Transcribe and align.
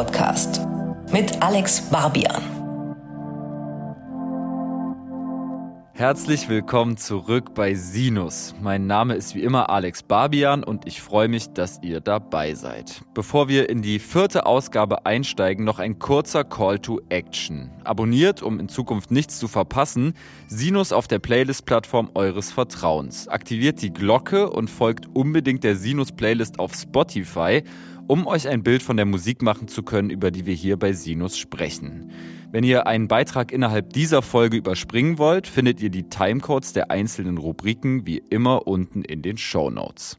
Podcast 0.00 0.62
mit 1.12 1.42
Alex 1.42 1.82
Barbian. 1.90 2.42
Herzlich 5.92 6.48
willkommen 6.48 6.96
zurück 6.96 7.54
bei 7.54 7.74
Sinus. 7.74 8.54
Mein 8.62 8.86
Name 8.86 9.12
ist 9.12 9.34
wie 9.34 9.42
immer 9.42 9.68
Alex 9.68 10.02
Barbian 10.02 10.64
und 10.64 10.86
ich 10.86 11.02
freue 11.02 11.28
mich, 11.28 11.52
dass 11.52 11.82
ihr 11.82 12.00
dabei 12.00 12.54
seid. 12.54 13.02
Bevor 13.12 13.48
wir 13.48 13.68
in 13.68 13.82
die 13.82 13.98
vierte 13.98 14.46
Ausgabe 14.46 15.04
einsteigen, 15.04 15.66
noch 15.66 15.78
ein 15.78 15.98
kurzer 15.98 16.44
Call 16.44 16.78
to 16.78 17.02
Action. 17.10 17.70
Abonniert, 17.84 18.42
um 18.42 18.58
in 18.58 18.70
Zukunft 18.70 19.10
nichts 19.10 19.38
zu 19.38 19.48
verpassen, 19.48 20.14
Sinus 20.46 20.92
auf 20.92 21.08
der 21.08 21.18
Playlist-Plattform 21.18 22.12
eures 22.14 22.50
Vertrauens. 22.50 23.28
Aktiviert 23.28 23.82
die 23.82 23.92
Glocke 23.92 24.48
und 24.48 24.70
folgt 24.70 25.14
unbedingt 25.14 25.62
der 25.62 25.76
Sinus-Playlist 25.76 26.58
auf 26.58 26.72
Spotify, 26.72 27.64
um 28.10 28.26
euch 28.26 28.48
ein 28.48 28.64
Bild 28.64 28.82
von 28.82 28.96
der 28.96 29.06
Musik 29.06 29.40
machen 29.40 29.68
zu 29.68 29.84
können, 29.84 30.10
über 30.10 30.32
die 30.32 30.44
wir 30.44 30.54
hier 30.54 30.76
bei 30.76 30.92
Sinus 30.92 31.38
sprechen. 31.38 32.10
Wenn 32.50 32.64
ihr 32.64 32.88
einen 32.88 33.06
Beitrag 33.06 33.52
innerhalb 33.52 33.92
dieser 33.92 34.20
Folge 34.20 34.56
überspringen 34.56 35.16
wollt, 35.18 35.46
findet 35.46 35.80
ihr 35.80 35.90
die 35.90 36.08
Timecodes 36.08 36.72
der 36.72 36.90
einzelnen 36.90 37.38
Rubriken 37.38 38.06
wie 38.06 38.18
immer 38.18 38.66
unten 38.66 39.02
in 39.02 39.22
den 39.22 39.38
Show 39.38 39.70
Notes. 39.70 40.18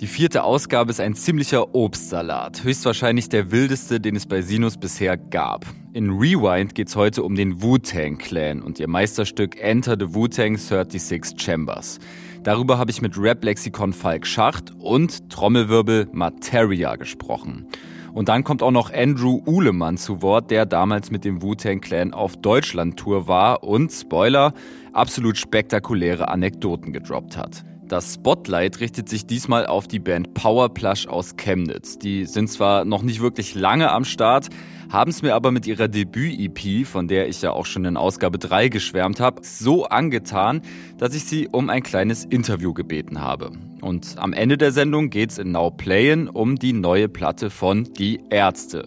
Die 0.00 0.06
vierte 0.06 0.42
Ausgabe 0.42 0.90
ist 0.90 1.00
ein 1.00 1.14
ziemlicher 1.14 1.74
Obstsalat, 1.74 2.64
höchstwahrscheinlich 2.64 3.28
der 3.28 3.50
wildeste, 3.50 4.00
den 4.00 4.16
es 4.16 4.24
bei 4.24 4.40
Sinus 4.40 4.78
bisher 4.78 5.18
gab. 5.18 5.66
In 5.92 6.08
Rewind 6.08 6.74
geht's 6.74 6.96
heute 6.96 7.22
um 7.22 7.34
den 7.34 7.60
Wu-Tang 7.60 8.16
Clan 8.16 8.62
und 8.62 8.80
ihr 8.80 8.88
Meisterstück 8.88 9.60
Enter 9.60 9.98
the 10.00 10.14
Wu-Tang 10.14 10.56
36 10.56 11.38
Chambers. 11.38 11.98
Darüber 12.42 12.78
habe 12.78 12.90
ich 12.90 13.02
mit 13.02 13.18
Rap-Lexikon 13.18 13.92
Falk 13.92 14.26
Schacht 14.26 14.72
und 14.78 15.28
Trommelwirbel 15.28 16.08
Materia 16.12 16.96
gesprochen. 16.96 17.66
Und 18.14 18.30
dann 18.30 18.44
kommt 18.44 18.62
auch 18.62 18.70
noch 18.70 18.90
Andrew 18.90 19.42
Uhlemann 19.46 19.98
zu 19.98 20.22
Wort, 20.22 20.50
der 20.50 20.64
damals 20.64 21.10
mit 21.10 21.26
dem 21.26 21.42
Wu-Tang 21.42 21.80
Clan 21.80 22.14
auf 22.14 22.38
Deutschland-Tour 22.38 23.28
war 23.28 23.62
und, 23.62 23.92
Spoiler, 23.92 24.54
absolut 24.94 25.36
spektakuläre 25.36 26.28
Anekdoten 26.28 26.94
gedroppt 26.94 27.36
hat. 27.36 27.64
Das 27.90 28.14
Spotlight 28.14 28.78
richtet 28.78 29.08
sich 29.08 29.26
diesmal 29.26 29.66
auf 29.66 29.88
die 29.88 29.98
Band 29.98 30.32
Powerplush 30.32 31.08
aus 31.08 31.34
Chemnitz. 31.36 31.98
Die 31.98 32.24
sind 32.24 32.48
zwar 32.48 32.84
noch 32.84 33.02
nicht 33.02 33.20
wirklich 33.20 33.56
lange 33.56 33.90
am 33.90 34.04
Start, 34.04 34.46
haben 34.90 35.10
es 35.10 35.22
mir 35.22 35.34
aber 35.34 35.50
mit 35.50 35.66
ihrer 35.66 35.88
Debüt-EP, 35.88 36.86
von 36.86 37.08
der 37.08 37.26
ich 37.28 37.42
ja 37.42 37.50
auch 37.50 37.66
schon 37.66 37.84
in 37.84 37.96
Ausgabe 37.96 38.38
3 38.38 38.68
geschwärmt 38.68 39.18
habe, 39.18 39.40
so 39.42 39.86
angetan, 39.86 40.62
dass 40.98 41.16
ich 41.16 41.24
sie 41.24 41.48
um 41.48 41.68
ein 41.68 41.82
kleines 41.82 42.24
Interview 42.24 42.72
gebeten 42.74 43.20
habe. 43.20 43.50
Und 43.80 44.14
am 44.18 44.34
Ende 44.34 44.56
der 44.56 44.70
Sendung 44.70 45.10
geht's 45.10 45.38
in 45.38 45.50
Now 45.50 45.72
Playin 45.72 46.28
um 46.28 46.54
die 46.54 46.72
neue 46.72 47.08
Platte 47.08 47.50
von 47.50 47.92
Die 47.94 48.20
Ärzte. 48.30 48.86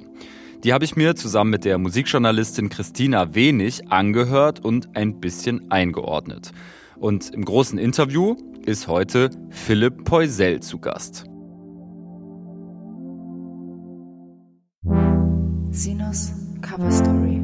Die 0.64 0.72
habe 0.72 0.86
ich 0.86 0.95
mir 0.95 1.17
zusammen 1.17 1.50
mit 1.52 1.66
der 1.66 1.78
Musikjournalistin 1.78 2.70
Christina 2.70 3.36
Wenig 3.36 3.92
angehört 3.92 4.64
und 4.64 4.95
ein 4.95 5.20
bisschen 5.20 5.70
eingeordnet. 5.72 6.54
Und 6.95 7.34
im 7.34 7.44
großen 7.44 7.78
Interview 7.78 8.38
ist 8.66 8.88
heute 8.88 9.30
Philipp 9.50 10.06
Poisel 10.06 10.61
zu 10.61 10.80
Gast. 10.80 11.25
Sinus 15.70 16.31
Cover 16.61 16.92
Story. 16.92 17.42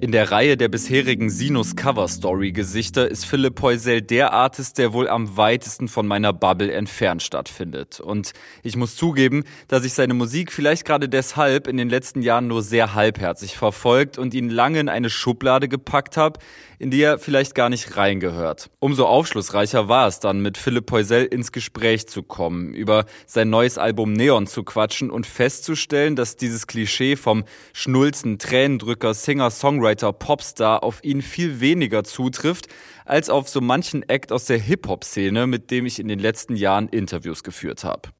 In 0.00 0.12
der 0.12 0.30
Reihe 0.30 0.58
der 0.58 0.68
bisherigen 0.68 1.30
Sinus 1.30 1.76
Cover 1.76 2.08
Story 2.08 2.52
Gesichter 2.52 3.10
ist 3.10 3.24
Philipp 3.24 3.54
Poisel 3.54 4.02
der 4.02 4.34
Artist, 4.34 4.76
der 4.76 4.92
wohl 4.92 5.08
am 5.08 5.38
weitesten 5.38 5.88
von 5.88 6.06
meiner 6.06 6.34
Bubble 6.34 6.70
entfernt 6.72 7.22
stattfindet. 7.22 8.00
Und 8.00 8.32
ich 8.62 8.76
muss 8.76 8.96
zugeben, 8.96 9.44
dass 9.66 9.84
ich 9.84 9.94
seine 9.94 10.12
Musik 10.12 10.52
vielleicht 10.52 10.84
gerade 10.84 11.08
deshalb 11.08 11.68
in 11.68 11.78
den 11.78 11.88
letzten 11.88 12.20
Jahren 12.20 12.48
nur 12.48 12.62
sehr 12.62 12.94
halbherzig 12.94 13.56
verfolgt 13.56 14.18
und 14.18 14.34
ihn 14.34 14.50
lange 14.50 14.80
in 14.80 14.90
eine 14.90 15.08
Schublade 15.08 15.68
gepackt 15.68 16.18
habe, 16.18 16.38
in 16.78 16.90
die 16.90 17.02
er 17.02 17.18
vielleicht 17.18 17.54
gar 17.54 17.68
nicht 17.68 17.96
reingehört. 17.96 18.70
Umso 18.78 19.06
aufschlussreicher 19.06 19.88
war 19.88 20.08
es 20.08 20.20
dann, 20.20 20.40
mit 20.40 20.58
Philipp 20.58 20.86
Poisel 20.86 21.24
ins 21.24 21.52
Gespräch 21.52 22.06
zu 22.08 22.22
kommen, 22.22 22.74
über 22.74 23.04
sein 23.26 23.50
neues 23.50 23.78
Album 23.78 24.12
Neon 24.12 24.46
zu 24.46 24.62
quatschen 24.62 25.10
und 25.10 25.26
festzustellen, 25.26 26.16
dass 26.16 26.36
dieses 26.36 26.66
Klischee 26.66 27.16
vom 27.16 27.44
Schnulzen, 27.72 28.38
Tränendrücker, 28.38 29.14
Singer, 29.14 29.50
Songwriter, 29.50 30.12
Popstar 30.12 30.82
auf 30.82 31.02
ihn 31.02 31.22
viel 31.22 31.60
weniger 31.60 32.04
zutrifft, 32.04 32.68
als 33.04 33.30
auf 33.30 33.48
so 33.48 33.60
manchen 33.60 34.02
Act 34.08 34.32
aus 34.32 34.46
der 34.46 34.58
Hip-Hop-Szene, 34.58 35.46
mit 35.46 35.70
dem 35.70 35.86
ich 35.86 35.98
in 35.98 36.08
den 36.08 36.18
letzten 36.18 36.56
Jahren 36.56 36.88
Interviews 36.88 37.42
geführt 37.42 37.84
habe. 37.84 38.10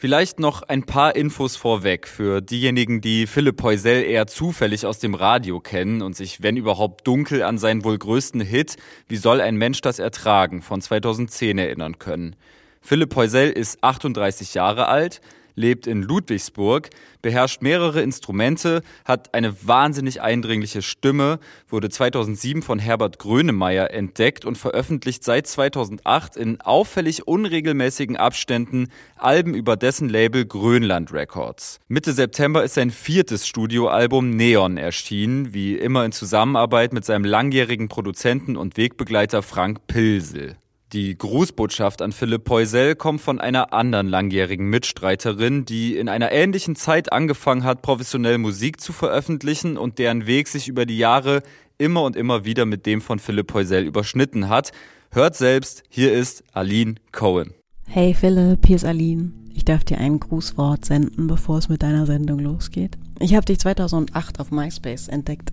Vielleicht 0.00 0.40
noch 0.40 0.62
ein 0.62 0.84
paar 0.84 1.14
Infos 1.14 1.56
vorweg 1.56 2.08
für 2.08 2.40
diejenigen, 2.40 3.02
die 3.02 3.26
Philipp 3.26 3.58
Poisel 3.58 4.02
eher 4.02 4.26
zufällig 4.26 4.86
aus 4.86 4.98
dem 4.98 5.14
Radio 5.14 5.60
kennen 5.60 6.00
und 6.00 6.16
sich, 6.16 6.42
wenn 6.42 6.56
überhaupt 6.56 7.06
dunkel, 7.06 7.42
an 7.42 7.58
seinen 7.58 7.84
wohl 7.84 7.98
größten 7.98 8.40
Hit 8.40 8.76
Wie 9.08 9.18
soll 9.18 9.42
ein 9.42 9.56
Mensch 9.56 9.82
das 9.82 9.98
ertragen 9.98 10.62
von 10.62 10.80
2010 10.80 11.58
erinnern 11.58 11.98
können. 11.98 12.34
Philipp 12.80 13.10
Poisel 13.10 13.50
ist 13.50 13.84
38 13.84 14.54
Jahre 14.54 14.88
alt, 14.88 15.20
lebt 15.60 15.86
in 15.86 16.02
Ludwigsburg, 16.02 16.90
beherrscht 17.22 17.62
mehrere 17.62 18.00
Instrumente, 18.00 18.82
hat 19.04 19.34
eine 19.34 19.54
wahnsinnig 19.66 20.22
eindringliche 20.22 20.82
Stimme, 20.82 21.38
wurde 21.68 21.90
2007 21.90 22.62
von 22.62 22.78
Herbert 22.78 23.18
Grönemeyer 23.18 23.92
entdeckt 23.92 24.44
und 24.44 24.58
veröffentlicht 24.58 25.22
seit 25.22 25.46
2008 25.46 26.36
in 26.36 26.60
auffällig 26.60 27.28
unregelmäßigen 27.28 28.16
Abständen 28.16 28.88
Alben 29.16 29.54
über 29.54 29.76
dessen 29.76 30.08
Label 30.08 30.46
Grönland 30.46 31.12
Records. 31.12 31.78
Mitte 31.88 32.12
September 32.12 32.64
ist 32.64 32.74
sein 32.74 32.90
viertes 32.90 33.46
Studioalbum 33.46 34.30
Neon 34.30 34.78
erschienen, 34.78 35.52
wie 35.52 35.76
immer 35.76 36.04
in 36.04 36.12
Zusammenarbeit 36.12 36.92
mit 36.92 37.04
seinem 37.04 37.24
langjährigen 37.24 37.88
Produzenten 37.88 38.56
und 38.56 38.76
Wegbegleiter 38.76 39.42
Frank 39.42 39.86
Pilsel. 39.86 40.56
Die 40.92 41.16
Grußbotschaft 41.16 42.02
an 42.02 42.10
Philipp 42.10 42.42
Poisel 42.42 42.96
kommt 42.96 43.20
von 43.20 43.40
einer 43.40 43.72
anderen 43.72 44.08
langjährigen 44.08 44.68
Mitstreiterin, 44.68 45.64
die 45.64 45.96
in 45.96 46.08
einer 46.08 46.32
ähnlichen 46.32 46.74
Zeit 46.74 47.12
angefangen 47.12 47.62
hat, 47.62 47.80
professionell 47.80 48.38
Musik 48.38 48.80
zu 48.80 48.92
veröffentlichen 48.92 49.76
und 49.76 50.00
deren 50.00 50.26
Weg 50.26 50.48
sich 50.48 50.66
über 50.66 50.86
die 50.86 50.98
Jahre 50.98 51.44
immer 51.78 52.02
und 52.02 52.16
immer 52.16 52.44
wieder 52.44 52.66
mit 52.66 52.86
dem 52.86 53.00
von 53.02 53.20
Philipp 53.20 53.46
Poisel 53.46 53.84
überschnitten 53.84 54.48
hat. 54.48 54.72
Hört 55.12 55.36
selbst, 55.36 55.84
hier 55.88 56.12
ist 56.12 56.42
Aline 56.54 56.96
Cohen. 57.12 57.54
Hey 57.86 58.12
Philipp, 58.12 58.66
hier 58.66 58.74
ist 58.74 58.84
Aline. 58.84 59.30
Ich 59.54 59.64
darf 59.64 59.84
dir 59.84 59.98
ein 59.98 60.18
Grußwort 60.18 60.84
senden, 60.84 61.28
bevor 61.28 61.58
es 61.58 61.68
mit 61.68 61.84
deiner 61.84 62.06
Sendung 62.06 62.40
losgeht. 62.40 62.98
Ich 63.20 63.36
habe 63.36 63.46
dich 63.46 63.60
2008 63.60 64.40
auf 64.40 64.50
MySpace 64.50 65.06
entdeckt. 65.06 65.52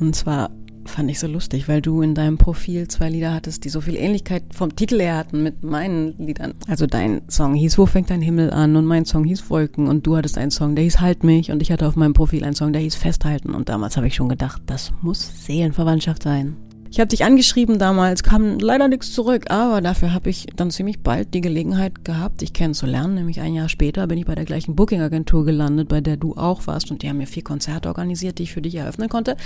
Und 0.00 0.16
zwar 0.16 0.50
fand 0.84 1.10
ich 1.10 1.18
so 1.18 1.26
lustig, 1.26 1.68
weil 1.68 1.80
du 1.80 2.02
in 2.02 2.14
deinem 2.14 2.38
Profil 2.38 2.88
zwei 2.88 3.08
Lieder 3.08 3.34
hattest, 3.34 3.64
die 3.64 3.68
so 3.68 3.80
viel 3.80 3.96
Ähnlichkeit 3.96 4.42
vom 4.52 4.74
Titel 4.74 5.00
her 5.00 5.16
hatten 5.16 5.42
mit 5.42 5.62
meinen 5.62 6.16
Liedern. 6.18 6.54
Also 6.68 6.86
dein 6.86 7.22
Song 7.28 7.54
hieß 7.54 7.78
Wo 7.78 7.86
fängt 7.86 8.10
dein 8.10 8.22
Himmel 8.22 8.50
an 8.50 8.76
und 8.76 8.86
mein 8.86 9.04
Song 9.04 9.24
hieß 9.24 9.48
Wolken 9.50 9.88
und 9.88 10.06
du 10.06 10.16
hattest 10.16 10.38
einen 10.38 10.50
Song, 10.50 10.74
der 10.74 10.84
hieß 10.84 11.00
Halt 11.00 11.24
mich 11.24 11.50
und 11.50 11.62
ich 11.62 11.72
hatte 11.72 11.86
auf 11.86 11.96
meinem 11.96 12.14
Profil 12.14 12.44
einen 12.44 12.54
Song, 12.54 12.72
der 12.72 12.82
hieß 12.82 12.94
Festhalten 12.94 13.54
und 13.54 13.68
damals 13.68 13.96
habe 13.96 14.06
ich 14.06 14.14
schon 14.14 14.28
gedacht, 14.28 14.62
das 14.66 14.92
muss 15.00 15.44
Seelenverwandtschaft 15.46 16.22
sein. 16.22 16.56
Ich 16.92 17.00
habe 17.00 17.08
dich 17.08 17.24
angeschrieben 17.24 17.78
damals, 17.78 18.22
kam 18.22 18.58
leider 18.58 18.86
nichts 18.86 19.14
zurück, 19.14 19.50
aber 19.50 19.80
dafür 19.80 20.12
habe 20.12 20.28
ich 20.28 20.44
dann 20.56 20.70
ziemlich 20.70 21.00
bald 21.00 21.32
die 21.32 21.40
Gelegenheit 21.40 22.04
gehabt, 22.04 22.42
dich 22.42 22.52
kennenzulernen. 22.52 23.14
Nämlich 23.14 23.40
ein 23.40 23.54
Jahr 23.54 23.70
später 23.70 24.06
bin 24.06 24.18
ich 24.18 24.26
bei 24.26 24.34
der 24.34 24.44
gleichen 24.44 24.76
Booking-Agentur 24.76 25.46
gelandet, 25.46 25.88
bei 25.88 26.02
der 26.02 26.18
du 26.18 26.36
auch 26.36 26.66
warst 26.66 26.90
und 26.90 27.00
die 27.00 27.08
haben 27.08 27.16
mir 27.16 27.26
vier 27.26 27.44
Konzerte 27.44 27.88
organisiert, 27.88 28.38
die 28.38 28.42
ich 28.42 28.52
für 28.52 28.60
dich 28.60 28.74
eröffnen 28.74 29.08
konnte. 29.08 29.38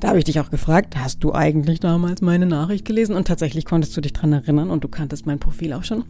Da 0.00 0.08
habe 0.08 0.18
ich 0.18 0.24
dich 0.24 0.38
auch 0.38 0.50
gefragt, 0.50 0.94
hast 0.98 1.24
du 1.24 1.32
eigentlich 1.32 1.80
damals 1.80 2.20
meine 2.20 2.44
Nachricht 2.44 2.84
gelesen? 2.84 3.16
Und 3.16 3.26
tatsächlich 3.26 3.64
konntest 3.64 3.96
du 3.96 4.02
dich 4.02 4.12
dran 4.12 4.34
erinnern 4.34 4.68
und 4.68 4.84
du 4.84 4.88
kanntest 4.88 5.24
mein 5.24 5.38
Profil 5.38 5.72
auch 5.72 5.84
schon. 5.84 6.04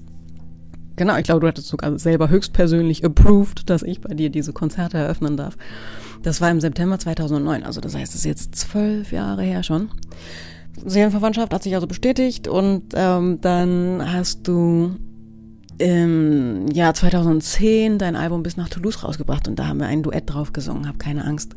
Genau, 0.96 1.16
ich 1.16 1.22
glaube, 1.22 1.42
du 1.42 1.46
hattest 1.46 1.68
sogar 1.68 1.96
selber 2.00 2.28
höchstpersönlich 2.28 3.04
approved, 3.04 3.70
dass 3.70 3.84
ich 3.84 4.00
bei 4.00 4.14
dir 4.14 4.30
diese 4.30 4.52
Konzerte 4.52 4.98
eröffnen 4.98 5.36
darf. 5.36 5.56
Das 6.24 6.40
war 6.40 6.50
im 6.50 6.60
September 6.60 6.98
2009, 6.98 7.62
also 7.62 7.80
das 7.80 7.94
heißt, 7.94 8.14
es 8.14 8.20
ist 8.20 8.24
jetzt 8.24 8.56
zwölf 8.56 9.12
Jahre 9.12 9.44
her 9.44 9.62
schon. 9.62 9.88
Seelenverwandtschaft 10.84 11.52
hat 11.52 11.62
sich 11.62 11.74
also 11.74 11.86
bestätigt 11.86 12.48
und 12.48 12.92
ähm, 12.94 13.40
dann 13.40 14.02
hast 14.12 14.48
du 14.48 14.96
im 15.78 16.68
Jahr 16.68 16.94
2010 16.94 17.98
dein 17.98 18.16
Album 18.16 18.42
bis 18.42 18.56
nach 18.56 18.68
Toulouse 18.68 19.02
rausgebracht 19.02 19.48
und 19.48 19.58
da 19.58 19.66
haben 19.66 19.80
wir 19.80 19.86
ein 19.86 20.02
Duett 20.02 20.32
drauf 20.32 20.52
gesungen, 20.52 20.88
hab 20.88 20.98
keine 20.98 21.24
Angst. 21.24 21.56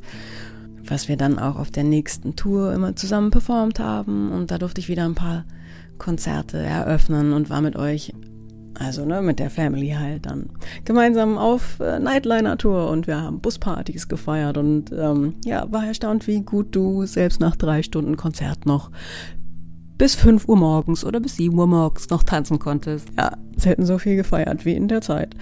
Was 0.88 1.08
wir 1.08 1.18
dann 1.18 1.40
auch 1.40 1.58
auf 1.58 1.72
der 1.72 1.84
nächsten 1.84 2.36
Tour 2.36 2.74
immer 2.74 2.96
zusammen 2.96 3.32
performt 3.32 3.80
haben 3.80 4.32
und 4.32 4.52
da 4.52 4.58
durfte 4.58 4.82
ich 4.82 4.90
wieder 4.90 5.06
ein 5.06 5.16
paar 5.16 5.46
Konzerte 5.98 6.58
eröffnen 6.58 7.34
und 7.34 7.50
war 7.50 7.62
mit 7.62 7.76
euch 7.76 8.14
also 8.78 9.06
ne, 9.06 9.22
mit 9.22 9.40
der 9.40 9.50
Family 9.50 9.90
halt 9.90 10.26
dann 10.26 10.50
gemeinsam 10.84 11.38
auf 11.38 11.80
äh, 11.80 12.00
Nightliner-Tour 12.00 12.90
und 12.90 13.08
wir 13.08 13.22
haben 13.22 13.40
Buspartys 13.40 14.08
gefeiert 14.08 14.58
und 14.58 14.92
ähm, 14.92 15.36
ja, 15.46 15.72
war 15.72 15.86
erstaunt, 15.86 16.28
wie 16.28 16.42
gut 16.42 16.76
du 16.76 17.06
selbst 17.06 17.40
nach 17.40 17.56
drei 17.56 17.84
Stunden 17.84 18.18
Konzert 18.18 18.66
noch 18.66 18.92
bis 19.98 20.16
fünf 20.16 20.48
Uhr 20.48 20.58
morgens 20.58 21.06
oder 21.06 21.20
bis 21.20 21.38
sieben 21.38 21.58
Uhr 21.58 21.68
morgens 21.68 22.10
noch 22.10 22.24
tanzen 22.24 22.60
konntest. 22.60 23.08
Ja, 23.18 23.38
selten 23.56 23.86
so 23.86 23.98
viel 23.98 24.18
gefeiert 24.18 24.66
wie 24.66 24.74
in 24.74 24.88
der 24.88 25.02
Zeit. 25.02 25.36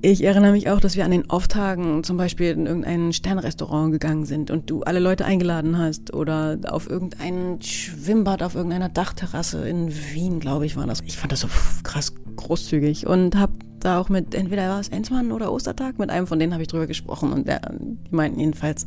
Ich 0.00 0.22
erinnere 0.22 0.52
mich 0.52 0.70
auch, 0.70 0.78
dass 0.78 0.94
wir 0.94 1.04
an 1.04 1.10
den 1.10 1.28
Off-Tagen 1.28 2.04
zum 2.04 2.16
Beispiel 2.16 2.50
in 2.50 2.66
irgendein 2.66 3.12
Sternrestaurant 3.12 3.90
gegangen 3.90 4.26
sind 4.26 4.52
und 4.52 4.70
du 4.70 4.82
alle 4.82 5.00
Leute 5.00 5.24
eingeladen 5.24 5.76
hast 5.76 6.14
oder 6.14 6.56
auf 6.68 6.88
irgendein 6.88 7.60
Schwimmbad 7.60 8.44
auf 8.44 8.54
irgendeiner 8.54 8.88
Dachterrasse 8.88 9.68
in 9.68 9.92
Wien, 9.92 10.38
glaube 10.38 10.66
ich, 10.66 10.76
war 10.76 10.86
das. 10.86 11.00
Ich 11.00 11.16
fand 11.16 11.32
das 11.32 11.40
so 11.40 11.48
krass 11.82 12.12
großzügig 12.36 13.08
und 13.08 13.34
habe 13.34 13.54
da 13.80 13.98
auch 13.98 14.08
mit, 14.08 14.36
entweder 14.36 14.68
war 14.68 14.78
es 14.78 14.88
Ensmann 14.88 15.32
oder 15.32 15.52
Ostertag, 15.52 15.98
mit 15.98 16.10
einem 16.10 16.28
von 16.28 16.38
denen 16.38 16.52
habe 16.52 16.62
ich 16.62 16.68
drüber 16.68 16.86
gesprochen 16.86 17.32
und 17.32 17.48
der, 17.48 17.60
die 17.72 18.14
meinten 18.14 18.38
jedenfalls, 18.38 18.86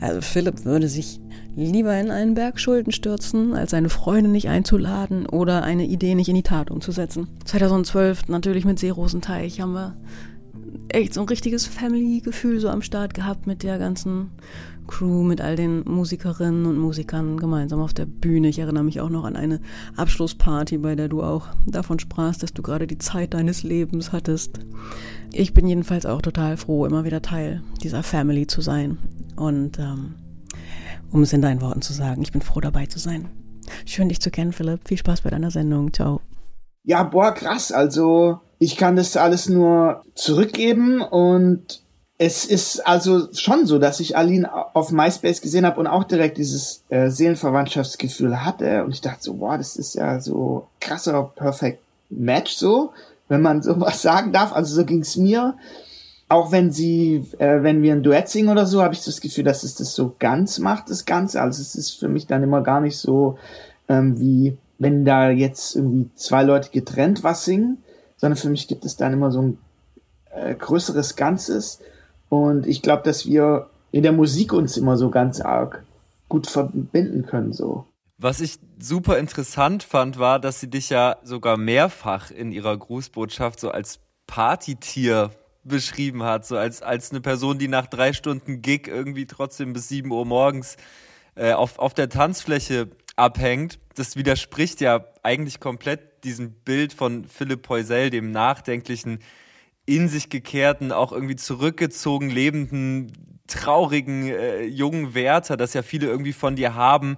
also 0.00 0.20
Philipp 0.22 0.64
würde 0.64 0.88
sich 0.88 1.20
lieber 1.64 1.98
in 1.98 2.10
einen 2.10 2.34
Berg 2.34 2.60
Schulden 2.60 2.92
stürzen, 2.92 3.54
als 3.54 3.70
seine 3.70 3.88
Freunde 3.88 4.30
nicht 4.30 4.48
einzuladen 4.48 5.26
oder 5.26 5.62
eine 5.62 5.86
Idee 5.86 6.14
nicht 6.14 6.28
in 6.28 6.34
die 6.34 6.42
Tat 6.42 6.70
umzusetzen. 6.70 7.28
2012 7.44 8.28
natürlich 8.28 8.64
mit 8.64 8.78
Seerosenteich 8.78 9.60
haben 9.60 9.72
wir 9.72 9.96
echt 10.88 11.14
so 11.14 11.22
ein 11.22 11.28
richtiges 11.28 11.66
Family-Gefühl 11.66 12.60
so 12.60 12.68
am 12.68 12.82
Start 12.82 13.14
gehabt 13.14 13.46
mit 13.46 13.62
der 13.62 13.78
ganzen 13.78 14.30
Crew, 14.86 15.24
mit 15.24 15.40
all 15.40 15.56
den 15.56 15.82
Musikerinnen 15.84 16.66
und 16.66 16.78
Musikern 16.78 17.38
gemeinsam 17.38 17.80
auf 17.80 17.92
der 17.92 18.06
Bühne. 18.06 18.48
Ich 18.48 18.58
erinnere 18.58 18.84
mich 18.84 19.00
auch 19.00 19.10
noch 19.10 19.24
an 19.24 19.34
eine 19.34 19.60
Abschlussparty, 19.96 20.78
bei 20.78 20.94
der 20.94 21.08
du 21.08 21.22
auch 21.22 21.48
davon 21.66 21.98
sprachst, 21.98 22.42
dass 22.42 22.52
du 22.52 22.62
gerade 22.62 22.86
die 22.86 22.98
Zeit 22.98 23.34
deines 23.34 23.62
Lebens 23.62 24.12
hattest. 24.12 24.60
Ich 25.32 25.54
bin 25.54 25.66
jedenfalls 25.66 26.06
auch 26.06 26.22
total 26.22 26.56
froh, 26.56 26.86
immer 26.86 27.04
wieder 27.04 27.22
Teil 27.22 27.62
dieser 27.82 28.02
Family 28.02 28.46
zu 28.46 28.60
sein. 28.60 28.98
Und 29.34 29.78
ähm, 29.78 30.14
um 31.16 31.22
es 31.22 31.32
in 31.32 31.40
deinen 31.40 31.62
Worten 31.62 31.80
zu 31.80 31.94
sagen. 31.94 32.20
Ich 32.22 32.30
bin 32.30 32.42
froh 32.42 32.60
dabei 32.60 32.86
zu 32.86 32.98
sein. 32.98 33.30
Schön 33.86 34.10
dich 34.10 34.20
zu 34.20 34.30
kennen, 34.30 34.52
Philipp. 34.52 34.86
Viel 34.86 34.98
Spaß 34.98 35.22
bei 35.22 35.30
deiner 35.30 35.50
Sendung. 35.50 35.92
Ciao. 35.92 36.20
Ja, 36.84 37.02
boah, 37.02 37.32
krass. 37.32 37.72
Also 37.72 38.40
ich 38.58 38.76
kann 38.76 38.96
das 38.96 39.16
alles 39.16 39.48
nur 39.48 40.04
zurückgeben 40.14 41.00
und 41.00 41.80
es 42.18 42.44
ist 42.44 42.86
also 42.86 43.32
schon 43.32 43.66
so, 43.66 43.78
dass 43.78 43.98
ich 43.98 44.16
Aline 44.16 44.50
auf 44.74 44.92
MySpace 44.92 45.40
gesehen 45.40 45.66
habe 45.66 45.80
und 45.80 45.86
auch 45.86 46.04
direkt 46.04 46.36
dieses 46.36 46.82
äh, 46.90 47.08
Seelenverwandtschaftsgefühl 47.08 48.44
hatte 48.44 48.84
und 48.84 48.92
ich 48.92 49.00
dachte 49.00 49.22
so, 49.22 49.34
boah, 49.34 49.58
das 49.58 49.76
ist 49.76 49.94
ja 49.94 50.20
so 50.20 50.68
krasser 50.80 51.30
Perfect 51.34 51.80
Match 52.10 52.52
so, 52.52 52.92
wenn 53.28 53.42
man 53.42 53.62
sowas 53.62 54.02
sagen 54.02 54.32
darf. 54.32 54.52
Also 54.52 54.74
so 54.74 54.84
ging's 54.84 55.16
mir 55.16 55.54
auch 56.28 56.50
wenn 56.50 56.72
sie, 56.72 57.24
äh, 57.38 57.62
wenn 57.62 57.82
wir 57.82 57.92
ein 57.92 58.02
Duett 58.02 58.28
singen 58.28 58.48
oder 58.48 58.66
so, 58.66 58.82
habe 58.82 58.94
ich 58.94 59.04
das 59.04 59.20
Gefühl, 59.20 59.44
dass 59.44 59.62
es 59.62 59.76
das 59.76 59.94
so 59.94 60.14
ganz 60.18 60.58
macht, 60.58 60.90
das 60.90 61.04
Ganze. 61.04 61.40
Also 61.40 61.62
es 61.62 61.74
ist 61.74 61.98
für 61.98 62.08
mich 62.08 62.26
dann 62.26 62.42
immer 62.42 62.62
gar 62.62 62.80
nicht 62.80 62.98
so 62.98 63.38
ähm, 63.88 64.18
wie, 64.18 64.56
wenn 64.78 65.04
da 65.04 65.30
jetzt 65.30 65.76
irgendwie 65.76 66.10
zwei 66.16 66.42
Leute 66.42 66.70
getrennt 66.70 67.22
was 67.22 67.44
singen, 67.44 67.78
sondern 68.16 68.36
für 68.36 68.50
mich 68.50 68.66
gibt 68.66 68.84
es 68.84 68.96
dann 68.96 69.12
immer 69.12 69.30
so 69.30 69.42
ein 69.42 69.58
äh, 70.34 70.54
größeres 70.54 71.14
Ganzes. 71.14 71.80
Und 72.28 72.66
ich 72.66 72.82
glaube, 72.82 73.04
dass 73.04 73.26
wir 73.26 73.70
in 73.92 74.02
der 74.02 74.12
Musik 74.12 74.52
uns 74.52 74.76
immer 74.76 74.96
so 74.96 75.10
ganz 75.10 75.40
arg 75.40 75.84
gut 76.28 76.48
verbinden 76.48 77.24
können, 77.24 77.52
so. 77.52 77.86
Was 78.18 78.40
ich 78.40 78.58
super 78.80 79.18
interessant 79.18 79.82
fand, 79.82 80.18
war, 80.18 80.40
dass 80.40 80.58
sie 80.58 80.70
dich 80.70 80.90
ja 80.90 81.16
sogar 81.22 81.56
mehrfach 81.56 82.30
in 82.30 82.50
ihrer 82.50 82.76
Grußbotschaft 82.76 83.60
so 83.60 83.70
als 83.70 84.00
Partytier 84.26 85.30
beschrieben 85.68 86.22
hat, 86.22 86.46
so 86.46 86.56
als, 86.56 86.82
als 86.82 87.10
eine 87.10 87.20
Person, 87.20 87.58
die 87.58 87.68
nach 87.68 87.86
drei 87.86 88.12
Stunden 88.12 88.62
Gig 88.62 88.88
irgendwie 88.88 89.26
trotzdem 89.26 89.72
bis 89.72 89.88
sieben 89.88 90.10
Uhr 90.10 90.24
morgens 90.24 90.76
äh, 91.34 91.52
auf, 91.52 91.78
auf 91.78 91.94
der 91.94 92.08
Tanzfläche 92.08 92.88
abhängt. 93.16 93.78
Das 93.94 94.16
widerspricht 94.16 94.80
ja 94.80 95.06
eigentlich 95.22 95.60
komplett 95.60 96.24
diesem 96.24 96.52
Bild 96.52 96.92
von 96.92 97.24
Philipp 97.24 97.62
Poisel, 97.62 98.10
dem 98.10 98.30
nachdenklichen, 98.30 99.20
in 99.86 100.08
sich 100.08 100.28
gekehrten, 100.28 100.92
auch 100.92 101.12
irgendwie 101.12 101.36
zurückgezogen 101.36 102.28
lebenden, 102.28 103.12
traurigen 103.46 104.28
äh, 104.28 104.64
jungen 104.64 105.14
Wärter, 105.14 105.56
das 105.56 105.74
ja 105.74 105.82
viele 105.82 106.08
irgendwie 106.08 106.32
von 106.32 106.56
dir 106.56 106.74
haben, 106.74 107.16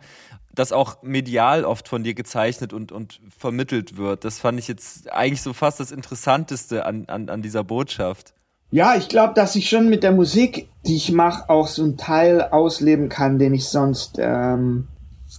das 0.55 0.73
auch 0.73 1.03
medial 1.03 1.65
oft 1.65 1.89
von 1.89 2.03
dir 2.03 2.15
gezeichnet 2.15 2.73
und, 2.73 2.93
und 2.93 3.21
vermittelt 3.37 3.97
wird. 3.97 4.25
Das 4.25 4.39
fand 4.39 4.59
ich 4.59 4.69
jetzt 4.69 5.11
eigentlich 5.11 5.41
so 5.41 5.53
fast 5.53 5.81
das 5.81 5.93
Interessanteste 5.93 6.85
an, 6.85 7.07
an, 7.07 7.29
an 7.29 7.43
dieser 7.43 7.65
Botschaft. 7.65 8.35
Ja, 8.71 8.97
ich 8.97 9.09
glaube, 9.09 9.35
dass 9.35 9.57
ich 9.57 9.69
schon 9.69 9.89
mit 9.89 10.03
der 10.03 10.13
Musik, 10.13 10.69
die 10.87 10.97
ich 10.97 11.13
mache, 11.13 11.49
auch 11.49 11.69
so 11.69 11.83
einen 11.83 11.97
Teil 11.97 12.43
ausleben 12.43 13.09
kann, 13.09 13.39
den 13.39 13.55
ich 13.55 13.69
sonst 13.69 14.17
ähm, 14.19 14.89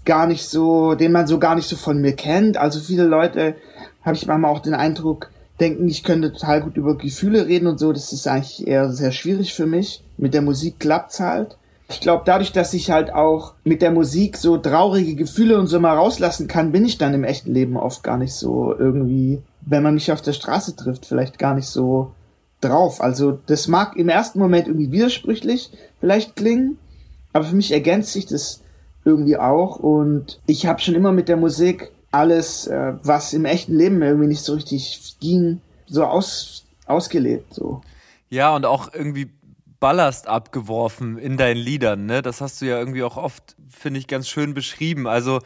gar 0.03 0.25
nicht 0.25 0.47
so, 0.47 0.95
den 0.95 1.11
man 1.11 1.27
so 1.27 1.37
gar 1.37 1.55
nicht 1.55 1.67
so 1.67 1.75
von 1.75 2.01
mir 2.01 2.13
kennt. 2.13 2.57
Also 2.57 2.79
viele 2.79 3.03
Leute, 3.03 3.55
habe 4.01 4.15
ich 4.15 4.25
manchmal 4.25 4.51
auch 4.51 4.59
den 4.59 4.73
Eindruck, 4.73 5.29
denken, 5.59 5.87
ich 5.87 6.03
könnte 6.03 6.31
total 6.31 6.61
gut 6.61 6.77
über 6.77 6.97
Gefühle 6.97 7.47
reden 7.47 7.67
und 7.67 7.79
so. 7.79 7.93
Das 7.93 8.13
ist 8.13 8.27
eigentlich 8.27 8.65
eher 8.65 8.91
sehr 8.91 9.11
schwierig 9.11 9.53
für 9.53 9.65
mich. 9.65 10.03
Mit 10.17 10.33
der 10.33 10.41
Musik 10.41 10.79
klappt's 10.79 11.19
halt. 11.19 11.57
Ich 11.89 11.99
glaube, 12.01 12.23
dadurch, 12.25 12.51
dass 12.51 12.73
ich 12.73 12.91
halt 12.91 13.13
auch 13.13 13.53
mit 13.63 13.81
der 13.81 13.91
Musik 13.91 14.37
so 14.37 14.57
traurige 14.57 15.15
Gefühle 15.15 15.59
und 15.59 15.67
so 15.67 15.79
mal 15.79 15.95
rauslassen 15.97 16.47
kann, 16.47 16.71
bin 16.71 16.85
ich 16.85 16.97
dann 16.97 17.15
im 17.15 17.23
echten 17.23 17.53
Leben 17.53 17.77
oft 17.77 18.03
gar 18.03 18.17
nicht 18.17 18.33
so 18.33 18.75
irgendwie, 18.77 19.41
wenn 19.61 19.83
man 19.83 19.95
mich 19.95 20.11
auf 20.11 20.21
der 20.21 20.33
Straße 20.33 20.75
trifft, 20.75 21.07
vielleicht 21.07 21.39
gar 21.39 21.55
nicht 21.55 21.67
so 21.67 22.11
drauf. 22.61 23.01
Also 23.01 23.39
das 23.45 23.67
mag 23.67 23.95
im 23.95 24.09
ersten 24.09 24.39
Moment 24.39 24.67
irgendwie 24.67 24.91
widersprüchlich 24.91 25.71
vielleicht 25.99 26.35
klingen, 26.35 26.77
aber 27.33 27.45
für 27.45 27.55
mich 27.55 27.71
ergänzt 27.71 28.13
sich 28.13 28.25
das 28.25 28.61
irgendwie 29.05 29.37
auch 29.37 29.77
und 29.77 30.39
ich 30.45 30.65
habe 30.65 30.81
schon 30.81 30.95
immer 30.95 31.11
mit 31.11 31.29
der 31.29 31.37
Musik 31.37 31.91
alles, 32.11 32.67
äh, 32.67 32.93
was 33.03 33.33
im 33.33 33.45
echten 33.45 33.75
Leben 33.75 34.01
irgendwie 34.01 34.27
nicht 34.27 34.41
so 34.41 34.53
richtig 34.53 35.15
ging, 35.19 35.61
so 35.85 36.05
aus, 36.05 36.65
ausgelebt. 36.85 37.53
So. 37.53 37.81
Ja, 38.29 38.55
und 38.55 38.65
auch 38.65 38.93
irgendwie 38.93 39.31
Ballast 39.79 40.27
abgeworfen 40.27 41.17
in 41.17 41.37
deinen 41.37 41.57
Liedern, 41.57 42.05
ne? 42.05 42.21
Das 42.21 42.41
hast 42.41 42.61
du 42.61 42.65
ja 42.65 42.79
irgendwie 42.79 43.03
auch 43.03 43.15
oft, 43.15 43.55
finde 43.69 43.99
ich, 43.99 44.07
ganz 44.07 44.27
schön 44.27 44.53
beschrieben. 44.53 45.07
Also 45.07 45.39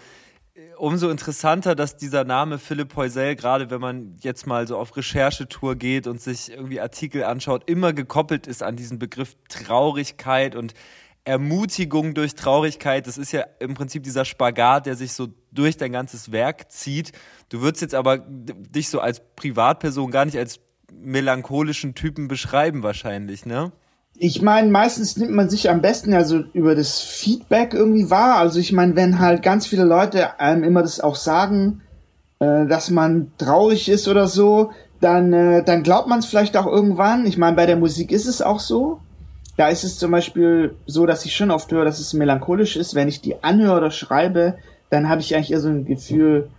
umso 0.77 1.09
interessanter, 1.09 1.75
dass 1.75 1.97
dieser 1.97 2.23
Name 2.23 2.57
Philipp 2.57 2.95
Heusel, 2.95 3.35
gerade 3.35 3.69
wenn 3.69 3.81
man 3.81 4.17
jetzt 4.21 4.47
mal 4.47 4.67
so 4.67 4.77
auf 4.77 4.95
Recherchetour 4.95 5.75
geht 5.75 6.07
und 6.07 6.21
sich 6.21 6.51
irgendwie 6.51 6.79
Artikel 6.79 7.23
anschaut, 7.23 7.63
immer 7.69 7.93
gekoppelt 7.93 8.47
ist 8.47 8.63
an 8.63 8.75
diesen 8.75 8.99
Begriff 8.99 9.35
Traurigkeit 9.49 10.55
und 10.55 10.73
Ermutigung 11.25 12.13
durch 12.13 12.35
Traurigkeit. 12.35 13.07
Das 13.07 13.17
ist 13.17 13.31
ja 13.31 13.45
im 13.59 13.75
Prinzip 13.75 14.03
dieser 14.03 14.25
Spagat, 14.25 14.85
der 14.85 14.95
sich 14.95 15.13
so 15.13 15.29
durch 15.51 15.77
dein 15.77 15.93
ganzes 15.93 16.31
Werk 16.31 16.71
zieht. 16.71 17.13
Du 17.49 17.61
würdest 17.61 17.81
jetzt 17.81 17.95
aber 17.95 18.17
dich 18.17 18.89
so 18.89 18.99
als 18.99 19.21
Privatperson 19.35 20.11
gar 20.11 20.25
nicht 20.25 20.37
als 20.37 20.59
melancholischen 20.91 21.95
Typen 21.95 22.27
beschreiben 22.27 22.83
wahrscheinlich, 22.83 23.45
ne? 23.45 23.71
Ich 24.17 24.41
meine, 24.41 24.69
meistens 24.69 25.17
nimmt 25.17 25.31
man 25.31 25.49
sich 25.49 25.69
am 25.69 25.81
besten 25.81 26.13
ja 26.13 26.23
so 26.23 26.43
über 26.53 26.75
das 26.75 26.99
Feedback 26.99 27.73
irgendwie 27.73 28.09
wahr. 28.09 28.37
Also 28.37 28.59
ich 28.59 28.71
meine, 28.71 28.95
wenn 28.95 29.19
halt 29.19 29.41
ganz 29.41 29.65
viele 29.65 29.83
Leute 29.83 30.39
einem 30.39 30.63
immer 30.63 30.81
das 30.81 30.99
auch 30.99 31.15
sagen, 31.15 31.81
äh, 32.39 32.65
dass 32.67 32.89
man 32.89 33.31
traurig 33.37 33.89
ist 33.89 34.07
oder 34.07 34.27
so, 34.27 34.71
dann, 35.01 35.33
äh, 35.33 35.63
dann 35.63 35.83
glaubt 35.83 36.07
man 36.07 36.19
es 36.19 36.25
vielleicht 36.25 36.55
auch 36.55 36.67
irgendwann. 36.67 37.25
Ich 37.25 37.37
meine, 37.37 37.55
bei 37.55 37.65
der 37.65 37.75
Musik 37.75 38.11
ist 38.11 38.27
es 38.27 38.41
auch 38.41 38.59
so. 38.59 38.99
Da 39.57 39.67
ist 39.67 39.83
es 39.83 39.97
zum 39.97 40.11
Beispiel 40.11 40.75
so, 40.85 41.05
dass 41.05 41.25
ich 41.25 41.35
schon 41.35 41.51
oft 41.51 41.71
höre, 41.71 41.85
dass 41.85 41.99
es 41.99 42.13
melancholisch 42.13 42.75
ist. 42.75 42.95
Wenn 42.95 43.07
ich 43.07 43.21
die 43.21 43.43
anhöre 43.43 43.77
oder 43.77 43.91
schreibe, 43.91 44.55
dann 44.89 45.09
habe 45.09 45.21
ich 45.21 45.35
eigentlich 45.35 45.51
eher 45.51 45.59
so 45.59 45.69
ein 45.69 45.85
Gefühl 45.85 46.49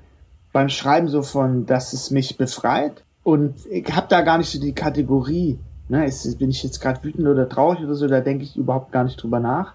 beim 0.53 0.69
Schreiben 0.69 1.09
so 1.09 1.23
von, 1.23 1.67
dass 1.67 1.93
es 1.93 2.11
mich 2.11 2.37
befreit. 2.37 3.05
Und 3.23 3.55
ich 3.71 3.95
habe 3.95 4.07
da 4.09 4.21
gar 4.21 4.39
nicht 4.39 4.51
so 4.51 4.61
die 4.61 4.75
Kategorie 4.75 5.59
Ne, 5.89 6.07
ist, 6.07 6.39
bin 6.39 6.51
ich 6.51 6.63
jetzt 6.63 6.81
gerade 6.81 7.05
wütend 7.05 7.29
oder 7.29 7.49
traurig 7.49 7.85
oder 7.85 7.95
so, 7.95 8.07
da 8.07 8.21
denke 8.21 8.45
ich 8.45 8.57
überhaupt 8.57 8.91
gar 8.91 9.05
nicht 9.05 9.23
drüber 9.23 9.39
nach. 9.39 9.75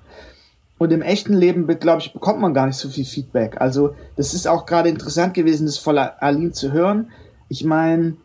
Und 0.80 0.92
im 0.92 1.02
echten 1.02 1.34
Leben, 1.34 1.68
glaube 1.80 2.02
ich, 2.02 2.14
bekommt 2.14 2.40
man 2.40 2.54
gar 2.54 2.66
nicht 2.66 2.78
so 2.78 2.90
viel 2.90 3.06
Feedback. 3.06 3.60
Also 3.60 3.96
das 4.16 4.34
ist 4.34 4.48
auch 4.48 4.66
gerade 4.66 4.90
interessant 4.90 5.34
gewesen, 5.34 5.66
das 5.66 5.78
von 5.78 5.98
Aline 5.98 6.52
zu 6.52 6.72
hören. 6.72 7.12
Ich 7.50 7.64
meine, 7.64 8.16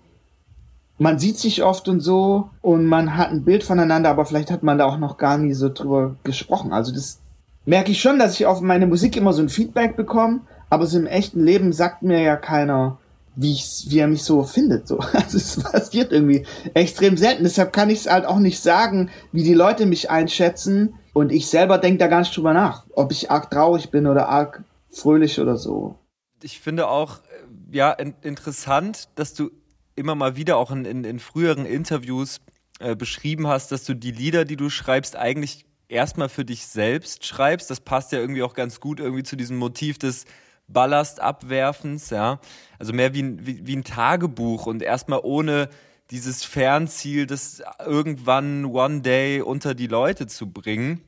man 0.98 1.18
sieht 1.18 1.38
sich 1.38 1.62
oft 1.64 1.88
und 1.88 2.00
so 2.00 2.50
und 2.62 2.86
man 2.86 3.16
hat 3.16 3.30
ein 3.30 3.44
Bild 3.44 3.64
voneinander, 3.64 4.10
aber 4.10 4.24
vielleicht 4.24 4.50
hat 4.50 4.62
man 4.62 4.78
da 4.78 4.84
auch 4.86 4.98
noch 4.98 5.16
gar 5.16 5.36
nie 5.36 5.52
so 5.52 5.68
drüber 5.68 6.14
gesprochen. 6.22 6.72
Also 6.72 6.92
das 6.92 7.20
merke 7.66 7.90
ich 7.90 8.00
schon, 8.00 8.18
dass 8.18 8.34
ich 8.34 8.46
auf 8.46 8.60
meine 8.60 8.86
Musik 8.86 9.16
immer 9.16 9.32
so 9.32 9.42
ein 9.42 9.48
Feedback 9.48 9.96
bekomme, 9.96 10.40
aber 10.70 10.86
so 10.86 10.98
im 10.98 11.06
echten 11.06 11.40
Leben 11.44 11.72
sagt 11.72 12.02
mir 12.02 12.20
ja 12.20 12.36
keiner, 12.36 12.98
wie, 13.36 13.52
ich, 13.52 13.86
wie 13.88 13.98
er 13.98 14.08
mich 14.08 14.22
so 14.22 14.42
findet. 14.44 14.88
So. 14.88 14.98
Also 15.12 15.38
es 15.38 15.62
passiert 15.62 16.12
irgendwie 16.12 16.46
extrem 16.74 17.16
selten. 17.16 17.44
Deshalb 17.44 17.72
kann 17.72 17.90
ich 17.90 18.00
es 18.00 18.10
halt 18.10 18.26
auch 18.26 18.38
nicht 18.38 18.60
sagen, 18.60 19.10
wie 19.32 19.42
die 19.42 19.54
Leute 19.54 19.86
mich 19.86 20.10
einschätzen. 20.10 20.94
Und 21.12 21.30
ich 21.30 21.46
selber 21.48 21.78
denke 21.78 21.98
da 21.98 22.08
gar 22.08 22.20
nicht 22.20 22.36
drüber 22.36 22.52
nach, 22.52 22.84
ob 22.92 23.12
ich 23.12 23.30
arg 23.30 23.50
traurig 23.50 23.90
bin 23.90 24.06
oder 24.06 24.28
arg 24.28 24.64
fröhlich 24.90 25.40
oder 25.40 25.56
so. 25.56 25.96
Ich 26.42 26.60
finde 26.60 26.88
auch 26.88 27.18
äh, 27.18 27.76
ja 27.76 27.92
in, 27.92 28.14
interessant, 28.22 29.08
dass 29.14 29.34
du 29.34 29.50
immer 29.96 30.14
mal 30.14 30.36
wieder 30.36 30.56
auch 30.56 30.70
in, 30.70 30.84
in, 30.84 31.04
in 31.04 31.18
früheren 31.18 31.66
Interviews 31.66 32.40
äh, 32.80 32.96
beschrieben 32.96 33.46
hast, 33.46 33.70
dass 33.70 33.84
du 33.84 33.94
die 33.94 34.10
Lieder, 34.10 34.44
die 34.44 34.56
du 34.56 34.68
schreibst, 34.70 35.16
eigentlich 35.16 35.66
erstmal 35.88 36.28
für 36.28 36.44
dich 36.44 36.66
selbst 36.66 37.24
schreibst. 37.24 37.70
Das 37.70 37.80
passt 37.80 38.12
ja 38.12 38.18
irgendwie 38.18 38.42
auch 38.42 38.54
ganz 38.54 38.80
gut 38.80 39.00
irgendwie 39.00 39.22
zu 39.22 39.36
diesem 39.36 39.56
Motiv 39.56 39.98
des 39.98 40.24
Ballast 40.68 41.20
abwerfens, 41.20 42.10
ja. 42.10 42.40
Also 42.78 42.92
mehr 42.92 43.14
wie 43.14 43.22
ein, 43.22 43.46
wie, 43.46 43.66
wie 43.66 43.76
ein 43.76 43.84
Tagebuch 43.84 44.66
und 44.66 44.82
erstmal 44.82 45.20
ohne 45.22 45.68
dieses 46.10 46.44
Fernziel, 46.44 47.26
das 47.26 47.62
irgendwann 47.84 48.64
one 48.66 49.00
day 49.00 49.40
unter 49.40 49.74
die 49.74 49.86
Leute 49.86 50.26
zu 50.26 50.50
bringen. 50.50 51.02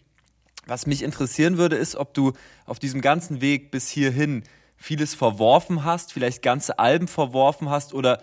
Was 0.67 0.87
mich 0.87 1.03
interessieren 1.03 1.59
würde, 1.59 1.77
ist, 1.77 1.97
ob 1.97 2.15
du 2.15 2.33
auf 2.65 2.79
diesem 2.79 3.01
ganzen 3.01 3.41
Weg 3.41 3.71
bis 3.71 3.89
hierhin 3.89 4.43
vieles 4.77 5.15
verworfen 5.15 5.85
hast, 5.85 6.13
vielleicht 6.13 6.43
ganze 6.43 6.79
Alben 6.79 7.09
verworfen 7.09 7.71
hast 7.71 7.95
oder 7.95 8.21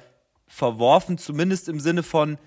verworfen 0.48 1.18
zumindest 1.18 1.70
im 1.70 1.80
Sinne 1.80 2.04
von 2.04 2.38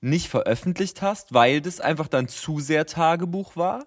nicht 0.00 0.28
veröffentlicht 0.28 1.02
hast, 1.02 1.34
weil 1.34 1.60
das 1.60 1.80
einfach 1.80 2.08
dann 2.08 2.28
zu 2.28 2.60
sehr 2.60 2.86
Tagebuch 2.86 3.56
war? 3.56 3.86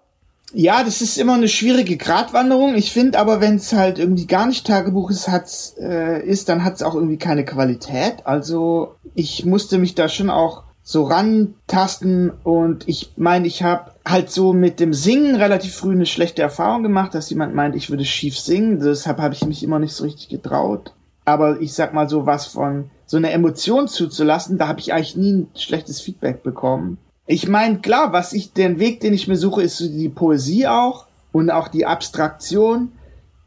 Ja, 0.52 0.84
das 0.84 1.02
ist 1.02 1.18
immer 1.18 1.34
eine 1.34 1.48
schwierige 1.48 1.96
Gratwanderung. 1.96 2.76
Ich 2.76 2.92
finde 2.92 3.18
aber, 3.18 3.40
wenn 3.40 3.56
es 3.56 3.72
halt 3.72 3.98
irgendwie 3.98 4.26
gar 4.26 4.46
nicht 4.46 4.66
Tagebuch 4.66 5.10
ist, 5.10 5.28
hat's, 5.28 5.74
äh, 5.78 6.24
ist 6.24 6.48
dann 6.48 6.64
hat 6.64 6.74
es 6.74 6.82
auch 6.82 6.94
irgendwie 6.94 7.18
keine 7.18 7.44
Qualität. 7.44 8.24
Also 8.24 8.94
ich 9.14 9.44
musste 9.44 9.78
mich 9.78 9.94
da 9.94 10.08
schon 10.08 10.30
auch 10.30 10.62
so 10.82 11.02
rantasten 11.02 12.30
und 12.44 12.88
ich 12.88 13.12
meine, 13.16 13.48
ich 13.48 13.64
habe 13.64 13.90
halt 14.04 14.30
so 14.30 14.52
mit 14.52 14.78
dem 14.78 14.94
Singen 14.94 15.34
relativ 15.34 15.74
früh 15.74 15.90
eine 15.90 16.06
schlechte 16.06 16.42
Erfahrung 16.42 16.84
gemacht, 16.84 17.12
dass 17.12 17.28
jemand 17.28 17.56
meint, 17.56 17.74
ich 17.74 17.90
würde 17.90 18.04
schief 18.04 18.38
singen. 18.38 18.78
Deshalb 18.78 19.18
habe 19.18 19.34
ich 19.34 19.44
mich 19.44 19.64
immer 19.64 19.80
nicht 19.80 19.94
so 19.94 20.04
richtig 20.04 20.28
getraut. 20.28 20.92
Aber 21.24 21.60
ich 21.60 21.74
sag 21.74 21.92
mal 21.92 22.08
so 22.08 22.24
was 22.24 22.46
von 22.46 22.88
so 23.04 23.16
eine 23.16 23.32
Emotion 23.32 23.88
zuzulassen, 23.88 24.58
da 24.58 24.68
habe 24.68 24.78
ich 24.78 24.92
eigentlich 24.92 25.16
nie 25.16 25.32
ein 25.32 25.48
schlechtes 25.56 26.00
Feedback 26.00 26.44
bekommen. 26.44 26.98
Ich 27.26 27.48
meine, 27.48 27.78
klar, 27.78 28.12
was 28.12 28.32
ich, 28.32 28.52
den 28.52 28.78
Weg, 28.78 29.00
den 29.00 29.12
ich 29.12 29.26
mir 29.26 29.36
suche, 29.36 29.62
ist 29.62 29.80
die 29.80 30.08
Poesie 30.08 30.66
auch 30.66 31.06
und 31.32 31.50
auch 31.50 31.68
die 31.68 31.84
Abstraktion, 31.84 32.92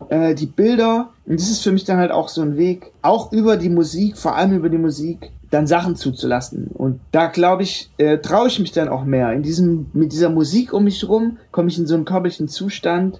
äh, 0.10 0.36
die 0.36 0.48
Bilder. 0.48 1.10
Und 1.26 1.40
das 1.40 1.50
ist 1.50 1.62
für 1.62 1.72
mich 1.72 1.86
dann 1.86 1.98
halt 1.98 2.12
auch 2.12 2.28
so 2.28 2.42
ein 2.42 2.58
Weg, 2.58 2.92
auch 3.02 3.32
über 3.32 3.56
die 3.58 3.70
Musik, 3.70 4.18
vor 4.18 4.36
allem 4.36 4.54
über 4.54 4.70
die 4.70 4.78
Musik, 4.78 5.32
dann 5.50 5.66
Sachen 5.66 5.96
zuzulassen. 5.96 6.68
Und 6.74 7.00
da 7.12 7.28
glaube 7.28 7.64
ich, 7.64 7.90
äh, 7.98 8.18
traue 8.20 8.48
ich 8.48 8.60
mich 8.60 8.72
dann 8.72 8.90
auch 8.90 9.06
mehr. 9.06 9.32
In 9.32 9.44
diesem, 9.44 9.88
mit 9.94 10.12
dieser 10.12 10.30
Musik 10.30 10.74
um 10.74 10.84
mich 10.84 11.08
rum 11.08 11.38
komme 11.52 11.70
ich 11.70 11.78
in 11.80 11.88
so 11.88 11.96
einen 11.96 12.06
körperlichen 12.06 12.50
Zustand, 12.50 13.20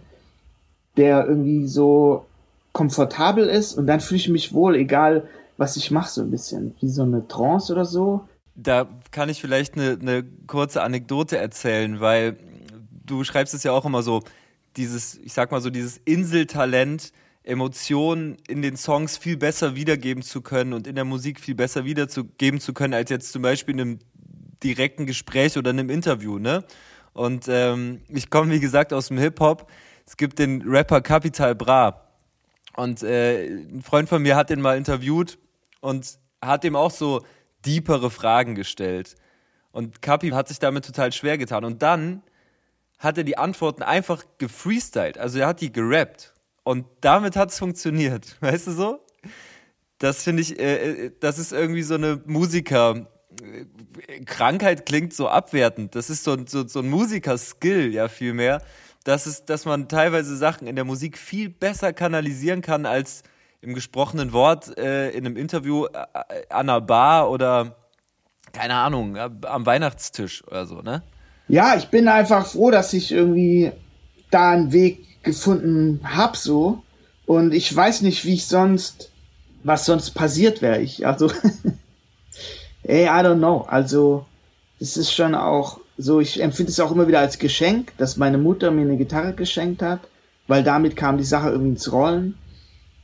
der 0.98 1.26
irgendwie 1.26 1.66
so 1.66 2.26
komfortabel 2.74 3.48
ist 3.48 3.74
und 3.78 3.88
dann 3.88 4.00
fühle 4.00 4.20
ich 4.20 4.30
mich 4.30 4.54
wohl, 4.54 4.76
egal 4.76 5.24
was 5.58 5.76
ich 5.76 5.92
mache, 5.92 6.10
so 6.10 6.22
ein 6.22 6.32
bisschen. 6.32 6.76
Wie 6.80 6.90
so 6.90 7.04
eine 7.04 7.28
Trance 7.28 7.74
oder 7.74 7.86
so. 7.86 8.22
Da 8.62 8.90
kann 9.12 9.30
ich 9.30 9.42
vielleicht 9.42 9.76
eine, 9.76 9.98
eine 10.00 10.24
kurze 10.48 10.82
Anekdote 10.84 11.38
erzählen, 11.38 12.00
weil 12.00 12.38
du 13.06 13.24
schreibst 13.24 13.54
es 13.54 13.64
ja 13.64 13.72
auch 13.72 13.86
immer 13.86 14.04
so, 14.04 14.22
dieses, 14.76 15.18
ich 15.18 15.34
sag 15.34 15.52
mal 15.52 15.62
so, 15.62 15.70
dieses 15.70 15.98
Inseltalent, 15.98 17.12
Emotionen 17.44 18.38
in 18.48 18.62
den 18.62 18.78
Songs 18.78 19.18
viel 19.18 19.38
besser 19.38 19.76
wiedergeben 19.76 20.24
zu 20.24 20.42
können 20.42 20.74
und 20.74 20.88
in 20.88 20.96
der 20.96 21.06
Musik 21.06 21.40
viel 21.40 21.56
besser 21.56 21.86
wiedergeben 21.86 22.60
zu 22.60 22.74
können, 22.74 22.94
als 22.94 23.10
jetzt 23.10 23.32
zum 23.32 23.42
Beispiel 23.42 23.76
in 23.76 23.82
einem 23.82 24.00
direkten 24.64 25.06
Gespräch 25.06 25.58
oder 25.58 25.72
in 25.72 25.80
einem 25.80 25.90
Interview, 25.90 26.38
ne? 26.38 26.66
Und 27.14 27.48
ähm, 27.48 28.02
ich 28.08 28.30
komme, 28.30 28.52
wie 28.52 28.60
gesagt, 28.60 28.94
aus 28.94 29.08
dem 29.08 29.18
Hip-Hop. 29.18 29.70
Es 30.06 30.16
gibt 30.16 30.38
den 30.40 30.62
Rapper 30.62 31.02
Capital 31.02 31.56
Bra. 31.56 32.08
Und 32.76 33.04
äh, 33.04 33.48
ein 33.48 33.82
Freund 33.82 34.08
von 34.08 34.22
mir 34.22 34.36
hat 34.36 34.50
den 34.50 34.62
mal 34.62 34.78
interviewt 34.78 35.38
und 35.82 36.18
hat 36.42 36.64
ihm 36.64 36.76
auch 36.76 36.92
so 36.92 37.24
deepere 37.66 38.10
Fragen 38.10 38.56
gestellt. 38.56 39.16
Und 39.72 40.02
Kapi 40.02 40.30
hat 40.30 40.48
sich 40.48 40.60
damit 40.60 40.86
total 40.86 41.12
schwer 41.12 41.38
getan. 41.38 41.64
Und 41.64 41.82
dann 41.82 42.24
hat 42.98 43.18
er 43.18 43.24
die 43.24 43.38
Antworten 43.38 43.84
einfach 43.84 44.24
gefreestylt. 44.38 45.18
Also 45.18 45.40
er 45.40 45.48
hat 45.48 45.62
die 45.62 45.72
gerappt. 45.72 46.34
Und 46.64 46.86
damit 47.02 47.36
hat 47.36 47.50
es 47.52 47.60
funktioniert. 47.60 48.38
Weißt 48.42 48.68
du 48.68 48.72
so? 48.72 49.00
Das 50.00 50.24
finde 50.24 50.42
ich, 50.42 50.60
äh, 50.60 51.06
äh, 51.06 51.12
das 51.20 51.40
ist 51.40 51.52
irgendwie 51.52 51.84
so 51.84 51.96
eine 51.96 52.22
Musiker. 52.26 53.08
Krankheit 54.26 54.86
klingt 54.86 55.14
so 55.14 55.30
abwertend. 55.30 55.96
Das 55.96 56.10
ist 56.10 56.24
so, 56.24 56.38
so, 56.46 56.68
so 56.68 56.80
ein 56.80 56.90
Musiker-Skill, 56.90 57.94
ja, 57.94 58.08
vielmehr. 58.08 58.62
Das 59.04 59.28
ist, 59.28 59.46
dass 59.46 59.66
man 59.66 59.88
teilweise 59.88 60.36
Sachen 60.36 60.68
in 60.68 60.76
der 60.76 60.86
Musik 60.86 61.18
viel 61.18 61.50
besser 61.50 61.94
kanalisieren 61.94 62.62
kann 62.62 62.86
als 62.86 63.24
im 63.62 63.74
gesprochenen 63.74 64.34
Wort 64.34 64.78
äh, 64.78 65.10
in 65.12 65.26
einem 65.26 65.38
Interview 65.38 65.86
äh, 65.86 65.90
an 66.50 66.70
einer 66.70 66.82
Bar 66.82 67.30
oder 67.30 67.76
keine 68.52 68.76
Ahnung, 68.76 69.16
am 69.18 69.66
Weihnachtstisch 69.66 70.44
oder 70.48 70.66
so, 70.66 70.82
ne? 70.82 71.04
Ja, 71.48 71.76
ich 71.76 71.90
bin 71.90 72.08
einfach 72.08 72.48
froh, 72.48 72.72
dass 72.72 72.94
ich 72.94 73.12
irgendwie 73.12 73.72
da 74.32 74.52
einen 74.52 74.72
Weg 74.72 75.24
gefunden 75.24 76.02
hab 76.04 76.36
so 76.36 76.84
und 77.26 77.54
ich 77.54 77.76
weiß 77.76 78.02
nicht, 78.02 78.26
wie 78.26 78.36
ich 78.36 78.48
sonst 78.48 79.12
was 79.64 79.86
sonst 79.86 80.12
passiert 80.12 80.62
wäre 80.62 80.82
ich. 80.82 81.06
Also 81.06 81.32
ey, 82.84 83.06
I 83.06 83.24
don't 83.24 83.38
know. 83.38 83.66
Also 83.68 84.26
es 84.80 84.98
ist 84.98 85.14
schon 85.14 85.36
auch 85.36 85.80
so, 85.98 86.20
ich 86.20 86.42
empfinde 86.42 86.72
es 86.72 86.80
auch 86.80 86.92
immer 86.92 87.08
wieder 87.08 87.20
als 87.20 87.40
Geschenk, 87.40 87.94
dass 87.98 88.18
meine 88.18 88.38
Mutter 88.38 88.72
mir 88.72 88.82
eine 88.82 88.98
Gitarre 88.98 89.34
geschenkt 89.34 89.82
hat, 89.82 90.00
weil 90.48 90.64
damit 90.64 90.96
kam 90.96 91.18
die 91.18 91.24
Sache 91.26 91.50
irgendwie 91.50 91.72
ins 91.72 91.92
Rollen. 91.92 92.38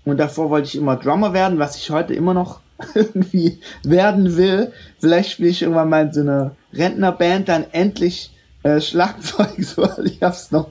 Und 0.05 0.17
davor 0.17 0.50
wollte 0.50 0.67
ich 0.67 0.75
immer 0.75 0.95
Drummer 0.95 1.33
werden, 1.33 1.59
was 1.59 1.75
ich 1.75 1.89
heute 1.89 2.13
immer 2.13 2.33
noch 2.33 2.62
irgendwie 2.93 3.59
werden 3.83 4.38
will. 4.38 4.71
Vielleicht 5.00 5.31
spiele 5.31 5.50
ich 5.50 5.62
irgendwann 5.62 5.89
mal 5.89 6.05
in 6.05 6.13
so 6.13 6.21
einer 6.21 6.55
Rentnerband 6.74 7.50
dann 7.50 7.65
endlich 7.71 8.31
äh, 8.63 8.79
Schlagzeug. 8.79 9.50
So, 9.57 9.88
ich 10.03 10.21
hab's 10.21 10.51
noch 10.51 10.69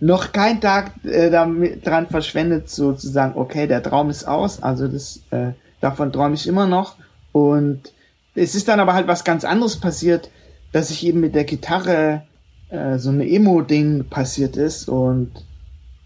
noch 0.00 0.32
keinen 0.32 0.60
Tag 0.60 0.92
äh, 1.04 1.30
damit 1.30 1.86
dran 1.86 2.06
verschwendet, 2.06 2.70
so 2.70 2.92
zu 2.92 3.08
sagen, 3.08 3.34
okay, 3.36 3.66
der 3.66 3.82
Traum 3.82 4.08
ist 4.08 4.26
aus. 4.26 4.62
Also 4.62 4.88
das 4.88 5.20
äh, 5.30 5.52
davon 5.80 6.12
träume 6.12 6.34
ich 6.34 6.46
immer 6.46 6.66
noch. 6.66 6.96
Und 7.32 7.92
es 8.34 8.54
ist 8.54 8.68
dann 8.68 8.80
aber 8.80 8.94
halt 8.94 9.08
was 9.08 9.24
ganz 9.24 9.44
anderes 9.44 9.76
passiert, 9.76 10.30
dass 10.72 10.90
ich 10.90 11.04
eben 11.04 11.20
mit 11.20 11.34
der 11.34 11.44
Gitarre 11.44 12.22
äh, 12.70 12.98
so 12.98 13.10
eine 13.10 13.28
Emo-Ding 13.28 14.08
passiert 14.08 14.56
ist 14.56 14.88
und 14.88 15.30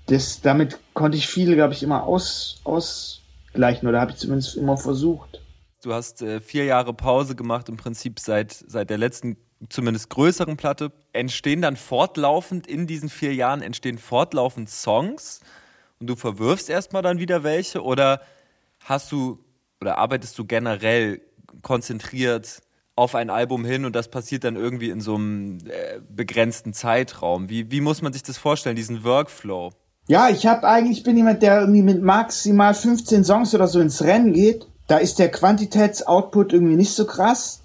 das, 0.06 0.40
damit 0.40 0.78
konnte 0.92 1.16
ich 1.16 1.28
viel, 1.28 1.54
glaube 1.54 1.72
ich, 1.72 1.82
immer 1.82 2.04
aus, 2.04 2.60
ausgleichen 2.64 3.88
oder 3.88 4.00
habe 4.00 4.12
ich 4.12 4.18
zumindest 4.18 4.56
immer 4.56 4.76
versucht. 4.76 5.40
Du 5.82 5.92
hast 5.92 6.22
äh, 6.22 6.40
vier 6.40 6.64
Jahre 6.64 6.94
Pause 6.94 7.34
gemacht, 7.34 7.68
im 7.68 7.76
Prinzip 7.76 8.20
seit, 8.20 8.52
seit 8.52 8.90
der 8.90 8.98
letzten, 8.98 9.36
zumindest 9.68 10.10
größeren 10.10 10.56
Platte. 10.56 10.92
Entstehen 11.12 11.62
dann 11.62 11.76
fortlaufend 11.76 12.66
in 12.66 12.86
diesen 12.86 13.08
vier 13.08 13.34
Jahren, 13.34 13.62
entstehen 13.62 13.98
fortlaufend 13.98 14.68
Songs 14.70 15.40
und 16.00 16.06
du 16.06 16.16
verwirfst 16.16 16.70
erstmal 16.70 17.02
dann 17.02 17.18
wieder 17.18 17.44
welche 17.44 17.82
oder 17.82 18.20
hast 18.80 19.12
du 19.12 19.38
oder 19.80 19.98
arbeitest 19.98 20.38
du 20.38 20.44
generell 20.46 21.20
konzentriert 21.62 22.62
auf 22.96 23.14
ein 23.14 23.28
Album 23.28 23.64
hin 23.64 23.84
und 23.84 23.94
das 23.94 24.10
passiert 24.10 24.44
dann 24.44 24.56
irgendwie 24.56 24.88
in 24.90 25.00
so 25.00 25.16
einem 25.16 25.58
äh, 25.66 26.00
begrenzten 26.08 26.72
Zeitraum? 26.72 27.48
Wie, 27.48 27.70
wie 27.70 27.80
muss 27.80 28.02
man 28.02 28.12
sich 28.12 28.22
das 28.22 28.38
vorstellen, 28.38 28.76
diesen 28.76 29.04
Workflow? 29.04 29.72
Ja, 30.06 30.28
ich 30.28 30.46
habe 30.46 30.68
eigentlich 30.68 31.02
bin 31.02 31.16
jemand, 31.16 31.42
der 31.42 31.60
irgendwie 31.60 31.82
mit 31.82 32.02
maximal 32.02 32.74
15 32.74 33.24
Songs 33.24 33.54
oder 33.54 33.68
so 33.68 33.80
ins 33.80 34.02
Rennen 34.02 34.34
geht. 34.34 34.66
Da 34.86 34.98
ist 34.98 35.18
der 35.18 35.30
Quantitätsoutput 35.30 36.52
irgendwie 36.52 36.76
nicht 36.76 36.92
so 36.92 37.06
krass. 37.06 37.60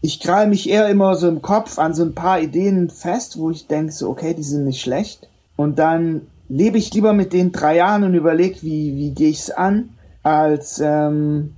Ich 0.00 0.18
krall 0.18 0.48
mich 0.48 0.68
eher 0.68 0.88
immer 0.88 1.14
so 1.14 1.28
im 1.28 1.40
Kopf 1.40 1.78
an 1.78 1.94
so 1.94 2.02
ein 2.02 2.14
paar 2.14 2.40
Ideen 2.40 2.90
fest, 2.90 3.38
wo 3.38 3.50
ich 3.50 3.68
denke 3.68 3.92
so, 3.92 4.08
okay, 4.08 4.34
die 4.34 4.42
sind 4.42 4.64
nicht 4.64 4.80
schlecht. 4.80 5.28
Und 5.56 5.78
dann 5.78 6.22
lebe 6.48 6.78
ich 6.78 6.92
lieber 6.94 7.12
mit 7.12 7.32
den 7.32 7.52
drei 7.52 7.76
Jahren 7.76 8.02
und 8.02 8.14
überlege, 8.14 8.62
wie, 8.62 8.96
wie 8.96 9.10
gehe 9.10 9.30
ich's 9.30 9.50
an, 9.50 9.90
als 10.24 10.80
ähm, 10.82 11.54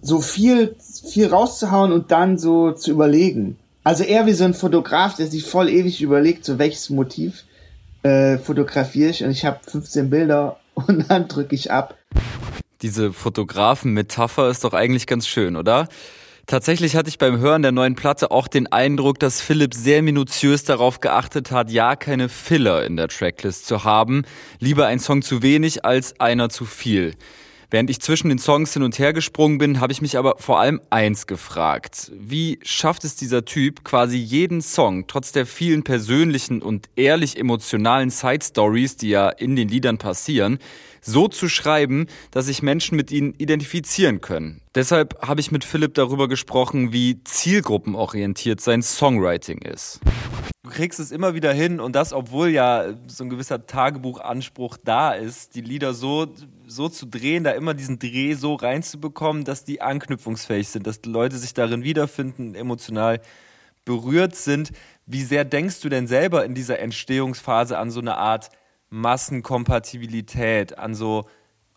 so 0.00 0.20
viel, 0.20 0.76
viel 1.10 1.26
rauszuhauen 1.26 1.92
und 1.92 2.10
dann 2.10 2.38
so 2.38 2.72
zu 2.72 2.90
überlegen. 2.90 3.58
Also 3.84 4.02
eher 4.02 4.26
wie 4.26 4.32
so 4.32 4.44
ein 4.44 4.54
Fotograf, 4.54 5.16
der 5.16 5.26
sich 5.26 5.44
voll 5.44 5.68
ewig 5.68 6.00
überlegt, 6.00 6.44
so 6.44 6.58
welches 6.58 6.88
Motiv 6.88 7.44
äh, 8.06 8.38
fotografiere 8.38 9.10
ich 9.10 9.24
und 9.24 9.30
ich 9.30 9.44
habe 9.44 9.58
15 9.66 10.10
Bilder 10.10 10.58
und 10.74 11.10
dann 11.10 11.28
drücke 11.28 11.54
ich 11.54 11.72
ab. 11.72 11.96
Diese 12.82 13.12
Fotografen-Metapher 13.12 14.48
ist 14.48 14.64
doch 14.64 14.74
eigentlich 14.74 15.06
ganz 15.06 15.26
schön, 15.26 15.56
oder? 15.56 15.88
Tatsächlich 16.46 16.94
hatte 16.94 17.08
ich 17.08 17.18
beim 17.18 17.38
Hören 17.38 17.62
der 17.62 17.72
neuen 17.72 17.96
Platte 17.96 18.30
auch 18.30 18.46
den 18.46 18.70
Eindruck, 18.70 19.18
dass 19.18 19.40
Philipp 19.40 19.74
sehr 19.74 20.02
minutiös 20.02 20.62
darauf 20.62 21.00
geachtet 21.00 21.50
hat, 21.50 21.72
ja 21.72 21.96
keine 21.96 22.28
Filler 22.28 22.84
in 22.84 22.96
der 22.96 23.08
Tracklist 23.08 23.66
zu 23.66 23.82
haben. 23.82 24.22
Lieber 24.60 24.86
ein 24.86 25.00
Song 25.00 25.22
zu 25.22 25.42
wenig 25.42 25.84
als 25.84 26.20
einer 26.20 26.48
zu 26.48 26.64
viel. 26.64 27.14
Während 27.70 27.90
ich 27.90 28.00
zwischen 28.00 28.28
den 28.28 28.38
Songs 28.38 28.72
hin 28.72 28.84
und 28.84 28.98
her 28.98 29.12
gesprungen 29.12 29.58
bin, 29.58 29.80
habe 29.80 29.92
ich 29.92 30.00
mich 30.00 30.16
aber 30.16 30.36
vor 30.38 30.60
allem 30.60 30.80
eins 30.90 31.26
gefragt. 31.26 32.12
Wie 32.16 32.60
schafft 32.62 33.02
es 33.02 33.16
dieser 33.16 33.44
Typ, 33.44 33.82
quasi 33.82 34.16
jeden 34.16 34.62
Song, 34.62 35.06
trotz 35.08 35.32
der 35.32 35.46
vielen 35.46 35.82
persönlichen 35.82 36.62
und 36.62 36.88
ehrlich 36.94 37.36
emotionalen 37.36 38.10
Side 38.10 38.44
Stories, 38.44 38.96
die 38.96 39.08
ja 39.08 39.30
in 39.30 39.56
den 39.56 39.68
Liedern 39.68 39.98
passieren, 39.98 40.58
so 41.00 41.26
zu 41.26 41.48
schreiben, 41.48 42.06
dass 42.30 42.46
sich 42.46 42.62
Menschen 42.62 42.96
mit 42.96 43.10
ihnen 43.10 43.34
identifizieren 43.34 44.20
können. 44.20 44.60
Deshalb 44.74 45.20
habe 45.26 45.40
ich 45.40 45.50
mit 45.50 45.64
Philipp 45.64 45.94
darüber 45.94 46.28
gesprochen, 46.28 46.92
wie 46.92 47.22
zielgruppenorientiert 47.24 48.60
sein 48.60 48.82
Songwriting 48.82 49.58
ist. 49.58 50.00
du 50.62 50.70
kriegst 50.70 51.00
es 51.00 51.12
immer 51.12 51.34
wieder 51.34 51.52
hin 51.52 51.80
und 51.80 51.94
das, 51.94 52.12
obwohl 52.12 52.48
ja 52.48 52.94
so 53.06 53.24
ein 53.24 53.30
gewisser 53.30 53.66
Tagebuchanspruch 53.66 54.76
da 54.84 55.12
ist, 55.12 55.54
die 55.54 55.60
Lieder 55.60 55.94
so, 55.94 56.26
so 56.66 56.88
zu 56.88 57.06
drehen, 57.06 57.44
da 57.44 57.52
immer 57.52 57.74
diesen 57.74 57.98
Dreh 57.98 58.34
so 58.34 58.54
reinzubekommen, 58.54 59.44
dass 59.44 59.64
die 59.64 59.80
anknüpfungsfähig 59.80 60.68
sind, 60.68 60.86
dass 60.86 61.00
die 61.00 61.08
Leute 61.08 61.36
sich 61.38 61.54
darin 61.54 61.84
wiederfinden, 61.84 62.54
emotional 62.54 63.20
berührt 63.84 64.34
sind. 64.34 64.72
Wie 65.06 65.22
sehr 65.22 65.44
denkst 65.44 65.80
du 65.80 65.88
denn 65.88 66.06
selber 66.06 66.44
in 66.44 66.54
dieser 66.54 66.80
Entstehungsphase 66.80 67.78
an 67.78 67.90
so 67.90 68.00
eine 68.00 68.16
Art 68.16 68.50
Massenkompatibilität, 68.90 70.78
an 70.78 70.94
so 70.94 71.26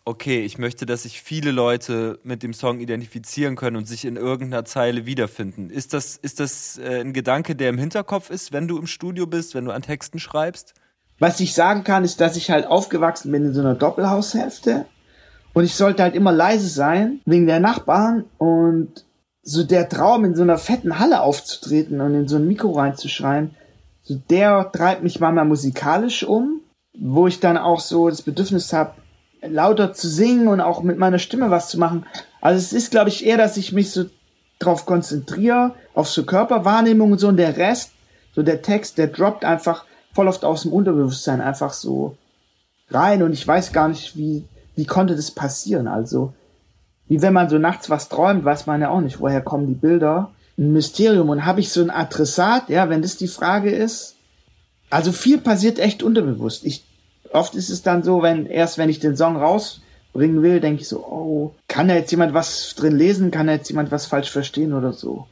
okay, 0.04 0.44
ich 0.44 0.58
möchte, 0.58 0.86
dass 0.86 1.04
sich 1.04 1.22
viele 1.22 1.52
Leute 1.52 2.18
mit 2.24 2.42
dem 2.42 2.52
Song 2.52 2.80
identifizieren 2.80 3.54
können 3.54 3.76
und 3.76 3.86
sich 3.86 4.04
in 4.04 4.16
irgendeiner 4.16 4.64
Zeile 4.64 5.06
wiederfinden. 5.06 5.70
Ist 5.70 5.92
das, 5.92 6.16
ist 6.16 6.40
das 6.40 6.78
äh, 6.78 7.00
ein 7.00 7.12
Gedanke, 7.12 7.54
der 7.54 7.68
im 7.68 7.78
Hinterkopf 7.78 8.30
ist, 8.30 8.52
wenn 8.52 8.66
du 8.66 8.78
im 8.78 8.86
Studio 8.86 9.26
bist, 9.26 9.54
wenn 9.54 9.66
du 9.66 9.72
an 9.72 9.82
Texten 9.82 10.18
schreibst? 10.18 10.74
Was 11.20 11.38
ich 11.38 11.54
sagen 11.54 11.84
kann, 11.84 12.02
ist, 12.02 12.20
dass 12.20 12.36
ich 12.36 12.50
halt 12.50 12.66
aufgewachsen 12.66 13.30
bin 13.30 13.44
in 13.44 13.54
so 13.54 13.60
einer 13.60 13.74
Doppelhaushälfte 13.74 14.86
und 15.52 15.64
ich 15.64 15.74
sollte 15.74 16.02
halt 16.02 16.14
immer 16.14 16.32
leise 16.32 16.68
sein 16.68 17.20
wegen 17.26 17.46
der 17.46 17.60
Nachbarn 17.60 18.24
und 18.38 19.04
so 19.42 19.62
der 19.62 19.88
Traum 19.88 20.24
in 20.24 20.34
so 20.34 20.42
einer 20.42 20.56
fetten 20.56 20.98
Halle 20.98 21.20
aufzutreten 21.20 22.00
und 22.00 22.14
in 22.14 22.26
so 22.26 22.36
ein 22.36 22.48
Mikro 22.48 22.72
reinzuschreien, 22.72 23.54
so 24.02 24.14
der 24.30 24.70
treibt 24.72 25.02
mich 25.02 25.20
manchmal 25.20 25.44
musikalisch 25.44 26.24
um, 26.24 26.60
wo 26.98 27.26
ich 27.26 27.38
dann 27.38 27.58
auch 27.58 27.80
so 27.80 28.08
das 28.08 28.22
Bedürfnis 28.22 28.72
habe, 28.72 28.94
lauter 29.42 29.92
zu 29.92 30.08
singen 30.08 30.48
und 30.48 30.62
auch 30.62 30.82
mit 30.82 30.98
meiner 30.98 31.18
Stimme 31.18 31.50
was 31.50 31.68
zu 31.68 31.78
machen. 31.78 32.06
Also 32.40 32.58
es 32.58 32.72
ist, 32.72 32.90
glaube 32.90 33.10
ich, 33.10 33.26
eher, 33.26 33.36
dass 33.36 33.58
ich 33.58 33.72
mich 33.72 33.90
so 33.90 34.06
drauf 34.58 34.86
konzentriere, 34.86 35.74
auf 35.94 36.08
so 36.08 36.24
Körperwahrnehmung 36.24 37.12
und 37.12 37.18
so 37.18 37.28
und 37.28 37.36
der 37.36 37.56
Rest, 37.58 37.92
so 38.34 38.42
der 38.42 38.62
Text, 38.62 38.96
der 38.98 39.08
droppt 39.08 39.44
einfach 39.44 39.84
voll 40.12 40.28
oft 40.28 40.44
aus 40.44 40.62
dem 40.62 40.72
Unterbewusstsein 40.72 41.40
einfach 41.40 41.72
so 41.72 42.16
rein 42.90 43.22
und 43.22 43.32
ich 43.32 43.46
weiß 43.46 43.72
gar 43.72 43.88
nicht, 43.88 44.16
wie, 44.16 44.44
wie 44.74 44.86
konnte 44.86 45.16
das 45.16 45.30
passieren. 45.30 45.86
Also, 45.86 46.32
wie 47.06 47.22
wenn 47.22 47.32
man 47.32 47.48
so 47.48 47.58
nachts 47.58 47.90
was 47.90 48.08
träumt, 48.08 48.44
weiß 48.44 48.66
man 48.66 48.80
ja 48.80 48.90
auch 48.90 49.00
nicht, 49.00 49.20
woher 49.20 49.40
kommen 49.40 49.66
die 49.66 49.74
Bilder. 49.74 50.30
Ein 50.58 50.72
Mysterium 50.72 51.28
und 51.28 51.44
habe 51.44 51.60
ich 51.60 51.72
so 51.72 51.80
ein 51.80 51.90
Adressat, 51.90 52.68
ja, 52.68 52.88
wenn 52.88 53.02
das 53.02 53.16
die 53.16 53.28
Frage 53.28 53.70
ist. 53.70 54.16
Also 54.90 55.12
viel 55.12 55.38
passiert 55.38 55.78
echt 55.78 56.02
unterbewusst. 56.02 56.64
Ich 56.64 56.84
oft 57.32 57.54
ist 57.54 57.70
es 57.70 57.82
dann 57.82 58.02
so, 58.02 58.22
wenn 58.22 58.46
erst 58.46 58.78
wenn 58.78 58.88
ich 58.88 58.98
den 58.98 59.16
Song 59.16 59.36
rausbringen 59.36 60.42
will, 60.42 60.60
denke 60.60 60.82
ich 60.82 60.88
so, 60.88 60.98
oh, 60.98 61.54
kann 61.68 61.88
da 61.88 61.94
jetzt 61.94 62.10
jemand 62.10 62.34
was 62.34 62.74
drin 62.74 62.96
lesen, 62.96 63.30
kann 63.30 63.46
da 63.46 63.54
jetzt 63.54 63.68
jemand 63.68 63.90
was 63.90 64.06
falsch 64.06 64.30
verstehen 64.30 64.72
oder 64.72 64.92
so. 64.92 65.26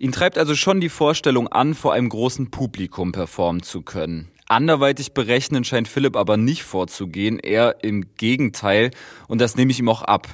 Ihn 0.00 0.12
treibt 0.12 0.38
also 0.38 0.54
schon 0.54 0.80
die 0.80 0.88
Vorstellung 0.88 1.48
an, 1.48 1.74
vor 1.74 1.92
einem 1.92 2.08
großen 2.08 2.50
Publikum 2.50 3.12
performen 3.12 3.62
zu 3.62 3.82
können. 3.82 4.28
Anderweitig 4.48 5.12
berechnen 5.12 5.62
scheint 5.62 5.88
Philipp 5.88 6.16
aber 6.16 6.38
nicht 6.38 6.62
vorzugehen, 6.62 7.38
eher 7.38 7.84
im 7.84 8.06
Gegenteil, 8.16 8.92
und 9.28 9.42
das 9.42 9.56
nehme 9.56 9.72
ich 9.72 9.78
ihm 9.78 9.90
auch 9.90 10.00
ab. 10.00 10.26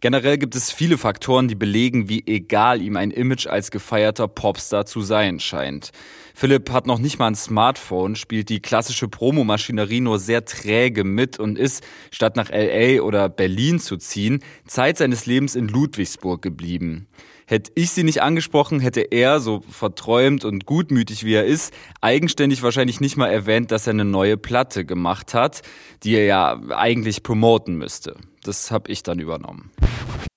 Generell 0.00 0.38
gibt 0.38 0.54
es 0.54 0.70
viele 0.70 0.98
Faktoren, 0.98 1.48
die 1.48 1.56
belegen, 1.56 2.08
wie 2.08 2.22
egal 2.28 2.80
ihm 2.80 2.96
ein 2.96 3.10
Image 3.10 3.48
als 3.48 3.72
gefeierter 3.72 4.28
Popstar 4.28 4.86
zu 4.86 5.00
sein 5.00 5.40
scheint. 5.40 5.90
Philipp 6.32 6.70
hat 6.70 6.86
noch 6.86 7.00
nicht 7.00 7.18
mal 7.18 7.26
ein 7.26 7.34
Smartphone, 7.34 8.14
spielt 8.14 8.50
die 8.50 8.60
klassische 8.60 9.08
Promomaschinerie 9.08 10.00
nur 10.00 10.20
sehr 10.20 10.44
träge 10.44 11.02
mit 11.02 11.40
und 11.40 11.58
ist, 11.58 11.82
statt 12.12 12.36
nach 12.36 12.50
LA 12.50 13.02
oder 13.02 13.28
Berlin 13.28 13.80
zu 13.80 13.96
ziehen, 13.96 14.44
Zeit 14.64 14.96
seines 14.96 15.26
Lebens 15.26 15.56
in 15.56 15.66
Ludwigsburg 15.66 16.40
geblieben. 16.40 17.08
Hätte 17.52 17.70
ich 17.74 17.90
sie 17.90 18.02
nicht 18.02 18.22
angesprochen, 18.22 18.80
hätte 18.80 19.02
er, 19.02 19.38
so 19.38 19.60
verträumt 19.68 20.46
und 20.46 20.64
gutmütig 20.64 21.22
wie 21.22 21.34
er 21.34 21.44
ist, 21.44 21.74
eigenständig 22.00 22.62
wahrscheinlich 22.62 22.98
nicht 22.98 23.18
mal 23.18 23.28
erwähnt, 23.28 23.70
dass 23.72 23.86
er 23.86 23.90
eine 23.90 24.06
neue 24.06 24.38
Platte 24.38 24.86
gemacht 24.86 25.34
hat, 25.34 25.60
die 26.02 26.14
er 26.14 26.24
ja 26.24 26.58
eigentlich 26.70 27.22
promoten 27.22 27.74
müsste. 27.74 28.16
Das 28.42 28.70
habe 28.70 28.90
ich 28.90 29.02
dann 29.02 29.18
übernommen. 29.18 29.70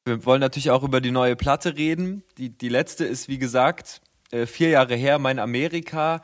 Wir 0.04 0.26
wollen 0.26 0.42
natürlich 0.42 0.72
auch 0.72 0.84
über 0.84 1.00
die 1.00 1.12
neue 1.12 1.38
Platte 1.38 1.78
reden. 1.78 2.22
Die, 2.38 2.50
die 2.50 2.68
letzte 2.68 3.06
ist, 3.06 3.30
wie 3.30 3.38
gesagt, 3.38 4.02
äh, 4.32 4.46
vier 4.46 4.68
Jahre 4.68 4.96
her, 4.96 5.18
mein 5.18 5.40
Amerika. 5.40 6.22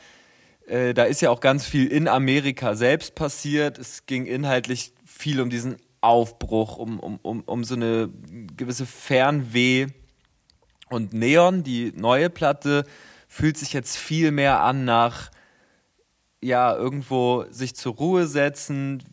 Äh, 0.67 0.93
da 0.93 1.05
ist 1.05 1.21
ja 1.21 1.29
auch 1.29 1.39
ganz 1.39 1.65
viel 1.65 1.87
in 1.87 2.09
Amerika 2.09 2.75
selbst 2.75 3.15
passiert. 3.15 3.79
Es 3.79 4.07
ging 4.07 4.25
inhaltlich 4.25 4.91
viel 5.05 5.39
um 5.39 5.49
diesen 5.49 5.77
Aufbruch, 6.01 6.75
um, 6.75 6.99
um, 6.99 7.17
um, 7.21 7.43
um 7.45 7.63
so 7.63 7.75
eine 7.75 8.09
gewisse 8.57 8.85
Fernweh. 8.85 9.87
Und 10.91 11.13
Neon, 11.13 11.63
die 11.63 11.93
neue 11.95 12.29
Platte, 12.29 12.85
fühlt 13.27 13.57
sich 13.57 13.73
jetzt 13.73 13.97
viel 13.97 14.31
mehr 14.31 14.61
an 14.61 14.85
nach, 14.85 15.31
ja, 16.41 16.75
irgendwo 16.75 17.45
sich 17.49 17.75
zur 17.75 17.95
Ruhe 17.95 18.27
setzen, 18.27 19.03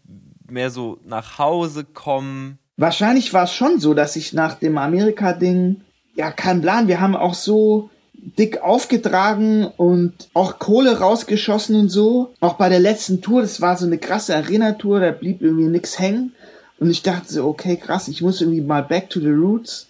mehr 0.46 0.70
so 0.70 0.98
nach 1.04 1.38
Hause 1.38 1.84
kommen 1.84 2.58
wahrscheinlich 2.78 3.34
war 3.34 3.44
es 3.44 3.52
schon 3.52 3.78
so, 3.78 3.92
dass 3.92 4.16
ich 4.16 4.32
nach 4.32 4.54
dem 4.54 4.78
Amerika-Ding, 4.78 5.82
ja, 6.14 6.30
kein 6.30 6.62
Plan, 6.62 6.88
wir 6.88 7.00
haben 7.00 7.14
auch 7.14 7.34
so 7.34 7.90
dick 8.14 8.62
aufgetragen 8.62 9.66
und 9.76 10.28
auch 10.32 10.58
Kohle 10.58 10.98
rausgeschossen 10.98 11.76
und 11.76 11.88
so. 11.90 12.32
Auch 12.40 12.54
bei 12.54 12.68
der 12.68 12.80
letzten 12.80 13.20
Tour, 13.20 13.42
das 13.42 13.60
war 13.60 13.76
so 13.76 13.86
eine 13.86 13.98
krasse 13.98 14.34
Arena-Tour, 14.34 15.00
da 15.00 15.10
blieb 15.10 15.42
irgendwie 15.42 15.66
nix 15.68 15.98
hängen. 15.98 16.32
Und 16.80 16.90
ich 16.90 17.02
dachte 17.02 17.32
so, 17.32 17.46
okay, 17.46 17.76
krass, 17.76 18.08
ich 18.08 18.22
muss 18.22 18.40
irgendwie 18.40 18.60
mal 18.60 18.82
back 18.82 19.10
to 19.10 19.20
the 19.20 19.30
roots. 19.30 19.88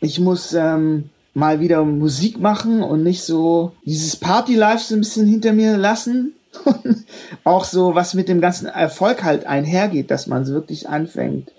Ich 0.00 0.18
muss 0.18 0.54
ähm, 0.54 1.10
mal 1.34 1.60
wieder 1.60 1.84
Musik 1.84 2.40
machen 2.40 2.82
und 2.82 3.02
nicht 3.02 3.22
so 3.22 3.72
dieses 3.84 4.16
Party-Life 4.16 4.84
so 4.84 4.94
ein 4.94 5.00
bisschen 5.00 5.26
hinter 5.26 5.52
mir 5.52 5.76
lassen. 5.76 6.34
auch 7.44 7.64
so, 7.64 7.94
was 7.94 8.14
mit 8.14 8.28
dem 8.28 8.40
ganzen 8.40 8.66
Erfolg 8.66 9.22
halt 9.22 9.46
einhergeht, 9.46 10.10
dass 10.10 10.26
man 10.26 10.44
so 10.44 10.52
wirklich 10.52 10.88
anfängt, 10.88 11.52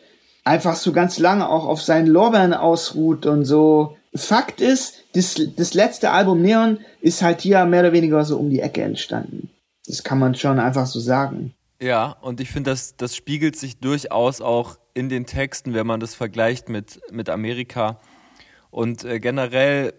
einfach 0.43 0.75
so 0.75 0.91
ganz 0.91 1.17
lange 1.17 1.47
auch 1.47 1.65
auf 1.65 1.81
seinen 1.81 2.07
Lorbeeren 2.07 2.53
ausruht 2.53 3.25
und 3.25 3.45
so. 3.45 3.95
Fakt 4.13 4.59
ist, 4.59 4.95
das, 5.13 5.39
das 5.55 5.73
letzte 5.73 6.11
Album 6.11 6.41
Neon 6.41 6.79
ist 6.99 7.21
halt 7.21 7.41
hier 7.41 7.63
mehr 7.65 7.81
oder 7.81 7.93
weniger 7.93 8.25
so 8.25 8.37
um 8.37 8.49
die 8.49 8.59
Ecke 8.59 8.81
entstanden. 8.81 9.49
Das 9.87 10.03
kann 10.03 10.19
man 10.19 10.35
schon 10.35 10.59
einfach 10.59 10.85
so 10.85 10.99
sagen. 10.99 11.53
Ja, 11.81 12.17
und 12.21 12.39
ich 12.41 12.51
finde, 12.51 12.71
das, 12.71 12.95
das 12.95 13.15
spiegelt 13.15 13.55
sich 13.55 13.79
durchaus 13.79 14.41
auch 14.41 14.77
in 14.93 15.09
den 15.09 15.25
Texten, 15.25 15.73
wenn 15.73 15.87
man 15.87 15.99
das 15.99 16.13
vergleicht 16.13 16.69
mit, 16.69 17.01
mit 17.11 17.29
Amerika. 17.29 17.99
Und 18.71 19.03
äh, 19.03 19.19
generell, 19.19 19.93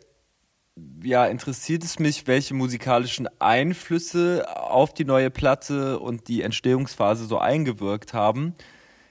ja, 1.02 1.26
interessiert 1.26 1.84
es 1.84 1.98
mich, 1.98 2.26
welche 2.26 2.54
musikalischen 2.54 3.28
Einflüsse 3.38 4.46
auf 4.56 4.92
die 4.94 5.04
neue 5.04 5.30
Platte 5.30 6.00
und 6.00 6.28
die 6.28 6.42
Entstehungsphase 6.42 7.26
so 7.26 7.38
eingewirkt 7.38 8.14
haben. 8.14 8.54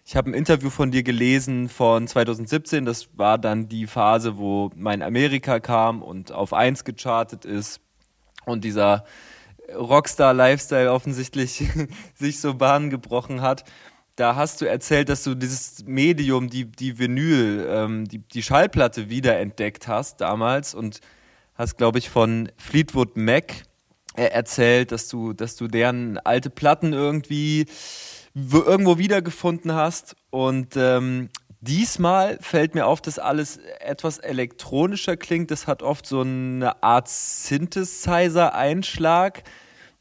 Ich 0.04 0.16
habe 0.16 0.32
ein 0.32 0.34
Interview 0.34 0.72
von 0.72 0.90
dir 0.90 1.04
gelesen 1.04 1.70
von 1.70 2.08
2017. 2.08 2.86
Das 2.86 3.10
war 3.18 3.38
dann 3.38 3.70
die 3.70 3.86
Phase, 3.86 4.38
wo 4.38 4.72
mein 4.76 5.04
Amerika 5.04 5.60
kam 5.60 6.02
und 6.02 6.32
auf 6.32 6.54
1 6.54 6.84
gechartet 6.84 7.46
ist 7.46 7.80
und 8.46 8.64
dieser 8.64 9.06
Rockstar-Lifestyle 9.74 10.92
offensichtlich 10.92 11.64
sich 12.16 12.40
so 12.40 12.56
Bahn 12.56 12.90
gebrochen 12.90 13.42
hat. 13.42 13.64
Da 14.22 14.36
hast 14.36 14.62
du 14.62 14.70
erzählt, 14.70 15.10
dass 15.10 15.24
du 15.24 15.34
dieses 15.34 15.84
Medium, 15.88 16.48
die, 16.48 16.66
die 16.66 17.00
Vinyl, 17.00 17.66
ähm, 17.68 18.08
die, 18.08 18.20
die 18.20 18.44
Schallplatte 18.44 19.10
wiederentdeckt 19.10 19.88
hast 19.88 20.22
damals 20.22 20.76
und 20.76 21.00
hast, 21.56 21.76
glaube 21.76 21.98
ich, 21.98 22.12
von 22.12 22.52
Fleetwood 22.56 23.18
Mac 23.18 23.64
äh, 24.16 24.26
erzählt, 24.26 24.92
dass 24.92 25.08
du, 25.08 25.34
dass 25.34 25.56
du 25.56 25.68
deren 25.68 26.20
alte 26.20 26.52
Platten 26.52 26.94
irgendwie 26.94 27.66
irgendwo 28.36 29.00
wiedergefunden 29.00 29.74
hast. 29.74 30.16
Und 30.30 30.78
ähm, 30.78 31.30
diesmal 31.60 32.38
fällt 32.42 32.76
mir 32.76 32.86
auf, 32.86 33.02
dass 33.02 33.18
alles 33.18 33.58
etwas 33.80 34.20
elektronischer 34.20 35.18
klingt. 35.18 35.50
Das 35.50 35.66
hat 35.66 35.82
oft 35.82 36.06
so 36.06 36.22
eine 36.22 36.84
Art 36.84 37.10
Synthesizer-Einschlag. 37.10 39.42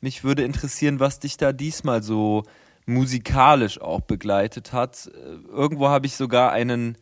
Mich 0.03 0.25
würde 0.25 0.43
interessieren, 0.43 1.01
was 1.01 1.21
dich 1.21 1.39
da 1.39 1.55
diesmal 1.55 2.03
so 2.03 2.45
musikalisch 2.91 3.81
auch 3.81 4.01
begleitet 4.01 4.73
hat. 4.73 5.11
Irgendwo 5.49 5.89
habe 5.89 6.07
ich 6.07 6.17
sogar 6.17 6.53
einen 6.53 6.99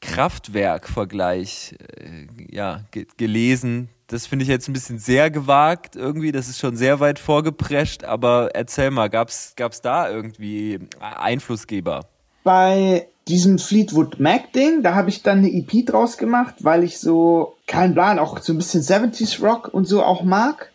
Kraftwerk-Vergleich 0.00 1.76
äh, 1.96 2.26
ja, 2.54 2.84
gelesen, 3.16 3.88
das 4.10 4.26
finde 4.26 4.42
ich 4.42 4.48
jetzt 4.48 4.68
ein 4.68 4.72
bisschen 4.72 4.98
sehr 4.98 5.30
gewagt 5.30 5.94
irgendwie. 5.94 6.32
Das 6.32 6.48
ist 6.48 6.58
schon 6.58 6.74
sehr 6.74 6.98
weit 6.98 7.20
vorgeprescht. 7.20 8.02
Aber 8.02 8.50
erzähl 8.54 8.90
mal, 8.90 9.08
gab 9.08 9.28
es 9.28 9.54
da 9.82 10.10
irgendwie 10.10 10.80
Einflussgeber? 10.98 12.06
Bei 12.42 13.06
diesem 13.28 13.60
Fleetwood 13.60 14.18
Mac 14.18 14.52
Ding, 14.52 14.82
da 14.82 14.96
habe 14.96 15.10
ich 15.10 15.22
dann 15.22 15.38
eine 15.38 15.52
EP 15.52 15.86
draus 15.86 16.18
gemacht, 16.18 16.56
weil 16.60 16.82
ich 16.82 16.98
so, 16.98 17.54
kein 17.68 17.94
Plan, 17.94 18.18
auch 18.18 18.38
so 18.40 18.52
ein 18.52 18.56
bisschen 18.56 18.82
70s 18.82 19.40
Rock 19.44 19.72
und 19.72 19.84
so 19.84 20.02
auch 20.02 20.24
mag. 20.24 20.72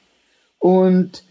Und 0.60 1.24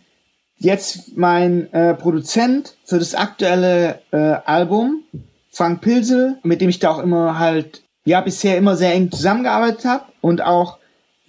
jetzt 0.59 1.17
mein 1.17 1.73
äh, 1.73 1.95
Produzent 1.95 2.77
für 2.85 2.99
das 2.99 3.15
aktuelle 3.15 4.01
äh, 4.13 4.17
Album, 4.17 5.03
Frank 5.51 5.83
Pilsel, 5.83 6.39
mit 6.43 6.61
dem 6.61 6.69
ich 6.69 6.79
da 6.79 6.91
auch 6.91 6.99
immer 6.99 7.39
halt, 7.39 7.83
ja, 8.05 8.21
bisher 8.21 8.59
immer 8.59 8.77
sehr 8.77 8.93
eng 8.93 9.11
zusammengearbeitet 9.11 9.85
habe 9.85 10.05
und 10.21 10.43
auch 10.43 10.79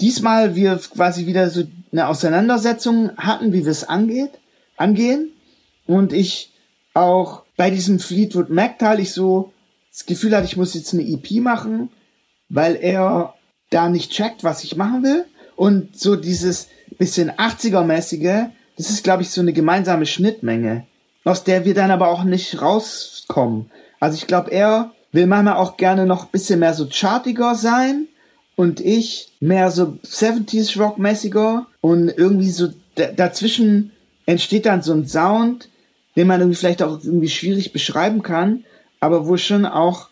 diesmal 0.02 0.56
wir 0.56 0.78
quasi 0.78 1.26
wieder 1.26 1.50
so 1.50 1.64
eine 1.92 2.08
Auseinandersetzung 2.08 3.12
hatten, 3.18 3.54
wie 3.54 3.64
wir 3.64 3.72
es 3.72 3.88
angeht, 3.88 4.32
angehen. 4.78 5.32
Und 5.86 6.12
ich 6.12 6.52
auch 6.94 7.44
bei 7.56 7.70
diesem 7.70 8.00
Fleetwood 8.00 8.50
Mac 8.50 8.80
Teil 8.80 9.00
ich 9.00 9.14
so 9.14 9.54
das 9.92 10.06
Gefühl 10.06 10.36
hatte, 10.36 10.46
ich 10.46 10.58
muss 10.58 10.74
jetzt 10.74 10.94
eine 10.94 11.04
EP 11.04 11.42
machen, 11.42 11.90
weil 12.50 12.76
er 12.76 13.34
da 13.70 13.88
nicht 13.90 14.12
checkt, 14.12 14.44
was 14.44 14.64
ich 14.64 14.76
machen 14.76 15.04
will. 15.04 15.26
Und 15.56 15.98
so 15.98 16.18
dieses 16.18 16.68
bisschen 16.98 17.32
80er-mäßige, 17.32 18.50
das 18.78 18.90
ist, 18.90 19.04
glaube 19.04 19.24
ich, 19.24 19.30
so 19.30 19.42
eine 19.42 19.54
gemeinsame 19.54 20.06
Schnittmenge, 20.06 20.86
aus 21.24 21.44
der 21.44 21.66
wir 21.66 21.74
dann 21.74 21.92
aber 21.92 22.10
auch 22.10 22.24
nicht 22.24 22.62
rauskommen. 22.62 23.72
Also 24.00 24.18
ich 24.18 24.28
glaube, 24.28 24.52
er 24.52 24.92
will 25.12 25.28
manchmal 25.28 25.56
auch 25.56 25.78
gerne 25.78 26.06
noch 26.06 26.26
ein 26.26 26.32
bisschen 26.32 26.60
mehr 26.60 26.74
so 26.74 26.88
chartiger 26.92 27.56
sein 27.56 28.08
und 28.56 28.80
ich 28.80 29.32
mehr 29.40 29.72
so 29.72 29.98
70s 30.06 30.78
Rock-mäßiger 30.80 31.66
und 31.82 32.10
irgendwie 32.10 32.52
so 32.52 32.70
dazwischen 32.96 33.92
entsteht 34.26 34.66
dann 34.66 34.82
so 34.82 34.94
ein 34.94 35.08
Sound, 35.08 35.70
den 36.16 36.28
man 36.28 36.40
irgendwie 36.40 36.58
vielleicht 36.58 36.84
auch 36.84 37.04
irgendwie 37.04 37.30
schwierig 37.30 37.74
beschreiben 37.74 38.24
kann, 38.24 38.64
aber 39.00 39.28
wo 39.28 39.38
schon 39.38 39.66
auch 39.66 40.10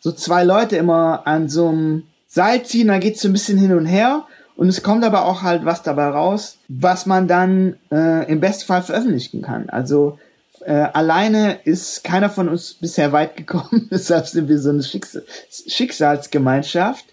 so 0.00 0.12
zwei 0.12 0.44
Leute 0.44 0.76
immer 0.76 1.26
an 1.26 1.48
so 1.48 1.68
einem 1.68 2.04
Seil 2.28 2.64
ziehen, 2.64 2.88
da 2.88 2.98
geht's 2.98 3.22
so 3.22 3.28
ein 3.28 3.32
bisschen 3.32 3.58
hin 3.58 3.72
und 3.72 3.86
her 3.86 4.26
und 4.56 4.68
es 4.68 4.82
kommt 4.82 5.04
aber 5.04 5.26
auch 5.26 5.42
halt 5.42 5.64
was 5.64 5.82
dabei 5.82 6.08
raus, 6.08 6.58
was 6.68 7.06
man 7.06 7.28
dann 7.28 7.76
äh, 7.92 8.30
im 8.30 8.40
Bestfall 8.40 8.82
veröffentlichen 8.82 9.42
kann. 9.42 9.68
Also 9.68 10.18
äh, 10.64 10.72
alleine 10.72 11.58
ist 11.64 12.04
keiner 12.04 12.30
von 12.30 12.48
uns 12.48 12.74
bisher 12.74 13.12
weit 13.12 13.36
gekommen, 13.36 13.88
deshalb 13.90 14.26
sind 14.26 14.48
wir 14.48 14.58
so 14.58 14.70
eine 14.70 14.82
Schicksal 14.82 15.24
Schicksalsgemeinschaft. 15.50 17.04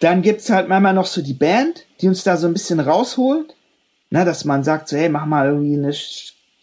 Dann 0.00 0.22
gibt's 0.22 0.50
halt 0.50 0.68
manchmal 0.68 0.94
noch 0.94 1.06
so 1.06 1.22
die 1.22 1.34
Band, 1.34 1.84
die 2.00 2.08
uns 2.08 2.24
da 2.24 2.36
so 2.36 2.46
ein 2.46 2.54
bisschen 2.54 2.80
rausholt. 2.80 3.54
Na, 4.08 4.24
dass 4.24 4.44
man 4.44 4.64
sagt 4.64 4.88
so, 4.88 4.96
hey, 4.96 5.08
mach 5.08 5.26
mal 5.26 5.48
irgendwie 5.48 5.76
eine 5.76 5.94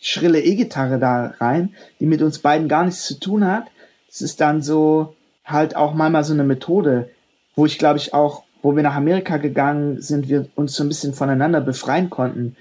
schrille 0.02 0.42
E-Gitarre 0.42 1.00
da 1.00 1.34
rein, 1.40 1.74
die 2.00 2.06
mit 2.06 2.22
uns 2.22 2.40
beiden 2.40 2.68
gar 2.68 2.84
nichts 2.84 3.06
zu 3.06 3.20
tun 3.20 3.46
hat. 3.46 3.68
Das 4.08 4.22
ist 4.22 4.42
dann 4.42 4.62
so 4.62 5.16
halt 5.46 5.76
auch 5.76 5.94
manchmal 5.94 6.26
so 6.26 6.34
eine 6.34 6.44
Methode, 6.44 7.10
wo 7.56 7.66
ich 7.66 7.78
glaube 7.78 8.00
ich 8.00 8.14
auch, 8.14 8.44
wo 8.68 8.76
wir 8.76 8.84
nach 8.84 8.96
Amerika 8.96 9.38
gegangen 9.38 10.02
sind, 10.02 10.28
wir 10.28 10.50
uns 10.56 10.76
so 10.76 10.84
ein 10.84 10.90
bisschen 10.90 11.14
voneinander 11.14 11.62
befreien 11.62 12.10
konnten, 12.10 12.58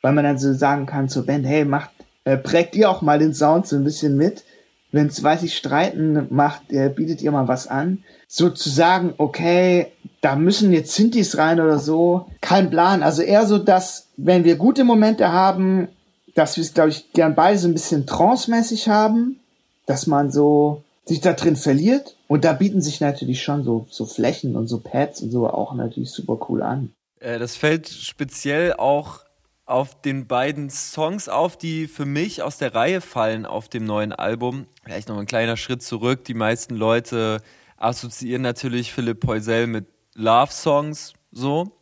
weil 0.00 0.14
man 0.14 0.24
dann 0.24 0.38
so 0.38 0.54
sagen 0.54 0.86
kann 0.86 1.10
zur 1.10 1.26
Band, 1.26 1.46
hey, 1.46 1.66
macht, 1.66 1.90
äh, 2.24 2.38
prägt 2.38 2.74
ihr 2.76 2.88
auch 2.88 3.02
mal 3.02 3.18
den 3.18 3.34
Sound 3.34 3.66
so 3.66 3.76
ein 3.76 3.84
bisschen 3.84 4.16
mit. 4.16 4.42
Wenn's, 4.90 5.22
weiß 5.22 5.42
ich, 5.42 5.54
streiten 5.54 6.28
macht, 6.30 6.72
äh, 6.72 6.88
bietet 6.88 7.20
ihr 7.20 7.30
mal 7.30 7.46
was 7.46 7.66
an. 7.66 8.02
So 8.26 8.48
zu 8.48 8.70
sagen, 8.70 9.12
okay, 9.18 9.88
da 10.22 10.34
müssen 10.34 10.72
jetzt 10.72 10.94
Synthes 10.94 11.36
rein 11.36 11.60
oder 11.60 11.78
so, 11.78 12.24
kein 12.40 12.70
Plan. 12.70 13.02
Also 13.02 13.20
eher 13.20 13.44
so, 13.44 13.58
dass, 13.58 14.06
wenn 14.16 14.44
wir 14.44 14.56
gute 14.56 14.84
Momente 14.84 15.30
haben, 15.30 15.88
dass 16.34 16.56
wir 16.56 16.64
es, 16.64 16.72
glaube 16.72 16.88
ich, 16.88 17.12
gern 17.12 17.34
beide 17.34 17.58
so 17.58 17.68
ein 17.68 17.74
bisschen 17.74 18.06
trance-mäßig 18.06 18.88
haben, 18.88 19.38
dass 19.84 20.06
man 20.06 20.32
so 20.32 20.84
sich 21.10 21.20
da 21.20 21.32
drin 21.32 21.56
verliert. 21.56 22.16
Und 22.28 22.44
da 22.44 22.52
bieten 22.52 22.80
sich 22.80 23.00
natürlich 23.00 23.42
schon 23.42 23.64
so, 23.64 23.86
so 23.90 24.06
Flächen 24.06 24.54
und 24.54 24.68
so 24.68 24.78
Pads 24.78 25.22
und 25.22 25.30
so 25.30 25.48
auch 25.48 25.74
natürlich 25.74 26.10
super 26.10 26.38
cool 26.48 26.62
an. 26.62 26.92
Äh, 27.18 27.38
das 27.38 27.56
fällt 27.56 27.88
speziell 27.88 28.74
auch 28.74 29.24
auf 29.66 30.00
den 30.00 30.26
beiden 30.26 30.70
Songs 30.70 31.28
auf, 31.28 31.56
die 31.56 31.88
für 31.88 32.06
mich 32.06 32.42
aus 32.42 32.58
der 32.58 32.74
Reihe 32.74 33.00
fallen 33.00 33.44
auf 33.44 33.68
dem 33.68 33.84
neuen 33.84 34.12
Album. 34.12 34.66
Vielleicht 34.84 35.08
noch 35.08 35.18
ein 35.18 35.26
kleiner 35.26 35.56
Schritt 35.56 35.82
zurück. 35.82 36.24
Die 36.24 36.34
meisten 36.34 36.76
Leute 36.76 37.42
assoziieren 37.76 38.42
natürlich 38.42 38.92
Philipp 38.92 39.20
Poisel 39.20 39.66
mit 39.66 39.86
Love-Songs 40.14 41.14
so 41.32 41.72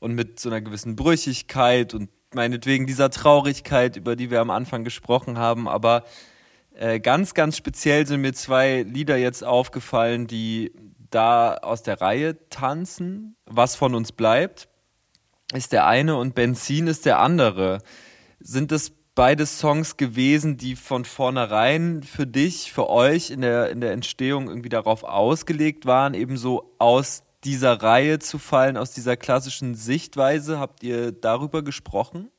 und 0.00 0.14
mit 0.14 0.40
so 0.40 0.48
einer 0.48 0.60
gewissen 0.60 0.96
Brüchigkeit 0.96 1.94
und 1.94 2.10
meinetwegen 2.34 2.86
dieser 2.86 3.10
Traurigkeit, 3.10 3.96
über 3.96 4.16
die 4.16 4.30
wir 4.30 4.40
am 4.40 4.50
Anfang 4.50 4.82
gesprochen 4.82 5.38
haben, 5.38 5.68
aber 5.68 6.04
äh, 6.74 7.00
ganz, 7.00 7.34
ganz 7.34 7.56
speziell 7.56 8.06
sind 8.06 8.20
mir 8.20 8.32
zwei 8.32 8.82
Lieder 8.82 9.16
jetzt 9.16 9.44
aufgefallen, 9.44 10.26
die 10.26 10.72
da 11.10 11.54
aus 11.54 11.82
der 11.82 12.00
Reihe 12.00 12.48
tanzen. 12.48 13.36
Was 13.46 13.76
von 13.76 13.94
uns 13.94 14.12
bleibt, 14.12 14.68
ist 15.52 15.72
der 15.72 15.86
eine 15.86 16.16
und 16.16 16.34
Benzin 16.34 16.88
ist 16.88 17.06
der 17.06 17.20
andere. 17.20 17.78
Sind 18.40 18.72
es 18.72 18.92
beide 19.14 19.46
Songs 19.46 19.96
gewesen, 19.96 20.56
die 20.56 20.74
von 20.74 21.04
vornherein 21.04 22.02
für 22.02 22.26
dich, 22.26 22.72
für 22.72 22.90
euch 22.90 23.30
in 23.30 23.42
der, 23.42 23.70
in 23.70 23.80
der 23.80 23.92
Entstehung 23.92 24.48
irgendwie 24.48 24.68
darauf 24.68 25.04
ausgelegt 25.04 25.86
waren, 25.86 26.14
eben 26.14 26.36
so 26.36 26.74
aus 26.78 27.22
dieser 27.44 27.82
Reihe 27.82 28.18
zu 28.18 28.38
fallen, 28.38 28.76
aus 28.76 28.90
dieser 28.90 29.16
klassischen 29.16 29.76
Sichtweise? 29.76 30.58
Habt 30.58 30.82
ihr 30.82 31.12
darüber 31.12 31.62
gesprochen? 31.62 32.30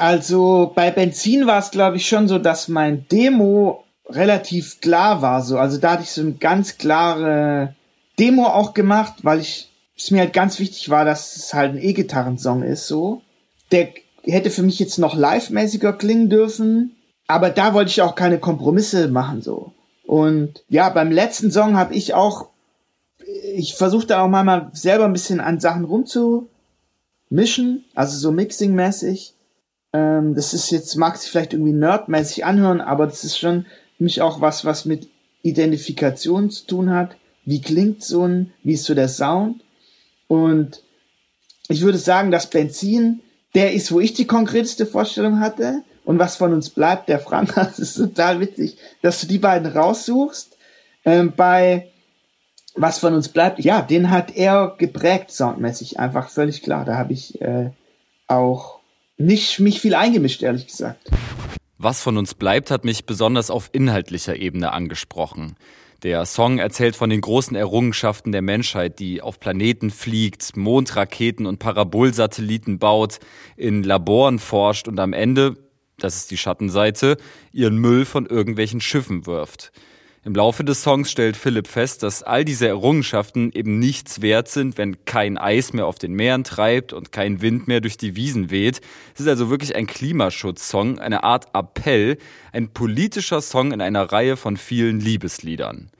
Also 0.00 0.72
bei 0.74 0.90
Benzin 0.90 1.46
war 1.46 1.58
es, 1.58 1.70
glaube 1.70 1.98
ich, 1.98 2.08
schon 2.08 2.26
so, 2.26 2.38
dass 2.38 2.68
mein 2.68 3.06
Demo 3.08 3.84
relativ 4.08 4.80
klar 4.80 5.20
war. 5.20 5.42
So. 5.42 5.58
Also 5.58 5.78
da 5.78 5.92
hatte 5.92 6.04
ich 6.04 6.10
so 6.10 6.22
eine 6.22 6.32
ganz 6.32 6.78
klare 6.78 7.74
Demo 8.18 8.46
auch 8.46 8.74
gemacht, 8.74 9.14
weil 9.22 9.40
ich 9.40 9.70
es 9.96 10.10
mir 10.10 10.20
halt 10.20 10.32
ganz 10.32 10.58
wichtig 10.58 10.88
war, 10.88 11.04
dass 11.04 11.36
es 11.36 11.52
halt 11.52 11.74
ein 11.74 11.82
E-Gitarrensong 11.82 12.62
ist. 12.62 12.86
So. 12.86 13.20
Der 13.72 13.90
hätte 14.24 14.50
für 14.50 14.62
mich 14.62 14.78
jetzt 14.78 14.98
noch 14.98 15.14
live-mäßiger 15.14 15.92
klingen 15.92 16.30
dürfen, 16.30 16.96
aber 17.28 17.50
da 17.50 17.74
wollte 17.74 17.90
ich 17.90 18.00
auch 18.00 18.14
keine 18.14 18.38
Kompromisse 18.38 19.08
machen. 19.08 19.42
so. 19.42 19.72
Und 20.06 20.64
ja, 20.68 20.88
beim 20.88 21.12
letzten 21.12 21.50
Song 21.50 21.76
habe 21.76 21.94
ich 21.94 22.14
auch 22.14 22.48
ich 23.54 23.74
versuchte 23.74 24.18
auch 24.18 24.28
mal, 24.28 24.44
mal 24.44 24.70
selber 24.72 25.04
ein 25.04 25.12
bisschen 25.12 25.40
an 25.40 25.60
Sachen 25.60 25.84
rumzumischen, 25.84 27.84
also 27.94 28.18
so 28.18 28.30
Mixing-mäßig. 28.30 29.34
Ähm, 29.92 30.34
das 30.34 30.54
ist 30.54 30.70
jetzt, 30.70 30.94
mag 30.96 31.16
sich 31.16 31.30
vielleicht 31.30 31.52
irgendwie 31.52 31.72
nerdmäßig 31.72 32.44
anhören, 32.44 32.80
aber 32.80 33.06
das 33.06 33.24
ist 33.24 33.38
schon 33.38 33.66
für 33.96 34.04
mich 34.04 34.22
auch 34.22 34.40
was, 34.40 34.64
was 34.64 34.84
mit 34.84 35.08
Identifikation 35.42 36.50
zu 36.50 36.66
tun 36.66 36.90
hat. 36.90 37.16
Wie 37.44 37.60
klingt 37.60 38.02
so 38.02 38.26
ein, 38.26 38.52
wie 38.62 38.74
ist 38.74 38.84
so 38.84 38.94
der 38.94 39.08
Sound? 39.08 39.62
Und 40.28 40.82
ich 41.68 41.82
würde 41.82 41.98
sagen, 41.98 42.30
dass 42.30 42.50
Benzin 42.50 43.20
der 43.54 43.72
ist, 43.72 43.90
wo 43.92 44.00
ich 44.00 44.14
die 44.14 44.26
konkreteste 44.26 44.86
Vorstellung 44.86 45.40
hatte. 45.40 45.82
Und 46.04 46.18
was 46.18 46.36
von 46.36 46.52
uns 46.52 46.70
bleibt, 46.70 47.08
der 47.08 47.20
Frank, 47.20 47.52
das 47.56 47.78
ist 47.78 47.94
total 47.94 48.40
witzig, 48.40 48.76
dass 49.02 49.20
du 49.20 49.26
die 49.26 49.38
beiden 49.38 49.70
raussuchst. 49.70 50.56
Ähm, 51.04 51.32
bei 51.36 51.90
was 52.74 52.98
von 52.98 53.14
uns 53.14 53.28
bleibt, 53.28 53.58
ja, 53.60 53.82
den 53.82 54.10
hat 54.10 54.36
er 54.36 54.74
geprägt 54.78 55.32
soundmäßig, 55.32 55.98
einfach 55.98 56.28
völlig 56.28 56.62
klar. 56.62 56.84
Da 56.84 56.96
habe 56.96 57.12
ich 57.12 57.40
äh, 57.42 57.70
auch 58.28 58.79
nicht 59.20 59.60
mich 59.60 59.80
viel 59.80 59.94
eingemischt, 59.94 60.42
ehrlich 60.42 60.66
gesagt. 60.66 61.10
Was 61.78 62.02
von 62.02 62.18
uns 62.18 62.34
bleibt, 62.34 62.70
hat 62.70 62.84
mich 62.84 63.06
besonders 63.06 63.50
auf 63.50 63.70
inhaltlicher 63.72 64.36
Ebene 64.36 64.72
angesprochen. 64.72 65.56
Der 66.02 66.24
Song 66.24 66.58
erzählt 66.58 66.96
von 66.96 67.10
den 67.10 67.20
großen 67.20 67.54
Errungenschaften 67.54 68.32
der 68.32 68.40
Menschheit, 68.40 68.98
die 68.98 69.20
auf 69.20 69.38
Planeten 69.38 69.90
fliegt, 69.90 70.56
Mondraketen 70.56 71.46
und 71.46 71.58
Parabolsatelliten 71.58 72.78
baut, 72.78 73.18
in 73.56 73.82
Laboren 73.82 74.38
forscht 74.38 74.88
und 74.88 74.98
am 74.98 75.12
Ende, 75.12 75.56
das 75.98 76.16
ist 76.16 76.30
die 76.30 76.38
Schattenseite, 76.38 77.18
ihren 77.52 77.76
Müll 77.76 78.06
von 78.06 78.24
irgendwelchen 78.24 78.80
Schiffen 78.80 79.26
wirft. 79.26 79.72
Im 80.22 80.34
Laufe 80.34 80.64
des 80.64 80.82
Songs 80.82 81.10
stellt 81.10 81.34
Philipp 81.34 81.66
fest, 81.66 82.02
dass 82.02 82.22
all 82.22 82.44
diese 82.44 82.68
Errungenschaften 82.68 83.52
eben 83.54 83.78
nichts 83.78 84.20
wert 84.20 84.48
sind, 84.48 84.76
wenn 84.76 85.06
kein 85.06 85.38
Eis 85.38 85.72
mehr 85.72 85.86
auf 85.86 85.98
den 85.98 86.12
Meeren 86.12 86.44
treibt 86.44 86.92
und 86.92 87.10
kein 87.10 87.40
Wind 87.40 87.68
mehr 87.68 87.80
durch 87.80 87.96
die 87.96 88.16
Wiesen 88.16 88.50
weht. 88.50 88.82
Es 89.14 89.20
ist 89.20 89.28
also 89.28 89.48
wirklich 89.48 89.74
ein 89.74 89.86
Klimaschutzsong, 89.86 90.98
eine 90.98 91.24
Art 91.24 91.46
Appell, 91.54 92.18
ein 92.52 92.68
politischer 92.68 93.40
Song 93.40 93.72
in 93.72 93.80
einer 93.80 94.12
Reihe 94.12 94.36
von 94.36 94.58
vielen 94.58 95.00
Liebesliedern. 95.00 95.90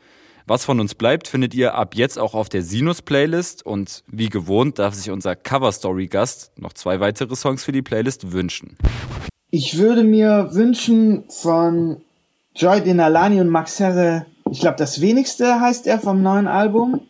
Was 0.46 0.66
von 0.66 0.80
uns 0.80 0.94
bleibt, 0.94 1.26
findet 1.26 1.54
ihr 1.54 1.74
ab 1.74 1.94
jetzt 1.94 2.18
auch 2.18 2.34
auf 2.34 2.50
der 2.50 2.60
Sinus-Playlist 2.60 3.64
und 3.64 4.04
wie 4.06 4.28
gewohnt 4.28 4.78
darf 4.78 4.92
sich 4.92 5.10
unser 5.10 5.34
Cover-Story-Gast 5.34 6.52
noch 6.58 6.74
zwei 6.74 7.00
weitere 7.00 7.36
Songs 7.36 7.64
für 7.64 7.72
die 7.72 7.82
Playlist 7.82 8.32
wünschen. 8.32 8.76
Ich 9.50 9.78
würde 9.78 10.04
mir 10.04 10.50
wünschen 10.52 11.24
von 11.30 12.02
Joy 12.60 12.82
Denalani 12.82 13.40
und 13.40 13.48
Max 13.48 13.80
Herre, 13.80 14.26
ich 14.50 14.60
glaube, 14.60 14.76
das 14.76 15.00
wenigste 15.00 15.62
heißt 15.62 15.86
er 15.86 15.98
vom 15.98 16.20
neuen 16.20 16.46
Album. 16.46 17.00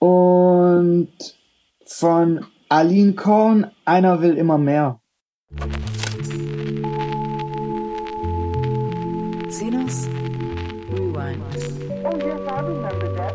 Und 0.00 1.12
von 1.86 2.44
Aline 2.68 3.12
Cohn, 3.12 3.70
einer 3.84 4.22
will 4.22 4.36
immer 4.36 4.58
mehr. 4.58 4.98
Sinus 9.50 10.08
Rewind. 10.90 11.38
Oh 12.02 12.16
yes, 12.16 12.40
I 12.44 12.58
remember 12.58 13.14
that. 13.14 13.34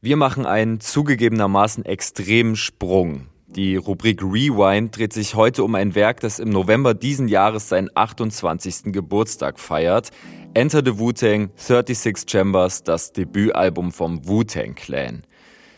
Wir 0.00 0.16
machen 0.16 0.44
einen 0.44 0.80
zugegebenermaßen 0.80 1.84
extremen 1.84 2.56
Sprung. 2.56 3.29
Die 3.56 3.74
Rubrik 3.74 4.22
Rewind 4.22 4.96
dreht 4.96 5.12
sich 5.12 5.34
heute 5.34 5.64
um 5.64 5.74
ein 5.74 5.96
Werk, 5.96 6.20
das 6.20 6.38
im 6.38 6.50
November 6.50 6.94
diesen 6.94 7.26
Jahres 7.26 7.68
seinen 7.68 7.90
28. 7.92 8.92
Geburtstag 8.92 9.58
feiert. 9.58 10.10
Enter 10.54 10.82
the 10.84 10.96
Wu-Tang 11.00 11.50
36 11.56 12.30
Chambers, 12.30 12.84
das 12.84 13.12
Debütalbum 13.12 13.90
vom 13.90 14.24
Wu-Tang 14.28 14.76
Clan. 14.76 15.24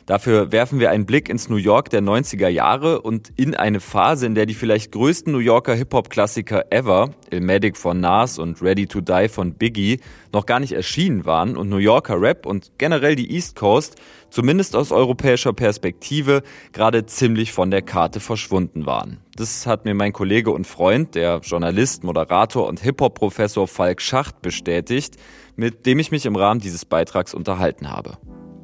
Dafür 0.05 0.51
werfen 0.51 0.81
wir 0.81 0.91
einen 0.91 1.07
Blick 1.07 1.29
ins 1.29 1.49
New 1.49 1.57
York 1.57 1.89
der 1.89 2.03
90er 2.03 2.49
Jahre 2.49 3.01
und 3.01 3.33
in 3.37 3.55
eine 3.55 3.79
Phase, 3.79 4.27
in 4.27 4.35
der 4.35 4.47
die 4.47 4.55
vielleicht 4.55 4.91
größten 4.93 5.33
New 5.33 5.39
Yorker 5.39 5.75
Hip-Hop-Klassiker 5.75 6.67
ever, 6.71 7.11
Ilmatic 7.31 7.77
von 7.77 8.01
Nas 8.01 8.39
und 8.39 8.61
Ready 8.61 8.87
to 8.87 9.01
Die 9.01 9.29
von 9.29 9.55
Biggie, 9.55 10.01
noch 10.33 10.45
gar 10.45 10.59
nicht 10.59 10.73
erschienen 10.73 11.25
waren 11.25 11.57
und 11.57 11.69
New 11.69 11.77
Yorker 11.77 12.21
Rap 12.21 12.47
und 12.47 12.73
generell 12.79 13.15
die 13.15 13.33
East 13.33 13.55
Coast, 13.55 13.97
zumindest 14.33 14.75
aus 14.75 14.91
europäischer 14.91 15.53
Perspektive, 15.53 16.43
gerade 16.73 17.07
ziemlich 17.07 17.53
von 17.53 17.71
der 17.71 17.83
Karte 17.83 18.19
verschwunden 18.19 18.87
waren. 18.87 19.19
Das 19.37 19.67
hat 19.67 19.85
mir 19.85 19.95
mein 19.95 20.13
Kollege 20.13 20.51
und 20.51 20.67
Freund, 20.67 21.15
der 21.15 21.41
Journalist, 21.43 22.03
Moderator 22.03 22.67
und 22.67 22.81
Hip-Hop-Professor 22.81 23.69
Falk 23.69 24.01
Schacht 24.01 24.43
bestätigt, 24.43 25.17
mit 25.55 25.87
dem 25.87 25.99
ich 25.99 26.11
mich 26.11 26.27
im 26.27 26.37
Rahmen 26.37 26.61
dieses 26.61 26.85
Beitrags 26.85 27.35
unterhalten 27.35 27.91
habe. 27.91 28.19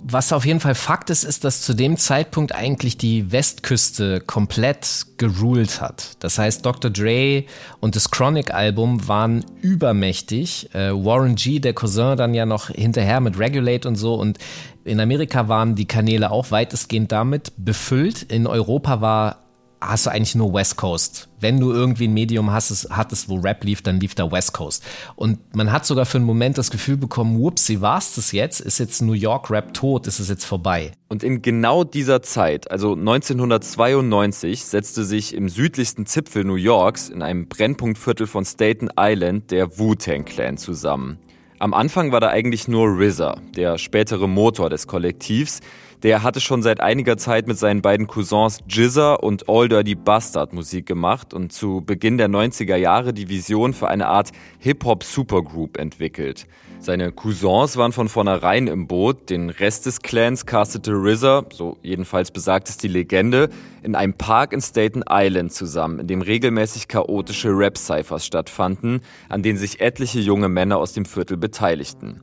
Was 0.05 0.33
auf 0.33 0.47
jeden 0.47 0.61
Fall 0.61 0.75
Fakt 0.75 1.11
ist, 1.11 1.25
ist, 1.25 1.45
dass 1.45 1.63
zu 1.63 1.75
dem 1.75 1.97
Zeitpunkt 1.97 2.55
eigentlich 2.55 2.97
die 2.99 3.33
Westküste 3.33 4.21
komplett 4.21 5.07
geruled 5.17 5.81
hat. 5.81 6.17
Das 6.21 6.39
heißt, 6.39 6.65
Dr. 6.65 6.91
Dre 6.91 7.45
und 7.81 7.97
das 7.97 8.11
Chronic-Album 8.11 9.09
waren 9.09 9.45
übermächtig. 9.61 10.75
Äh, 10.75 10.93
Warren 10.93 11.35
G., 11.35 11.59
der 11.59 11.75
Cousin, 11.75 12.17
dann 12.17 12.35
ja 12.35 12.47
noch 12.47 12.69
hinterher 12.69 13.21
mit 13.21 13.39
Regulate 13.39 13.89
und 13.89 13.97
so. 13.97 14.15
Und 14.15 14.39
in 14.85 15.01
Amerika 15.01 15.49
waren 15.49 15.75
die 15.75 15.87
Kanäle 15.87 16.31
auch 16.31 16.51
weitestgehend 16.51 17.13
damit 17.13 17.53
befüllt. 17.57 18.23
In 18.23 18.47
Europa 18.47 19.01
war 19.01 19.48
hast 19.81 20.07
du 20.07 20.11
eigentlich 20.11 20.35
nur 20.35 20.53
West 20.53 20.77
Coast. 20.77 21.29
Wenn 21.41 21.61
du 21.61 21.73
irgendwie 21.73 22.09
ein 22.09 22.15
Medium 22.15 22.51
hast, 22.51 22.89
hattest, 22.91 23.29
wo 23.29 23.37
Rap 23.37 23.63
lief, 23.65 23.83
dann 23.83 24.01
lief 24.01 24.15
da 24.15 24.31
West 24.31 24.53
Coast. 24.53 24.85
Und 25.15 25.39
man 25.55 25.71
hat 25.71 25.87
sogar 25.87 26.05
für 26.05 26.19
einen 26.19 26.27
Moment 26.27 26.59
das 26.59 26.71
Gefühl 26.71 26.97
bekommen, 26.97 27.39
whoopsie, 27.39 27.81
war's 27.81 28.15
das 28.15 28.33
jetzt? 28.33 28.61
Ist 28.61 28.79
jetzt 28.79 29.03
New 29.03 29.13
York 29.13 29.51
Rap 29.51 29.73
tot? 29.75 30.07
Ist 30.07 30.19
es 30.19 30.29
jetzt 30.29 30.45
vorbei? 30.45 30.93
Und 31.09 31.23
in 31.23 31.43
genau 31.43 31.85
dieser 31.85 32.23
Zeit, 32.23 32.71
also 32.71 32.95
1992, 32.95 34.65
setzte 34.65 35.05
sich 35.05 35.35
im 35.35 35.49
südlichsten 35.49 36.07
Zipfel 36.07 36.45
New 36.45 36.57
Yorks, 36.57 37.09
in 37.09 37.23
einem 37.23 37.49
Brennpunktviertel 37.49 38.27
von 38.27 38.45
Staten 38.45 38.89
Island, 38.99 39.51
der 39.51 39.79
Wu-Tang 39.79 40.25
Clan 40.25 40.59
zusammen. 40.59 41.19
Am 41.61 41.75
Anfang 41.75 42.13
war 42.13 42.21
da 42.21 42.29
eigentlich 42.29 42.69
nur 42.69 42.87
RZA, 43.01 43.41
der 43.57 43.79
spätere 43.79 44.29
Motor 44.29 44.71
des 44.71 44.87
Kollektivs, 44.87 45.61
der 46.03 46.23
hatte 46.23 46.41
schon 46.41 46.63
seit 46.63 46.81
einiger 46.81 47.17
Zeit 47.17 47.49
mit 47.49 47.59
seinen 47.59 47.83
beiden 47.83 48.07
Cousins 48.07 48.61
Jizza 48.69 49.15
und 49.15 49.49
All 49.49 49.69
Dirty 49.69 49.95
Bastard 49.95 50.53
Musik 50.53 50.87
gemacht 50.87 51.35
und 51.35 51.53
zu 51.53 51.83
Beginn 51.85 52.19
der 52.19 52.29
90er 52.29 52.77
Jahre 52.77 53.13
die 53.13 53.29
Vision 53.29 53.73
für 53.73 53.89
eine 53.89 54.07
Art 54.07 54.31
Hip-Hop-Supergroup 54.61 55.77
entwickelt. 55.77 56.47
Seine 56.81 57.11
Cousins 57.11 57.77
waren 57.77 57.91
von 57.91 58.09
vornherein 58.09 58.69
im 58.69 58.87
Boot, 58.87 59.31
den 59.31 59.51
Rest 59.51 59.87
des 59.87 60.01
Clans 60.01 60.47
castete 60.47 60.93
RZA, 60.93 61.47
so 61.53 61.77
jedenfalls 61.83 62.31
besagt 62.31 62.69
es 62.69 62.77
die 62.77 62.87
Legende, 62.87 63.49
in 63.83 63.97
einem 63.97 64.15
Park 64.15 64.53
in 64.53 64.61
Staten 64.61 65.03
Island 65.11 65.53
zusammen, 65.53 65.99
in 65.99 66.07
dem 66.07 66.23
regelmäßig 66.23 66.87
chaotische 66.87 67.49
Rap-Cyphers 67.49 68.25
stattfanden, 68.25 69.01
an 69.29 69.43
denen 69.43 69.59
sich 69.59 69.81
etliche 69.81 70.21
junge 70.21 70.49
Männer 70.49 70.79
aus 70.79 70.93
dem 70.93 71.05
Viertel 71.05 71.37
beteiligten. 71.37 72.21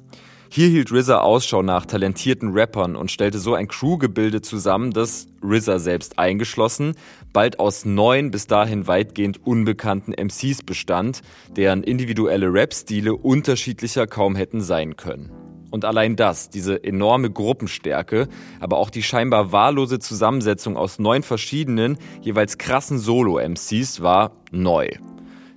Hier 0.50 0.68
hielt 0.68 0.92
RZA 0.92 1.20
Ausschau 1.20 1.62
nach 1.64 1.86
talentierten 1.86 2.54
Rappern 2.54 2.96
und 2.96 3.12
stellte 3.12 3.40
so 3.40 3.56
ein 3.56 3.68
Crewgebilde 3.68 4.42
zusammen, 4.42 4.92
das, 4.92 5.28
RZA 5.44 5.80
selbst 5.80 6.20
eingeschlossen, 6.20 6.96
bald 7.34 7.60
aus 7.60 7.86
neun 7.86 8.32
bis 8.32 8.48
dahin 8.48 8.88
weitgehend 8.88 9.46
unbekannten 9.46 10.14
MCs 10.14 10.64
bestand, 10.64 11.22
deren 11.56 11.84
individuelle 11.84 12.54
Rap-Stile 12.54 13.16
unterschiedlicher 13.16 14.08
kaum 14.08 14.36
hätten 14.36 14.62
sein 14.62 14.96
können. 14.96 15.32
Und 15.72 15.84
allein 15.84 16.16
das, 16.16 16.50
diese 16.50 16.84
enorme 16.84 17.30
Gruppenstärke, 17.30 18.30
aber 18.62 18.78
auch 18.78 18.90
die 18.90 19.04
scheinbar 19.04 19.52
wahllose 19.52 20.00
Zusammensetzung 20.00 20.78
aus 20.78 21.00
neun 21.00 21.24
verschiedenen, 21.24 21.98
jeweils 22.22 22.58
krassen 22.58 22.98
Solo-MCs 22.98 24.02
war 24.02 24.32
neu. 24.52 24.90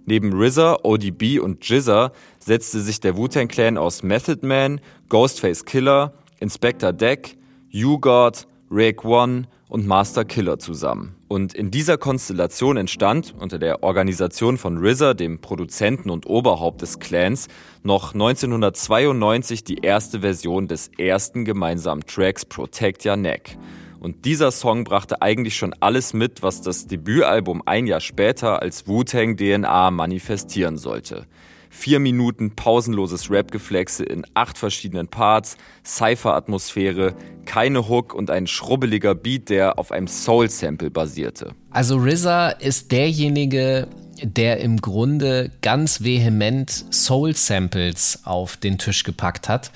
Neben 0.07 0.33
RZA, 0.33 0.79
ODB 0.85 1.39
und 1.39 1.69
Jizza 1.69 2.13
setzte 2.49 2.81
sich 2.81 2.99
der 2.99 3.15
Wu-Tang 3.15 3.47
Clan 3.47 3.77
aus 3.77 4.03
Method 4.03 4.45
Man, 4.45 4.81
Ghostface 5.11 5.67
Killer, 5.67 6.15
Inspector 6.41 6.95
Deck, 6.95 7.37
U-God, 7.75 8.47
Rake 8.71 9.07
One 9.07 9.43
und 9.69 9.87
Master 9.87 10.25
Killer 10.25 10.59
zusammen. 10.59 11.15
Und 11.29 11.53
in 11.53 11.71
dieser 11.71 11.99
Konstellation 11.99 12.79
entstand 12.79 13.35
unter 13.39 13.59
der 13.59 13.83
Organisation 13.83 14.57
von 14.57 14.79
RZA, 14.79 15.13
dem 15.13 15.43
Produzenten 15.43 16.09
und 16.09 16.25
Oberhaupt 16.25 16.81
des 16.81 16.99
Clans, 17.01 17.49
noch 17.83 18.15
1992 18.15 19.63
die 19.65 19.81
erste 19.83 20.21
Version 20.21 20.69
des 20.69 20.91
ersten 20.97 21.45
gemeinsamen 21.45 22.07
Tracks 22.07 22.47
Protect 22.47 23.05
Your 23.05 23.17
Neck. 23.17 23.59
Und 24.01 24.25
dieser 24.25 24.53
Song 24.53 24.85
brachte 24.85 25.21
eigentlich 25.21 25.57
schon 25.57 25.75
alles 25.81 26.15
mit, 26.15 26.43
was 26.43 26.63
das 26.63 26.87
Debütalbum 26.87 27.63
ein 27.67 27.87
Jahr 27.87 28.01
später 28.01 28.63
als 28.63 28.89
Wu-Tang 28.89 29.37
DNA 29.37 29.91
manifestieren 29.91 30.79
sollte. 30.79 31.27
Vier 31.71 32.01
Minuten 32.01 32.55
pausenloses 32.57 33.31
Rap-Geflexe 33.31 34.05
in 34.05 34.25
acht 34.35 34.59
verschiedenen 34.59 35.09
Parts, 35.09 35.57
Cypher-Atmosphäre, 35.85 37.15
keine 37.45 37.89
Hook 37.89 38.15
und 38.15 38.31
ein 38.31 38.47
schrubbeliger 38.47 39.15
Beat, 39.15 39.49
der 39.49 39.79
auf 39.79 39.93
einem 39.93 40.07
Soul-Sample 40.07 40.91
basierte. 40.91 41.55
Also 41.71 41.99
RZA 41.99 42.51
ist 42.51 42.93
derjenige, 42.93 43.89
der 44.23 44.61
im 44.61 44.79
Grunde 44.79 45.51
ganz 45.63 46.03
vehement 46.03 46.71
Soul-Samples 46.91 48.21
auf 48.25 48.57
den 48.57 48.79
Tisch 48.79 49.05
gepackt 49.05 49.49
hat. 49.49 49.71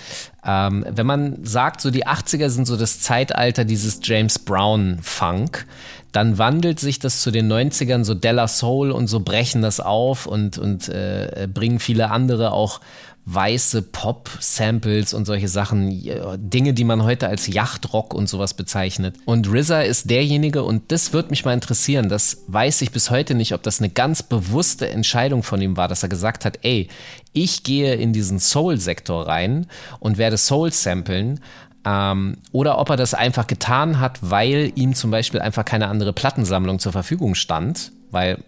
Ähm, 0.44 0.84
wenn 0.88 1.06
man 1.06 1.44
sagt, 1.44 1.80
so 1.80 1.90
die 1.90 2.06
80er 2.06 2.48
sind 2.48 2.66
so 2.66 2.76
das 2.76 3.00
Zeitalter 3.00 3.64
dieses 3.64 4.00
James 4.02 4.38
Brown-Funk, 4.38 5.66
dann 6.12 6.38
wandelt 6.38 6.78
sich 6.78 6.98
das 6.98 7.22
zu 7.22 7.30
den 7.30 7.50
90ern 7.50 8.04
so 8.04 8.14
Della 8.14 8.46
Soul 8.46 8.90
und 8.90 9.06
so 9.08 9.20
brechen 9.20 9.62
das 9.62 9.80
auf 9.80 10.26
und, 10.26 10.58
und 10.58 10.88
äh, 10.88 11.48
bringen 11.52 11.80
viele 11.80 12.10
andere 12.10 12.52
auch 12.52 12.80
weiße 13.24 13.82
Pop-Samples 13.82 15.14
und 15.14 15.26
solche 15.26 15.46
Sachen, 15.46 16.02
Dinge, 16.38 16.74
die 16.74 16.84
man 16.84 17.04
heute 17.04 17.28
als 17.28 17.46
Yachtrock 17.46 18.14
und 18.14 18.28
sowas 18.28 18.54
bezeichnet. 18.54 19.14
Und 19.26 19.48
RZA 19.48 19.82
ist 19.82 20.10
derjenige, 20.10 20.64
und 20.64 20.90
das 20.90 21.12
wird 21.12 21.30
mich 21.30 21.44
mal 21.44 21.54
interessieren, 21.54 22.08
das 22.08 22.42
weiß 22.48 22.82
ich 22.82 22.90
bis 22.90 23.10
heute 23.10 23.34
nicht, 23.34 23.54
ob 23.54 23.62
das 23.62 23.80
eine 23.80 23.90
ganz 23.90 24.24
bewusste 24.24 24.88
Entscheidung 24.88 25.44
von 25.44 25.60
ihm 25.62 25.76
war, 25.76 25.86
dass 25.86 26.02
er 26.02 26.08
gesagt 26.08 26.44
hat, 26.44 26.58
ey, 26.62 26.88
ich 27.32 27.62
gehe 27.62 27.94
in 27.94 28.12
diesen 28.12 28.40
Soul-Sektor 28.40 29.28
rein 29.28 29.66
und 30.00 30.18
werde 30.18 30.36
Soul 30.36 30.72
samplen, 30.72 31.40
ähm, 31.84 32.38
oder 32.52 32.78
ob 32.78 32.90
er 32.90 32.96
das 32.96 33.14
einfach 33.14 33.46
getan 33.46 34.00
hat, 34.00 34.18
weil 34.22 34.72
ihm 34.74 34.94
zum 34.94 35.10
Beispiel 35.10 35.40
einfach 35.40 35.64
keine 35.64 35.88
andere 35.88 36.12
Plattensammlung 36.12 36.78
zur 36.78 36.92
Verfügung 36.92 37.34
stand, 37.34 37.92
weil 38.10 38.42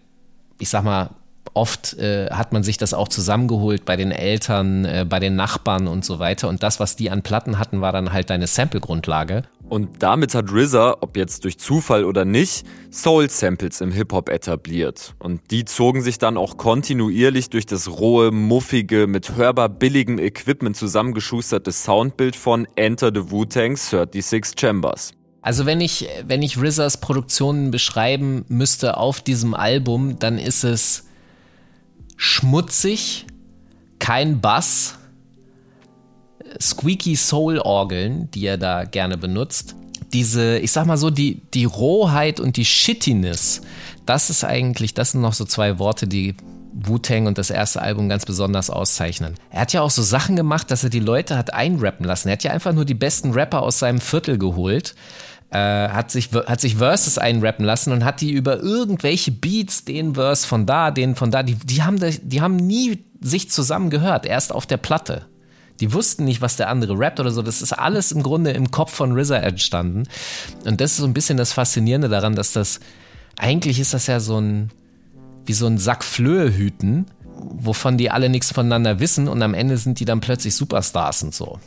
ich 0.58 0.68
sag 0.68 0.84
mal, 0.84 1.10
oft 1.52 1.94
äh, 1.98 2.30
hat 2.30 2.52
man 2.52 2.62
sich 2.62 2.78
das 2.78 2.94
auch 2.94 3.08
zusammengeholt 3.08 3.84
bei 3.84 3.96
den 3.96 4.10
Eltern, 4.10 4.84
äh, 4.84 5.06
bei 5.08 5.20
den 5.20 5.36
Nachbarn 5.36 5.86
und 5.86 6.04
so 6.04 6.18
weiter. 6.18 6.48
Und 6.48 6.62
das, 6.62 6.80
was 6.80 6.96
die 6.96 7.10
an 7.10 7.22
Platten 7.22 7.58
hatten, 7.58 7.80
war 7.80 7.92
dann 7.92 8.12
halt 8.12 8.30
deine 8.30 8.46
Sample-Grundlage. 8.46 9.42
Und 9.68 10.02
damit 10.02 10.34
hat 10.34 10.52
RZA, 10.52 10.98
ob 11.00 11.16
jetzt 11.16 11.44
durch 11.44 11.58
Zufall 11.58 12.04
oder 12.04 12.24
nicht, 12.24 12.66
Soul-Samples 12.90 13.80
im 13.80 13.92
Hip-Hop 13.92 14.28
etabliert. 14.28 15.14
Und 15.18 15.40
die 15.50 15.64
zogen 15.64 16.02
sich 16.02 16.18
dann 16.18 16.36
auch 16.36 16.56
kontinuierlich 16.56 17.50
durch 17.50 17.66
das 17.66 17.88
rohe, 17.88 18.30
muffige, 18.30 19.06
mit 19.06 19.36
hörbar 19.36 19.68
billigem 19.68 20.18
Equipment 20.18 20.76
zusammengeschusterte 20.76 21.72
Soundbild 21.72 22.36
von 22.36 22.68
Enter 22.76 23.10
the 23.14 23.30
Wu-Tang's 23.30 23.90
36 23.90 24.58
Chambers. 24.58 25.12
Also 25.40 25.66
wenn 25.66 25.80
ich, 25.80 26.08
wenn 26.26 26.42
ich 26.42 26.58
RZAs 26.58 27.00
Produktionen 27.00 27.70
beschreiben 27.70 28.44
müsste 28.48 28.96
auf 28.96 29.20
diesem 29.20 29.54
Album, 29.54 30.18
dann 30.18 30.38
ist 30.38 30.64
es 30.64 31.03
schmutzig, 32.16 33.26
kein 33.98 34.40
Bass, 34.40 34.98
squeaky 36.60 37.16
Soul-Orgeln, 37.16 38.30
die 38.30 38.46
er 38.46 38.58
da 38.58 38.84
gerne 38.84 39.16
benutzt. 39.16 39.74
Diese, 40.12 40.58
ich 40.58 40.70
sag 40.70 40.86
mal 40.86 40.96
so, 40.96 41.10
die, 41.10 41.42
die 41.54 41.64
Rohheit 41.64 42.38
und 42.38 42.56
die 42.56 42.64
Shittiness, 42.64 43.62
das 44.06 44.30
ist 44.30 44.44
eigentlich, 44.44 44.94
das 44.94 45.12
sind 45.12 45.22
noch 45.22 45.32
so 45.32 45.44
zwei 45.44 45.78
Worte, 45.78 46.06
die 46.06 46.36
Wu-Tang 46.74 47.26
und 47.26 47.38
das 47.38 47.50
erste 47.50 47.80
Album 47.82 48.08
ganz 48.08 48.26
besonders 48.26 48.68
auszeichnen. 48.68 49.34
Er 49.50 49.62
hat 49.62 49.72
ja 49.72 49.82
auch 49.82 49.90
so 49.90 50.02
Sachen 50.02 50.36
gemacht, 50.36 50.70
dass 50.70 50.84
er 50.84 50.90
die 50.90 51.00
Leute 51.00 51.36
hat 51.36 51.54
einrappen 51.54 52.04
lassen. 52.04 52.28
Er 52.28 52.32
hat 52.32 52.44
ja 52.44 52.50
einfach 52.52 52.72
nur 52.72 52.84
die 52.84 52.94
besten 52.94 53.32
Rapper 53.32 53.62
aus 53.62 53.78
seinem 53.78 54.00
Viertel 54.00 54.38
geholt 54.38 54.94
äh, 55.54 55.88
hat, 55.88 56.10
sich, 56.10 56.30
hat 56.32 56.60
sich 56.60 56.76
Verses 56.76 57.16
einrappen 57.16 57.64
lassen 57.64 57.92
und 57.92 58.04
hat 58.04 58.20
die 58.20 58.32
über 58.32 58.58
irgendwelche 58.58 59.30
Beats, 59.30 59.84
den 59.84 60.16
Verse 60.16 60.44
von 60.44 60.66
da, 60.66 60.90
den 60.90 61.14
von 61.14 61.30
da, 61.30 61.44
die, 61.44 61.54
die, 61.54 61.84
haben, 61.84 62.00
die 62.00 62.42
haben 62.42 62.56
nie 62.56 63.04
sich 63.20 63.50
zusammen 63.50 63.88
gehört, 63.88 64.26
erst 64.26 64.52
auf 64.52 64.66
der 64.66 64.78
Platte. 64.78 65.26
Die 65.78 65.92
wussten 65.92 66.24
nicht, 66.24 66.40
was 66.40 66.56
der 66.56 66.68
andere 66.68 66.98
rappt 66.98 67.20
oder 67.20 67.30
so. 67.30 67.40
Das 67.40 67.62
ist 67.62 67.72
alles 67.72 68.10
im 68.10 68.24
Grunde 68.24 68.50
im 68.50 68.72
Kopf 68.72 68.92
von 68.92 69.16
RZA 69.16 69.36
entstanden. 69.36 70.08
Und 70.64 70.80
das 70.80 70.92
ist 70.92 70.96
so 70.98 71.06
ein 71.06 71.14
bisschen 71.14 71.36
das 71.36 71.52
Faszinierende 71.52 72.08
daran, 72.08 72.34
dass 72.34 72.52
das, 72.52 72.80
eigentlich 73.38 73.78
ist 73.78 73.94
das 73.94 74.08
ja 74.08 74.18
so 74.18 74.40
ein, 74.40 74.72
wie 75.46 75.52
so 75.52 75.66
ein 75.66 75.78
Sack 75.78 76.02
Flöhe 76.02 76.52
hüten, 76.52 77.06
wovon 77.36 77.96
die 77.96 78.10
alle 78.10 78.28
nichts 78.28 78.50
voneinander 78.50 78.98
wissen 78.98 79.28
und 79.28 79.40
am 79.40 79.54
Ende 79.54 79.78
sind 79.78 80.00
die 80.00 80.04
dann 80.04 80.20
plötzlich 80.20 80.56
Superstars 80.56 81.22
und 81.22 81.32
so. 81.32 81.60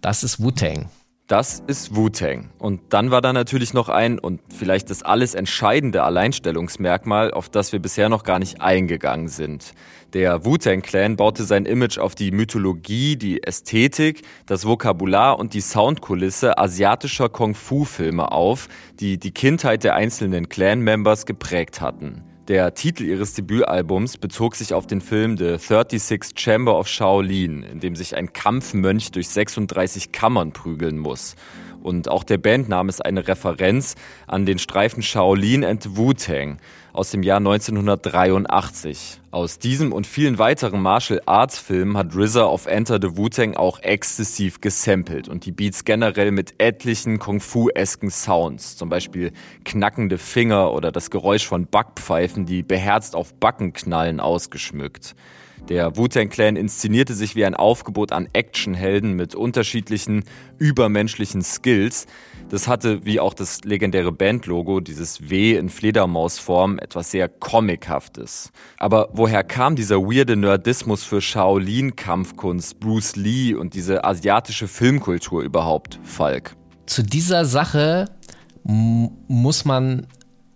Das 0.00 0.24
ist 0.24 0.42
Wu-Tang. 0.42 0.88
Das 1.26 1.60
ist 1.66 1.96
Wu-Tang. 1.96 2.50
Und 2.56 2.80
dann 2.90 3.10
war 3.10 3.20
da 3.20 3.32
natürlich 3.32 3.74
noch 3.74 3.88
ein 3.88 4.20
und 4.20 4.40
vielleicht 4.56 4.90
das 4.90 5.02
alles 5.02 5.34
entscheidende 5.34 6.04
Alleinstellungsmerkmal, 6.04 7.32
auf 7.32 7.48
das 7.48 7.72
wir 7.72 7.80
bisher 7.80 8.08
noch 8.08 8.22
gar 8.22 8.38
nicht 8.38 8.60
eingegangen 8.60 9.26
sind. 9.26 9.72
Der 10.12 10.44
Wu-Tang-Clan 10.44 11.16
baute 11.16 11.42
sein 11.42 11.66
Image 11.66 11.98
auf 11.98 12.14
die 12.14 12.30
Mythologie, 12.30 13.16
die 13.16 13.42
Ästhetik, 13.42 14.22
das 14.46 14.66
Vokabular 14.66 15.40
und 15.40 15.54
die 15.54 15.62
Soundkulisse 15.62 16.58
asiatischer 16.58 17.28
Kung-Fu-Filme 17.28 18.30
auf, 18.30 18.68
die 19.00 19.18
die 19.18 19.32
Kindheit 19.32 19.82
der 19.82 19.96
einzelnen 19.96 20.48
Clan-Members 20.48 21.26
geprägt 21.26 21.80
hatten. 21.80 22.22
Der 22.48 22.74
Titel 22.74 23.02
ihres 23.02 23.34
Debütalbums 23.34 24.18
bezog 24.18 24.54
sich 24.54 24.72
auf 24.72 24.86
den 24.86 25.00
Film 25.00 25.36
The 25.36 25.56
36 25.58 26.38
Chamber 26.38 26.78
of 26.78 26.86
Shaolin, 26.86 27.64
in 27.64 27.80
dem 27.80 27.96
sich 27.96 28.14
ein 28.14 28.32
Kampfmönch 28.32 29.10
durch 29.10 29.28
36 29.30 30.12
Kammern 30.12 30.52
prügeln 30.52 30.96
muss. 30.96 31.34
Und 31.82 32.08
auch 32.08 32.22
der 32.22 32.38
Bandname 32.38 32.88
ist 32.88 33.04
eine 33.04 33.26
Referenz 33.26 33.96
an 34.28 34.46
den 34.46 34.60
Streifen 34.60 35.02
Shaolin 35.02 35.64
and 35.64 35.96
Wu-Tang 35.96 36.58
aus 36.92 37.10
dem 37.10 37.24
Jahr 37.24 37.38
1983. 37.38 39.20
Aus 39.32 39.58
diesem 39.58 39.92
und 39.92 40.06
vielen 40.06 40.38
weiteren 40.38 40.80
Martial 40.80 41.20
Arts 41.26 41.58
Filmen 41.58 41.96
hat 41.96 42.14
RZA 42.14 42.44
auf 42.44 42.66
Enter 42.66 43.00
the 43.02 43.16
Wu-Tang 43.16 43.56
auch 43.56 43.80
exzessiv 43.80 44.60
gesampelt 44.60 45.28
und 45.28 45.44
die 45.44 45.52
Beats 45.52 45.84
generell 45.84 46.30
mit 46.30 46.54
etlichen 46.58 47.18
Kung-Fu-esken 47.18 48.10
Sounds, 48.10 48.76
zum 48.76 48.88
Beispiel 48.88 49.32
knackende 49.64 50.18
Finger 50.18 50.72
oder 50.72 50.92
das 50.92 51.10
Geräusch 51.10 51.46
von 51.46 51.66
Backpfeifen, 51.66 52.46
die 52.46 52.62
beherzt 52.62 53.16
auf 53.16 53.34
Backen 53.34 53.72
knallen, 53.72 54.20
ausgeschmückt. 54.20 55.16
Der 55.68 55.96
Wu-Tang 55.96 56.28
Clan 56.28 56.54
inszenierte 56.54 57.12
sich 57.12 57.34
wie 57.34 57.44
ein 57.44 57.56
Aufgebot 57.56 58.12
an 58.12 58.28
Actionhelden 58.32 59.14
mit 59.14 59.34
unterschiedlichen 59.34 60.22
übermenschlichen 60.58 61.42
Skills. 61.42 62.06
Das 62.50 62.68
hatte, 62.68 63.04
wie 63.04 63.18
auch 63.18 63.34
das 63.34 63.64
legendäre 63.64 64.12
Bandlogo, 64.12 64.78
dieses 64.78 65.28
W 65.28 65.56
in 65.56 65.68
Fledermausform, 65.68 66.78
etwas 66.78 67.10
sehr 67.10 67.28
Comichaftes. 67.28 68.52
Aber 68.78 69.08
woher 69.16 69.44
kam 69.44 69.76
dieser 69.76 69.96
weirde 70.00 70.36
Nerdismus 70.36 71.02
für 71.02 71.20
Shaolin-Kampfkunst, 71.20 72.80
Bruce 72.80 73.16
Lee 73.16 73.54
und 73.54 73.74
diese 73.74 74.04
asiatische 74.04 74.68
Filmkultur 74.68 75.42
überhaupt, 75.42 75.98
Falk? 76.04 76.56
Zu 76.86 77.02
dieser 77.02 77.44
Sache 77.44 78.06
muss 78.64 79.64
man 79.64 80.06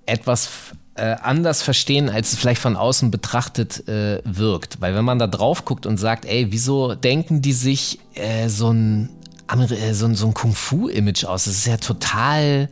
etwas 0.06 0.50
äh, 0.94 1.16
anders 1.22 1.62
verstehen, 1.62 2.08
als 2.08 2.32
es 2.32 2.38
vielleicht 2.38 2.60
von 2.60 2.76
außen 2.76 3.10
betrachtet 3.10 3.88
äh, 3.88 4.20
wirkt. 4.24 4.80
Weil 4.80 4.94
wenn 4.94 5.04
man 5.04 5.18
da 5.18 5.26
drauf 5.26 5.64
guckt 5.64 5.86
und 5.86 5.96
sagt, 5.96 6.24
ey, 6.24 6.48
wieso 6.50 6.94
denken 6.94 7.40
die 7.42 7.52
sich 7.52 8.00
äh, 8.14 8.48
so 8.48 8.70
ein, 8.70 9.10
äh, 9.48 9.94
so 9.94 10.06
ein, 10.06 10.14
so 10.14 10.26
ein 10.26 10.34
Kung-Fu-Image 10.34 11.24
aus? 11.24 11.44
Das 11.44 11.54
ist 11.54 11.66
ja 11.66 11.76
total 11.76 12.42
äh, 12.42 12.68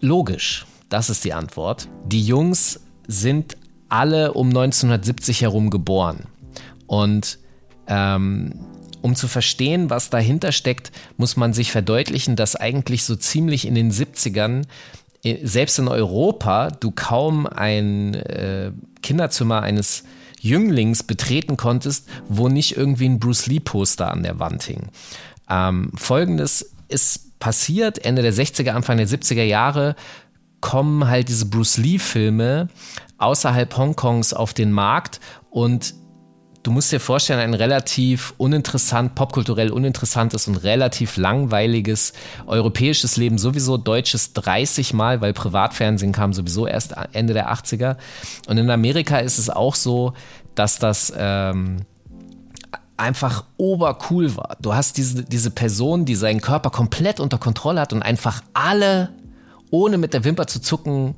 logisch. 0.00 0.66
Das 0.88 1.10
ist 1.10 1.24
die 1.24 1.32
Antwort. 1.32 1.88
Die 2.06 2.24
Jungs 2.24 2.80
sind 3.06 3.56
alle 3.90 4.32
um 4.32 4.48
1970 4.48 5.42
herum 5.42 5.70
geboren. 5.70 6.24
Und 6.86 7.38
ähm, 7.86 8.54
um 9.02 9.14
zu 9.14 9.28
verstehen, 9.28 9.90
was 9.90 10.10
dahinter 10.10 10.52
steckt, 10.52 10.92
muss 11.16 11.36
man 11.36 11.52
sich 11.52 11.72
verdeutlichen, 11.72 12.36
dass 12.36 12.56
eigentlich 12.56 13.04
so 13.04 13.16
ziemlich 13.16 13.66
in 13.66 13.74
den 13.74 13.90
70ern 13.90 14.64
selbst 15.42 15.78
in 15.78 15.88
Europa 15.88 16.70
du 16.70 16.92
kaum 16.92 17.46
ein 17.46 18.14
äh, 18.14 18.72
Kinderzimmer 19.02 19.62
eines 19.62 20.04
Jünglings 20.40 21.02
betreten 21.02 21.56
konntest, 21.56 22.08
wo 22.28 22.48
nicht 22.48 22.76
irgendwie 22.76 23.06
ein 23.06 23.20
Bruce 23.20 23.46
Lee-Poster 23.46 24.10
an 24.10 24.22
der 24.22 24.38
Wand 24.38 24.62
hing. 24.62 24.88
Ähm, 25.50 25.92
Folgendes 25.94 26.72
ist 26.88 27.38
passiert, 27.38 28.02
Ende 28.04 28.22
der 28.22 28.32
60er, 28.32 28.70
Anfang 28.70 28.96
der 28.96 29.08
70er 29.08 29.42
Jahre 29.42 29.94
kommen 30.60 31.08
halt 31.08 31.28
diese 31.28 31.46
Bruce 31.46 31.76
Lee-Filme 31.78 32.68
außerhalb 33.20 33.76
Hongkongs 33.76 34.32
auf 34.32 34.54
den 34.54 34.72
Markt 34.72 35.20
und 35.50 35.94
du 36.62 36.70
musst 36.70 36.92
dir 36.92 37.00
vorstellen, 37.00 37.40
ein 37.40 37.54
relativ 37.54 38.34
uninteressant, 38.36 39.14
popkulturell 39.14 39.70
uninteressantes 39.70 40.48
und 40.48 40.56
relativ 40.56 41.16
langweiliges 41.16 42.12
europäisches 42.46 43.16
Leben, 43.16 43.38
sowieso 43.38 43.76
deutsches 43.76 44.32
30 44.34 44.92
Mal, 44.92 45.20
weil 45.20 45.32
Privatfernsehen 45.32 46.12
kam 46.12 46.32
sowieso 46.32 46.66
erst 46.66 46.94
Ende 47.12 47.34
der 47.34 47.52
80er. 47.52 47.96
Und 48.46 48.58
in 48.58 48.70
Amerika 48.70 49.18
ist 49.18 49.38
es 49.38 49.48
auch 49.48 49.74
so, 49.74 50.12
dass 50.54 50.78
das 50.78 51.12
ähm, 51.16 51.86
einfach 52.96 53.44
obercool 53.56 54.36
war. 54.36 54.56
Du 54.60 54.74
hast 54.74 54.98
diese, 54.98 55.24
diese 55.24 55.50
Person, 55.50 56.04
die 56.04 56.14
seinen 56.14 56.40
Körper 56.40 56.70
komplett 56.70 57.20
unter 57.20 57.38
Kontrolle 57.38 57.80
hat 57.80 57.92
und 57.92 58.02
einfach 58.02 58.42
alle, 58.52 59.10
ohne 59.70 59.96
mit 59.96 60.12
der 60.12 60.24
Wimper 60.24 60.46
zu 60.46 60.60
zucken, 60.60 61.14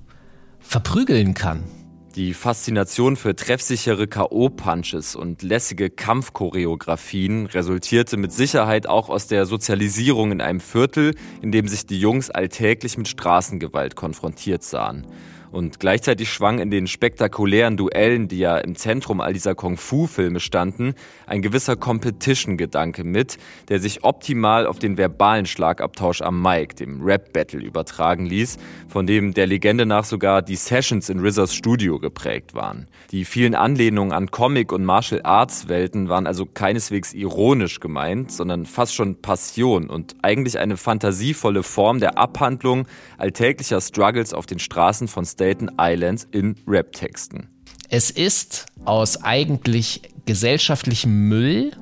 verprügeln 0.61 1.35
kann. 1.35 1.65
Die 2.15 2.35
Faszination 2.35 3.17
für 3.17 3.35
treffsichere 3.35 4.07
K.O.-Punches 4.07 5.17
und 5.17 5.41
lässige 5.41 5.89
Kampfchoreografien 5.89 7.47
resultierte 7.47 8.19
mit 8.19 8.33
Sicherheit 8.33 8.87
auch 8.87 9.09
aus 9.09 9.29
der 9.29 9.47
Sozialisierung 9.47 10.31
in 10.31 10.43
einem 10.43 10.61
Viertel, 10.61 11.15
in 11.41 11.53
dem 11.53 11.69
sich 11.69 11.87
die 11.87 11.99
Jungs 11.99 12.29
alltäglich 12.29 12.99
mit 12.99 13.09
Straßengewalt 13.09 13.97
konfrontiert 13.97 14.63
sahen. 14.63 15.07
Und 15.53 15.81
gleichzeitig 15.81 16.33
schwang 16.33 16.61
in 16.61 16.71
den 16.71 16.87
spektakulären 16.87 17.77
Duellen, 17.77 18.27
die 18.27 18.39
ja 18.39 18.57
im 18.57 18.75
Zentrum 18.75 19.21
all 19.21 19.35
dieser 19.35 19.55
Kung-Fu-Filme 19.55 20.41
standen, 20.41 20.95
ein 21.27 21.43
gewisser 21.43 21.77
Competition-Gedanke 21.77 23.05
mit, 23.05 23.37
der 23.69 23.79
sich 23.79 24.03
optimal 24.03 24.67
auf 24.67 24.79
den 24.79 24.97
verbalen 24.97 25.45
Schlagabtausch 25.45 26.23
am 26.23 26.41
Mic, 26.41 26.77
dem 26.77 27.03
Rap-Battle, 27.03 27.61
übertragen 27.61 28.25
ließ, 28.25 28.57
von 28.89 29.07
dem 29.07 29.35
der 29.35 29.47
Legende 29.47 29.85
nach 29.85 30.05
sogar 30.05 30.41
die 30.41 30.57
Sessions 30.57 31.11
in 31.11 31.21
RZAs 31.21 31.55
Studio 31.55 31.99
geprägt 31.99 32.55
waren. 32.55 32.89
Die 33.13 33.27
vielen 33.27 33.55
Anlehnungen 33.55 34.13
an 34.13 34.31
Comic- 34.31 34.73
und 34.73 34.87
Martial-Arts-Welten 34.87 36.09
waren 36.09 36.27
also 36.27 36.47
keineswegs 36.47 37.13
ironisch 37.13 37.79
gemeint, 37.79 38.33
sondern 38.33 38.65
fast 38.65 38.95
schon 38.95 39.21
Passion 39.21 39.91
und 39.91 40.17
eigentlich 40.23 40.59
eine 40.59 40.79
fantasievolle 40.79 41.63
Form 41.63 42.01
der 42.01 42.17
Abhandlung 42.17 42.87
alltäglicher 43.19 43.83
Struggles 43.83 44.33
auf 44.33 44.47
den 44.47 44.59
Straßen 44.59 45.09
von 45.09 45.27
Staten 45.27 45.71
Islands 45.79 46.27
in 46.31 46.57
Rap-Texten. 46.67 47.51
Es 47.91 48.11
ist 48.11 48.65
aus 48.87 49.23
eigentlich 49.23 50.01
gesellschaftlichem 50.25 51.29
Müll 51.29 51.73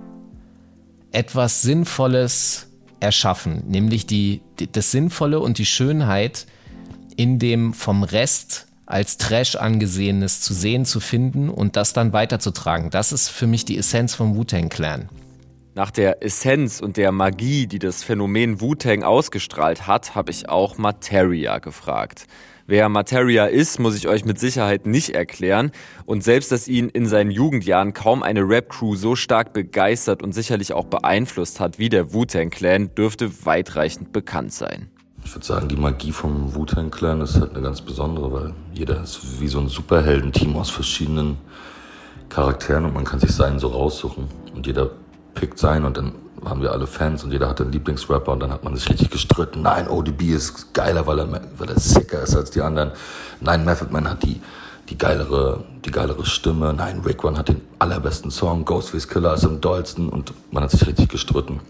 etwas 1.12 1.62
Sinnvolles 1.62 2.72
erschaffen, 2.98 3.62
nämlich 3.68 4.04
die, 4.04 4.40
das 4.72 4.90
Sinnvolle 4.90 5.38
und 5.38 5.58
die 5.58 5.66
Schönheit 5.66 6.48
in 7.14 7.38
dem 7.38 7.72
vom 7.72 8.02
Rest 8.02 8.66
als 8.90 9.16
Trash 9.16 9.56
angesehenes 9.56 10.40
zu 10.40 10.52
sehen, 10.52 10.84
zu 10.84 11.00
finden 11.00 11.48
und 11.48 11.76
das 11.76 11.92
dann 11.92 12.12
weiterzutragen. 12.12 12.90
Das 12.90 13.12
ist 13.12 13.28
für 13.28 13.46
mich 13.46 13.64
die 13.64 13.78
Essenz 13.78 14.14
vom 14.14 14.36
Wu-Tang 14.36 14.68
Clan. 14.68 15.08
Nach 15.74 15.92
der 15.92 16.24
Essenz 16.24 16.80
und 16.80 16.96
der 16.96 17.12
Magie, 17.12 17.68
die 17.68 17.78
das 17.78 18.02
Phänomen 18.02 18.60
Wu-Tang 18.60 19.04
ausgestrahlt 19.04 19.86
hat, 19.86 20.16
habe 20.16 20.32
ich 20.32 20.48
auch 20.48 20.78
Materia 20.78 21.58
gefragt. 21.58 22.26
Wer 22.66 22.88
Materia 22.88 23.46
ist, 23.46 23.78
muss 23.78 23.96
ich 23.96 24.06
euch 24.06 24.24
mit 24.24 24.38
Sicherheit 24.38 24.86
nicht 24.86 25.10
erklären. 25.10 25.70
Und 26.06 26.22
selbst, 26.22 26.52
dass 26.52 26.68
ihn 26.68 26.88
in 26.88 27.06
seinen 27.06 27.30
Jugendjahren 27.30 27.94
kaum 27.94 28.22
eine 28.22 28.42
Rap-Crew 28.42 28.94
so 28.94 29.16
stark 29.16 29.52
begeistert 29.52 30.22
und 30.22 30.32
sicherlich 30.32 30.72
auch 30.72 30.86
beeinflusst 30.86 31.60
hat 31.60 31.78
wie 31.78 31.88
der 31.88 32.12
Wu-Tang 32.12 32.50
Clan, 32.50 32.94
dürfte 32.94 33.44
weitreichend 33.44 34.12
bekannt 34.12 34.52
sein. 34.52 34.88
Ich 35.24 35.34
würde 35.34 35.46
sagen, 35.46 35.68
die 35.68 35.76
Magie 35.76 36.12
vom 36.12 36.54
Wu-Tang 36.54 36.90
Clan 36.90 37.20
ist 37.20 37.40
halt 37.40 37.52
eine 37.52 37.62
ganz 37.62 37.80
besondere, 37.80 38.32
weil 38.32 38.54
jeder 38.72 39.02
ist 39.02 39.40
wie 39.40 39.48
so 39.48 39.60
ein 39.60 39.68
Superheldenteam 39.68 40.56
aus 40.56 40.70
verschiedenen 40.70 41.38
Charakteren 42.28 42.84
und 42.84 42.94
man 42.94 43.04
kann 43.04 43.20
sich 43.20 43.32
seinen 43.32 43.58
so 43.58 43.68
raussuchen. 43.68 44.28
Und 44.54 44.66
jeder 44.66 44.90
pickt 45.34 45.58
seinen 45.58 45.84
und 45.84 45.96
dann 45.96 46.12
waren 46.42 46.62
wir 46.62 46.72
alle 46.72 46.86
Fans 46.86 47.22
und 47.22 47.32
jeder 47.32 47.48
hatte 47.48 47.64
einen 47.64 47.72
Lieblingsrapper 47.72 48.32
und 48.32 48.40
dann 48.40 48.52
hat 48.52 48.64
man 48.64 48.74
sich 48.76 48.88
richtig 48.88 49.10
gestritten. 49.10 49.62
Nein, 49.62 49.88
ODB 49.88 50.22
ist 50.30 50.72
geiler, 50.72 51.06
weil 51.06 51.18
er, 51.18 51.30
weil 51.58 51.68
er 51.68 51.78
sicker 51.78 52.22
ist 52.22 52.34
als 52.34 52.50
die 52.50 52.62
anderen. 52.62 52.92
Nein, 53.40 53.64
Method 53.64 53.92
Man 53.92 54.08
hat 54.08 54.22
die, 54.22 54.40
die 54.88 54.96
geilere, 54.96 55.64
die 55.84 55.90
geilere 55.90 56.24
Stimme. 56.24 56.72
Nein, 56.72 57.02
Rick 57.04 57.22
One 57.24 57.36
hat 57.38 57.48
den 57.48 57.60
allerbesten 57.78 58.30
Song. 58.30 58.64
Ghostface 58.64 59.08
Killer 59.08 59.34
ist 59.34 59.44
am 59.44 59.60
dollsten 59.60 60.08
und 60.08 60.32
man 60.50 60.62
hat 60.62 60.70
sich 60.70 60.86
richtig 60.86 61.08
gestritten. 61.08 61.60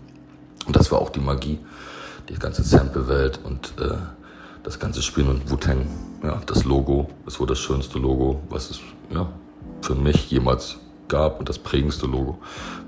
Und 0.67 0.77
das 0.77 0.93
war 0.93 1.01
auch 1.01 1.11
die 1.11 1.21
Magie, 1.21 1.59
die 2.31 2.39
ganze 2.39 2.63
Sample-Welt 2.63 3.41
und 3.45 3.75
äh, 3.81 3.97
das 4.63 4.79
ganze 4.79 5.03
Spiel 5.03 5.27
und 5.27 5.51
Wu-Tang, 5.51 5.87
ja, 6.23 6.41
das 6.47 6.65
Logo, 6.65 7.11
ist 7.27 7.41
wohl 7.41 7.47
das 7.47 7.59
schönste 7.59 7.99
Logo, 7.99 8.41
was 8.49 8.71
es 8.71 8.81
ja, 9.13 9.31
für 9.83 9.95
mich 9.95 10.31
jemals 10.31 10.79
gab 11.09 11.41
und 11.41 11.49
das 11.49 11.59
prägendste 11.59 12.07
Logo, 12.07 12.39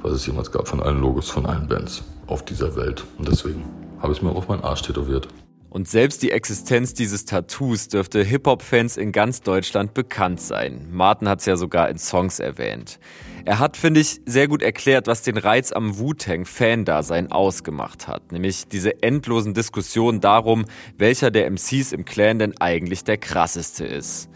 was 0.03 0.13
es 0.13 0.27
jemals 0.27 0.53
gab 0.53 0.69
von 0.69 0.81
allen 0.81 1.01
Logos 1.01 1.29
von 1.29 1.47
allen 1.47 1.67
Bands 1.67 2.03
auf 2.27 2.45
dieser 2.45 2.77
Welt. 2.77 3.05
Und 3.19 3.29
deswegen 3.29 3.65
habe 4.01 4.13
ich 4.13 4.19
es 4.19 4.23
mir 4.23 4.31
auf 4.31 4.49
meinen 4.49 4.63
Arsch 4.63 4.83
tätowiert. 4.83 5.29
Und 5.71 5.89
selbst 5.89 6.23
die 6.23 6.31
Existenz 6.31 6.93
dieses 6.93 7.25
Tattoos 7.25 7.89
dürfte 7.89 8.23
Hip-Hop-Fans 8.23 8.99
in 8.99 9.11
ganz 9.11 9.41
Deutschland 9.41 9.95
bekannt 9.95 10.41
sein. 10.41 10.89
Martin 10.91 11.29
hat 11.29 11.41
es 11.41 11.47
ja 11.47 11.57
sogar 11.57 11.89
in 11.89 11.99
Songs 11.99 12.41
erwähnt. 12.41 13.01
Er 13.45 13.59
hat, 13.59 13.77
finde 13.77 14.01
ich, 14.01 14.21
sehr 14.25 14.47
gut 14.47 14.63
erklärt, 14.63 15.09
was 15.09 15.23
den 15.23 15.37
Reiz 15.37 15.73
am 15.73 15.99
Wu-Tang-Fan-Dasein 15.99 17.33
ausgemacht 17.33 18.07
hat. 18.07 18.31
Nämlich 18.31 18.69
diese 18.69 19.03
endlosen 19.03 19.53
Diskussionen 19.53 20.21
darum, 20.21 20.65
welcher 20.97 21.33
der 21.33 21.51
MCs 21.51 21.93
im 21.93 22.05
Clan 22.05 22.39
denn 22.39 22.57
eigentlich 22.61 23.03
der 23.03 23.19
krasseste 23.19 23.85
ist. 23.85 24.29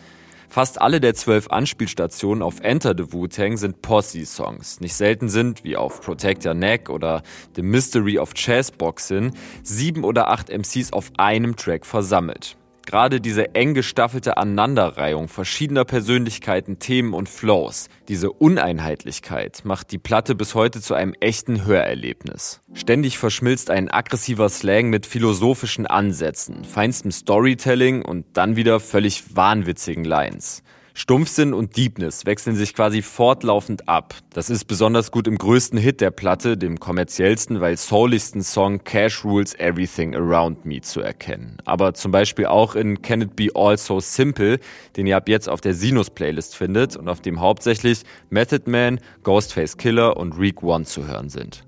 Fast 0.49 0.81
alle 0.81 1.01
der 1.01 1.15
zwölf 1.15 1.49
Anspielstationen 1.49 2.43
auf 2.43 2.61
Enter 2.61 2.95
the 2.97 3.13
Wu-Tang 3.13 3.57
sind 3.57 3.83
Posse-Songs. 3.83 4.81
Nicht 4.81 4.95
selten 4.95 5.29
sind, 5.29 5.63
wie 5.63 5.77
auf 5.77 6.01
Protect 6.01 6.47
Your 6.47 6.55
Neck 6.55 6.89
oder 6.91 7.23
The 7.55 7.63
Mystery 7.63 8.19
of 8.19 8.35
Chess 8.35 8.71
Boxing, 8.71 9.33
sieben 9.63 10.03
oder 10.03 10.29
acht 10.29 10.49
MCs 10.51 10.93
auf 10.93 11.13
einem 11.17 11.57
Track 11.57 11.87
versammelt. 11.87 12.57
Gerade 12.87 13.21
diese 13.21 13.57
eng 13.57 13.75
gestaffelte 13.75 14.37
Aneinanderreihung 14.37 15.27
verschiedener 15.27 15.85
Persönlichkeiten, 15.85 16.79
Themen 16.79 17.15
und 17.15 17.29
Flows, 17.29 17.89
diese 18.09 18.31
Uneinheitlichkeit 18.31 19.65
macht 19.65 19.91
die 19.91 19.99
Platte 19.99 20.37
bis 20.37 20.55
heute 20.55 20.81
zu 20.81 20.95
einem 20.95 21.13
echten 21.19 21.65
Hörerlebnis. 21.65 22.61
Ständig 22.75 23.19
verschmilzt 23.19 23.71
ein 23.71 23.91
aggressiver 23.91 24.49
Slang 24.49 24.89
mit 24.89 25.05
philosophischen 25.05 25.89
Ansätzen, 25.89 26.65
feinstem 26.65 27.11
Storytelling 27.11 28.03
und 28.03 28.25
dann 28.35 28.55
wieder 28.55 28.79
völlig 28.79 29.35
wahnwitzigen 29.35 30.05
Lines. 30.05 30.63
Stumpfsinn 30.99 31.53
und 31.53 31.77
Deepness 31.77 32.25
wechseln 32.25 32.57
sich 32.57 32.73
quasi 32.73 33.03
fortlaufend 33.03 33.87
ab. 33.87 34.15
Das 34.33 34.49
ist 34.49 34.65
besonders 34.65 35.11
gut 35.11 35.29
im 35.29 35.37
größten 35.37 35.79
Hit 35.79 36.01
der 36.01 36.11
Platte, 36.11 36.57
dem 36.57 36.81
kommerziellsten, 36.81 37.61
weil 37.61 37.77
souligsten 37.77 38.43
Song 38.43 38.83
Cash 38.83 39.23
Rules 39.23 39.55
Everything 39.59 40.15
Around 40.15 40.65
Me 40.65 40.81
zu 40.81 41.03
erkennen. 41.03 41.59
Aber 41.67 41.93
zum 41.93 42.13
Beispiel 42.13 42.47
auch 42.47 42.75
in 42.75 43.03
Can 43.03 43.21
It 43.21 43.37
Be 43.37 43.49
All 43.55 43.77
So 43.77 44.01
Simple, 44.01 44.59
den 44.97 45.07
ihr 45.07 45.19
ab 45.19 45.29
jetzt 45.29 45.51
auf 45.51 45.61
der 45.61 45.75
Sinus-Playlist 45.75 46.57
findet 46.57 46.97
und 46.97 47.11
auf 47.11 47.21
dem 47.21 47.41
hauptsächlich 47.41 48.01
Method 48.31 48.71
Man, 48.71 48.99
Ghostface 49.23 49.77
Killer 49.77 50.17
und 50.17 50.39
Reek 50.39 50.63
One 50.63 50.87
zu 50.87 51.07
hören 51.07 51.29
sind. 51.29 51.67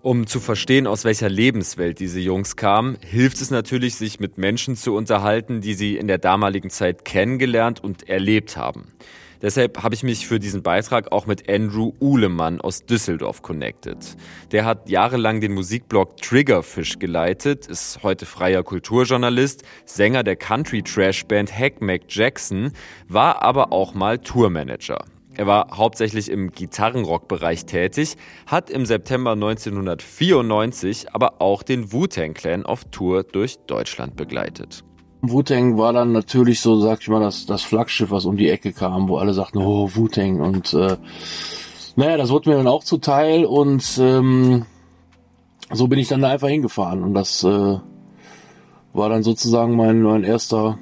Um 0.00 0.28
zu 0.28 0.38
verstehen, 0.38 0.86
aus 0.86 1.04
welcher 1.04 1.28
Lebenswelt 1.28 1.98
diese 1.98 2.20
Jungs 2.20 2.54
kamen, 2.54 2.98
hilft 3.04 3.40
es 3.40 3.50
natürlich, 3.50 3.96
sich 3.96 4.20
mit 4.20 4.38
Menschen 4.38 4.76
zu 4.76 4.94
unterhalten, 4.94 5.60
die 5.60 5.74
sie 5.74 5.96
in 5.96 6.06
der 6.06 6.18
damaligen 6.18 6.70
Zeit 6.70 7.04
kennengelernt 7.04 7.82
und 7.82 8.08
erlebt 8.08 8.56
haben. 8.56 8.92
Deshalb 9.42 9.82
habe 9.82 9.96
ich 9.96 10.04
mich 10.04 10.26
für 10.26 10.38
diesen 10.38 10.62
Beitrag 10.62 11.10
auch 11.10 11.26
mit 11.26 11.48
Andrew 11.48 11.92
Uhlemann 12.00 12.60
aus 12.60 12.86
Düsseldorf 12.86 13.42
connected. 13.42 14.16
Der 14.52 14.64
hat 14.64 14.88
jahrelang 14.88 15.40
den 15.40 15.52
Musikblog 15.52 16.16
Triggerfish 16.18 17.00
geleitet, 17.00 17.66
ist 17.66 18.02
heute 18.04 18.24
freier 18.24 18.62
Kulturjournalist, 18.62 19.64
Sänger 19.84 20.22
der 20.22 20.36
Country-Trash-Band 20.36 21.56
Hack 21.56 21.80
Mac 21.80 22.02
Jackson, 22.08 22.72
war 23.08 23.42
aber 23.42 23.72
auch 23.72 23.94
mal 23.94 24.18
Tourmanager. 24.18 25.04
Er 25.38 25.46
war 25.46 25.68
hauptsächlich 25.78 26.28
im 26.32 26.50
Gitarrenrock-Bereich 26.50 27.64
tätig, 27.64 28.16
hat 28.48 28.70
im 28.70 28.84
September 28.84 29.32
1994 29.32 31.14
aber 31.14 31.40
auch 31.40 31.62
den 31.62 31.92
Wu-Tang 31.92 32.34
Clan 32.34 32.66
auf 32.66 32.84
Tour 32.86 33.22
durch 33.22 33.56
Deutschland 33.68 34.16
begleitet. 34.16 34.82
Wu-Tang 35.22 35.78
war 35.78 35.92
dann 35.92 36.10
natürlich 36.10 36.60
so, 36.60 36.80
sag 36.80 37.02
ich 37.02 37.08
mal, 37.08 37.20
das, 37.20 37.46
das 37.46 37.62
Flaggschiff, 37.62 38.10
was 38.10 38.24
um 38.24 38.36
die 38.36 38.48
Ecke 38.48 38.72
kam, 38.72 39.08
wo 39.08 39.18
alle 39.18 39.32
sagten, 39.32 39.58
oh, 39.58 39.88
Wu-Tang 39.94 40.40
und 40.40 40.74
äh, 40.74 40.96
naja, 41.94 42.16
das 42.16 42.30
wurde 42.30 42.50
mir 42.50 42.56
dann 42.56 42.66
auch 42.66 42.82
zuteil 42.82 43.44
und 43.44 43.96
ähm, 44.02 44.66
so 45.70 45.86
bin 45.86 46.00
ich 46.00 46.08
dann 46.08 46.22
da 46.22 46.30
einfach 46.30 46.48
hingefahren 46.48 47.04
und 47.04 47.14
das 47.14 47.44
äh, 47.44 47.78
war 48.92 49.08
dann 49.08 49.22
sozusagen 49.22 49.76
mein, 49.76 50.02
mein 50.02 50.24
erster 50.24 50.80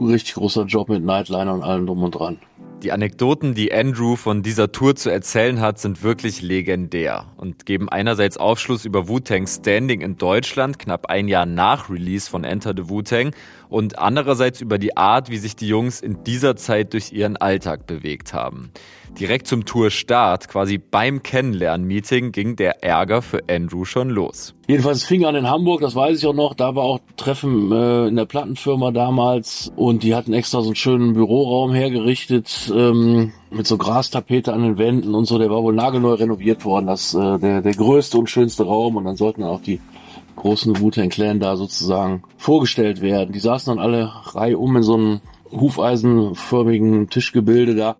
richtig 0.00 0.34
großer 0.34 0.64
Job 0.64 0.88
mit 0.88 1.04
Nightliner 1.04 1.54
und 1.54 1.62
allem 1.62 1.86
drum 1.86 2.02
und 2.02 2.16
dran. 2.16 2.38
Die 2.84 2.92
Anekdoten, 2.92 3.54
die 3.54 3.72
Andrew 3.72 4.14
von 4.14 4.42
dieser 4.42 4.70
Tour 4.70 4.94
zu 4.94 5.08
erzählen 5.08 5.62
hat, 5.62 5.78
sind 5.78 6.02
wirklich 6.02 6.42
legendär 6.42 7.24
und 7.38 7.64
geben 7.64 7.88
einerseits 7.88 8.36
Aufschluss 8.36 8.84
über 8.84 9.08
Wu-Tangs 9.08 9.54
Standing 9.54 10.02
in 10.02 10.18
Deutschland, 10.18 10.78
knapp 10.78 11.06
ein 11.06 11.26
Jahr 11.26 11.46
nach 11.46 11.88
Release 11.88 12.28
von 12.28 12.44
Enter 12.44 12.74
the 12.76 12.90
Wu-Tang, 12.90 13.34
und 13.70 13.98
andererseits 13.98 14.60
über 14.60 14.76
die 14.76 14.98
Art, 14.98 15.30
wie 15.30 15.38
sich 15.38 15.56
die 15.56 15.66
Jungs 15.66 16.02
in 16.02 16.24
dieser 16.24 16.56
Zeit 16.56 16.92
durch 16.92 17.10
ihren 17.10 17.38
Alltag 17.38 17.86
bewegt 17.86 18.34
haben. 18.34 18.70
Direkt 19.18 19.46
zum 19.46 19.64
Tourstart, 19.64 20.48
quasi 20.48 20.76
beim 20.78 21.22
Kennenlernen-Meeting, 21.22 22.32
ging 22.32 22.56
der 22.56 22.82
Ärger 22.82 23.22
für 23.22 23.44
Andrew 23.48 23.84
schon 23.84 24.10
los. 24.10 24.54
Jedenfalls 24.66 25.04
fing 25.04 25.24
an 25.24 25.36
in 25.36 25.48
Hamburg, 25.48 25.82
das 25.82 25.94
weiß 25.94 26.18
ich 26.18 26.26
auch 26.26 26.34
noch. 26.34 26.54
Da 26.54 26.74
war 26.74 26.82
auch 26.82 26.98
Treffen 27.16 27.70
äh, 27.70 28.08
in 28.08 28.16
der 28.16 28.24
Plattenfirma 28.24 28.90
damals 28.90 29.70
und 29.76 30.02
die 30.02 30.16
hatten 30.16 30.32
extra 30.32 30.62
so 30.62 30.66
einen 30.66 30.74
schönen 30.74 31.12
Büroraum 31.12 31.72
hergerichtet 31.72 32.72
ähm, 32.74 33.32
mit 33.52 33.68
so 33.68 33.78
Grastapete 33.78 34.52
an 34.52 34.62
den 34.62 34.78
Wänden 34.78 35.14
und 35.14 35.26
so. 35.26 35.38
Der 35.38 35.48
war 35.48 35.62
wohl 35.62 35.74
nagelneu 35.74 36.14
renoviert 36.14 36.64
worden. 36.64 36.86
Das 36.86 37.14
äh, 37.14 37.38
der 37.38 37.62
der 37.62 37.74
größte 37.74 38.18
und 38.18 38.28
schönste 38.28 38.64
Raum 38.64 38.96
und 38.96 39.04
dann 39.04 39.16
sollten 39.16 39.44
auch 39.44 39.60
die 39.60 39.80
großen 40.34 40.80
Wu-Tang 40.80 41.10
Clan 41.10 41.38
da 41.38 41.56
sozusagen 41.56 42.24
vorgestellt 42.36 43.00
werden. 43.00 43.32
Die 43.32 43.38
saßen 43.38 43.74
dann 43.74 43.84
alle 43.84 44.10
Reihe 44.34 44.58
um 44.58 44.76
in 44.76 44.82
so 44.82 44.94
einem 44.94 45.20
hufeisenförmigen 45.52 47.08
Tischgebilde 47.08 47.76
da. 47.76 47.96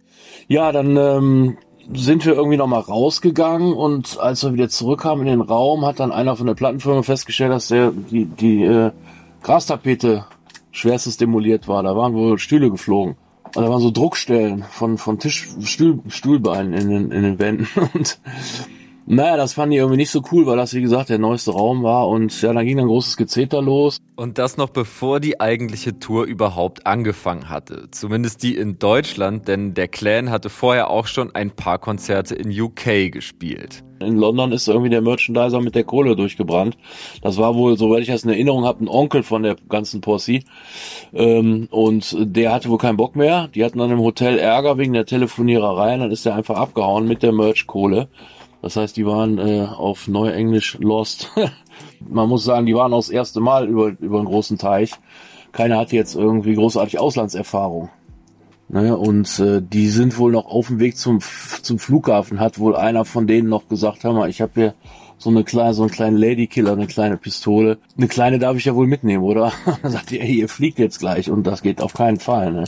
Ja, 0.49 0.73
dann 0.73 0.97
ähm, 0.97 1.59
sind 1.93 2.25
wir 2.25 2.35
irgendwie 2.35 2.57
nochmal 2.57 2.81
rausgegangen 2.81 3.73
und 3.73 4.19
als 4.19 4.43
wir 4.45 4.53
wieder 4.53 4.69
zurückkamen 4.69 5.27
in 5.27 5.39
den 5.39 5.41
Raum, 5.41 5.85
hat 5.85 6.01
dann 6.01 6.13
einer 6.13 6.37
von 6.37 6.47
der 6.47 6.55
Plattenfirma 6.55 7.03
festgestellt, 7.03 7.53
dass 7.53 7.69
der 7.69 7.91
die, 7.91 8.27
die 8.27 8.65
äh, 8.65 8.91
Grastapete 9.43 10.25
schwerstes 10.71 11.17
demoliert 11.17 11.69
war. 11.69 11.83
Da 11.83 11.97
waren 11.97 12.15
wohl 12.15 12.39
Stühle 12.39 12.71
geflogen. 12.71 13.17
Und 13.55 13.63
da 13.63 13.71
waren 13.71 13.81
so 13.81 13.91
Druckstellen 13.91 14.65
von, 14.65 14.99
von 14.99 15.19
Tisch, 15.19 15.49
Stuhl, 15.63 16.01
Stuhlbeinen 16.09 16.73
in 16.73 16.91
den, 16.91 17.11
in 17.13 17.23
den 17.23 17.39
Wänden. 17.39 17.69
Und 17.95 18.19
naja, 19.07 19.37
das 19.37 19.53
fand 19.53 19.73
ich 19.73 19.79
irgendwie 19.79 19.99
nicht 19.99 20.11
so 20.11 20.23
cool, 20.33 20.47
weil 20.47 20.57
das, 20.57 20.73
wie 20.73 20.81
gesagt, 20.81 21.11
der 21.11 21.19
neueste 21.19 21.53
Raum 21.53 21.83
war. 21.83 22.09
Und 22.09 22.41
ja, 22.41 22.53
dann 22.53 22.65
ging 22.65 22.81
ein 22.81 22.87
großes 22.87 23.17
Gezeter 23.17 23.61
los. 23.61 23.99
Und 24.17 24.39
das 24.39 24.57
noch 24.57 24.71
bevor 24.71 25.21
die 25.21 25.41
eigentliche 25.41 25.99
Tour 25.99 26.25
überhaupt 26.25 26.87
angefangen 26.87 27.51
hatte. 27.51 27.89
Zumindest 27.91 28.43
die 28.43 28.57
in 28.57 28.79
Deutschland, 28.79 29.47
denn 29.47 29.75
der 29.75 29.89
Clan 29.89 30.31
hatte 30.31 30.49
vorher 30.49 30.89
auch 30.89 31.07
schon 31.07 31.35
ein 31.35 31.51
paar 31.51 31.79
Konzerte 31.79 32.35
in 32.35 32.49
UK 32.49 33.13
gespielt. 33.13 33.85
In 34.01 34.17
London 34.17 34.53
ist 34.53 34.69
irgendwie 34.69 34.91
der 34.91 35.03
Merchandiser 35.03 35.61
mit 35.61 35.75
der 35.75 35.85
Kohle 35.85 36.17
durchgebrannt. 36.17 36.77
Das 37.23 37.37
war 37.37 37.55
wohl, 37.55 37.77
soweit 37.77 38.03
ich 38.03 38.09
das 38.09 38.25
in 38.25 38.31
Erinnerung 38.31 38.65
habe, 38.65 38.85
ein 38.85 38.89
Onkel 38.89 39.23
von 39.23 39.43
der 39.43 39.57
ganzen 39.69 40.01
Posse. 40.01 40.41
Ähm, 41.13 41.69
und 41.71 42.17
der 42.19 42.53
hatte 42.53 42.71
wohl 42.71 42.79
keinen 42.79 42.97
Bock 42.97 43.17
mehr. 43.17 43.49
Die 43.49 43.65
hatten 43.65 43.79
dann 43.79 43.91
im 43.91 44.01
Hotel 44.01 44.39
Ärger 44.39 44.79
wegen 44.79 44.95
der 44.95 45.07
Telefoniererei. 45.07 45.97
Dann 45.97 46.11
ist 46.11 46.27
er 46.27 46.35
einfach 46.35 46.57
abgehauen 46.57 47.07
mit 47.07 47.23
der 47.23 47.33
Merch-Kohle. 47.33 48.09
Das 48.65 48.77
heißt, 48.77 48.97
die 48.97 49.05
waren 49.05 49.37
äh, 49.37 49.67
auf 49.67 50.09
Neuenglisch 50.09 50.79
lost. 50.81 51.31
Man 52.01 52.31
muss 52.31 52.45
sagen, 52.45 52.65
die 52.65 52.75
waren 52.75 52.95
auch 52.95 53.01
das 53.01 53.11
erste 53.11 53.41
Mal 53.41 53.69
über, 53.69 53.89
über 54.01 54.17
einen 54.17 54.27
großen 54.27 54.57
Teich. 54.57 54.93
Keiner 55.53 55.77
hatte 55.77 55.97
jetzt 55.97 56.15
irgendwie 56.15 56.55
großartig 56.55 56.99
Auslandserfahrung. 56.99 57.91
Naja, 58.71 58.95
und 58.95 59.39
äh, 59.39 59.61
die 59.61 59.89
sind 59.89 60.17
wohl 60.17 60.33
noch 60.33 60.47
auf 60.47 60.69
dem 60.69 60.81
Weg 60.81 60.97
zum, 60.97 61.19
zum 61.61 61.79
Flughafen, 61.79 62.41
hat 62.41 62.59
wohl 62.59 62.75
einer 62.75 63.05
von 63.05 63.27
denen 63.27 63.51
noch 63.51 63.69
gesagt, 63.69 64.03
hör 64.03 64.15
mal, 64.15 64.31
ich 64.31 64.41
habe 64.41 64.53
hier 64.55 64.75
so 65.19 65.29
eine 65.29 65.45
kleine, 65.45 65.75
so 65.75 65.83
einen 65.83 65.93
kleinen 65.93 66.17
Ladykiller, 66.17 66.73
eine 66.73 66.87
kleine 66.87 67.19
Pistole. 67.19 67.77
Eine 67.99 68.09
kleine 68.09 68.39
darf 68.39 68.57
ich 68.57 68.65
ja 68.65 68.75
wohl 68.75 68.87
mitnehmen, 68.87 69.25
oder? 69.25 69.53
Dann 69.83 69.93
sagt 69.93 70.09
die, 70.09 70.21
ey, 70.21 70.37
ihr 70.37 70.49
fliegt 70.49 70.79
jetzt 70.79 71.01
gleich 71.01 71.31
und 71.31 71.47
das 71.47 71.61
geht 71.61 71.83
auf 71.83 71.93
keinen 71.93 72.19
Fall. 72.19 72.51
Ne? 72.51 72.65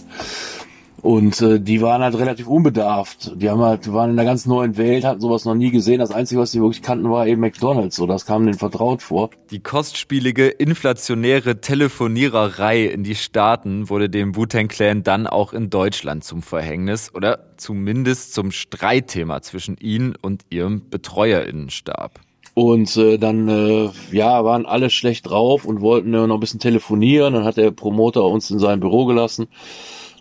Und 1.02 1.40
äh, 1.42 1.60
die 1.60 1.82
waren 1.82 2.02
halt 2.02 2.18
relativ 2.18 2.48
unbedarft. 2.48 3.32
Die 3.36 3.50
haben 3.50 3.60
halt, 3.60 3.92
waren 3.92 4.10
in 4.10 4.18
einer 4.18 4.28
ganz 4.28 4.46
neuen 4.46 4.76
Welt, 4.76 5.04
hatten 5.04 5.20
sowas 5.20 5.44
noch 5.44 5.54
nie 5.54 5.70
gesehen. 5.70 6.00
Das 6.00 6.10
Einzige, 6.10 6.40
was 6.40 6.52
sie 6.52 6.60
wirklich 6.60 6.82
kannten, 6.82 7.10
war 7.10 7.26
eben 7.26 7.40
McDonalds. 7.40 7.96
So, 7.96 8.06
das 8.06 8.26
kam 8.26 8.44
denen 8.44 8.58
vertraut 8.58 9.02
vor. 9.02 9.30
Die 9.50 9.60
kostspielige, 9.60 10.48
inflationäre 10.48 11.60
Telefoniererei 11.60 12.84
in 12.84 13.04
die 13.04 13.14
Staaten 13.14 13.88
wurde 13.88 14.08
dem 14.08 14.36
Wu-Tang 14.36 14.68
Clan 14.68 15.02
dann 15.02 15.26
auch 15.26 15.52
in 15.52 15.70
Deutschland 15.70 16.24
zum 16.24 16.42
Verhängnis 16.42 17.14
oder 17.14 17.40
zumindest 17.56 18.34
zum 18.34 18.50
Streitthema 18.50 19.42
zwischen 19.42 19.76
ihnen 19.76 20.14
und 20.20 20.44
ihrem 20.50 20.88
Betreuerinnenstab. 20.88 22.20
Und 22.54 22.96
äh, 22.96 23.18
dann, 23.18 23.48
äh, 23.50 23.90
ja, 24.12 24.42
waren 24.42 24.64
alle 24.64 24.88
schlecht 24.88 25.28
drauf 25.28 25.66
und 25.66 25.82
wollten 25.82 26.14
äh, 26.14 26.26
noch 26.26 26.38
ein 26.38 26.40
bisschen 26.40 26.58
telefonieren. 26.58 27.34
Dann 27.34 27.44
hat 27.44 27.58
der 27.58 27.70
Promoter 27.70 28.24
uns 28.24 28.50
in 28.50 28.58
sein 28.58 28.80
Büro 28.80 29.04
gelassen. 29.04 29.48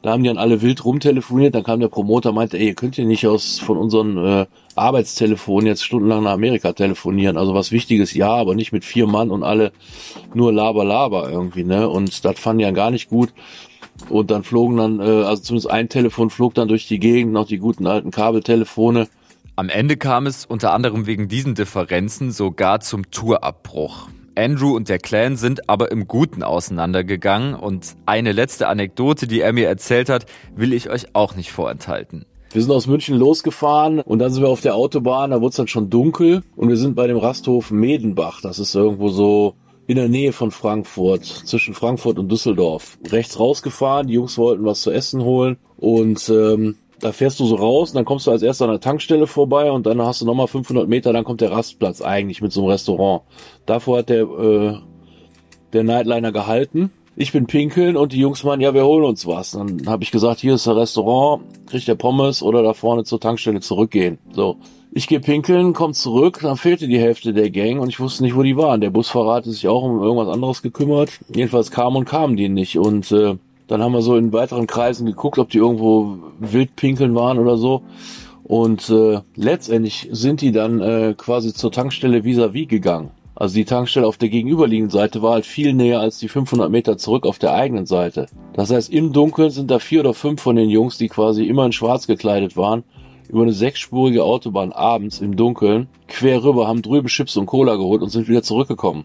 Da 0.05 0.11
haben 0.11 0.21
die 0.21 0.29
dann 0.29 0.37
alle 0.37 0.61
wild 0.61 0.85
rumtelefoniert. 0.85 1.55
Dann 1.55 1.63
kam 1.63 1.79
der 1.79 1.87
Promoter, 1.87 2.31
meinte, 2.31 2.59
ey, 2.59 2.67
ihr 2.67 2.75
könnt 2.75 2.95
ihr 2.99 3.05
nicht 3.05 3.25
aus 3.25 3.57
von 3.57 3.75
unseren 3.75 4.23
äh, 4.23 4.45
Arbeitstelefonen 4.75 5.65
jetzt 5.65 5.83
stundenlang 5.83 6.25
nach 6.25 6.33
Amerika 6.33 6.73
telefonieren. 6.73 7.37
Also 7.37 7.55
was 7.55 7.71
Wichtiges, 7.71 8.13
ja, 8.13 8.29
aber 8.29 8.53
nicht 8.53 8.71
mit 8.71 8.85
vier 8.85 9.07
Mann 9.07 9.31
und 9.31 9.41
alle 9.41 9.71
nur 10.35 10.53
Laber, 10.53 10.85
Laber 10.85 11.31
irgendwie, 11.31 11.63
ne? 11.63 11.89
Und 11.89 12.23
das 12.23 12.39
fanden 12.39 12.59
die 12.59 12.65
ja 12.65 12.71
gar 12.71 12.91
nicht 12.91 13.09
gut. 13.09 13.33
Und 14.07 14.29
dann 14.29 14.43
flogen 14.43 14.77
dann, 14.77 14.99
äh, 14.99 15.23
also 15.23 15.41
zumindest 15.41 15.71
ein 15.71 15.89
Telefon 15.89 16.29
flog 16.29 16.53
dann 16.53 16.67
durch 16.67 16.87
die 16.87 16.99
Gegend, 16.99 17.33
noch 17.33 17.47
die 17.47 17.57
guten 17.57 17.87
alten 17.87 18.11
Kabeltelefone. 18.11 19.07
Am 19.55 19.69
Ende 19.69 19.97
kam 19.97 20.27
es 20.27 20.45
unter 20.45 20.71
anderem 20.73 21.07
wegen 21.07 21.29
diesen 21.29 21.55
Differenzen 21.55 22.29
sogar 22.29 22.79
zum 22.79 23.09
Tourabbruch. 23.09 24.09
Andrew 24.38 24.75
und 24.75 24.89
der 24.89 24.99
Clan 24.99 25.38
sind 25.38 25.69
aber 25.69 25.91
im 25.91 26.07
Guten 26.07 26.43
auseinandergegangen 26.43 27.55
und 27.55 27.95
eine 28.05 28.31
letzte 28.31 28.67
Anekdote, 28.67 29.27
die 29.27 29.41
er 29.41 29.53
mir 29.53 29.67
erzählt 29.67 30.09
hat, 30.09 30.25
will 30.55 30.73
ich 30.73 30.89
euch 30.89 31.07
auch 31.13 31.36
nicht 31.36 31.51
vorenthalten. 31.51 32.25
Wir 32.51 32.61
sind 32.61 32.71
aus 32.71 32.88
München 32.88 33.17
losgefahren 33.17 33.99
und 33.99 34.19
dann 34.19 34.31
sind 34.31 34.43
wir 34.43 34.49
auf 34.49 34.61
der 34.61 34.75
Autobahn, 34.75 35.31
da 35.31 35.41
wurde 35.41 35.49
es 35.49 35.55
dann 35.57 35.67
schon 35.67 35.89
dunkel 35.89 36.43
und 36.55 36.69
wir 36.69 36.77
sind 36.77 36.95
bei 36.95 37.07
dem 37.07 37.17
Rasthof 37.17 37.71
Medenbach. 37.71 38.41
Das 38.41 38.59
ist 38.59 38.75
irgendwo 38.75 39.09
so 39.09 39.55
in 39.88 39.97
der 39.97 40.09
Nähe 40.09 40.33
von 40.33 40.51
Frankfurt, 40.51 41.25
zwischen 41.25 41.73
Frankfurt 41.73 42.17
und 42.17 42.31
Düsseldorf. 42.31 42.97
Rechts 43.09 43.39
rausgefahren, 43.39 44.07
die 44.07 44.13
Jungs 44.13 44.38
wollten 44.38 44.65
was 44.65 44.81
zu 44.81 44.91
essen 44.91 45.21
holen 45.21 45.57
und 45.77 46.29
ähm, 46.29 46.77
da 46.99 47.11
fährst 47.11 47.39
du 47.39 47.45
so 47.45 47.55
raus 47.55 47.93
dann 47.93 48.05
kommst 48.05 48.27
du 48.27 48.31
als 48.31 48.41
erster 48.41 48.65
an 48.65 48.71
der 48.71 48.79
Tankstelle 48.79 49.27
vorbei 49.27 49.71
und 49.71 49.85
dann 49.85 50.01
hast 50.01 50.21
du 50.21 50.25
nochmal 50.25 50.47
500 50.47 50.87
Meter, 50.87 51.13
dann 51.13 51.23
kommt 51.23 51.41
der 51.41 51.51
Rastplatz 51.51 52.01
eigentlich 52.01 52.41
mit 52.41 52.51
so 52.51 52.61
einem 52.61 52.71
Restaurant. 52.71 53.23
Davor 53.65 53.99
hat 53.99 54.09
der, 54.09 54.23
äh, 54.23 54.77
der 55.73 55.83
Nightliner 55.83 56.31
gehalten. 56.31 56.91
Ich 57.17 57.31
bin 57.31 57.45
pinkeln 57.47 57.95
und 57.95 58.11
die 58.11 58.19
Jungs 58.19 58.43
meinen, 58.43 58.61
ja, 58.61 58.73
wir 58.73 58.85
holen 58.85 59.05
uns 59.05 59.25
was. 59.25 59.51
Dann 59.51 59.87
habe 59.87 60.03
ich 60.03 60.11
gesagt, 60.11 60.41
hier 60.41 60.55
ist 60.55 60.67
der 60.67 60.75
Restaurant, 60.75 61.43
kriegt 61.67 61.87
der 61.87 61.95
Pommes 61.95 62.43
oder 62.43 62.61
da 62.61 62.73
vorne 62.73 63.05
zur 63.05 63.21
Tankstelle 63.21 63.61
zurückgehen. 63.61 64.17
So. 64.33 64.57
Ich 64.91 65.07
gehe 65.07 65.19
pinkeln, 65.19 65.73
komm 65.73 65.93
zurück, 65.93 66.39
dann 66.41 66.57
fehlte 66.57 66.87
die 66.87 66.99
Hälfte 66.99 67.33
der 67.33 67.49
Gang 67.49 67.81
und 67.81 67.89
ich 67.89 67.99
wusste 67.99 68.23
nicht, 68.23 68.35
wo 68.35 68.43
die 68.43 68.55
waren. 68.55 68.81
Der 68.81 68.89
Busfahrer 68.89 69.35
hatte 69.35 69.51
sich 69.51 69.67
auch 69.67 69.83
um 69.83 70.01
irgendwas 70.01 70.33
anderes 70.33 70.61
gekümmert. 70.61 71.09
Jedenfalls 71.33 71.71
kamen 71.71 71.97
und 71.97 72.05
kamen 72.05 72.37
die 72.37 72.49
nicht 72.49 72.77
und 72.77 73.11
äh, 73.11 73.35
dann 73.68 73.82
haben 73.82 73.93
wir 73.93 74.01
so 74.01 74.16
in 74.16 74.34
weiteren 74.34 74.68
Kreisen 74.68 75.05
geguckt, 75.05 75.39
ob 75.39 75.49
die 75.49 75.57
irgendwo 75.57 76.18
wild 76.39 76.76
pinkeln 76.76 77.16
waren 77.16 77.39
oder 77.39 77.57
so. 77.57 77.84
Und 78.43 78.89
äh, 78.89 79.22
letztendlich 79.36 80.07
sind 80.11 80.41
die 80.41 80.51
dann 80.51 80.80
äh, 80.80 81.16
quasi 81.18 81.53
zur 81.53 81.72
Tankstelle 81.72 82.20
vis-à-vis 82.20 82.66
-vis 82.66 82.68
gegangen. 82.68 83.11
Also 83.36 83.55
die 83.55 83.66
Tankstelle 83.66 84.07
auf 84.07 84.18
der 84.18 84.30
gegenüberliegenden 84.30 84.91
Seite 84.91 85.22
war 85.22 85.34
halt 85.34 85.45
viel 85.45 85.74
näher 85.74 85.99
als 85.99 86.20
die 86.20 86.30
500 86.30 86.72
Meter 86.72 86.97
zurück 86.97 87.26
auf 87.26 87.38
der 87.38 87.53
eigenen 87.53 87.86
Seite. 87.86 88.28
Das 88.53 88.72
heißt, 88.72 88.89
im 88.93 89.11
Dunkeln 89.11 89.49
sind 89.49 89.70
da 89.70 89.80
vier 89.80 89.99
oder 90.01 90.13
fünf 90.13 90.41
von 90.41 90.55
den 90.55 90.70
Jungs, 90.70 90.97
die 90.97 91.09
quasi 91.09 91.45
immer 91.45 91.66
in 91.66 91.74
schwarz 91.74 92.07
gekleidet 92.07 92.55
waren, 92.55 92.84
über 93.28 93.41
eine 93.41 93.51
sechsspurige 93.51 94.24
Autobahn 94.24 94.72
abends 94.72 95.20
im 95.20 95.36
Dunkeln 95.36 95.88
quer 96.07 96.43
rüber, 96.43 96.68
haben 96.68 96.82
drüben 96.82 97.07
Chips 97.07 97.36
und 97.36 97.47
Cola 97.47 97.76
geholt 97.76 98.01
und 98.01 98.09
sind 98.09 98.30
wieder 98.30 98.43
zurückgekommen. 98.43 99.03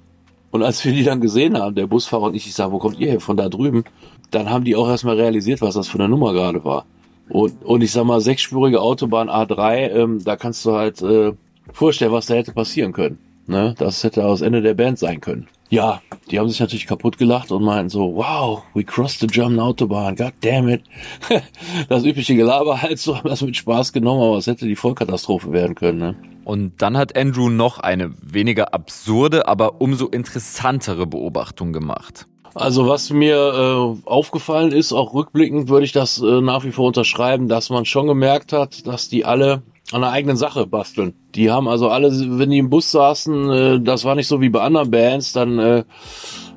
Und 0.53 0.63
als 0.63 0.85
wir 0.85 0.93
die 0.93 1.05
dann 1.05 1.21
gesehen 1.21 1.59
haben, 1.59 1.75
der 1.75 1.87
Busfahrer 1.87 2.25
und 2.25 2.35
ich, 2.35 2.47
ich 2.47 2.55
sage, 2.55 2.73
wo 2.73 2.79
kommt 2.79 2.99
ihr 3.01 3.11
her? 3.11 3.21
Von 3.21 3.37
da 3.37 3.49
drüben 3.49 3.85
dann 4.31 4.51
haben 4.51 4.65
die 4.65 4.77
auch 4.77 4.89
erstmal 4.89 5.17
realisiert, 5.17 5.61
was 5.61 5.75
das 5.75 5.89
für 5.89 5.99
eine 5.99 6.09
Nummer 6.09 6.33
gerade 6.33 6.65
war. 6.65 6.85
Und, 7.29 7.65
und 7.65 7.83
ich 7.83 7.93
sag 7.93 8.05
mal, 8.05 8.21
sechsspurige 8.21 8.81
Autobahn 8.81 9.29
A3, 9.31 9.91
ähm, 9.91 10.25
da 10.25 10.37
kannst 10.37 10.65
du 10.67 10.73
halt 10.73 11.01
äh, 11.03 11.33
vorstellen, 11.73 12.13
was 12.13 12.27
da 12.27 12.35
hätte 12.35 12.53
passieren 12.53 12.93
können. 12.93 13.19
Ne? 13.47 13.75
Das 13.79 14.03
hätte 14.05 14.21
das 14.23 14.41
Ende 14.41 14.63
der 14.63 14.75
Band 14.75 14.99
sein 14.99 15.21
können. 15.21 15.49
Ja, 15.71 16.03
die 16.31 16.41
haben 16.41 16.49
sich 16.49 16.59
natürlich 16.59 16.89
kaputt 16.89 17.17
gelacht 17.17 17.53
und 17.53 17.63
meinten 17.63 17.91
so, 17.91 18.17
wow, 18.17 18.65
we 18.75 18.83
crossed 18.83 19.21
the 19.21 19.29
German 19.29 19.61
Autobahn, 19.61 20.17
god 20.17 20.33
damn 20.41 20.69
it. 20.69 20.83
das 21.89 22.05
übliche 22.05 22.35
Gelaber 22.35 22.83
halt 22.83 22.99
so, 22.99 23.17
haben 23.17 23.29
das 23.29 23.43
mit 23.43 23.57
Spaß 23.57 23.93
genommen, 23.93 24.23
aber 24.23 24.39
es 24.39 24.49
hätte 24.49 24.67
die 24.67 24.75
Vollkatastrophe 24.75 25.53
werden 25.53 25.77
können. 25.77 25.99
Ne? 25.99 26.17
Und 26.45 26.83
dann 26.83 26.97
hat 26.97 27.17
Andrew 27.17 27.49
noch 27.49 27.79
eine 27.79 28.13
weniger 28.21 28.75
absurde, 28.75 29.47
aber 29.47 29.81
umso 29.81 30.07
interessantere 30.07 31.07
Beobachtung 31.07 31.73
gemacht. 31.73 32.27
Also 32.55 32.89
was 32.89 33.11
mir 33.11 33.37
äh, 33.37 34.09
aufgefallen 34.09 34.73
ist, 34.73 34.93
auch 34.93 35.15
rückblickend 35.15 35.69
würde 35.69 35.85
ich 35.85 35.93
das 35.93 36.21
äh, 36.21 36.41
nach 36.41 36.65
wie 36.65 36.73
vor 36.73 36.87
unterschreiben, 36.87 37.49
dass 37.49 37.71
man 37.71 37.85
schon 37.85 38.07
gemerkt 38.07 38.53
hat, 38.53 38.87
dass 38.87 39.09
die 39.09 39.25
alle 39.25 39.63
an 39.93 40.03
der 40.03 40.11
eigenen 40.11 40.37
Sache 40.37 40.67
basteln. 40.67 41.15
Die 41.35 41.51
haben 41.51 41.69
also 41.69 41.89
alle, 41.89 42.11
wenn 42.39 42.51
die 42.51 42.59
im 42.59 42.71
Bus 42.71 42.91
saßen, 42.91 43.51
äh, 43.51 43.81
das 43.81 44.05
war 44.05 44.15
nicht 44.15 44.29
so 44.29 44.41
wie 44.41 44.49
bei 44.49 44.61
anderen 44.61 44.91
Bands, 44.91 45.33
dann 45.33 45.59
äh, 45.59 45.85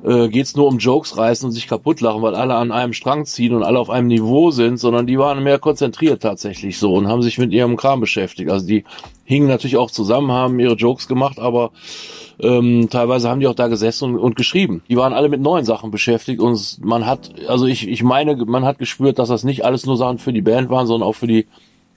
äh, 0.04 0.28
geht's 0.28 0.56
nur 0.56 0.66
um 0.66 0.78
Jokes 0.78 1.16
reißen 1.16 1.46
und 1.46 1.52
sich 1.52 1.66
kaputt 1.66 2.00
lachen, 2.00 2.22
weil 2.22 2.34
alle 2.34 2.54
an 2.54 2.72
einem 2.72 2.92
Strang 2.92 3.24
ziehen 3.24 3.54
und 3.54 3.62
alle 3.62 3.78
auf 3.78 3.90
einem 3.90 4.08
Niveau 4.08 4.50
sind, 4.50 4.78
sondern 4.78 5.06
die 5.06 5.18
waren 5.18 5.42
mehr 5.42 5.58
konzentriert 5.58 6.22
tatsächlich 6.22 6.78
so 6.78 6.94
und 6.94 7.08
haben 7.08 7.22
sich 7.22 7.38
mit 7.38 7.52
ihrem 7.52 7.76
Kram 7.76 8.00
beschäftigt. 8.00 8.50
Also 8.50 8.66
die 8.66 8.84
hingen 9.24 9.48
natürlich 9.48 9.76
auch 9.76 9.90
zusammen, 9.90 10.30
haben 10.30 10.60
ihre 10.60 10.74
Jokes 10.74 11.08
gemacht, 11.08 11.38
aber 11.38 11.70
ähm, 12.40 12.88
teilweise 12.90 13.28
haben 13.28 13.40
die 13.40 13.46
auch 13.46 13.54
da 13.54 13.68
gesessen 13.68 14.14
und, 14.14 14.18
und 14.18 14.36
geschrieben. 14.36 14.82
Die 14.88 14.96
waren 14.96 15.12
alle 15.12 15.28
mit 15.28 15.40
neuen 15.40 15.64
Sachen 15.64 15.90
beschäftigt 15.90 16.40
und 16.40 16.78
man 16.84 17.06
hat, 17.06 17.32
also 17.48 17.66
ich, 17.66 17.88
ich 17.88 18.02
meine, 18.02 18.36
man 18.36 18.64
hat 18.64 18.78
gespürt, 18.78 19.18
dass 19.18 19.28
das 19.28 19.44
nicht 19.44 19.64
alles 19.64 19.86
nur 19.86 19.96
Sachen 19.96 20.18
für 20.18 20.32
die 20.32 20.42
Band 20.42 20.70
waren, 20.70 20.86
sondern 20.86 21.08
auch 21.08 21.14
für 21.14 21.26
die 21.26 21.46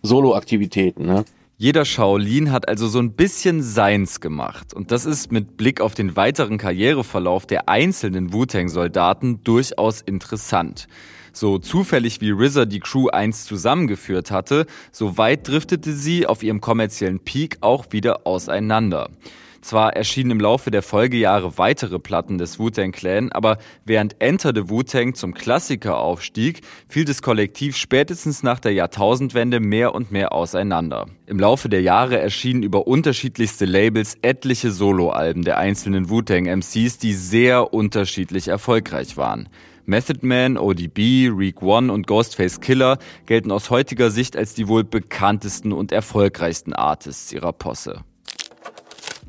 Solo-Aktivitäten. 0.04 1.06
Ne? 1.06 1.26
Jeder 1.60 1.86
Shaolin 1.86 2.52
hat 2.52 2.68
also 2.70 2.88
so 2.88 3.00
ein 3.00 3.14
bisschen 3.14 3.64
Seins 3.64 4.22
gemacht. 4.22 4.76
Und 4.76 4.92
das 4.92 5.06
ist 5.06 5.32
mit 5.32 5.58
Blick 5.58 5.82
auf 5.82 5.96
den 5.96 6.16
weiteren 6.16 6.60
Karriereverlauf 6.60 7.48
der 7.48 7.68
einzelnen 7.68 8.32
Wu-Tang-Soldaten 8.32 9.44
durchaus 9.44 10.02
interessant. 10.02 10.88
So 11.34 11.58
zufällig 11.58 12.22
wie 12.22 12.32
RZA 12.32 12.66
die 12.66 12.80
Crew 12.80 13.10
einst 13.10 13.46
zusammengeführt 13.46 14.30
hatte, 14.30 14.68
so 14.92 15.18
weit 15.18 15.48
driftete 15.48 15.94
sie 15.94 16.28
auf 16.28 16.44
ihrem 16.44 16.62
kommerziellen 16.62 17.20
Peak 17.20 17.58
auch 17.62 17.86
wieder 17.92 18.28
auseinander. 18.28 19.10
Zwar 19.68 19.98
erschienen 19.98 20.32
im 20.32 20.40
Laufe 20.40 20.72
der 20.72 20.82
Folgejahre 20.82 21.58
weitere 21.58 22.00
Platten 22.00 22.38
des 22.38 22.58
Wu-Tang 22.58 22.94
Clan, 22.94 23.34
aber 23.34 23.58
während 23.84 24.16
Enter 24.22 24.54
the 24.56 24.70
Wu-Tang 24.70 25.14
zum 25.14 25.34
Klassiker 25.34 25.98
aufstieg, 25.98 26.62
fiel 26.88 27.04
das 27.04 27.22
Kollektiv 27.22 27.76
spätestens 27.76 28.44
nach 28.44 28.62
der 28.62 28.72
Jahrtausendwende 28.72 29.60
mehr 29.60 29.94
und 29.94 30.10
mehr 30.10 30.32
auseinander. 30.32 31.08
Im 31.26 31.38
Laufe 31.38 31.68
der 31.68 31.82
Jahre 31.82 32.18
erschienen 32.18 32.64
über 32.64 32.88
unterschiedlichste 32.88 33.66
Labels 33.66 34.16
etliche 34.22 34.72
Soloalben 34.72 35.44
der 35.44 35.58
einzelnen 35.58 36.10
Wu-Tang 36.10 36.46
MCs, 36.46 36.98
die 36.98 37.12
sehr 37.12 37.74
unterschiedlich 37.74 38.48
erfolgreich 38.48 39.18
waren. 39.18 39.50
Method 39.86 40.26
Man, 40.26 40.58
ODB, 40.58 41.30
Reek 41.30 41.62
One 41.62 41.92
und 41.92 42.08
Ghostface 42.08 42.62
Killer 42.62 43.00
gelten 43.26 43.52
aus 43.52 43.70
heutiger 43.70 44.12
Sicht 44.12 44.38
als 44.38 44.54
die 44.54 44.70
wohl 44.70 44.86
bekanntesten 44.86 45.74
und 45.74 45.92
erfolgreichsten 45.92 46.72
Artists 46.72 47.34
ihrer 47.34 47.52
Posse. 47.52 48.06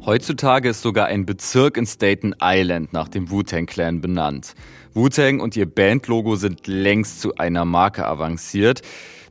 Heutzutage 0.08 0.70
ist 0.70 0.80
sogar 0.80 1.04
ein 1.08 1.26
Bezirk 1.26 1.76
in 1.76 1.84
Staten 1.84 2.34
Island 2.40 2.94
nach 2.94 3.08
dem 3.08 3.30
Wu-Tang 3.30 3.66
Clan 3.66 4.00
benannt. 4.00 4.54
Wu-Tang 4.94 5.38
und 5.38 5.54
ihr 5.54 5.66
Bandlogo 5.66 6.36
sind 6.36 6.66
längst 6.66 7.20
zu 7.20 7.34
einer 7.34 7.66
Marke 7.66 8.06
avanciert. 8.06 8.80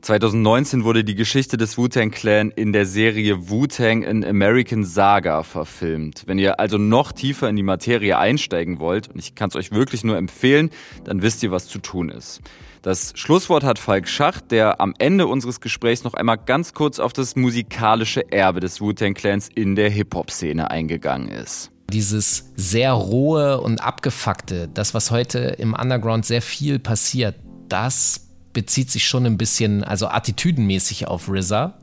2019 0.02 0.84
wurde 0.84 1.02
die 1.02 1.16
Geschichte 1.16 1.56
des 1.56 1.78
Wu-Tang 1.78 2.12
Clan 2.12 2.52
in 2.52 2.72
der 2.72 2.86
Serie 2.86 3.50
Wu-Tang 3.50 4.04
in 4.04 4.24
American 4.24 4.84
Saga 4.84 5.42
verfilmt. 5.42 6.22
Wenn 6.26 6.38
ihr 6.38 6.60
also 6.60 6.78
noch 6.78 7.10
tiefer 7.10 7.48
in 7.48 7.56
die 7.56 7.64
Materie 7.64 8.16
einsteigen 8.16 8.78
wollt, 8.78 9.08
und 9.08 9.18
ich 9.18 9.34
kann 9.34 9.48
es 9.48 9.56
euch 9.56 9.72
wirklich 9.72 10.04
nur 10.04 10.16
empfehlen, 10.16 10.70
dann 11.02 11.22
wisst 11.22 11.42
ihr, 11.42 11.50
was 11.50 11.66
zu 11.66 11.80
tun 11.80 12.08
ist. 12.08 12.40
Das 12.82 13.12
Schlusswort 13.16 13.64
hat 13.64 13.78
Falk 13.78 14.08
Schacht, 14.08 14.50
der 14.50 14.80
am 14.80 14.94
Ende 14.98 15.26
unseres 15.26 15.60
Gesprächs 15.60 16.04
noch 16.04 16.14
einmal 16.14 16.38
ganz 16.38 16.74
kurz 16.74 16.98
auf 16.98 17.12
das 17.12 17.36
musikalische 17.36 18.30
Erbe 18.30 18.60
des 18.60 18.80
Wu-Tang 18.80 19.14
Clans 19.14 19.48
in 19.54 19.74
der 19.74 19.90
Hip-Hop-Szene 19.90 20.70
eingegangen 20.70 21.28
ist. 21.28 21.70
Dieses 21.90 22.52
sehr 22.54 22.92
rohe 22.92 23.60
und 23.60 23.82
abgefuckte, 23.82 24.68
das, 24.68 24.94
was 24.94 25.10
heute 25.10 25.38
im 25.38 25.74
Underground 25.74 26.26
sehr 26.26 26.42
viel 26.42 26.78
passiert, 26.78 27.36
das 27.68 28.28
bezieht 28.52 28.90
sich 28.90 29.06
schon 29.06 29.26
ein 29.26 29.38
bisschen, 29.38 29.84
also 29.84 30.08
attitüdenmäßig 30.08 31.08
auf 31.08 31.28
RZA. 31.28 31.74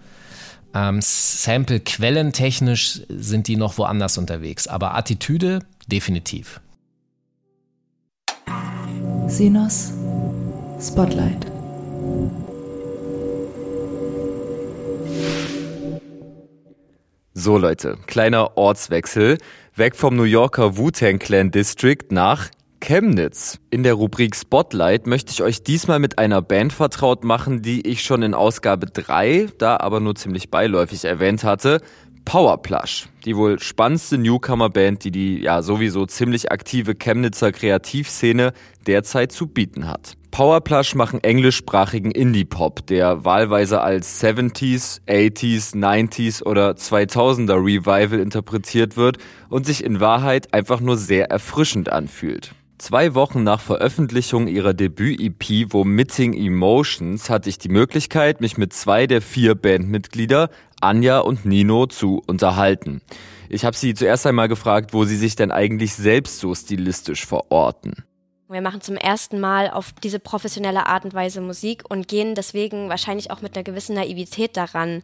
Ähm, 0.73 0.99
Sample-Quellentechnisch 1.01 3.01
sind 3.09 3.47
die 3.47 3.55
noch 3.55 3.77
woanders 3.77 4.17
unterwegs, 4.17 4.67
aber 4.67 4.95
Attitüde 4.95 5.59
definitiv. 5.87 6.61
Sinos 9.27 9.91
Spotlight. 10.86 11.47
So 17.33 17.57
Leute, 17.57 17.97
kleiner 18.05 18.55
Ortswechsel. 18.55 19.39
Weg 19.73 19.95
vom 19.95 20.15
New 20.15 20.23
Yorker 20.23 20.77
Wu-Tang 20.77 21.17
Clan 21.17 21.49
District 21.49 22.11
nach 22.11 22.49
Chemnitz. 22.81 23.59
In 23.71 23.81
der 23.81 23.95
Rubrik 23.95 24.36
Spotlight 24.36 25.07
möchte 25.07 25.31
ich 25.31 25.41
euch 25.41 25.63
diesmal 25.63 25.97
mit 25.97 26.19
einer 26.19 26.43
Band 26.43 26.71
vertraut 26.71 27.23
machen, 27.23 27.63
die 27.63 27.88
ich 27.88 28.03
schon 28.03 28.21
in 28.21 28.36
Ausgabe 28.36 28.86
3, 28.86 29.47
da 29.57 29.77
aber 29.77 29.99
nur 29.99 30.13
ziemlich 30.13 30.51
beiläufig 30.51 31.03
erwähnt 31.03 31.43
hatte. 31.43 31.81
Powerplush, 32.26 33.07
die 33.23 33.38
wohl 33.38 33.59
spannendste 33.59 34.17
Newcomer-Band, 34.17 35.03
die 35.03 35.11
die 35.11 35.39
ja 35.41 35.61
sowieso 35.61 36.05
ziemlich 36.05 36.51
aktive 36.51 36.95
Chemnitzer 36.95 37.51
Kreativszene 37.51 38.51
derzeit 38.88 39.32
zu 39.32 39.47
bieten 39.47 39.88
hat. 39.88 40.17
Powerplush 40.32 40.95
machen 40.95 41.23
englischsprachigen 41.23 42.11
Indie-Pop, 42.11 42.88
der 42.88 43.23
wahlweise 43.23 43.80
als 43.80 44.21
70s, 44.21 44.99
80s, 45.07 45.76
90s 45.76 46.43
oder 46.43 46.71
2000er 46.71 47.55
Revival 47.55 48.19
interpretiert 48.19 48.97
wird 48.97 49.17
und 49.47 49.65
sich 49.65 49.82
in 49.82 50.01
Wahrheit 50.01 50.53
einfach 50.53 50.82
nur 50.82 50.97
sehr 50.97 51.32
erfrischend 51.32 51.89
anfühlt. 51.89 52.53
Zwei 52.78 53.15
Wochen 53.15 53.43
nach 53.43 53.61
Veröffentlichung 53.61 54.47
ihrer 54.47 54.73
Debüt-EP 54.73 55.71
Vomiting 55.71 56.34
Emotions 56.34 57.30
hatte 57.30 57.47
ich 57.49 57.57
die 57.57 57.69
Möglichkeit, 57.69 58.41
mich 58.41 58.57
mit 58.57 58.73
zwei 58.73 59.07
der 59.07 59.21
vier 59.21 59.55
Bandmitglieder, 59.55 60.49
Anja 60.82 61.19
und 61.19 61.45
Nino, 61.45 61.86
zu 61.86 62.21
unterhalten. 62.28 63.01
Ich 63.47 63.63
habe 63.63 63.78
sie 63.78 63.93
zuerst 63.93 64.28
einmal 64.28 64.49
gefragt, 64.49 64.93
wo 64.93 65.05
sie 65.05 65.15
sich 65.15 65.38
denn 65.38 65.51
eigentlich 65.51 65.93
selbst 65.93 66.39
so 66.39 66.53
stilistisch 66.53 67.26
verorten. 67.26 68.03
Wir 68.55 68.61
machen 68.61 68.79
zum 68.79 68.95
ersten 68.95 69.41
Mal 69.41 69.69
auf 69.69 69.91
diese 70.01 70.17
professionelle 70.17 70.85
Art 70.85 71.03
und 71.03 71.13
Weise 71.13 71.41
Musik 71.41 71.83
und 71.89 72.07
gehen 72.07 72.35
deswegen 72.35 72.87
wahrscheinlich 72.87 73.29
auch 73.29 73.41
mit 73.41 73.53
einer 73.53 73.65
gewissen 73.65 73.95
Naivität 73.95 74.55
daran 74.55 75.03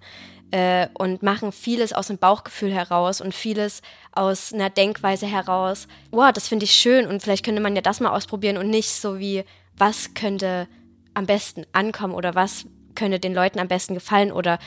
äh, 0.51 0.87
und 0.93 1.21
machen 1.21 1.51
vieles 1.51 1.91
aus 1.91 2.07
dem 2.07 2.17
Bauchgefühl 2.17 2.71
heraus 2.71 3.19
und 3.19 3.35
vieles 3.35 3.81
aus 4.13 4.53
einer 4.53 4.69
Denkweise 4.69 5.25
heraus. 5.25 5.89
Wow, 6.11 6.31
das 6.31 6.47
finde 6.47 6.63
ich 6.63 6.71
schön 6.71 7.07
und 7.07 7.21
vielleicht 7.21 7.43
könnte 7.43 7.61
man 7.61 7.75
ja 7.75 7.81
das 7.81 7.99
mal 7.99 8.11
ausprobieren 8.11 8.55
und 8.55 8.69
nicht 8.69 8.89
so 8.89 9.19
wie, 9.19 9.43
was 9.77 10.13
könnte 10.13 10.69
am 11.13 11.25
besten 11.25 11.65
ankommen 11.73 12.13
oder 12.13 12.35
was 12.35 12.67
könnte 12.95 13.19
den 13.19 13.33
Leuten 13.33 13.59
am 13.59 13.67
besten 13.67 13.95
gefallen 13.95 14.31
oder 14.31 14.59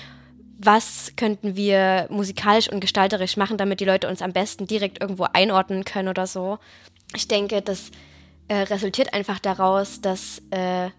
was 0.59 1.15
könnten 1.17 1.57
wir 1.57 2.07
musikalisch 2.11 2.71
und 2.71 2.81
gestalterisch 2.81 3.39
machen, 3.39 3.57
damit 3.57 3.81
die 3.81 3.87
Leute 3.87 4.09
uns 4.09 4.21
am 4.21 4.35
besten 4.35 4.67
direkt 4.67 5.01
irgendwo 5.01 5.27
einordnen 5.33 5.87
können 5.87 6.09
oder 6.09 6.27
so. 6.27 6.59
Ich 7.15 7.29
denke, 7.29 7.63
das 7.63 7.91
äh, 8.49 8.57
resultiert 8.57 9.15
einfach 9.15 9.39
daraus, 9.39 10.01
dass 10.01 10.43
äh, 10.51 10.91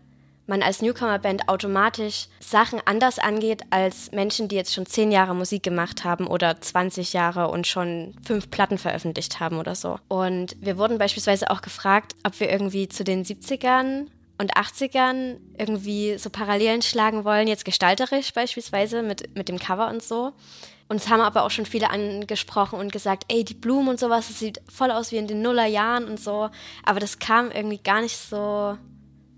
man 0.47 0.61
als 0.61 0.81
Newcomer-Band 0.81 1.49
automatisch 1.49 2.27
Sachen 2.39 2.79
anders 2.85 3.19
angeht 3.19 3.63
als 3.69 4.11
Menschen, 4.11 4.47
die 4.47 4.55
jetzt 4.55 4.73
schon 4.73 4.85
zehn 4.85 5.11
Jahre 5.11 5.35
Musik 5.35 5.63
gemacht 5.63 6.03
haben 6.03 6.27
oder 6.27 6.59
20 6.59 7.13
Jahre 7.13 7.49
und 7.49 7.67
schon 7.67 8.13
fünf 8.25 8.49
Platten 8.49 8.77
veröffentlicht 8.77 9.39
haben 9.39 9.57
oder 9.57 9.75
so. 9.75 9.97
Und 10.07 10.55
wir 10.59 10.77
wurden 10.77 10.97
beispielsweise 10.97 11.49
auch 11.49 11.61
gefragt, 11.61 12.15
ob 12.23 12.39
wir 12.39 12.49
irgendwie 12.49 12.87
zu 12.87 13.03
den 13.03 13.23
70ern 13.23 14.07
und 14.37 14.55
80ern 14.55 15.37
irgendwie 15.57 16.17
so 16.17 16.29
Parallelen 16.29 16.81
schlagen 16.81 17.23
wollen, 17.23 17.47
jetzt 17.47 17.65
gestalterisch 17.65 18.33
beispielsweise 18.33 19.01
mit, 19.01 19.35
mit 19.35 19.49
dem 19.49 19.59
Cover 19.59 19.89
und 19.89 20.03
so. 20.03 20.33
Uns 20.87 21.09
haben 21.09 21.21
aber 21.21 21.43
auch 21.43 21.51
schon 21.51 21.65
viele 21.65 21.89
angesprochen 21.89 22.79
und 22.79 22.91
gesagt, 22.91 23.23
ey, 23.29 23.43
die 23.43 23.55
Blumen 23.55 23.89
und 23.89 23.99
sowas, 23.99 24.27
das 24.27 24.39
sieht 24.39 24.61
voll 24.69 24.91
aus 24.91 25.11
wie 25.11 25.17
in 25.17 25.27
den 25.27 25.41
Nullerjahren 25.41 26.05
und 26.05 26.19
so. 26.19 26.49
Aber 26.83 26.99
das 26.99 27.17
kam 27.17 27.49
irgendwie 27.49 27.79
gar 27.79 28.01
nicht 28.01 28.17
so, 28.17 28.77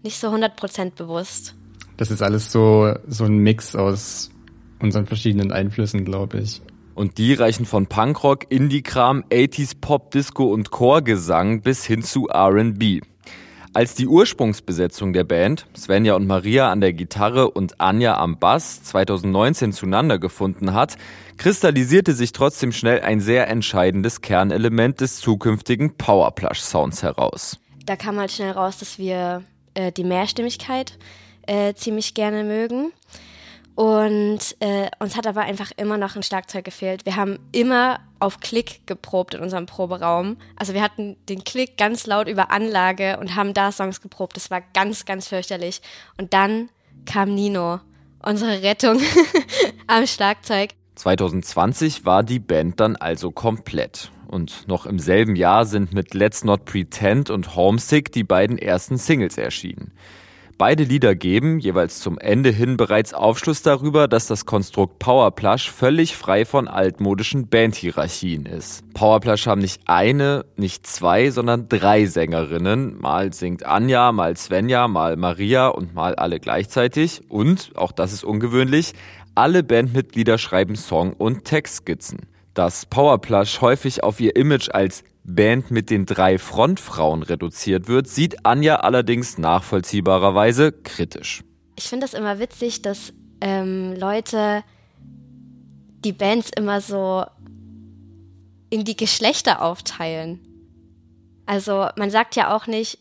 nicht 0.04 0.20
so 0.20 0.28
100% 0.28 0.96
bewusst. 0.96 1.56
Das 1.96 2.12
ist 2.12 2.22
alles 2.22 2.52
so, 2.52 2.94
so 3.08 3.24
ein 3.24 3.38
Mix 3.38 3.76
aus 3.76 4.30
unseren 4.80 5.06
verschiedenen 5.06 5.52
Einflüssen, 5.52 6.04
glaube 6.04 6.40
ich. 6.40 6.62
Und 6.96 7.18
die 7.18 7.34
reichen 7.34 7.66
von 7.66 7.88
Punkrock, 7.88 8.52
Indie-Kram, 8.52 9.24
80s 9.30 9.76
Pop, 9.80 10.12
Disco 10.12 10.46
und 10.46 10.72
Chorgesang 10.72 11.62
bis 11.62 11.86
hin 11.86 12.02
zu 12.02 12.28
R&B. 12.28 13.02
Als 13.74 13.94
die 13.94 14.08
Ursprungsbesetzung 14.08 15.14
der 15.14 15.24
Band, 15.24 15.68
Svenja 15.76 16.16
und 16.16 16.26
Maria 16.26 16.72
an 16.72 16.82
der 16.82 16.94
Gitarre 16.94 17.52
und 17.52 17.80
Anja 17.80 18.18
am 18.18 18.40
Bass, 18.40 18.84
2019 18.84 19.72
zueinander 19.74 20.18
gefunden 20.20 20.74
hat, 20.74 20.98
kristallisierte 21.38 22.14
sich 22.14 22.32
trotzdem 22.32 22.72
schnell 22.72 23.02
ein 23.02 23.20
sehr 23.20 23.48
entscheidendes 23.48 24.22
Kernelement 24.22 25.02
des 25.02 25.18
zukünftigen 25.18 25.96
Powerplush-Sounds 25.96 27.04
heraus. 27.04 27.60
Da 27.86 27.96
kam 27.96 28.18
halt 28.18 28.32
schnell 28.32 28.52
raus, 28.52 28.80
dass 28.80 28.98
wir 28.98 29.44
äh, 29.74 29.92
die 29.92 30.04
Mehrstimmigkeit 30.04 30.98
äh, 31.46 31.74
ziemlich 31.74 32.14
gerne 32.14 32.44
mögen. 32.44 32.92
Und 33.78 34.56
äh, 34.60 34.90
uns 34.98 35.16
hat 35.16 35.28
aber 35.28 35.42
einfach 35.42 35.72
immer 35.78 35.98
noch 35.98 36.16
ein 36.16 36.24
Schlagzeug 36.24 36.66
gefehlt. 36.66 37.06
Wir 37.06 37.16
haben 37.16 37.38
immer 37.52 38.00
auf 38.20 38.40
Klick 38.40 38.88
geprobt 38.88 39.36
in 39.36 39.40
unserem 39.40 39.68
Proberaum. 39.68 40.38
Also 40.56 40.74
wir 40.74 40.82
hatten 40.82 41.16
den 41.30 41.44
Klick 41.44 41.78
ganz 41.78 42.08
laut 42.08 42.28
über 42.28 42.50
Anlage 42.50 43.20
und 43.20 43.36
haben 43.36 43.54
da 43.54 43.72
Songs 43.72 44.02
geprobt. 44.02 44.36
Das 44.36 44.50
war 44.50 44.64
ganz, 44.74 45.06
ganz 45.06 45.28
fürchterlich. 45.28 45.84
Und 46.18 46.34
dann 46.34 46.70
kam 47.06 47.36
Nino, 47.36 47.80
unsere 48.24 48.64
Rettung 48.64 49.00
am 49.86 50.08
Schlagzeug. 50.08 50.72
2020 50.96 52.04
war 52.04 52.24
die 52.24 52.40
Band 52.40 52.80
dann 52.80 52.96
also 52.96 53.30
komplett. 53.30 54.10
Und 54.28 54.68
noch 54.68 54.88
im 54.88 54.98
selben 54.98 55.36
Jahr 55.36 55.66
sind 55.66 55.94
mit 55.94 56.16
Let's 56.16 56.44
Not 56.44 56.66
Pretend 56.66 57.30
und 57.30 57.56
Homesick 57.56 58.12
die 58.12 58.24
beiden 58.24 58.58
ersten 58.58 58.98
Singles 58.98 59.38
erschienen. 59.38 59.94
Beide 60.60 60.86
Lieder 60.86 61.14
geben, 61.14 61.60
jeweils 61.60 62.00
zum 62.00 62.18
Ende 62.18 62.50
hin, 62.50 62.78
bereits 62.78 63.14
Aufschluss 63.14 63.62
darüber, 63.62 64.08
dass 64.08 64.26
das 64.26 64.48
Konstrukt 64.48 64.98
Powerplush 64.98 65.70
völlig 65.70 66.18
frei 66.18 66.46
von 66.46 66.68
altmodischen 66.68 67.48
Bandhierarchien 67.48 68.48
ist. 68.48 68.84
Powerplush 68.96 69.46
haben 69.46 69.62
nicht 69.62 69.82
eine, 69.86 70.46
nicht 70.56 70.88
zwei, 70.88 71.30
sondern 71.30 71.70
drei 71.70 72.08
Sängerinnen. 72.08 73.00
Mal 73.00 73.34
singt 73.34 73.68
Anja, 73.68 74.12
mal 74.12 74.36
Svenja, 74.36 74.88
mal 74.88 75.16
Maria 75.16 75.68
und 75.68 75.94
mal 75.94 76.16
alle 76.16 76.40
gleichzeitig. 76.40 77.22
Und, 77.30 77.74
auch 77.76 77.92
das 77.92 78.12
ist 78.12 78.24
ungewöhnlich, 78.24 78.94
alle 79.36 79.62
Bandmitglieder 79.62 80.40
schreiben 80.40 80.76
Song- 80.76 81.14
und 81.14 81.46
Textskizzen. 81.46 82.22
Dass 82.56 82.88
Powerplush 82.88 83.62
häufig 83.62 84.04
auf 84.04 84.20
ihr 84.20 84.36
Image 84.36 84.70
als 84.72 85.04
Band 85.28 85.72
mit 85.72 85.90
den 85.90 86.06
drei 86.06 86.38
Frontfrauen 86.38 87.22
reduziert 87.22 87.88
wird, 87.88 88.08
sieht 88.08 88.46
Anja 88.46 88.78
allerdings 88.78 89.38
nachvollziehbarerweise 89.38 90.72
kritisch. 90.72 91.44
Ich 91.76 91.90
finde 91.90 92.06
es 92.06 92.14
immer 92.14 92.40
witzig, 92.40 92.82
dass 92.82 93.14
ähm, 93.42 93.94
Leute 93.94 94.64
die 96.04 96.14
Bands 96.14 96.50
immer 96.56 96.80
so 96.80 97.26
in 98.70 98.86
die 98.86 98.96
Geschlechter 98.96 99.62
aufteilen. 99.62 100.40
Also 101.46 101.88
man 101.98 102.10
sagt 102.10 102.36
ja 102.36 102.56
auch 102.56 102.66
nicht, 102.68 103.00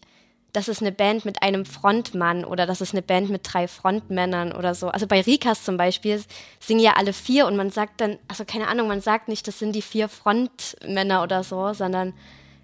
das 0.57 0.69
ist 0.69 0.81
eine 0.81 0.91
Band 0.91 1.27
mit 1.27 1.43
einem 1.43 1.67
Frontmann 1.67 2.43
oder 2.43 2.65
das 2.65 2.81
ist 2.81 2.95
eine 2.95 3.03
Band 3.03 3.29
mit 3.29 3.43
drei 3.45 3.69
Frontmännern 3.69 4.53
oder 4.53 4.75
so. 4.75 4.89
Also 4.89 5.07
bei 5.07 5.21
Rikas 5.21 5.65
zum 5.65 5.77
Beispiel 5.77 6.25
singen 6.61 6.81
ja 6.81 6.95
alle 6.95 7.13
vier 7.13 7.47
und 7.47 7.57
man 7.57 7.69
sagt 7.69 8.01
dann, 8.01 8.17
also 8.27 8.47
keine 8.47 8.67
Ahnung, 8.69 8.89
man 8.89 9.03
sagt 9.03 9.29
nicht, 9.29 9.47
das 9.47 9.59
sind 9.59 9.75
die 9.75 9.83
vier 9.83 10.09
Frontmänner 10.09 11.23
oder 11.23 11.45
so, 11.45 11.75
sondern 11.75 12.15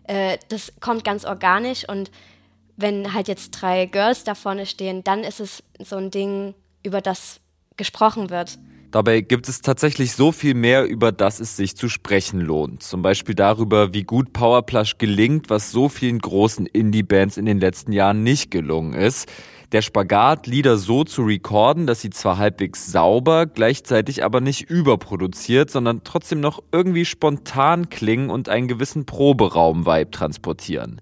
äh, 0.04 0.38
das 0.48 0.72
kommt 0.80 1.04
ganz 1.04 1.26
organisch 1.26 1.86
und 1.86 2.10
wenn 2.78 3.12
halt 3.12 3.28
jetzt 3.28 3.50
drei 3.50 3.84
Girls 3.84 4.24
da 4.24 4.34
vorne 4.34 4.64
stehen, 4.64 5.04
dann 5.04 5.22
ist 5.22 5.40
es 5.40 5.62
so 5.78 5.96
ein 5.96 6.10
Ding, 6.10 6.54
über 6.82 7.02
das 7.02 7.40
gesprochen 7.76 8.30
wird. 8.30 8.58
Dabei 8.92 9.22
gibt 9.22 9.48
es 9.48 9.62
tatsächlich 9.62 10.12
so 10.12 10.32
viel 10.32 10.52
mehr, 10.52 10.84
über 10.84 11.12
das 11.12 11.40
es 11.40 11.56
sich 11.56 11.76
zu 11.76 11.88
sprechen 11.88 12.40
lohnt. 12.40 12.82
Zum 12.82 13.00
Beispiel 13.00 13.34
darüber, 13.34 13.94
wie 13.94 14.04
gut 14.04 14.34
Powerplush 14.34 14.98
gelingt, 14.98 15.48
was 15.48 15.70
so 15.70 15.88
vielen 15.88 16.18
großen 16.18 16.66
Indie-Bands 16.66 17.38
in 17.38 17.46
den 17.46 17.58
letzten 17.58 17.92
Jahren 17.92 18.22
nicht 18.22 18.50
gelungen 18.50 18.92
ist. 18.92 19.32
Der 19.72 19.80
Spagat, 19.80 20.46
Lieder 20.46 20.76
so 20.76 21.04
zu 21.04 21.22
recorden, 21.22 21.86
dass 21.86 22.02
sie 22.02 22.10
zwar 22.10 22.36
halbwegs 22.36 22.92
sauber, 22.92 23.46
gleichzeitig 23.46 24.22
aber 24.22 24.42
nicht 24.42 24.68
überproduziert, 24.68 25.70
sondern 25.70 26.04
trotzdem 26.04 26.40
noch 26.40 26.62
irgendwie 26.70 27.06
spontan 27.06 27.88
klingen 27.88 28.28
und 28.28 28.50
einen 28.50 28.68
gewissen 28.68 29.06
Proberaum-Vibe 29.06 30.10
transportieren. 30.10 31.00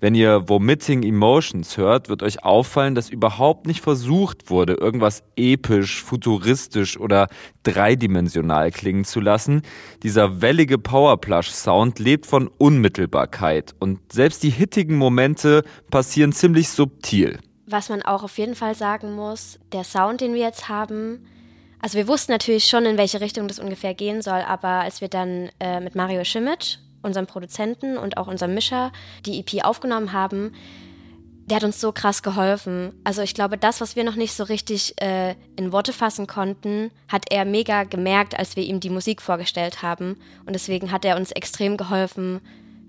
Wenn 0.00 0.14
ihr 0.14 0.48
Vomiting 0.48 1.02
Emotions 1.02 1.76
hört, 1.76 2.08
wird 2.08 2.22
euch 2.22 2.44
auffallen, 2.44 2.94
dass 2.94 3.10
überhaupt 3.10 3.66
nicht 3.66 3.80
versucht 3.80 4.48
wurde, 4.48 4.74
irgendwas 4.74 5.24
episch, 5.34 6.04
futuristisch 6.04 7.00
oder 7.00 7.26
dreidimensional 7.64 8.70
klingen 8.70 9.04
zu 9.04 9.18
lassen. 9.18 9.62
Dieser 10.04 10.40
wellige 10.40 10.78
Powerplush-Sound 10.78 11.98
lebt 11.98 12.26
von 12.26 12.46
Unmittelbarkeit 12.46 13.74
und 13.80 14.12
selbst 14.12 14.44
die 14.44 14.50
hittigen 14.50 14.96
Momente 14.96 15.64
passieren 15.90 16.30
ziemlich 16.30 16.68
subtil. 16.68 17.40
Was 17.66 17.88
man 17.88 18.02
auch 18.02 18.22
auf 18.22 18.38
jeden 18.38 18.54
Fall 18.54 18.76
sagen 18.76 19.16
muss, 19.16 19.58
der 19.72 19.82
Sound, 19.82 20.20
den 20.20 20.32
wir 20.32 20.42
jetzt 20.42 20.68
haben, 20.68 21.26
also 21.80 21.98
wir 21.98 22.06
wussten 22.06 22.30
natürlich 22.30 22.66
schon, 22.66 22.86
in 22.86 22.98
welche 22.98 23.20
Richtung 23.20 23.48
das 23.48 23.58
ungefähr 23.58 23.94
gehen 23.94 24.22
soll, 24.22 24.42
aber 24.46 24.68
als 24.68 25.00
wir 25.00 25.08
dann 25.08 25.50
äh, 25.58 25.80
mit 25.80 25.96
Mario 25.96 26.22
Schimic 26.22 26.78
unserem 27.02 27.26
Produzenten 27.26 27.96
und 27.96 28.16
auch 28.16 28.26
unserem 28.26 28.54
Mischer 28.54 28.92
die 29.24 29.40
EP 29.40 29.64
aufgenommen 29.64 30.12
haben, 30.12 30.52
der 31.48 31.56
hat 31.56 31.64
uns 31.64 31.80
so 31.80 31.92
krass 31.92 32.22
geholfen. 32.22 32.92
Also 33.04 33.22
ich 33.22 33.32
glaube, 33.32 33.56
das, 33.56 33.80
was 33.80 33.96
wir 33.96 34.04
noch 34.04 34.16
nicht 34.16 34.34
so 34.34 34.44
richtig 34.44 35.00
äh, 35.00 35.34
in 35.56 35.72
Worte 35.72 35.94
fassen 35.94 36.26
konnten, 36.26 36.90
hat 37.08 37.24
er 37.30 37.46
mega 37.46 37.84
gemerkt, 37.84 38.38
als 38.38 38.54
wir 38.54 38.64
ihm 38.64 38.80
die 38.80 38.90
Musik 38.90 39.22
vorgestellt 39.22 39.82
haben. 39.82 40.18
Und 40.44 40.52
deswegen 40.52 40.92
hat 40.92 41.06
er 41.06 41.16
uns 41.16 41.32
extrem 41.32 41.78
geholfen, 41.78 42.40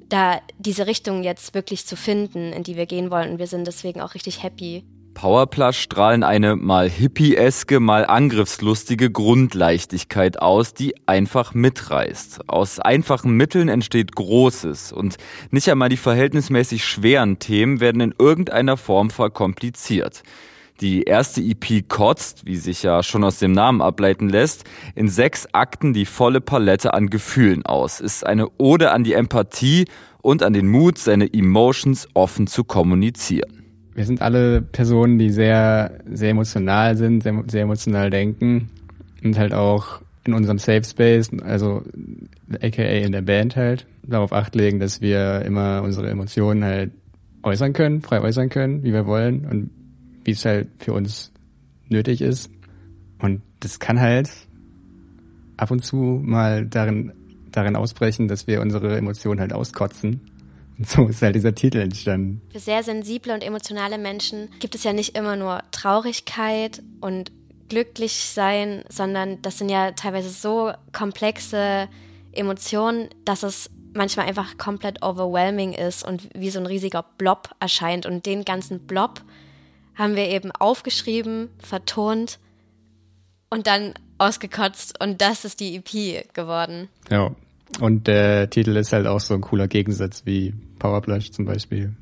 da 0.10 0.41
diese 0.57 0.88
Richtung 0.88 1.24
jetzt 1.24 1.53
wirklich 1.53 1.86
zu 1.86 1.95
finden, 1.95 2.51
in 2.51 2.64
die 2.64 2.76
wir 2.76 2.86
gehen 2.86 3.12
wollen. 3.12 3.32
Und 3.32 3.39
wir 3.39 3.47
sind 3.47 3.66
deswegen 3.66 4.01
auch 4.01 4.14
richtig 4.14 4.43
happy. 4.43 4.84
Powerplush 5.14 5.80
strahlen 5.80 6.24
eine 6.24 6.55
mal 6.55 6.89
hippieske, 6.89 7.80
mal 7.80 8.05
angriffslustige 8.05 9.12
Grundleichtigkeit 9.12 10.41
aus, 10.41 10.74
die 10.74 10.95
einfach 11.07 11.53
mitreißt. 11.53 12.49
Aus 12.49 12.80
einfachen 12.80 13.32
Mitteln 13.32 13.70
entsteht 13.70 14.16
Großes 14.16 14.91
und 14.91 15.18
nicht 15.51 15.70
einmal 15.70 15.89
die 15.89 15.97
verhältnismäßig 15.97 16.86
schweren 16.86 17.39
Themen 17.39 17.80
werden 17.80 18.01
in 18.01 18.16
irgendeiner 18.18 18.78
Form 18.78 19.10
verkompliziert. 19.10 20.24
Die 20.82 21.03
erste 21.03 21.41
EP 21.41 21.88
kotzt, 21.89 22.45
wie 22.45 22.55
sich 22.55 22.84
ja 22.84 23.03
schon 23.03 23.26
aus 23.26 23.39
dem 23.39 23.51
Namen 23.51 23.82
ableiten 23.82 24.30
lässt, 24.30 24.64
in 24.95 25.10
sechs 25.10 25.47
Akten 25.53 25.93
die 25.93 26.05
volle 26.05 26.39
Palette 26.39 26.93
an 26.93 27.10
Gefühlen 27.10 27.66
aus, 27.66 27.99
ist 27.99 28.26
eine 28.26 28.47
Ode 28.57 28.91
an 28.91 29.03
die 29.03 29.14
Empathie 29.14 29.86
und 30.22 30.41
an 30.41 30.53
den 30.53 30.68
Mut, 30.68 30.97
seine 30.97 31.34
Emotions 31.34 32.07
offen 32.14 32.47
zu 32.47 32.64
kommunizieren 32.64 33.59
wir 33.95 34.05
sind 34.05 34.21
alle 34.21 34.61
Personen, 34.61 35.17
die 35.17 35.29
sehr, 35.29 35.99
sehr 36.11 36.29
emotional 36.29 36.95
sind, 36.95 37.23
sehr, 37.23 37.43
sehr 37.47 37.63
emotional 37.63 38.09
denken 38.09 38.69
und 39.23 39.37
halt 39.37 39.53
auch 39.53 40.01
in 40.25 40.33
unserem 40.33 40.59
Safe 40.59 40.83
Space, 40.83 41.31
also 41.43 41.83
aka 42.61 42.83
in 42.83 43.11
der 43.11 43.21
Band 43.21 43.55
halt, 43.55 43.85
darauf 44.03 44.33
acht 44.33 44.55
legen, 44.55 44.79
dass 44.79 45.01
wir 45.01 45.41
immer 45.41 45.81
unsere 45.83 46.09
Emotionen 46.09 46.63
halt 46.63 46.91
äußern 47.43 47.73
können, 47.73 48.01
frei 48.01 48.21
äußern 48.21 48.49
können, 48.49 48.83
wie 48.83 48.93
wir 48.93 49.05
wollen 49.05 49.45
und 49.45 49.69
wie 50.23 50.31
es 50.31 50.45
halt 50.45 50.67
für 50.79 50.93
uns 50.93 51.31
nötig 51.87 52.21
ist. 52.21 52.51
Und 53.19 53.41
das 53.59 53.79
kann 53.79 53.99
halt 53.99 54.29
ab 55.57 55.71
und 55.71 55.83
zu 55.83 55.95
mal 55.95 56.65
darin, 56.65 57.11
darin 57.51 57.75
ausbrechen, 57.75 58.27
dass 58.27 58.47
wir 58.47 58.61
unsere 58.61 58.97
Emotionen 58.97 59.39
halt 59.39 59.53
auskotzen. 59.53 60.21
Und 60.80 60.89
so 60.89 61.07
ist 61.07 61.21
halt 61.21 61.36
dieser 61.36 61.53
Titel 61.53 61.80
entstanden. 61.80 62.41
Für 62.51 62.59
sehr 62.59 62.82
sensible 62.84 63.34
und 63.34 63.43
emotionale 63.43 63.97
Menschen 63.97 64.49
gibt 64.59 64.73
es 64.73 64.84
ja 64.84 64.93
nicht 64.93 65.15
immer 65.15 65.36
nur 65.36 65.61
Traurigkeit 65.71 66.82
und 67.01 67.32
glücklich 67.67 68.13
sein, 68.13 68.84
sondern 68.89 69.41
das 69.43 69.59
sind 69.59 69.69
ja 69.69 69.91
teilweise 69.91 70.30
so 70.30 70.71
komplexe 70.91 71.88
Emotionen, 72.32 73.09
dass 73.25 73.43
es 73.43 73.69
manchmal 73.93 74.27
einfach 74.27 74.57
komplett 74.57 75.03
overwhelming 75.03 75.73
ist 75.73 76.07
und 76.07 76.30
wie 76.34 76.49
so 76.49 76.59
ein 76.59 76.65
riesiger 76.65 77.05
Blob 77.17 77.49
erscheint. 77.59 78.05
Und 78.05 78.25
den 78.25 78.45
ganzen 78.45 78.80
Blob 78.88 79.21
haben 79.95 80.15
wir 80.15 80.27
eben 80.30 80.51
aufgeschrieben, 80.51 81.49
vertont 81.59 82.39
und 83.49 83.67
dann 83.67 83.93
ausgekotzt. 84.17 85.01
Und 85.01 85.21
das 85.21 85.43
ist 85.43 85.59
die 85.59 85.75
EP 85.75 86.34
geworden. 86.34 86.88
Ja. 87.09 87.36
Und 87.80 88.07
der 88.07 88.49
Titel 88.49 88.76
ist 88.76 88.93
halt 88.93 89.07
auch 89.07 89.20
so 89.20 89.34
ein 89.34 89.41
cooler 89.41 89.67
Gegensatz 89.67 90.26
wie 90.26 90.53
Power 90.80 91.01
Plush 91.01 91.32
zum 91.32 91.45
Beispiel. 91.45 91.95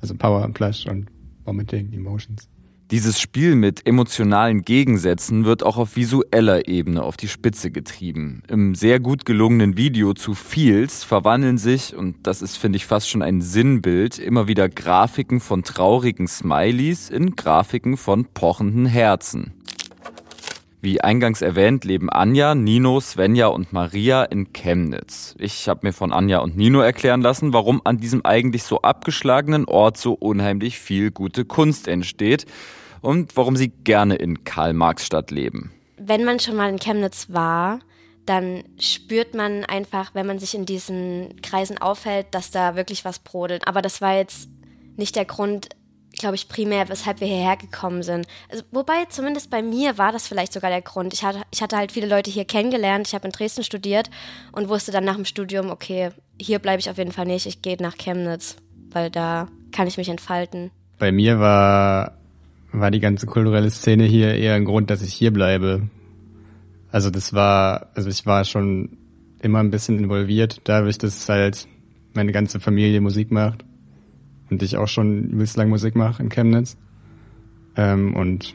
Also 0.00 0.14
Power 0.14 0.44
und 0.44 0.54
Plush 0.54 0.86
und 0.86 1.08
Vomiting 1.44 1.92
Emotions. 1.92 2.48
Dieses 2.92 3.18
Spiel 3.18 3.54
mit 3.54 3.86
emotionalen 3.86 4.60
Gegensätzen 4.60 5.46
wird 5.46 5.62
auch 5.62 5.78
auf 5.78 5.96
visueller 5.96 6.68
Ebene 6.68 7.02
auf 7.02 7.16
die 7.16 7.26
Spitze 7.26 7.70
getrieben. 7.70 8.42
Im 8.48 8.74
sehr 8.74 9.00
gut 9.00 9.24
gelungenen 9.24 9.78
Video 9.78 10.12
zu 10.12 10.34
Feels 10.34 11.02
verwandeln 11.02 11.56
sich, 11.56 11.96
und 11.96 12.26
das 12.26 12.42
ist, 12.42 12.58
finde 12.58 12.76
ich, 12.76 12.84
fast 12.84 13.08
schon 13.08 13.22
ein 13.22 13.40
Sinnbild, 13.40 14.18
immer 14.18 14.46
wieder 14.46 14.68
Grafiken 14.68 15.40
von 15.40 15.62
traurigen 15.62 16.28
Smileys 16.28 17.08
in 17.08 17.34
Grafiken 17.34 17.96
von 17.96 18.26
pochenden 18.26 18.84
Herzen. 18.84 19.54
Wie 20.84 21.00
eingangs 21.00 21.42
erwähnt, 21.42 21.84
leben 21.84 22.10
Anja, 22.10 22.56
Nino, 22.56 22.98
Svenja 22.98 23.46
und 23.46 23.72
Maria 23.72 24.24
in 24.24 24.52
Chemnitz. 24.52 25.36
Ich 25.38 25.68
habe 25.68 25.86
mir 25.86 25.92
von 25.92 26.12
Anja 26.12 26.40
und 26.40 26.56
Nino 26.56 26.80
erklären 26.80 27.22
lassen, 27.22 27.52
warum 27.52 27.80
an 27.84 27.98
diesem 27.98 28.26
eigentlich 28.26 28.64
so 28.64 28.82
abgeschlagenen 28.82 29.66
Ort 29.66 29.96
so 29.96 30.14
unheimlich 30.14 30.80
viel 30.80 31.12
gute 31.12 31.44
Kunst 31.44 31.86
entsteht 31.86 32.46
und 33.00 33.36
warum 33.36 33.54
sie 33.54 33.68
gerne 33.68 34.16
in 34.16 34.42
Karl-Marx-Stadt 34.42 35.30
leben. 35.30 35.70
Wenn 35.98 36.24
man 36.24 36.40
schon 36.40 36.56
mal 36.56 36.68
in 36.68 36.80
Chemnitz 36.80 37.28
war, 37.30 37.78
dann 38.26 38.64
spürt 38.80 39.34
man 39.36 39.64
einfach, 39.64 40.16
wenn 40.16 40.26
man 40.26 40.40
sich 40.40 40.52
in 40.56 40.66
diesen 40.66 41.40
Kreisen 41.42 41.78
aufhält, 41.78 42.26
dass 42.32 42.50
da 42.50 42.74
wirklich 42.74 43.04
was 43.04 43.20
brodelt. 43.20 43.68
Aber 43.68 43.82
das 43.82 44.00
war 44.00 44.16
jetzt 44.16 44.48
nicht 44.96 45.14
der 45.14 45.26
Grund, 45.26 45.68
glaube 46.18 46.36
ich, 46.36 46.48
primär, 46.48 46.88
weshalb 46.88 47.20
wir 47.20 47.26
hierher 47.26 47.56
gekommen 47.56 48.02
sind. 48.02 48.26
Also, 48.50 48.64
wobei, 48.70 49.04
zumindest 49.08 49.50
bei 49.50 49.62
mir 49.62 49.98
war 49.98 50.12
das 50.12 50.26
vielleicht 50.26 50.52
sogar 50.52 50.70
der 50.70 50.82
Grund. 50.82 51.12
Ich 51.12 51.24
hatte, 51.24 51.42
ich 51.50 51.62
hatte 51.62 51.76
halt 51.76 51.92
viele 51.92 52.06
Leute 52.06 52.30
hier 52.30 52.44
kennengelernt. 52.44 53.08
Ich 53.08 53.14
habe 53.14 53.26
in 53.26 53.32
Dresden 53.32 53.64
studiert 53.64 54.10
und 54.52 54.68
wusste 54.68 54.92
dann 54.92 55.04
nach 55.04 55.16
dem 55.16 55.24
Studium, 55.24 55.70
okay, 55.70 56.10
hier 56.40 56.58
bleibe 56.58 56.80
ich 56.80 56.90
auf 56.90 56.98
jeden 56.98 57.12
Fall 57.12 57.26
nicht. 57.26 57.46
Ich 57.46 57.62
gehe 57.62 57.76
nach 57.80 57.96
Chemnitz, 57.96 58.56
weil 58.90 59.10
da 59.10 59.48
kann 59.72 59.88
ich 59.88 59.96
mich 59.96 60.08
entfalten. 60.08 60.70
Bei 60.98 61.12
mir 61.12 61.40
war, 61.40 62.18
war 62.72 62.90
die 62.90 63.00
ganze 63.00 63.26
kulturelle 63.26 63.70
Szene 63.70 64.04
hier 64.04 64.34
eher 64.34 64.54
ein 64.54 64.64
Grund, 64.64 64.90
dass 64.90 65.02
ich 65.02 65.14
hier 65.14 65.32
bleibe. 65.32 65.88
Also 66.90 67.10
das 67.10 67.32
war, 67.32 67.88
also 67.94 68.10
ich 68.10 68.26
war 68.26 68.44
schon 68.44 68.98
immer 69.40 69.60
ein 69.60 69.70
bisschen 69.70 69.98
involviert, 69.98 70.60
dadurch, 70.64 70.98
dass 70.98 71.28
halt 71.28 71.66
meine 72.12 72.32
ganze 72.32 72.60
Familie 72.60 73.00
Musik 73.00 73.30
macht 73.32 73.64
und 74.52 74.62
ich 74.62 74.76
auch 74.76 74.88
schon 74.88 75.30
übelst 75.30 75.56
lang 75.56 75.70
Musik 75.70 75.96
mache 75.96 76.22
in 76.22 76.28
Chemnitz. 76.28 76.76
Ähm, 77.74 78.14
und 78.14 78.54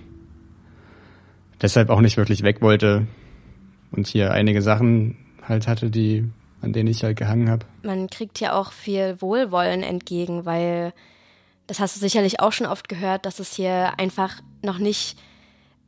deshalb 1.61 1.89
auch 1.89 2.01
nicht 2.01 2.17
wirklich 2.17 2.43
weg 2.43 2.61
wollte 2.61 3.07
und 3.91 4.07
hier 4.07 4.31
einige 4.31 4.61
Sachen 4.61 5.17
halt 5.41 5.67
hatte, 5.67 5.89
die 5.89 6.25
an 6.61 6.73
denen 6.73 6.89
ich 6.89 7.03
halt 7.03 7.17
gehangen 7.17 7.49
habe. 7.49 7.65
Man 7.83 8.09
kriegt 8.09 8.39
ja 8.39 8.53
auch 8.53 8.71
viel 8.71 9.21
Wohlwollen 9.21 9.83
entgegen, 9.83 10.45
weil 10.45 10.93
das 11.67 11.79
hast 11.79 11.95
du 11.95 11.99
sicherlich 11.99 12.39
auch 12.39 12.51
schon 12.51 12.67
oft 12.67 12.89
gehört, 12.89 13.25
dass 13.25 13.39
es 13.39 13.53
hier 13.53 13.99
einfach 13.99 14.41
noch 14.63 14.79
nicht 14.79 15.17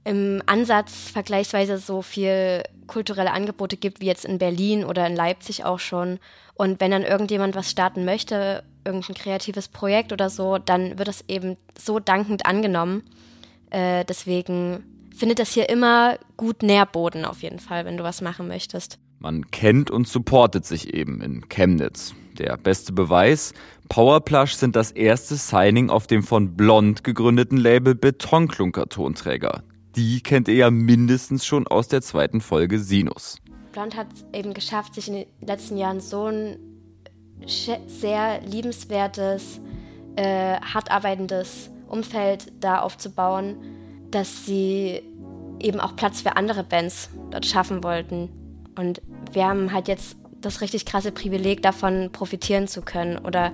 im 0.03 0.41
Ansatz 0.45 1.09
vergleichsweise 1.09 1.77
so 1.77 2.01
viel 2.01 2.63
kulturelle 2.89 3.31
Angebote 3.31 3.77
gibt 3.77 4.01
wie 4.01 4.07
jetzt 4.07 4.25
in 4.25 4.37
Berlin 4.37 4.83
oder 4.83 5.07
in 5.07 5.15
Leipzig 5.15 5.63
auch 5.63 5.79
schon. 5.79 6.19
Und 6.55 6.81
wenn 6.81 6.91
dann 6.91 7.03
irgendjemand 7.03 7.55
was 7.55 7.71
starten 7.71 8.03
möchte, 8.03 8.63
irgendein 8.83 9.15
kreatives 9.15 9.69
Projekt 9.69 10.11
oder 10.11 10.29
so, 10.29 10.57
dann 10.57 10.97
wird 10.97 11.07
das 11.07 11.23
eben 11.29 11.55
so 11.77 11.99
dankend 11.99 12.45
angenommen. 12.45 13.03
Äh, 13.69 14.03
deswegen 14.03 14.83
findet 15.15 15.39
das 15.39 15.53
hier 15.53 15.69
immer 15.69 16.17
gut 16.35 16.63
Nährboden 16.63 17.23
auf 17.23 17.43
jeden 17.43 17.59
Fall, 17.59 17.85
wenn 17.85 17.97
du 17.97 18.03
was 18.03 18.21
machen 18.21 18.47
möchtest. 18.47 18.99
Man 19.19 19.51
kennt 19.51 19.91
und 19.91 20.07
supportet 20.07 20.65
sich 20.65 20.93
eben 20.93 21.21
in 21.21 21.47
Chemnitz. 21.49 22.13
Der 22.37 22.55
beste 22.55 22.93
Beweis, 22.93 23.53
Powerplush 23.89 24.53
sind 24.53 24.77
das 24.77 24.91
erste 24.91 25.35
Signing 25.35 25.89
auf 25.89 26.07
dem 26.07 26.23
von 26.23 26.55
Blond 26.55 27.03
gegründeten 27.03 27.57
Label 27.57 27.95
Betonklunker-Tonträger. 27.95 29.63
Die 29.95 30.21
kennt 30.21 30.47
ihr 30.47 30.55
ja 30.55 30.71
mindestens 30.71 31.45
schon 31.45 31.67
aus 31.67 31.87
der 31.87 32.01
zweiten 32.01 32.41
Folge 32.41 32.79
Sinus. 32.79 33.37
Blond 33.71 33.95
hat 33.95 34.07
eben 34.33 34.53
geschafft, 34.53 34.95
sich 34.95 35.07
in 35.07 35.13
den 35.15 35.25
letzten 35.41 35.77
Jahren 35.77 35.99
so 35.99 36.25
ein 36.25 36.57
sehr 37.45 38.41
liebenswertes, 38.41 39.59
äh, 40.15 40.59
hart 40.59 40.91
arbeitendes 40.91 41.69
Umfeld 41.87 42.51
da 42.59 42.79
aufzubauen, 42.79 43.55
dass 44.11 44.45
sie 44.45 45.01
eben 45.59 45.79
auch 45.79 45.95
Platz 45.95 46.21
für 46.21 46.35
andere 46.35 46.63
Bands 46.63 47.09
dort 47.31 47.45
schaffen 47.45 47.83
wollten. 47.83 48.29
Und 48.77 49.01
wir 49.31 49.45
haben 49.45 49.71
halt 49.73 49.87
jetzt 49.87 50.17
das 50.41 50.61
richtig 50.61 50.85
krasse 50.85 51.11
Privileg, 51.11 51.61
davon 51.61 52.11
profitieren 52.11 52.67
zu 52.67 52.81
können 52.81 53.17
oder 53.17 53.51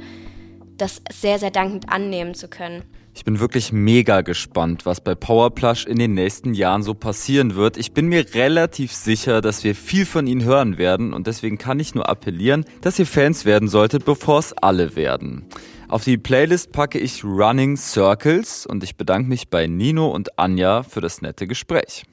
das 0.78 1.02
sehr, 1.12 1.40
sehr 1.40 1.52
dankend 1.52 1.90
annehmen 1.90 2.36
zu 2.36 2.48
können. 2.48 2.84
Ich 3.18 3.24
bin 3.24 3.40
wirklich 3.40 3.72
mega 3.72 4.22
gespannt, 4.22 4.86
was 4.86 5.00
bei 5.00 5.16
Powerplush 5.16 5.86
in 5.86 5.98
den 5.98 6.14
nächsten 6.14 6.54
Jahren 6.54 6.84
so 6.84 6.94
passieren 6.94 7.56
wird. 7.56 7.78
Ich 7.78 7.94
bin 7.94 8.08
mir 8.08 8.34
relativ 8.34 8.92
sicher, 8.92 9.40
dass 9.40 9.64
wir 9.64 9.74
viel 9.74 10.06
von 10.06 10.28
ihnen 10.28 10.44
hören 10.44 10.78
werden 10.78 11.14
und 11.14 11.26
deswegen 11.26 11.58
kann 11.58 11.80
ich 11.80 11.96
nur 11.96 12.10
appellieren, 12.10 12.66
dass 12.82 13.00
ihr 13.00 13.06
Fans 13.06 13.46
werden 13.46 13.70
solltet, 13.70 14.04
bevor 14.04 14.40
es 14.40 14.52
alle 14.52 14.98
werden. 14.98 15.46
Auf 15.88 16.04
die 16.04 16.18
Playlist 16.18 16.74
packe 16.74 17.00
ich 17.00 17.24
Running 17.24 17.78
Circles 17.78 18.66
und 18.66 18.84
ich 18.84 18.98
bedanke 18.98 19.30
mich 19.30 19.50
bei 19.50 19.66
Nino 19.66 20.10
und 20.10 20.38
Anja 20.38 20.84
für 20.84 21.00
das 21.00 21.22
nette 21.22 21.48
Gespräch. 21.48 22.04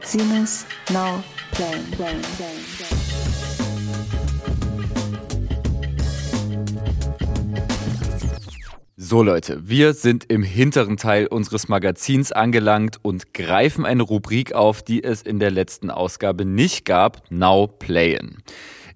Sinus 0.00 0.64
now 0.90 1.22
playing. 1.52 1.84
playing, 1.90 2.22
playing, 2.22 2.75
So 9.08 9.22
Leute, 9.22 9.60
wir 9.62 9.94
sind 9.94 10.24
im 10.32 10.42
hinteren 10.42 10.96
Teil 10.96 11.28
unseres 11.28 11.68
Magazins 11.68 12.32
angelangt 12.32 12.98
und 13.02 13.32
greifen 13.34 13.86
eine 13.86 14.02
Rubrik 14.02 14.52
auf, 14.52 14.82
die 14.82 15.04
es 15.04 15.22
in 15.22 15.38
der 15.38 15.52
letzten 15.52 15.90
Ausgabe 15.90 16.44
nicht 16.44 16.84
gab, 16.84 17.22
Now 17.30 17.72
Playin'. 17.78 18.38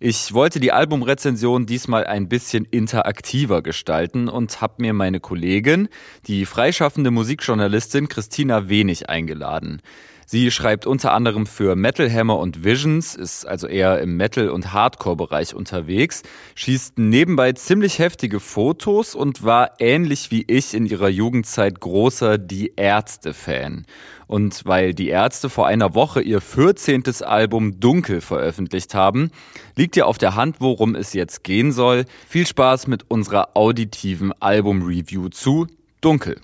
Ich 0.01 0.35
wollte 0.35 0.59
die 0.59 0.73
Albumrezension 0.73 1.65
diesmal 1.65 2.09
ein 2.09 2.29
bisschen 2.29 2.65
interaktiver 2.65 3.63
gestalten 3.63 4.29
und 4.29 4.61
habe 4.61 4.75
mir 4.79 4.95
meine 4.95 5.21
Kollegin, 5.21 5.89
die 6.27 6.45
freischaffende 6.45 7.13
Musikjournalistin 7.13 8.09
Christina 8.09 8.69
Wenig 8.69 9.09
eingeladen. 9.09 9.81
Sie 10.33 10.53
schreibt 10.53 10.87
unter 10.87 11.12
anderem 11.12 11.45
für 11.45 11.74
Metal 11.74 12.09
Hammer 12.09 12.39
und 12.39 12.62
Visions, 12.62 13.16
ist 13.16 13.45
also 13.45 13.66
eher 13.66 13.99
im 13.99 14.16
Metal- 14.16 14.51
und 14.51 14.72
Hardcore-Bereich 14.72 15.57
unterwegs, 15.57 16.22
schießt 16.55 17.01
nebenbei 17.01 17.53
ziemlich 17.55 17.99
heftige 17.99 18.39
Fotos 18.39 19.16
und 19.16 19.43
war 19.43 19.72
ähnlich 19.81 20.31
wie 20.31 20.45
ich 20.47 20.72
in 20.72 20.87
ihrer 20.87 21.09
Jugendzeit 21.09 21.81
großer 21.81 22.39
Die 22.39 22.74
Ärzte-Fan. 22.76 23.87
Und 24.28 24.64
weil 24.66 24.95
die 24.95 25.09
Ärzte 25.09 25.51
vor 25.51 25.66
einer 25.66 25.97
Woche 25.97 26.22
ihr 26.22 26.41
14. 26.41 27.03
Album 27.22 27.81
Dunkel 27.81 28.20
veröffentlicht 28.20 28.95
haben, 28.95 29.33
liegt 29.74 29.97
ja 29.97 30.05
auf 30.05 30.18
der 30.18 30.37
Hand, 30.37 30.61
worum 30.61 30.95
es 30.95 31.12
jetzt 31.12 31.43
gehen 31.43 31.72
soll. 31.72 32.05
Viel 32.28 32.47
Spaß 32.47 32.87
mit 32.87 33.05
unserer 33.11 33.57
auditiven 33.57 34.33
Album-Review 34.39 35.31
zu 35.31 35.66
Dunkel. 36.01 36.37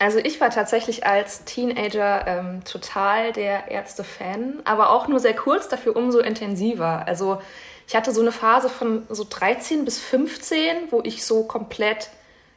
Also 0.00 0.18
ich 0.18 0.40
war 0.40 0.50
tatsächlich 0.50 1.06
als 1.06 1.44
Teenager 1.44 2.24
ähm, 2.26 2.62
total 2.64 3.32
der 3.32 3.68
Ärzte-Fan, 3.68 4.60
aber 4.64 4.90
auch 4.90 5.08
nur 5.08 5.18
sehr 5.18 5.34
kurz, 5.34 5.68
dafür 5.68 5.96
umso 5.96 6.20
intensiver. 6.20 7.04
Also 7.06 7.42
ich 7.88 7.96
hatte 7.96 8.12
so 8.12 8.20
eine 8.20 8.30
Phase 8.30 8.68
von 8.68 9.06
so 9.08 9.26
13 9.28 9.84
bis 9.84 9.98
15, 9.98 10.90
wo 10.90 11.00
ich 11.02 11.24
so 11.24 11.42
komplett 11.44 12.10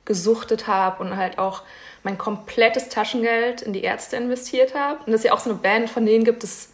gesuchtet 0.05 0.67
habe 0.67 1.01
und 1.01 1.15
halt 1.15 1.39
auch 1.39 1.63
mein 2.03 2.17
komplettes 2.17 2.89
Taschengeld 2.89 3.61
in 3.61 3.73
die 3.73 3.83
Ärzte 3.83 4.17
investiert 4.17 4.75
habe. 4.75 4.99
Und 4.99 5.07
das 5.07 5.21
ist 5.21 5.25
ja 5.25 5.33
auch 5.33 5.39
so 5.39 5.49
eine 5.49 5.59
Band, 5.59 5.89
von 5.89 6.05
denen 6.05 6.25
gibt 6.25 6.43
es 6.43 6.69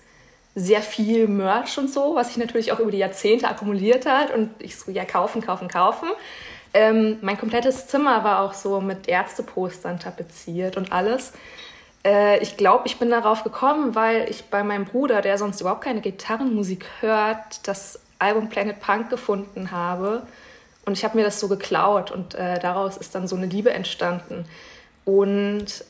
sehr 0.56 0.82
viel 0.82 1.28
Merch 1.28 1.78
und 1.78 1.92
so, 1.94 2.16
was 2.16 2.30
sich 2.30 2.38
natürlich 2.38 2.72
auch 2.72 2.80
über 2.80 2.92
die 2.92 2.98
Jahrzehnte 2.98 3.48
akkumuliert 3.48 4.06
hat. 4.06 4.34
Und 4.34 4.50
ich 4.60 4.76
so, 4.76 4.92
ja, 4.92 5.06
kaufen, 5.06 5.42
kaufen, 5.42 5.68
kaufen. 5.68 6.10
Ähm, 6.74 7.18
mein 7.22 7.38
komplettes 7.38 7.88
Zimmer 7.88 8.24
war 8.24 8.42
auch 8.42 8.54
so 8.54 8.82
mit 8.82 9.08
Ärztepostern 9.08 10.00
tapeziert 10.00 10.78
und 10.78 10.92
alles. 10.92 11.34
Äh, 12.06 12.40
ich 12.40 12.58
glaube, 12.58 12.88
ich 12.88 12.98
bin 12.98 13.10
darauf 13.10 13.44
gekommen, 13.44 13.96
weil 13.96 14.30
ich 14.30 14.46
bei 14.46 14.64
meinem 14.64 14.86
Bruder, 14.86 15.22
der 15.22 15.38
sonst 15.38 15.62
überhaupt 15.62 15.84
keine 15.84 16.02
Gitarrenmusik 16.02 16.86
hört, 17.02 17.68
das 17.68 18.00
Album 18.20 18.50
Planet 18.50 18.80
Punk 18.80 19.10
gefunden 19.10 19.72
habe. 19.72 20.24
Und 20.86 20.94
ich 20.94 21.04
habe 21.04 21.18
mir 21.18 21.24
das 21.24 21.40
so 21.40 21.50
geklaut 21.50 22.12
und 22.12 22.36
äh, 22.36 22.60
daraus 22.60 22.96
ist 22.96 23.14
dann 23.14 23.28
so 23.28 23.36
eine 23.36 23.46
Liebe 23.46 23.72
entstanden. 23.72 24.46
Und 25.04 25.84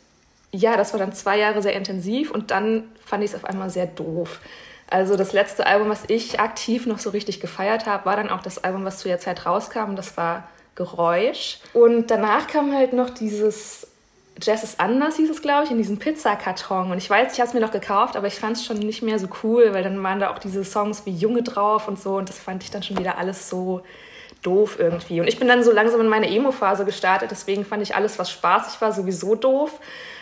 ja, 0.51 0.75
das 0.75 0.93
war 0.93 0.99
dann 0.99 1.13
zwei 1.13 1.38
Jahre 1.38 1.61
sehr 1.61 1.73
intensiv 1.73 2.32
und 2.32 2.49
dann 2.51 2.86
fand 3.05 3.23
ich 3.23 3.32
es 3.32 3.36
auf 3.36 3.45
einmal 3.45 3.69
sehr 3.69 3.86
doof. 3.86 4.39
Also 4.89 5.17
das 5.17 5.34
letzte 5.34 5.67
Album, 5.67 5.89
was 5.89 6.05
ich 6.07 6.39
aktiv 6.39 6.86
noch 6.86 6.97
so 6.99 7.09
richtig 7.09 7.41
gefeiert 7.41 7.86
habe, 7.86 8.05
war 8.05 8.15
dann 8.15 8.30
auch 8.30 8.41
das 8.41 8.63
Album, 8.63 8.86
was 8.86 8.99
zu 8.99 9.07
der 9.07 9.19
Zeit 9.19 9.45
rauskam. 9.45 9.95
Das 9.95 10.15
war 10.17 10.47
Geräusch. 10.78 11.59
Und 11.73 12.09
danach 12.09 12.47
kam 12.47 12.73
halt 12.73 12.93
noch 12.93 13.09
dieses 13.09 13.88
Jazz 14.41 14.63
ist 14.63 14.80
anders, 14.80 15.15
hieß 15.15 15.32
es, 15.32 15.41
glaube 15.41 15.65
ich, 15.65 15.71
in 15.71 15.78
diesem 15.78 15.97
Pizzakarton. 15.97 16.91
Und 16.91 16.99
ich 16.99 17.09
weiß, 17.09 17.34
ich 17.34 17.39
habe 17.39 17.47
es 17.47 17.53
mir 17.55 17.59
noch 17.59 17.71
gekauft, 17.71 18.15
aber 18.15 18.28
ich 18.28 18.36
fand 18.36 18.55
es 18.55 18.65
schon 18.65 18.78
nicht 18.78 19.01
mehr 19.01 19.17
so 19.17 19.28
cool, 19.43 19.73
weil 19.73 19.84
dann 19.84 20.01
waren 20.03 20.19
da 20.19 20.32
auch 20.32 20.38
diese 20.38 20.63
Songs 20.63 21.07
wie 21.07 21.11
Junge 21.11 21.41
drauf 21.41 21.88
und 21.88 21.99
so. 21.99 22.17
Und 22.17 22.30
das 22.30 22.38
fand 22.38 22.63
ich 22.63 22.69
dann 22.69 22.84
schon 22.84 22.99
wieder 22.99 23.17
alles 23.17 23.49
so 23.49 23.82
doof 24.43 24.78
irgendwie. 24.80 25.19
Und 25.19 25.28
ich 25.28 25.39
bin 25.39 25.47
dann 25.47 25.63
so 25.63 25.71
langsam 25.71 26.01
in 26.01 26.07
meine 26.07 26.30
Emo-Phase 26.30 26.86
gestartet, 26.86 27.32
deswegen 27.32 27.65
fand 27.65 27.82
ich 27.82 27.95
alles, 27.95 28.19
was 28.19 28.32
spaßig 28.32 28.80
war, 28.80 28.91
sowieso 28.91 29.34
doof. 29.34 29.80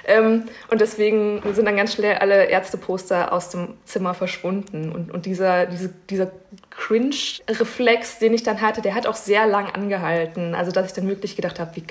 Ähm, 0.08 0.45
und 0.70 0.82
deswegen 0.82 1.41
sind 1.53 1.66
dann 1.66 1.78
ganz 1.78 1.93
schnell 1.93 2.18
alle 2.18 2.45
Ärzteposter 2.45 3.34
aus 3.34 3.49
dem 3.49 3.76
Zimmer 3.86 4.14
verschwunden. 4.14 4.91
Und, 4.91 5.12
und 5.12 5.26
dieser, 5.26 5.66
diese, 5.66 5.89
dieser 6.10 6.32
Cringe-Reflex, 6.70 8.20
den 8.20 8.34
ich 8.34 8.43
dann 8.43 8.62
hatte, 8.62 8.82
der 8.82 8.95
hat 8.95 9.08
auch 9.08 9.16
sehr 9.16 9.47
lang 9.47 9.72
angehalten. 9.72 10.53
Also, 10.56 10.72
dass 10.72 10.88
ich 10.88 10.93
dann 10.93 11.08
wirklich 11.08 11.36
gedacht 11.36 11.60
habe, 11.60 11.76
wie 11.76 11.86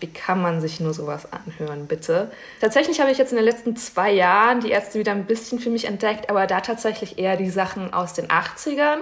wie 0.00 0.06
kann 0.06 0.42
man 0.42 0.60
sich 0.60 0.80
nur 0.80 0.94
sowas 0.94 1.28
anhören, 1.32 1.86
bitte? 1.86 2.30
Tatsächlich 2.60 3.00
habe 3.00 3.10
ich 3.10 3.18
jetzt 3.18 3.32
in 3.32 3.36
den 3.36 3.44
letzten 3.44 3.76
zwei 3.76 4.12
Jahren 4.12 4.60
die 4.60 4.70
Ärzte 4.70 4.98
wieder 4.98 5.12
ein 5.12 5.26
bisschen 5.26 5.58
für 5.58 5.70
mich 5.70 5.86
entdeckt, 5.86 6.30
aber 6.30 6.46
da 6.46 6.60
tatsächlich 6.60 7.18
eher 7.18 7.36
die 7.36 7.50
Sachen 7.50 7.92
aus 7.92 8.12
den 8.12 8.28
80ern, 8.28 8.98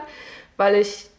weil 0.56 0.76
ich 0.76 1.10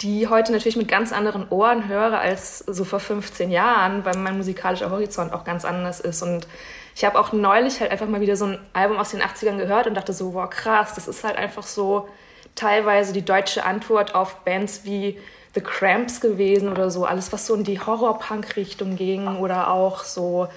die 0.00 0.28
heute 0.28 0.52
natürlich 0.52 0.76
mit 0.76 0.88
ganz 0.88 1.12
anderen 1.12 1.48
Ohren 1.50 1.88
höre 1.88 2.18
als 2.18 2.58
so 2.60 2.84
vor 2.84 3.00
15 3.00 3.50
Jahren, 3.50 4.04
weil 4.04 4.16
mein 4.16 4.36
musikalischer 4.36 4.90
Horizont 4.90 5.32
auch 5.32 5.44
ganz 5.44 5.64
anders 5.64 5.98
ist. 5.98 6.22
Und 6.22 6.46
ich 6.94 7.04
habe 7.04 7.18
auch 7.18 7.32
neulich 7.32 7.80
halt 7.80 7.90
einfach 7.90 8.06
mal 8.06 8.20
wieder 8.20 8.36
so 8.36 8.46
ein 8.46 8.58
Album 8.72 8.98
aus 8.98 9.10
den 9.10 9.20
80ern 9.20 9.56
gehört 9.56 9.86
und 9.86 9.94
dachte 9.94 10.12
so, 10.12 10.34
wow, 10.34 10.48
krass, 10.48 10.94
das 10.94 11.08
ist 11.08 11.24
halt 11.24 11.36
einfach 11.36 11.64
so 11.64 12.08
teilweise 12.54 13.12
die 13.12 13.24
deutsche 13.24 13.64
Antwort 13.64 14.14
auf 14.14 14.36
Bands 14.44 14.84
wie 14.84 15.18
The 15.54 15.60
Cramps 15.60 16.20
gewesen 16.20 16.68
oder 16.68 16.90
so. 16.90 17.04
Alles, 17.04 17.32
was 17.32 17.46
so 17.46 17.54
in 17.54 17.64
die 17.64 17.80
Horror-Punk-Richtung 17.80 18.94
ging 18.94 19.26
oder 19.38 19.72
auch 19.72 20.04
so 20.04 20.48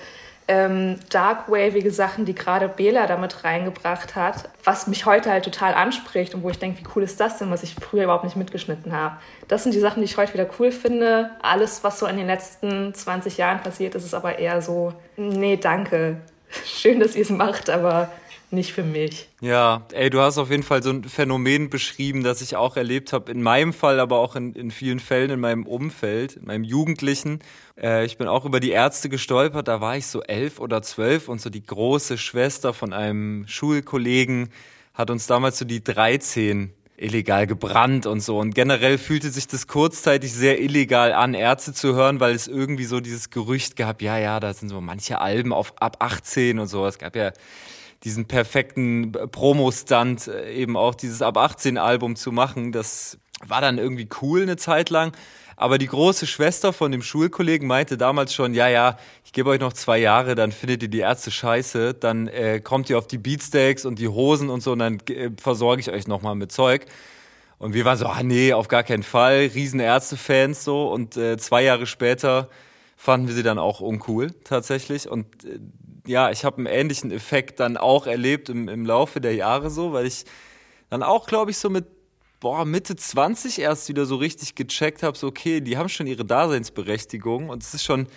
ähm, 0.51 0.97
darkwavige 1.09 1.91
Sachen, 1.91 2.25
die 2.25 2.35
gerade 2.35 2.67
Bela 2.67 3.07
damit 3.07 3.45
reingebracht 3.45 4.17
hat, 4.17 4.49
was 4.65 4.85
mich 4.85 5.05
heute 5.05 5.31
halt 5.31 5.45
total 5.45 5.73
anspricht 5.73 6.35
und 6.35 6.43
wo 6.43 6.49
ich 6.49 6.59
denke, 6.59 6.81
wie 6.81 6.87
cool 6.93 7.03
ist 7.03 7.21
das 7.21 7.37
denn, 7.37 7.49
was 7.51 7.63
ich 7.63 7.75
früher 7.75 8.03
überhaupt 8.03 8.25
nicht 8.25 8.35
mitgeschnitten 8.35 8.91
habe. 8.91 9.15
Das 9.47 9.63
sind 9.63 9.73
die 9.73 9.79
Sachen, 9.79 10.01
die 10.01 10.05
ich 10.05 10.17
heute 10.17 10.33
wieder 10.33 10.49
cool 10.59 10.73
finde. 10.73 11.29
Alles, 11.41 11.85
was 11.85 11.99
so 11.99 12.05
in 12.05 12.17
den 12.17 12.27
letzten 12.27 12.93
20 12.93 13.37
Jahren 13.37 13.61
passiert 13.61 13.95
ist, 13.95 14.03
ist 14.03 14.13
aber 14.13 14.39
eher 14.39 14.61
so, 14.61 14.91
nee, 15.15 15.55
danke. 15.55 16.17
Schön, 16.65 16.99
dass 16.99 17.15
ihr 17.15 17.21
es 17.21 17.29
macht, 17.29 17.69
aber 17.69 18.11
nicht 18.51 18.73
für 18.73 18.83
mich. 18.83 19.29
Ja, 19.41 19.85
ey, 19.91 20.09
du 20.09 20.19
hast 20.19 20.37
auf 20.37 20.49
jeden 20.49 20.63
Fall 20.63 20.83
so 20.83 20.89
ein 20.89 21.03
Phänomen 21.03 21.69
beschrieben, 21.69 22.23
das 22.23 22.41
ich 22.41 22.55
auch 22.55 22.77
erlebt 22.77 23.13
habe. 23.13 23.31
In 23.31 23.41
meinem 23.41 23.73
Fall, 23.73 23.99
aber 23.99 24.19
auch 24.19 24.35
in, 24.35 24.53
in 24.53 24.71
vielen 24.71 24.99
Fällen 24.99 25.31
in 25.31 25.39
meinem 25.39 25.65
Umfeld, 25.65 26.37
in 26.37 26.45
meinem 26.45 26.63
Jugendlichen. 26.63 27.39
Äh, 27.79 28.05
ich 28.05 28.17
bin 28.17 28.27
auch 28.27 28.45
über 28.45 28.59
die 28.59 28.71
Ärzte 28.71 29.09
gestolpert. 29.09 29.67
Da 29.67 29.81
war 29.81 29.97
ich 29.97 30.07
so 30.07 30.21
elf 30.21 30.59
oder 30.59 30.81
zwölf 30.81 31.29
und 31.29 31.41
so 31.41 31.49
die 31.49 31.65
große 31.65 32.17
Schwester 32.17 32.73
von 32.73 32.93
einem 32.93 33.47
Schulkollegen 33.47 34.49
hat 34.93 35.09
uns 35.09 35.27
damals 35.27 35.57
so 35.57 35.65
die 35.65 35.83
13 35.83 36.73
illegal 37.01 37.47
gebrannt 37.47 38.05
und 38.05 38.19
so. 38.21 38.37
Und 38.37 38.53
generell 38.53 38.97
fühlte 38.97 39.29
sich 39.29 39.47
das 39.47 39.67
kurzzeitig 39.67 40.33
sehr 40.33 40.61
illegal 40.61 41.13
an, 41.13 41.33
Ärzte 41.33 41.73
zu 41.73 41.95
hören, 41.95 42.19
weil 42.19 42.35
es 42.35 42.47
irgendwie 42.47 42.85
so 42.85 42.99
dieses 42.99 43.29
Gerücht 43.29 43.75
gab, 43.75 44.01
ja, 44.01 44.17
ja, 44.17 44.39
da 44.39 44.53
sind 44.53 44.69
so 44.69 44.81
manche 44.81 45.19
Alben 45.19 45.51
auf 45.51 45.73
ab 45.81 45.97
18 45.99 46.59
und 46.59 46.67
so. 46.67 46.85
Es 46.85 46.99
gab 46.99 47.15
ja 47.15 47.31
diesen 48.03 48.25
perfekten 48.25 49.11
Promo-Stunt, 49.11 50.27
äh, 50.27 50.53
eben 50.53 50.75
auch 50.77 50.95
dieses 50.95 51.21
Ab 51.21 51.37
18 51.37 51.77
Album 51.77 52.15
zu 52.15 52.31
machen. 52.31 52.71
Das 52.71 53.17
war 53.45 53.61
dann 53.61 53.77
irgendwie 53.77 54.09
cool 54.21 54.41
eine 54.41 54.57
Zeit 54.57 54.89
lang. 54.89 55.13
Aber 55.57 55.77
die 55.77 55.85
große 55.85 56.25
Schwester 56.25 56.73
von 56.73 56.91
dem 56.91 57.03
Schulkollegen 57.03 57.67
meinte 57.67 57.95
damals 57.95 58.33
schon, 58.33 58.55
ja, 58.55 58.67
ja, 58.67 58.97
ich 59.23 59.31
gebe 59.31 59.51
euch 59.51 59.59
noch 59.59 59.73
zwei 59.73 59.99
Jahre, 59.99 60.33
dann 60.33 60.51
findet 60.51 60.81
ihr 60.81 60.89
die 60.89 60.99
Ärzte 60.99 61.29
scheiße, 61.29 61.93
dann 61.93 62.27
äh, 62.27 62.61
kommt 62.61 62.89
ihr 62.89 62.97
auf 62.97 63.05
die 63.05 63.19
Beatsteaks 63.19 63.85
und 63.85 63.99
die 63.99 64.07
Hosen 64.07 64.49
und 64.49 64.63
so 64.63 64.71
und 64.71 64.79
dann 64.79 64.99
äh, 65.07 65.29
versorge 65.39 65.79
ich 65.79 65.91
euch 65.91 66.07
nochmal 66.07 66.33
mit 66.33 66.51
Zeug. 66.51 66.87
Und 67.59 67.75
wir 67.75 67.85
waren 67.85 67.95
so, 67.95 68.07
ah 68.07 68.23
nee, 68.23 68.53
auf 68.53 68.69
gar 68.69 68.81
keinen 68.81 69.03
Fall, 69.03 69.51
riesen 69.53 69.79
Ärzte-Fans 69.79 70.63
so. 70.63 70.91
Und 70.91 71.15
äh, 71.15 71.37
zwei 71.37 71.61
Jahre 71.61 71.85
später 71.85 72.49
fanden 72.97 73.27
wir 73.27 73.35
sie 73.35 73.43
dann 73.43 73.59
auch 73.59 73.81
uncool 73.81 74.31
tatsächlich. 74.43 75.07
Und 75.07 75.45
äh, 75.45 75.59
ja, 76.11 76.29
ich 76.29 76.45
habe 76.45 76.57
einen 76.57 76.67
ähnlichen 76.67 77.11
Effekt 77.11 77.59
dann 77.59 77.77
auch 77.77 78.05
erlebt 78.05 78.49
im, 78.49 78.67
im 78.67 78.85
Laufe 78.85 79.21
der 79.21 79.33
Jahre 79.33 79.69
so, 79.69 79.93
weil 79.93 80.05
ich 80.05 80.25
dann 80.89 81.01
auch, 81.01 81.25
glaube 81.25 81.51
ich, 81.51 81.57
so 81.57 81.69
mit 81.69 81.85
boah, 82.39 82.65
Mitte 82.65 82.95
20 82.95 83.59
erst 83.59 83.87
wieder 83.87 84.05
so 84.05 84.17
richtig 84.17 84.55
gecheckt 84.55 85.03
habe, 85.03 85.17
so 85.17 85.27
okay, 85.27 85.61
die 85.61 85.77
haben 85.77 85.89
schon 85.89 86.07
ihre 86.07 86.25
Daseinsberechtigung 86.25 87.49
und 87.49 87.63
es 87.63 87.73
ist 87.73 87.83
schon 87.83 88.07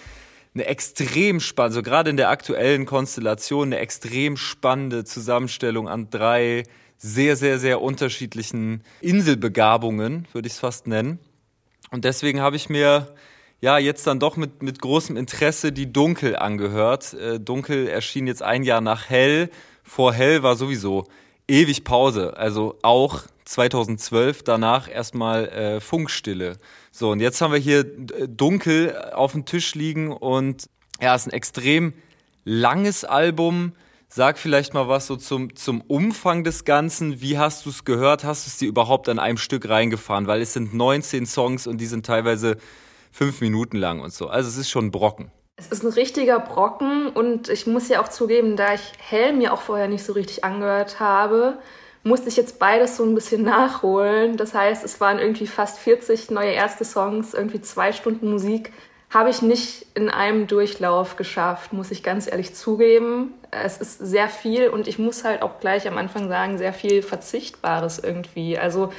eine 0.54 0.66
extrem 0.66 1.40
spannende, 1.40 1.74
so 1.74 1.82
gerade 1.82 2.10
in 2.10 2.16
der 2.16 2.30
aktuellen 2.30 2.86
Konstellation, 2.86 3.68
eine 3.68 3.78
extrem 3.78 4.36
spannende 4.36 5.04
Zusammenstellung 5.04 5.88
an 5.88 6.10
drei 6.10 6.64
sehr, 6.96 7.36
sehr, 7.36 7.58
sehr 7.58 7.82
unterschiedlichen 7.82 8.82
Inselbegabungen, 9.00 10.26
würde 10.32 10.46
ich 10.46 10.54
es 10.54 10.58
fast 10.58 10.86
nennen. 10.86 11.18
Und 11.90 12.04
deswegen 12.04 12.40
habe 12.40 12.56
ich 12.56 12.68
mir 12.68 13.14
ja, 13.60 13.78
jetzt 13.78 14.06
dann 14.06 14.20
doch 14.20 14.36
mit, 14.36 14.62
mit 14.62 14.80
großem 14.80 15.16
Interesse 15.16 15.72
die 15.72 15.92
Dunkel 15.92 16.36
angehört. 16.36 17.14
Äh, 17.14 17.40
Dunkel 17.40 17.88
erschien 17.88 18.26
jetzt 18.26 18.42
ein 18.42 18.62
Jahr 18.62 18.80
nach 18.80 19.08
Hell. 19.08 19.50
Vor 19.82 20.12
Hell 20.12 20.42
war 20.42 20.56
sowieso 20.56 21.06
ewig 21.48 21.84
Pause. 21.84 22.36
Also 22.36 22.78
auch 22.82 23.22
2012 23.44 24.42
danach 24.42 24.88
erstmal 24.88 25.48
äh, 25.48 25.80
Funkstille. 25.80 26.56
So, 26.90 27.10
und 27.10 27.20
jetzt 27.20 27.40
haben 27.40 27.52
wir 27.52 27.58
hier 27.58 27.80
äh, 27.80 28.28
Dunkel 28.28 28.96
auf 29.12 29.32
dem 29.32 29.44
Tisch 29.44 29.74
liegen 29.74 30.12
und 30.12 30.68
ja, 31.00 31.14
ist 31.14 31.26
ein 31.26 31.32
extrem 31.32 31.92
langes 32.44 33.04
Album. 33.04 33.72
Sag 34.08 34.38
vielleicht 34.38 34.74
mal 34.74 34.88
was 34.88 35.08
so 35.08 35.16
zum, 35.16 35.56
zum 35.56 35.80
Umfang 35.80 36.44
des 36.44 36.64
Ganzen. 36.64 37.20
Wie 37.20 37.36
hast 37.36 37.66
du 37.66 37.70
es 37.70 37.84
gehört? 37.84 38.22
Hast 38.22 38.46
du 38.46 38.50
es 38.50 38.58
dir 38.58 38.68
überhaupt 38.68 39.08
an 39.08 39.18
einem 39.18 39.38
Stück 39.38 39.68
reingefahren? 39.68 40.28
Weil 40.28 40.40
es 40.40 40.52
sind 40.52 40.72
19 40.72 41.26
Songs 41.26 41.66
und 41.66 41.78
die 41.78 41.86
sind 41.86 42.06
teilweise 42.06 42.56
fünf 43.14 43.40
Minuten 43.40 43.76
lang 43.76 44.00
und 44.00 44.12
so. 44.12 44.26
Also 44.26 44.48
es 44.48 44.56
ist 44.56 44.70
schon 44.70 44.86
ein 44.86 44.90
Brocken. 44.90 45.30
Es 45.56 45.68
ist 45.68 45.84
ein 45.84 45.92
richtiger 45.92 46.40
Brocken 46.40 47.08
und 47.10 47.48
ich 47.48 47.66
muss 47.68 47.88
ja 47.88 48.02
auch 48.02 48.08
zugeben, 48.08 48.56
da 48.56 48.74
ich 48.74 48.92
Hell 48.98 49.32
mir 49.32 49.52
auch 49.52 49.60
vorher 49.60 49.86
nicht 49.86 50.04
so 50.04 50.14
richtig 50.14 50.42
angehört 50.42 50.98
habe, 50.98 51.58
musste 52.02 52.28
ich 52.28 52.36
jetzt 52.36 52.58
beides 52.58 52.96
so 52.96 53.04
ein 53.04 53.14
bisschen 53.14 53.42
nachholen. 53.44 54.36
Das 54.36 54.52
heißt, 54.52 54.84
es 54.84 55.00
waren 55.00 55.20
irgendwie 55.20 55.46
fast 55.46 55.78
40 55.78 56.32
neue 56.32 56.50
erste 56.50 56.84
Songs, 56.84 57.34
irgendwie 57.34 57.60
zwei 57.60 57.92
Stunden 57.92 58.28
Musik. 58.30 58.72
Habe 59.10 59.30
ich 59.30 59.42
nicht 59.42 59.86
in 59.94 60.10
einem 60.10 60.48
Durchlauf 60.48 61.14
geschafft, 61.14 61.72
muss 61.72 61.92
ich 61.92 62.02
ganz 62.02 62.26
ehrlich 62.26 62.52
zugeben. 62.56 63.32
Es 63.52 63.76
ist 63.76 64.00
sehr 64.00 64.28
viel 64.28 64.68
und 64.68 64.88
ich 64.88 64.98
muss 64.98 65.22
halt 65.22 65.42
auch 65.42 65.60
gleich 65.60 65.86
am 65.86 65.98
Anfang 65.98 66.28
sagen, 66.28 66.58
sehr 66.58 66.72
viel 66.72 67.00
Verzichtbares 67.00 68.00
irgendwie. 68.00 68.58
Also 68.58 68.92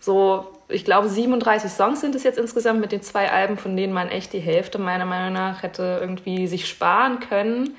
so, 0.00 0.57
ich 0.68 0.84
glaube, 0.84 1.08
37 1.08 1.70
Songs 1.70 2.00
sind 2.00 2.14
es 2.14 2.24
jetzt 2.24 2.38
insgesamt 2.38 2.80
mit 2.80 2.92
den 2.92 3.02
zwei 3.02 3.30
Alben, 3.30 3.56
von 3.56 3.76
denen 3.76 3.92
man 3.92 4.08
echt 4.08 4.32
die 4.32 4.40
Hälfte 4.40 4.78
meiner 4.78 5.06
Meinung 5.06 5.32
nach 5.32 5.62
hätte 5.62 5.98
irgendwie 6.00 6.46
sich 6.46 6.68
sparen 6.68 7.20
können. 7.20 7.76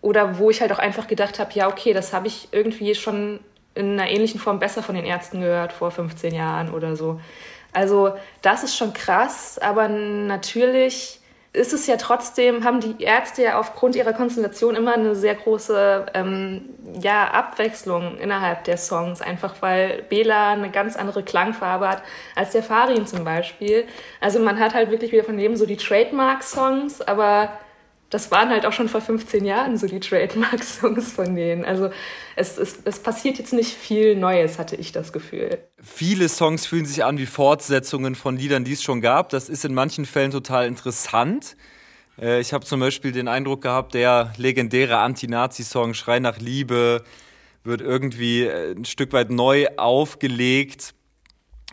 Oder 0.00 0.38
wo 0.38 0.50
ich 0.50 0.62
halt 0.62 0.72
auch 0.72 0.78
einfach 0.78 1.06
gedacht 1.06 1.38
habe, 1.38 1.50
ja, 1.54 1.68
okay, 1.68 1.92
das 1.92 2.14
habe 2.14 2.26
ich 2.26 2.48
irgendwie 2.52 2.94
schon 2.94 3.40
in 3.74 4.00
einer 4.00 4.10
ähnlichen 4.10 4.40
Form 4.40 4.58
besser 4.58 4.82
von 4.82 4.94
den 4.94 5.04
Ärzten 5.04 5.40
gehört 5.40 5.72
vor 5.72 5.90
15 5.90 6.34
Jahren 6.34 6.70
oder 6.72 6.96
so. 6.96 7.20
Also 7.72 8.14
das 8.42 8.64
ist 8.64 8.76
schon 8.76 8.92
krass, 8.94 9.58
aber 9.58 9.88
natürlich 9.88 11.19
ist 11.52 11.72
es 11.72 11.88
ja 11.88 11.96
trotzdem, 11.96 12.62
haben 12.64 12.80
die 12.80 13.02
Ärzte 13.02 13.42
ja 13.42 13.58
aufgrund 13.58 13.96
ihrer 13.96 14.12
Konstellation 14.12 14.76
immer 14.76 14.94
eine 14.94 15.16
sehr 15.16 15.34
große 15.34 16.06
ähm, 16.14 16.68
ja, 17.00 17.28
Abwechslung 17.32 18.18
innerhalb 18.18 18.62
der 18.64 18.76
Songs, 18.76 19.20
einfach 19.20 19.56
weil 19.60 20.02
Bela 20.02 20.52
eine 20.52 20.70
ganz 20.70 20.94
andere 20.94 21.24
Klangfarbe 21.24 21.88
hat 21.88 22.02
als 22.36 22.52
der 22.52 22.62
Farin 22.62 23.06
zum 23.06 23.24
Beispiel. 23.24 23.84
Also 24.20 24.38
man 24.38 24.60
hat 24.60 24.74
halt 24.74 24.92
wirklich 24.92 25.10
wieder 25.10 25.24
von 25.24 25.38
jedem 25.38 25.56
so 25.56 25.66
die 25.66 25.76
Trademark-Songs, 25.76 27.02
aber 27.02 27.50
das 28.10 28.32
waren 28.32 28.50
halt 28.50 28.66
auch 28.66 28.72
schon 28.72 28.88
vor 28.88 29.00
15 29.00 29.44
Jahren 29.44 29.76
so 29.78 29.86
die 29.86 30.00
Trademark-Songs 30.00 31.12
von 31.12 31.34
denen. 31.36 31.64
Also 31.64 31.90
es, 32.34 32.58
es, 32.58 32.78
es 32.84 32.98
passiert 32.98 33.38
jetzt 33.38 33.52
nicht 33.52 33.72
viel 33.72 34.16
Neues, 34.16 34.58
hatte 34.58 34.74
ich 34.76 34.90
das 34.90 35.12
Gefühl. 35.12 35.58
Viele 35.80 36.28
Songs 36.28 36.66
fühlen 36.66 36.86
sich 36.86 37.04
an 37.04 37.18
wie 37.18 37.26
Fortsetzungen 37.26 38.16
von 38.16 38.36
Liedern, 38.36 38.64
die 38.64 38.72
es 38.72 38.82
schon 38.82 39.00
gab. 39.00 39.28
Das 39.28 39.48
ist 39.48 39.64
in 39.64 39.74
manchen 39.74 40.04
Fällen 40.04 40.32
total 40.32 40.66
interessant. 40.66 41.56
Äh, 42.20 42.40
ich 42.40 42.52
habe 42.52 42.64
zum 42.64 42.80
Beispiel 42.80 43.12
den 43.12 43.28
Eindruck 43.28 43.62
gehabt, 43.62 43.94
der 43.94 44.32
legendäre 44.36 44.98
Anti-Nazi-Song 44.98 45.94
Schrei 45.94 46.18
nach 46.18 46.38
Liebe 46.38 47.04
wird 47.62 47.80
irgendwie 47.80 48.42
äh, 48.42 48.72
ein 48.72 48.84
Stück 48.84 49.12
weit 49.12 49.30
neu 49.30 49.68
aufgelegt 49.76 50.94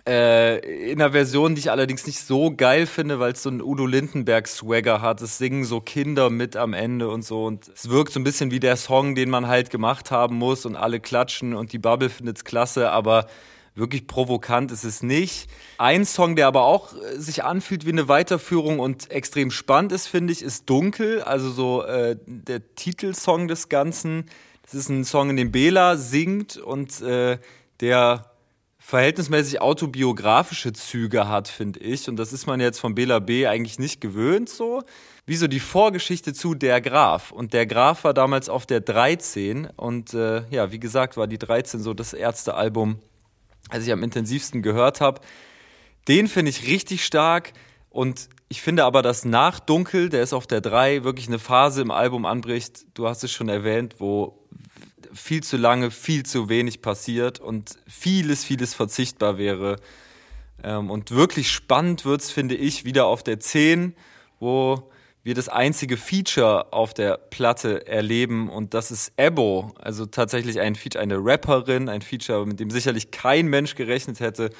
äh, 0.07 0.91
in 0.91 1.01
einer 1.01 1.11
Version, 1.11 1.53
die 1.53 1.59
ich 1.59 1.69
allerdings 1.69 2.07
nicht 2.07 2.21
so 2.21 2.51
geil 2.55 2.85
finde, 2.85 3.19
weil 3.19 3.33
es 3.33 3.43
so 3.43 3.49
einen 3.49 3.61
Udo 3.61 3.85
Lindenberg-Swagger 3.85 5.01
hat. 5.01 5.21
Es 5.21 5.37
singen 5.37 5.65
so 5.65 5.81
Kinder 5.81 6.29
mit 6.29 6.55
am 6.55 6.73
Ende 6.73 7.09
und 7.09 7.25
so. 7.25 7.45
Und 7.45 7.67
es 7.75 7.89
wirkt 7.89 8.13
so 8.13 8.19
ein 8.19 8.23
bisschen 8.23 8.49
wie 8.49 8.61
der 8.61 8.77
Song, 8.77 9.15
den 9.15 9.29
man 9.29 9.47
halt 9.47 9.69
gemacht 9.69 10.09
haben 10.09 10.37
muss 10.37 10.65
und 10.65 10.77
alle 10.77 11.01
klatschen 11.01 11.53
und 11.53 11.73
die 11.73 11.77
Bubble 11.77 12.09
findet's 12.09 12.45
klasse, 12.45 12.89
aber 12.91 13.27
wirklich 13.75 14.07
provokant 14.07 14.71
ist 14.71 14.85
es 14.85 15.03
nicht. 15.03 15.49
Ein 15.77 16.05
Song, 16.05 16.37
der 16.37 16.47
aber 16.47 16.63
auch 16.63 16.93
äh, 16.93 17.19
sich 17.19 17.43
anfühlt 17.43 17.85
wie 17.85 17.91
eine 17.91 18.07
Weiterführung 18.07 18.79
und 18.79 19.11
extrem 19.11 19.51
spannend 19.51 19.91
ist, 19.91 20.07
finde 20.07 20.31
ich, 20.31 20.41
ist 20.41 20.69
Dunkel. 20.69 21.21
Also 21.21 21.51
so 21.51 21.83
äh, 21.83 22.15
der 22.25 22.75
Titelsong 22.75 23.49
des 23.49 23.67
Ganzen. 23.67 24.25
Das 24.63 24.73
ist 24.73 24.89
ein 24.89 25.03
Song, 25.03 25.29
in 25.29 25.35
dem 25.35 25.51
Bela 25.51 25.97
singt 25.97 26.57
und 26.57 27.01
äh, 27.01 27.39
der 27.81 28.31
verhältnismäßig 28.87 29.59
autobiografische 29.59 30.71
Züge 30.71 31.27
hat, 31.27 31.49
finde 31.49 31.81
ich. 31.81 32.07
Und 32.07 32.15
das 32.15 32.31
ist 32.31 32.47
man 32.47 32.61
jetzt 32.61 32.79
von 32.79 32.95
Bela 32.95 33.19
B. 33.19 33.45
eigentlich 33.45 33.79
nicht 33.79 33.99
gewöhnt 33.99 34.47
so. 34.47 34.81
Wie 35.25 35.35
so 35.35 35.49
die 35.49 35.59
Vorgeschichte 35.59 36.31
zu 36.31 36.55
Der 36.55 36.79
Graf. 36.79 37.31
Und 37.33 37.51
Der 37.51 37.65
Graf 37.65 38.05
war 38.05 38.13
damals 38.13 38.47
auf 38.47 38.65
der 38.65 38.79
13. 38.79 39.67
Und 39.75 40.13
äh, 40.13 40.43
ja, 40.51 40.71
wie 40.71 40.79
gesagt, 40.79 41.17
war 41.17 41.27
die 41.27 41.37
13 41.37 41.81
so 41.81 41.93
das 41.93 42.13
erste 42.13 42.53
Album, 42.53 42.99
das 43.69 43.85
ich 43.85 43.91
am 43.91 44.03
intensivsten 44.03 44.61
gehört 44.61 45.01
habe. 45.01 45.19
Den 46.07 46.29
finde 46.29 46.51
ich 46.51 46.65
richtig 46.65 47.03
stark. 47.03 47.51
Und 47.89 48.29
ich 48.47 48.61
finde 48.61 48.85
aber, 48.85 49.01
dass 49.01 49.25
nach 49.25 49.59
Dunkel, 49.59 50.07
der 50.07 50.23
ist 50.23 50.31
auf 50.31 50.47
der 50.47 50.61
3, 50.61 51.03
wirklich 51.03 51.27
eine 51.27 51.39
Phase 51.39 51.81
im 51.81 51.91
Album 51.91 52.25
anbricht. 52.25 52.85
Du 52.93 53.05
hast 53.05 53.21
es 53.21 53.33
schon 53.33 53.49
erwähnt, 53.49 53.95
wo 53.97 54.36
viel 55.17 55.43
zu 55.43 55.57
lange, 55.57 55.91
viel 55.91 56.23
zu 56.23 56.49
wenig 56.49 56.81
passiert 56.81 57.39
und 57.39 57.77
vieles, 57.87 58.43
vieles 58.43 58.73
verzichtbar 58.73 59.37
wäre. 59.37 59.77
Ähm, 60.63 60.89
und 60.89 61.11
wirklich 61.11 61.51
spannend 61.51 62.05
wird's, 62.05 62.31
finde 62.31 62.55
ich, 62.55 62.85
wieder 62.85 63.05
auf 63.05 63.23
der 63.23 63.39
10, 63.39 63.95
wo 64.39 64.89
wir 65.23 65.35
das 65.35 65.49
einzige 65.49 65.97
Feature 65.97 66.71
auf 66.71 66.93
der 66.93 67.17
Platte 67.17 67.85
erleben 67.85 68.49
und 68.49 68.73
das 68.73 68.91
ist 68.91 69.11
Ebo, 69.17 69.73
also 69.77 70.05
tatsächlich 70.05 70.61
ein 70.61 70.75
Feature, 70.75 71.01
eine 71.01 71.17
Rapperin, 71.17 71.89
ein 71.89 72.01
Feature, 72.01 72.45
mit 72.45 72.61
dem 72.61 72.71
sicherlich 72.71 73.11
kein 73.11 73.47
Mensch 73.47 73.75
gerechnet 73.75 74.21
hätte. 74.21 74.51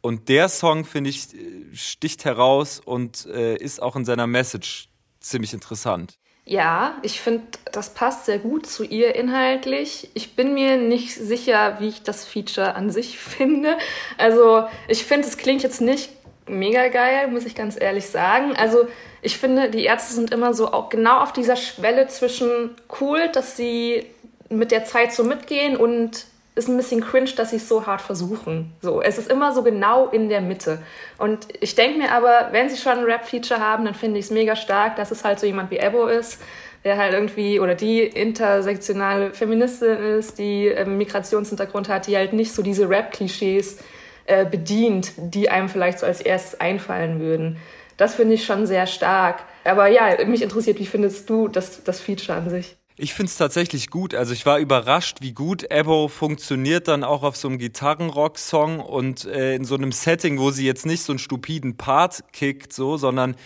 Und 0.00 0.28
der 0.28 0.48
Song, 0.48 0.84
finde 0.84 1.10
ich, 1.10 1.28
sticht 1.74 2.24
heraus 2.24 2.80
und 2.80 3.26
äh, 3.26 3.54
ist 3.56 3.80
auch 3.80 3.94
in 3.94 4.04
seiner 4.04 4.26
Message 4.26 4.88
ziemlich 5.20 5.52
interessant. 5.52 6.18
Ja, 6.44 6.94
ich 7.02 7.20
finde, 7.20 7.44
das 7.70 7.94
passt 7.94 8.26
sehr 8.26 8.38
gut 8.38 8.66
zu 8.66 8.82
ihr 8.82 9.14
inhaltlich. 9.14 10.10
Ich 10.14 10.34
bin 10.34 10.54
mir 10.54 10.76
nicht 10.76 11.14
sicher, 11.14 11.76
wie 11.78 11.88
ich 11.88 12.02
das 12.02 12.24
Feature 12.24 12.74
an 12.74 12.90
sich 12.90 13.18
finde. 13.20 13.76
Also, 14.18 14.64
ich 14.88 15.04
finde, 15.04 15.28
es 15.28 15.36
klingt 15.36 15.62
jetzt 15.62 15.80
nicht 15.80 16.10
mega 16.48 16.88
geil, 16.88 17.28
muss 17.28 17.46
ich 17.46 17.54
ganz 17.54 17.80
ehrlich 17.80 18.06
sagen. 18.06 18.56
Also, 18.56 18.88
ich 19.22 19.36
finde, 19.36 19.70
die 19.70 19.84
Ärzte 19.84 20.14
sind 20.14 20.32
immer 20.32 20.54
so 20.54 20.72
auch 20.72 20.88
genau 20.88 21.20
auf 21.20 21.32
dieser 21.32 21.56
Schwelle 21.56 22.08
zwischen 22.08 22.74
cool, 23.00 23.28
dass 23.28 23.56
sie 23.56 24.06
mit 24.48 24.72
der 24.72 24.84
Zeit 24.84 25.12
so 25.12 25.22
mitgehen 25.22 25.76
und 25.76 26.24
ist 26.54 26.68
ein 26.68 26.76
bisschen 26.76 27.00
cringe, 27.00 27.30
dass 27.36 27.50
sie 27.50 27.56
es 27.56 27.68
so 27.68 27.86
hart 27.86 28.00
versuchen. 28.00 28.72
So, 28.82 29.00
es 29.00 29.18
ist 29.18 29.30
immer 29.30 29.52
so 29.52 29.62
genau 29.62 30.08
in 30.08 30.28
der 30.28 30.40
Mitte. 30.40 30.82
Und 31.16 31.46
ich 31.60 31.74
denke 31.74 31.98
mir 31.98 32.12
aber, 32.12 32.48
wenn 32.50 32.68
sie 32.68 32.76
schon 32.76 32.98
ein 32.98 33.04
Rap-Feature 33.04 33.60
haben, 33.60 33.84
dann 33.84 33.94
finde 33.94 34.18
ich 34.18 34.26
es 34.26 34.30
mega 34.30 34.56
stark, 34.56 34.96
dass 34.96 35.10
es 35.10 35.24
halt 35.24 35.38
so 35.38 35.46
jemand 35.46 35.70
wie 35.70 35.78
Ebo 35.78 36.06
ist, 36.06 36.40
der 36.84 36.96
halt 36.96 37.12
irgendwie 37.12 37.60
oder 37.60 37.74
die 37.74 38.02
intersektionale 38.02 39.32
Feministin 39.32 39.96
ist, 40.18 40.38
die 40.38 40.66
ähm, 40.66 40.98
Migrationshintergrund 40.98 41.88
hat, 41.88 42.06
die 42.06 42.16
halt 42.16 42.32
nicht 42.32 42.52
so 42.52 42.62
diese 42.62 42.88
Rap-Klischees 42.88 43.78
äh, 44.26 44.44
bedient, 44.44 45.12
die 45.16 45.50
einem 45.50 45.68
vielleicht 45.68 46.00
so 46.00 46.06
als 46.06 46.20
erstes 46.20 46.60
einfallen 46.60 47.20
würden. 47.20 47.58
Das 47.96 48.14
finde 48.14 48.34
ich 48.34 48.44
schon 48.46 48.66
sehr 48.66 48.86
stark. 48.86 49.42
Aber 49.64 49.86
ja, 49.86 50.16
mich 50.26 50.42
interessiert, 50.42 50.78
wie 50.78 50.86
findest 50.86 51.28
du 51.28 51.48
das, 51.48 51.84
das 51.84 52.00
Feature 52.00 52.38
an 52.38 52.48
sich? 52.48 52.79
Ich 53.02 53.14
finde 53.14 53.30
es 53.30 53.38
tatsächlich 53.38 53.88
gut. 53.88 54.14
Also 54.14 54.34
ich 54.34 54.44
war 54.44 54.58
überrascht, 54.58 55.22
wie 55.22 55.32
gut 55.32 55.64
Ebo 55.70 56.08
funktioniert 56.08 56.86
dann 56.86 57.02
auch 57.02 57.22
auf 57.22 57.34
so 57.34 57.48
einem 57.48 57.56
Gitarrenrock-Song 57.56 58.78
und 58.78 59.24
äh, 59.24 59.54
in 59.54 59.64
so 59.64 59.74
einem 59.74 59.90
Setting, 59.90 60.38
wo 60.38 60.50
sie 60.50 60.66
jetzt 60.66 60.84
nicht 60.84 61.02
so 61.02 61.12
einen 61.12 61.18
stupiden 61.18 61.78
Part 61.78 62.22
kickt, 62.34 62.74
so, 62.74 62.98
sondern 62.98 63.36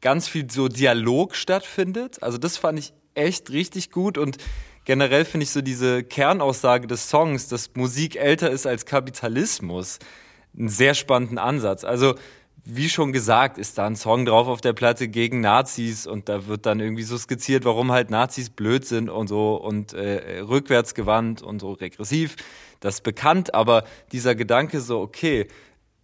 ganz 0.00 0.26
viel 0.26 0.50
so 0.50 0.66
Dialog 0.66 1.36
stattfindet. 1.36 2.24
Also 2.24 2.38
das 2.38 2.56
fand 2.56 2.80
ich 2.80 2.92
echt 3.14 3.50
richtig 3.50 3.92
gut 3.92 4.18
und 4.18 4.38
generell 4.84 5.24
finde 5.24 5.44
ich 5.44 5.50
so 5.50 5.62
diese 5.62 6.02
Kernaussage 6.02 6.88
des 6.88 7.08
Songs, 7.08 7.46
dass 7.46 7.70
Musik 7.76 8.16
älter 8.16 8.50
ist 8.50 8.66
als 8.66 8.84
Kapitalismus, 8.84 10.00
einen 10.58 10.68
sehr 10.68 10.94
spannenden 10.94 11.38
Ansatz. 11.38 11.84
Also 11.84 12.16
wie 12.64 12.88
schon 12.88 13.12
gesagt, 13.12 13.58
ist 13.58 13.76
da 13.76 13.86
ein 13.86 13.96
Song 13.96 14.24
drauf 14.24 14.48
auf 14.48 14.60
der 14.62 14.72
Platte 14.72 15.08
gegen 15.08 15.40
Nazis 15.40 16.06
und 16.06 16.28
da 16.28 16.46
wird 16.46 16.64
dann 16.64 16.80
irgendwie 16.80 17.02
so 17.02 17.18
skizziert, 17.18 17.64
warum 17.64 17.92
halt 17.92 18.10
Nazis 18.10 18.48
blöd 18.48 18.86
sind 18.86 19.10
und 19.10 19.28
so 19.28 19.56
und 19.56 19.92
äh, 19.92 20.40
rückwärtsgewandt 20.40 21.42
und 21.42 21.60
so 21.60 21.72
regressiv. 21.72 22.36
Das 22.80 22.96
ist 22.96 23.02
bekannt, 23.02 23.54
aber 23.54 23.84
dieser 24.12 24.34
Gedanke 24.34 24.80
so, 24.80 25.00
okay, 25.00 25.46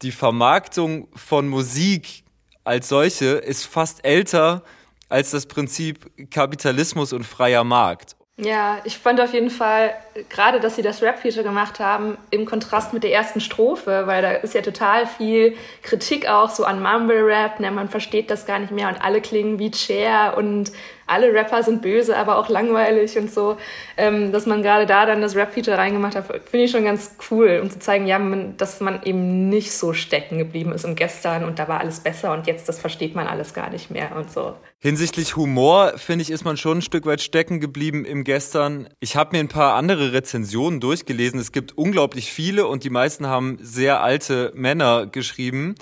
die 0.03 0.13
Vermarktung 0.13 1.09
von 1.15 1.49
Musik 1.49 2.25
als 2.65 2.89
solche 2.89 3.27
ist 3.27 3.65
fast 3.65 4.05
älter 4.05 4.63
als 5.09 5.31
das 5.31 5.47
Prinzip 5.47 6.31
Kapitalismus 6.31 7.13
und 7.13 7.25
freier 7.25 7.65
Markt. 7.65 8.17
Ja, 8.43 8.79
ich 8.85 8.97
fand 8.97 9.21
auf 9.21 9.35
jeden 9.35 9.51
Fall, 9.51 9.93
gerade 10.31 10.61
dass 10.61 10.77
sie 10.77 10.81
das 10.81 11.03
Rap-Feature 11.03 11.45
gemacht 11.45 11.79
haben, 11.79 12.17
im 12.31 12.47
Kontrast 12.47 12.95
mit 12.95 13.03
der 13.03 13.13
ersten 13.13 13.39
Strophe, 13.39 14.07
weil 14.07 14.23
da 14.23 14.31
ist 14.31 14.55
ja 14.55 14.63
total 14.63 15.07
viel 15.07 15.57
Kritik 15.83 16.27
auch 16.27 16.49
so 16.49 16.65
an 16.65 16.81
Mumble-Rap, 16.83 17.61
ne, 17.61 17.71
man 17.71 17.91
versteht 17.91 18.31
das 18.31 18.47
gar 18.47 18.59
nicht 18.59 18.73
mehr 18.73 18.89
und 18.89 19.05
alle 19.05 19.21
klingen 19.21 19.59
wie 19.59 19.71
Chair 19.71 20.39
und 20.39 20.73
alle 21.11 21.33
Rapper 21.33 21.63
sind 21.63 21.83
böse, 21.83 22.17
aber 22.17 22.39
auch 22.39 22.49
langweilig 22.49 23.19
und 23.19 23.31
so, 23.33 23.57
ähm, 23.97 24.33
dass 24.33 24.47
man 24.47 24.63
gerade 24.63 24.87
da 24.87 25.07
dann 25.07 25.21
das 25.21 25.35
Rap-Feature 25.35 25.77
reingemacht 25.77 26.15
hat, 26.15 26.27
finde 26.27 26.65
ich 26.65 26.71
schon 26.71 26.85
ganz 26.85 27.17
cool, 27.31 27.61
um 27.63 27.71
zu 27.71 27.79
zeigen, 27.79 28.07
ja, 28.07 28.19
man, 28.19 28.57
dass 28.57 28.81
man 28.81 29.03
eben 29.03 29.49
nicht 29.49 29.73
so 29.73 29.93
stecken 29.93 30.39
geblieben 30.39 30.73
ist 30.73 30.85
im 30.85 30.95
Gestern 30.95 31.45
und 31.45 31.59
da 31.59 31.69
war 31.69 31.81
alles 31.81 32.01
besser 32.01 32.33
und 32.33 32.47
jetzt, 32.47 32.69
das 32.69 32.79
versteht 32.79 33.15
man 33.15 33.27
alles 33.27 33.55
gar 33.55 33.71
nicht 33.71 33.91
mehr 33.91 34.15
und 34.17 34.31
so. 34.31 34.55
Hinsichtlich 34.79 35.37
Humor, 35.37 35.95
finde 35.97 36.23
ich, 36.23 36.31
ist 36.31 36.45
man 36.45 36.57
schon 36.57 36.79
ein 36.79 36.83
Stück 36.83 37.05
weit 37.05 37.21
stecken 37.21 37.61
geblieben 37.61 38.05
im 38.05 38.25
Gestern. 38.25 38.89
Ich 39.01 39.17
habe 39.17 39.37
mir 39.37 39.41
ein 39.41 39.49
paar 39.49 39.75
andere 39.75 40.13
Rezensionen 40.13 40.81
durchgelesen. 40.81 41.39
Es 41.39 41.53
gibt 41.53 41.77
unglaublich 41.77 42.33
viele 42.33 42.67
und 42.67 42.85
die 42.85 42.91
meisten 42.91 43.27
haben 43.27 43.59
sehr 43.61 44.03
alte 44.03 44.53
Männer 44.55 45.07
geschrieben. 45.07 45.75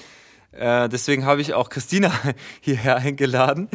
Äh, 0.53 0.89
deswegen 0.89 1.27
habe 1.27 1.41
ich 1.41 1.55
auch 1.55 1.69
Christina 1.69 2.11
hierher 2.61 2.97
eingeladen. 2.97 3.69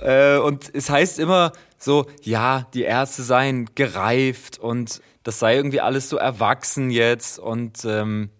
Äh, 0.00 0.38
und 0.38 0.70
es 0.74 0.90
heißt 0.90 1.18
immer 1.18 1.52
so, 1.78 2.06
ja, 2.22 2.66
die 2.74 2.82
Ärzte 2.82 3.22
seien 3.22 3.70
gereift 3.74 4.58
und 4.58 5.00
das 5.22 5.38
sei 5.38 5.56
irgendwie 5.56 5.80
alles 5.80 6.08
so 6.08 6.16
erwachsen 6.16 6.90
jetzt 6.90 7.38
und 7.38 7.84
ähm, 7.84 8.30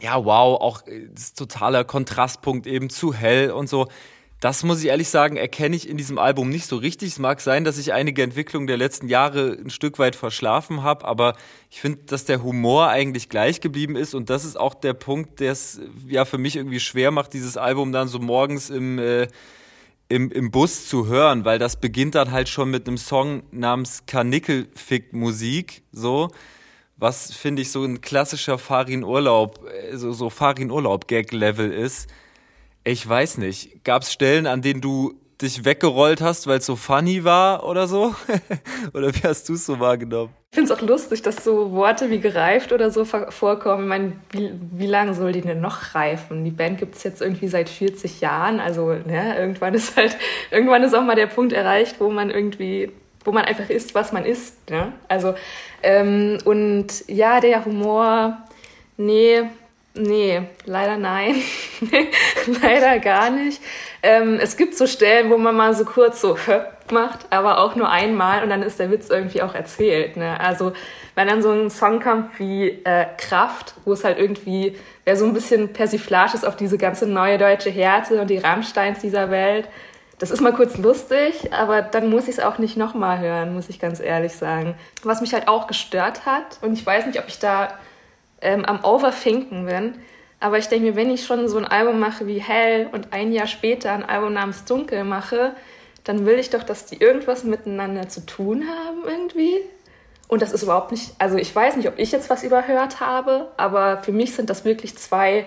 ja, 0.00 0.24
wow, 0.24 0.60
auch 0.60 0.86
äh, 0.86 1.08
totaler 1.36 1.84
Kontrastpunkt 1.84 2.66
eben 2.66 2.90
zu 2.90 3.14
hell 3.14 3.50
und 3.50 3.68
so. 3.68 3.88
Das 4.40 4.62
muss 4.64 4.80
ich 4.80 4.88
ehrlich 4.88 5.08
sagen, 5.08 5.38
erkenne 5.38 5.74
ich 5.74 5.88
in 5.88 5.96
diesem 5.96 6.18
Album 6.18 6.50
nicht 6.50 6.66
so 6.66 6.76
richtig. 6.76 7.08
Es 7.08 7.18
mag 7.18 7.40
sein, 7.40 7.64
dass 7.64 7.78
ich 7.78 7.94
einige 7.94 8.22
Entwicklungen 8.22 8.66
der 8.66 8.76
letzten 8.76 9.08
Jahre 9.08 9.52
ein 9.58 9.70
Stück 9.70 9.98
weit 9.98 10.14
verschlafen 10.14 10.82
habe, 10.82 11.06
aber 11.06 11.36
ich 11.70 11.80
finde, 11.80 12.04
dass 12.04 12.26
der 12.26 12.42
Humor 12.42 12.88
eigentlich 12.88 13.30
gleich 13.30 13.62
geblieben 13.62 13.96
ist 13.96 14.14
und 14.14 14.28
das 14.28 14.44
ist 14.44 14.60
auch 14.60 14.74
der 14.74 14.92
Punkt, 14.92 15.40
der 15.40 15.52
es 15.52 15.80
ja 16.06 16.26
für 16.26 16.36
mich 16.36 16.56
irgendwie 16.56 16.80
schwer 16.80 17.10
macht, 17.10 17.32
dieses 17.32 17.56
Album 17.56 17.92
dann 17.92 18.08
so 18.08 18.18
morgens 18.18 18.68
im 18.68 18.98
äh, 18.98 19.28
im, 20.08 20.30
im 20.30 20.50
Bus 20.50 20.88
zu 20.88 21.06
hören, 21.06 21.44
weil 21.44 21.58
das 21.58 21.76
beginnt 21.80 22.14
dann 22.14 22.30
halt 22.30 22.48
schon 22.48 22.70
mit 22.70 22.86
einem 22.86 22.98
Song 22.98 23.42
namens 23.50 24.04
Karnickelfick 24.06 25.12
Musik, 25.12 25.82
so, 25.92 26.30
was 26.96 27.32
finde 27.34 27.62
ich 27.62 27.72
so 27.72 27.84
ein 27.84 28.00
klassischer 28.00 28.58
Farin 28.58 29.04
Urlaub, 29.04 29.66
äh, 29.68 29.96
so, 29.96 30.12
so 30.12 30.30
Farin 30.30 30.70
Urlaub 30.70 31.08
Gag 31.08 31.32
Level 31.32 31.72
ist. 31.72 32.08
Ich 32.84 33.06
weiß 33.06 33.38
nicht, 33.38 33.84
gab 33.84 34.02
es 34.02 34.12
Stellen, 34.12 34.46
an 34.46 34.62
denen 34.62 34.80
du 34.80 35.14
dich 35.42 35.64
weggerollt 35.64 36.20
hast, 36.20 36.46
weil 36.46 36.58
es 36.58 36.66
so 36.66 36.76
funny 36.76 37.24
war 37.24 37.68
oder 37.68 37.86
so? 37.86 38.14
oder 38.94 39.14
wie 39.14 39.22
hast 39.22 39.48
du 39.48 39.54
es 39.54 39.66
so 39.66 39.78
wahrgenommen? 39.78 40.32
finde 40.56 40.72
es 40.72 40.78
auch 40.78 40.82
lustig, 40.82 41.20
dass 41.20 41.44
so 41.44 41.72
Worte 41.72 42.08
wie 42.08 42.18
gereift 42.18 42.72
oder 42.72 42.90
so 42.90 43.04
vorkommen. 43.04 43.82
Ich 43.82 43.88
meine, 43.88 44.12
wie, 44.30 44.52
wie 44.72 44.86
lange 44.86 45.12
soll 45.12 45.32
die 45.32 45.42
denn 45.42 45.60
noch 45.60 45.94
reifen? 45.94 46.44
Die 46.44 46.50
Band 46.50 46.78
gibt 46.78 46.96
es 46.96 47.02
jetzt 47.02 47.20
irgendwie 47.20 47.48
seit 47.48 47.68
40 47.68 48.22
Jahren. 48.22 48.58
Also 48.58 48.94
ne, 48.94 49.38
irgendwann 49.38 49.74
ist 49.74 49.98
halt, 49.98 50.16
irgendwann 50.50 50.82
ist 50.82 50.94
auch 50.94 51.04
mal 51.04 51.14
der 51.14 51.26
Punkt 51.26 51.52
erreicht, 51.52 51.96
wo 51.98 52.08
man 52.08 52.30
irgendwie, 52.30 52.90
wo 53.22 53.32
man 53.32 53.44
einfach 53.44 53.68
isst, 53.68 53.94
was 53.94 54.12
man 54.12 54.24
isst. 54.24 54.70
Ne? 54.70 54.94
Also, 55.08 55.34
ähm, 55.82 56.38
und 56.46 57.06
ja, 57.06 57.40
der 57.40 57.66
Humor, 57.66 58.38
nee, 58.96 59.42
Nee, 59.96 60.42
leider 60.66 60.98
nein. 60.98 61.36
leider 62.62 62.98
gar 62.98 63.30
nicht. 63.30 63.62
Ähm, 64.02 64.38
es 64.40 64.56
gibt 64.56 64.76
so 64.76 64.86
Stellen, 64.86 65.30
wo 65.30 65.38
man 65.38 65.56
mal 65.56 65.74
so 65.74 65.84
kurz 65.84 66.20
so 66.20 66.36
macht, 66.90 67.20
aber 67.30 67.58
auch 67.58 67.74
nur 67.76 67.90
einmal 67.90 68.42
und 68.42 68.50
dann 68.50 68.62
ist 68.62 68.78
der 68.78 68.90
Witz 68.90 69.08
irgendwie 69.08 69.42
auch 69.42 69.54
erzählt. 69.54 70.16
Ne? 70.16 70.38
Also 70.38 70.72
wenn 71.14 71.28
dann 71.28 71.42
so 71.42 71.50
ein 71.50 71.70
Song 71.70 72.00
kommt 72.00 72.38
wie 72.38 72.68
äh, 72.84 73.06
Kraft, 73.16 73.74
wo 73.84 73.92
es 73.92 74.04
halt 74.04 74.18
irgendwie 74.18 74.76
ja, 75.06 75.16
so 75.16 75.24
ein 75.24 75.32
bisschen 75.32 75.72
Persiflage 75.72 76.34
ist 76.34 76.46
auf 76.46 76.56
diese 76.56 76.78
ganze 76.78 77.06
neue 77.06 77.38
deutsche 77.38 77.70
Härte 77.70 78.20
und 78.20 78.28
die 78.28 78.38
Rammsteins 78.38 79.00
dieser 79.00 79.30
Welt, 79.30 79.68
das 80.18 80.30
ist 80.30 80.40
mal 80.40 80.52
kurz 80.52 80.78
lustig, 80.78 81.52
aber 81.52 81.82
dann 81.82 82.08
muss 82.08 82.24
ich 82.24 82.38
es 82.38 82.40
auch 82.40 82.58
nicht 82.58 82.76
nochmal 82.76 83.18
hören, 83.18 83.54
muss 83.54 83.68
ich 83.68 83.78
ganz 83.78 84.00
ehrlich 84.00 84.32
sagen. 84.32 84.74
Was 85.02 85.20
mich 85.20 85.34
halt 85.34 85.46
auch 85.46 85.66
gestört 85.66 86.24
hat, 86.24 86.58
und 86.62 86.72
ich 86.72 86.86
weiß 86.86 87.06
nicht, 87.06 87.18
ob 87.18 87.28
ich 87.28 87.38
da 87.38 87.68
ähm, 88.46 88.64
am 88.64 88.84
Overthinken 88.84 89.66
bin. 89.66 89.94
Aber 90.40 90.58
ich 90.58 90.68
denke 90.68 90.86
mir, 90.86 90.96
wenn 90.96 91.10
ich 91.10 91.24
schon 91.24 91.48
so 91.48 91.58
ein 91.58 91.64
Album 91.64 91.98
mache 91.98 92.26
wie 92.26 92.38
Hell 92.38 92.88
und 92.92 93.12
ein 93.12 93.32
Jahr 93.32 93.46
später 93.46 93.92
ein 93.92 94.04
Album 94.04 94.34
namens 94.34 94.64
Dunkel 94.64 95.04
mache, 95.04 95.52
dann 96.04 96.24
will 96.24 96.38
ich 96.38 96.50
doch, 96.50 96.62
dass 96.62 96.86
die 96.86 97.00
irgendwas 97.00 97.44
miteinander 97.44 98.08
zu 98.08 98.24
tun 98.24 98.64
haben 98.68 99.02
irgendwie. 99.06 99.60
Und 100.28 100.42
das 100.42 100.52
ist 100.52 100.62
überhaupt 100.62 100.90
nicht, 100.90 101.14
also 101.18 101.36
ich 101.36 101.54
weiß 101.54 101.76
nicht, 101.76 101.88
ob 101.88 101.98
ich 101.98 102.12
jetzt 102.12 102.30
was 102.30 102.42
überhört 102.42 103.00
habe, 103.00 103.48
aber 103.56 103.98
für 104.02 104.12
mich 104.12 104.34
sind 104.34 104.50
das 104.50 104.64
wirklich 104.64 104.96
zwei 104.96 105.46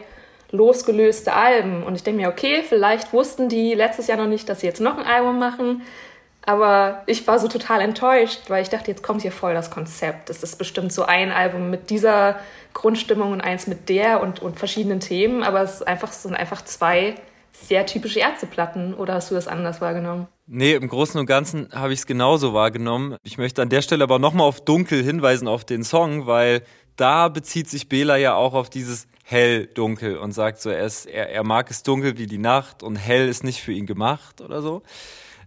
losgelöste 0.52 1.34
Alben. 1.34 1.84
Und 1.84 1.96
ich 1.96 2.04
denke 2.04 2.22
mir, 2.22 2.30
okay, 2.30 2.64
vielleicht 2.68 3.14
wussten 3.14 3.50
die 3.50 3.74
letztes 3.74 4.08
Jahr 4.08 4.18
noch 4.18 4.28
nicht, 4.28 4.50
dass 4.50 4.62
sie 4.62 4.68
jetzt 4.68 4.82
noch 4.82 4.98
ein 4.98 5.06
Album 5.06 5.38
machen. 5.38 5.84
Aber 6.46 7.04
ich 7.06 7.28
war 7.28 7.38
so 7.38 7.48
total 7.48 7.82
enttäuscht, 7.82 8.50
weil 8.50 8.64
ich 8.64 8.70
dachte, 8.70 8.90
jetzt 8.90 9.04
kommt 9.04 9.22
hier 9.22 9.32
voll 9.32 9.54
das 9.54 9.70
Konzept. 9.70 10.30
Es 10.30 10.42
ist 10.42 10.58
bestimmt 10.58 10.92
so 10.92 11.04
ein 11.04 11.32
Album 11.32 11.70
mit 11.70 11.90
dieser 11.90 12.40
Grundstimmung 12.74 13.32
und 13.32 13.42
eins 13.42 13.68
mit 13.68 13.90
der 13.90 14.22
und, 14.22 14.42
und 14.42 14.58
verschiedenen 14.58 15.00
Themen, 15.00 15.44
aber 15.44 15.62
es, 15.62 15.82
einfach, 15.82 16.10
es 16.10 16.24
sind 16.24 16.36
einfach 16.36 16.64
zwei 16.64 17.16
sehr 17.52 17.86
typische 17.86 18.20
Ärzteplatten. 18.20 18.94
Oder 18.94 19.16
hast 19.16 19.32
du 19.32 19.36
das 19.36 19.48
anders 19.48 19.82
wahrgenommen? 19.82 20.28
Nee, 20.48 20.74
im 20.74 20.88
Großen 20.88 21.20
und 21.20 21.26
Ganzen 21.26 21.70
habe 21.74 21.94
ich 21.94 22.00
es 22.00 22.06
genauso 22.06 22.54
wahrgenommen. 22.54 23.18
Ich 23.24 23.38
möchte 23.38 23.62
an 23.62 23.70
der 23.70 23.82
Stelle 23.82 24.04
aber 24.04 24.20
nochmal 24.20 24.48
auf 24.48 24.62
Dunkel 24.62 25.04
hinweisen, 25.04 25.48
auf 25.48 25.66
den 25.66 25.84
Song, 25.84 26.26
weil 26.26 26.64
da 26.96 27.30
bezieht 27.30 27.70
sich 27.70 27.88
Bela 27.88 28.18
ja 28.18 28.36
auch 28.36 28.54
auf 28.54 28.70
dieses 28.70 29.08
hell-dunkel 29.24 30.18
und 30.18 30.32
sagt 30.32 30.60
so, 30.60 30.70
er, 30.70 30.86
ist, 30.86 31.06
er, 31.06 31.30
er 31.30 31.44
mag 31.44 31.70
es 31.70 31.84
dunkel 31.84 32.18
wie 32.18 32.28
die 32.28 32.40
Nacht 32.40 32.82
und 32.84 32.96
hell 32.96 33.28
ist 33.28 33.44
nicht 33.44 33.62
für 33.62 33.72
ihn 33.72 33.86
gemacht 33.86 34.42
oder 34.42 34.62
so. 34.62 34.82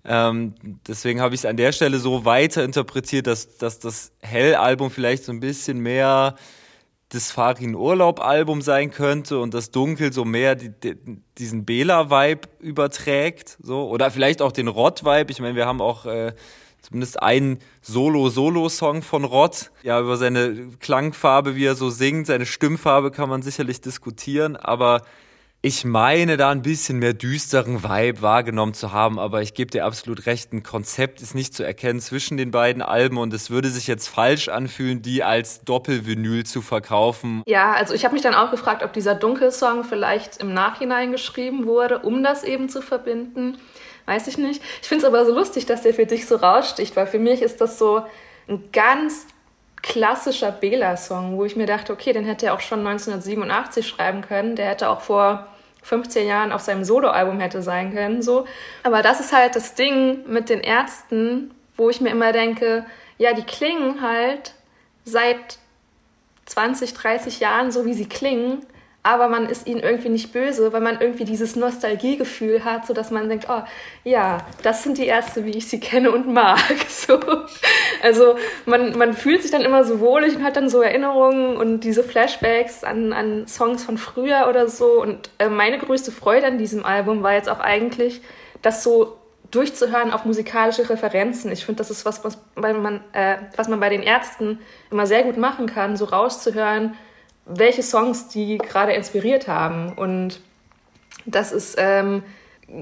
Ähm, 0.04 0.54
deswegen 0.86 1.20
habe 1.20 1.34
ich 1.34 1.42
es 1.42 1.44
an 1.44 1.56
der 1.56 1.72
Stelle 1.72 1.98
so 1.98 2.24
weiter 2.24 2.64
interpretiert, 2.64 3.26
dass, 3.26 3.56
dass 3.58 3.78
das 3.78 4.12
Hell-Album 4.20 4.90
vielleicht 4.90 5.24
so 5.24 5.32
ein 5.32 5.40
bisschen 5.40 5.80
mehr 5.80 6.36
das 7.12 7.30
Farin 7.30 7.74
Urlaub-Album 7.74 8.62
sein 8.62 8.90
könnte 8.90 9.38
und 9.38 9.52
das 9.52 9.70
Dunkel 9.70 10.14
so 10.14 10.24
mehr 10.24 10.54
die, 10.54 10.70
die, 10.70 10.96
diesen 11.36 11.66
Bela-Vibe 11.66 12.48
überträgt. 12.60 13.58
So. 13.60 13.86
Oder 13.90 14.10
vielleicht 14.10 14.40
auch 14.40 14.50
den 14.50 14.66
Rott-Vibe. 14.66 15.30
Ich 15.30 15.38
meine, 15.38 15.54
wir 15.54 15.66
haben 15.66 15.82
auch 15.82 16.06
äh, 16.06 16.32
zumindest 16.80 17.22
einen 17.22 17.58
Solo-Solo-Song 17.82 19.02
von 19.02 19.24
Rott. 19.24 19.72
Ja, 19.82 20.00
über 20.00 20.16
seine 20.16 20.70
Klangfarbe, 20.80 21.54
wie 21.54 21.66
er 21.66 21.74
so 21.74 21.90
singt, 21.90 22.28
seine 22.28 22.46
Stimmfarbe 22.46 23.10
kann 23.10 23.28
man 23.28 23.42
sicherlich 23.42 23.82
diskutieren, 23.82 24.56
aber 24.56 25.02
ich 25.64 25.84
meine, 25.84 26.36
da 26.36 26.50
ein 26.50 26.62
bisschen 26.62 26.98
mehr 26.98 27.12
düsteren 27.12 27.84
Vibe 27.84 28.20
wahrgenommen 28.20 28.74
zu 28.74 28.90
haben, 28.90 29.20
aber 29.20 29.42
ich 29.42 29.54
gebe 29.54 29.70
dir 29.70 29.84
absolut 29.84 30.26
recht, 30.26 30.52
ein 30.52 30.64
Konzept 30.64 31.22
ist 31.22 31.36
nicht 31.36 31.54
zu 31.54 31.62
erkennen 31.62 32.00
zwischen 32.00 32.36
den 32.36 32.50
beiden 32.50 32.82
Alben 32.82 33.16
und 33.16 33.32
es 33.32 33.48
würde 33.48 33.68
sich 33.68 33.86
jetzt 33.86 34.08
falsch 34.08 34.48
anfühlen, 34.48 35.02
die 35.02 35.22
als 35.22 35.62
Doppelvinyl 35.62 36.44
zu 36.44 36.62
verkaufen. 36.62 37.44
Ja, 37.46 37.74
also 37.74 37.94
ich 37.94 38.04
habe 38.04 38.14
mich 38.14 38.24
dann 38.24 38.34
auch 38.34 38.50
gefragt, 38.50 38.82
ob 38.82 38.92
dieser 38.92 39.14
Dunkelsong 39.14 39.84
vielleicht 39.84 40.38
im 40.38 40.52
Nachhinein 40.52 41.12
geschrieben 41.12 41.64
wurde, 41.64 42.00
um 42.00 42.24
das 42.24 42.42
eben 42.42 42.68
zu 42.68 42.82
verbinden. 42.82 43.56
Weiß 44.06 44.26
ich 44.26 44.38
nicht. 44.38 44.60
Ich 44.82 44.88
finde 44.88 45.06
es 45.06 45.08
aber 45.12 45.24
so 45.24 45.32
lustig, 45.32 45.66
dass 45.66 45.82
der 45.82 45.94
für 45.94 46.06
dich 46.06 46.26
so 46.26 46.34
raussticht, 46.34 46.96
weil 46.96 47.06
für 47.06 47.20
mich 47.20 47.40
ist 47.40 47.60
das 47.60 47.78
so 47.78 48.04
ein 48.48 48.64
ganz 48.72 49.28
klassischer 49.80 50.50
Bela-Song, 50.50 51.36
wo 51.36 51.44
ich 51.44 51.54
mir 51.54 51.66
dachte, 51.66 51.92
okay, 51.92 52.12
den 52.12 52.24
hätte 52.24 52.46
er 52.46 52.54
auch 52.54 52.60
schon 52.60 52.80
1987 52.80 53.86
schreiben 53.86 54.22
können. 54.22 54.56
Der 54.56 54.66
hätte 54.66 54.88
auch 54.88 55.00
vor 55.00 55.46
15 55.82 56.26
Jahren 56.26 56.52
auf 56.52 56.62
seinem 56.62 56.84
Soloalbum 56.84 57.40
hätte 57.40 57.62
sein 57.62 57.92
können, 57.92 58.22
so. 58.22 58.46
Aber 58.82 59.02
das 59.02 59.20
ist 59.20 59.32
halt 59.32 59.56
das 59.56 59.74
Ding 59.74 60.24
mit 60.26 60.48
den 60.48 60.60
Ärzten, 60.60 61.52
wo 61.76 61.90
ich 61.90 62.00
mir 62.00 62.10
immer 62.10 62.32
denke, 62.32 62.86
ja, 63.18 63.32
die 63.32 63.42
klingen 63.42 64.00
halt 64.00 64.54
seit 65.04 65.58
20, 66.46 66.94
30 66.94 67.40
Jahren 67.40 67.72
so, 67.72 67.84
wie 67.84 67.94
sie 67.94 68.08
klingen, 68.08 68.64
aber 69.04 69.28
man 69.28 69.48
ist 69.48 69.66
ihnen 69.66 69.80
irgendwie 69.80 70.10
nicht 70.10 70.32
böse, 70.32 70.72
weil 70.72 70.80
man 70.80 71.00
irgendwie 71.00 71.24
dieses 71.24 71.56
Nostalgiegefühl 71.56 72.64
hat, 72.64 72.86
so 72.86 72.94
dass 72.94 73.10
man 73.10 73.28
denkt, 73.28 73.46
oh 73.48 73.62
ja, 74.04 74.38
das 74.62 74.84
sind 74.84 74.96
die 74.96 75.06
Ärzte, 75.06 75.44
wie 75.44 75.50
ich 75.50 75.68
sie 75.68 75.80
kenne 75.80 76.10
und 76.10 76.32
mag. 76.32 76.58
So. 76.88 77.18
Also 78.00 78.36
man, 78.64 78.96
man 78.96 79.12
fühlt 79.12 79.42
sich 79.42 79.50
dann 79.50 79.62
immer 79.62 79.82
so 79.82 79.98
wohlig 79.98 80.36
und 80.36 80.44
hat 80.44 80.54
dann 80.56 80.68
so 80.68 80.82
Erinnerungen 80.82 81.56
und 81.56 81.80
diese 81.80 82.04
Flashbacks 82.04 82.84
an, 82.84 83.12
an 83.12 83.48
Songs 83.48 83.82
von 83.82 83.98
früher 83.98 84.46
oder 84.48 84.68
so. 84.68 85.02
Und 85.02 85.30
äh, 85.38 85.48
meine 85.48 85.78
größte 85.78 86.12
Freude 86.12 86.46
an 86.46 86.58
diesem 86.58 86.84
Album 86.84 87.24
war 87.24 87.32
jetzt 87.32 87.48
auch 87.48 87.58
eigentlich, 87.58 88.20
das 88.62 88.84
so 88.84 89.16
durchzuhören 89.50 90.12
auf 90.12 90.24
musikalische 90.24 90.88
Referenzen. 90.88 91.50
Ich 91.50 91.64
finde, 91.64 91.78
das 91.78 91.90
ist 91.90 92.04
was, 92.04 92.24
was 92.24 92.38
man, 92.54 93.00
äh, 93.12 93.36
was 93.56 93.68
man 93.68 93.80
bei 93.80 93.88
den 93.88 94.02
Ärzten 94.02 94.60
immer 94.90 95.06
sehr 95.06 95.24
gut 95.24 95.36
machen 95.36 95.66
kann, 95.66 95.96
so 95.96 96.04
rauszuhören, 96.04 96.94
welche 97.46 97.82
Songs 97.82 98.28
die 98.28 98.58
gerade 98.58 98.92
inspiriert 98.92 99.48
haben. 99.48 99.92
Und 99.94 100.40
das 101.26 101.52
ist 101.52 101.76
ähm, 101.78 102.22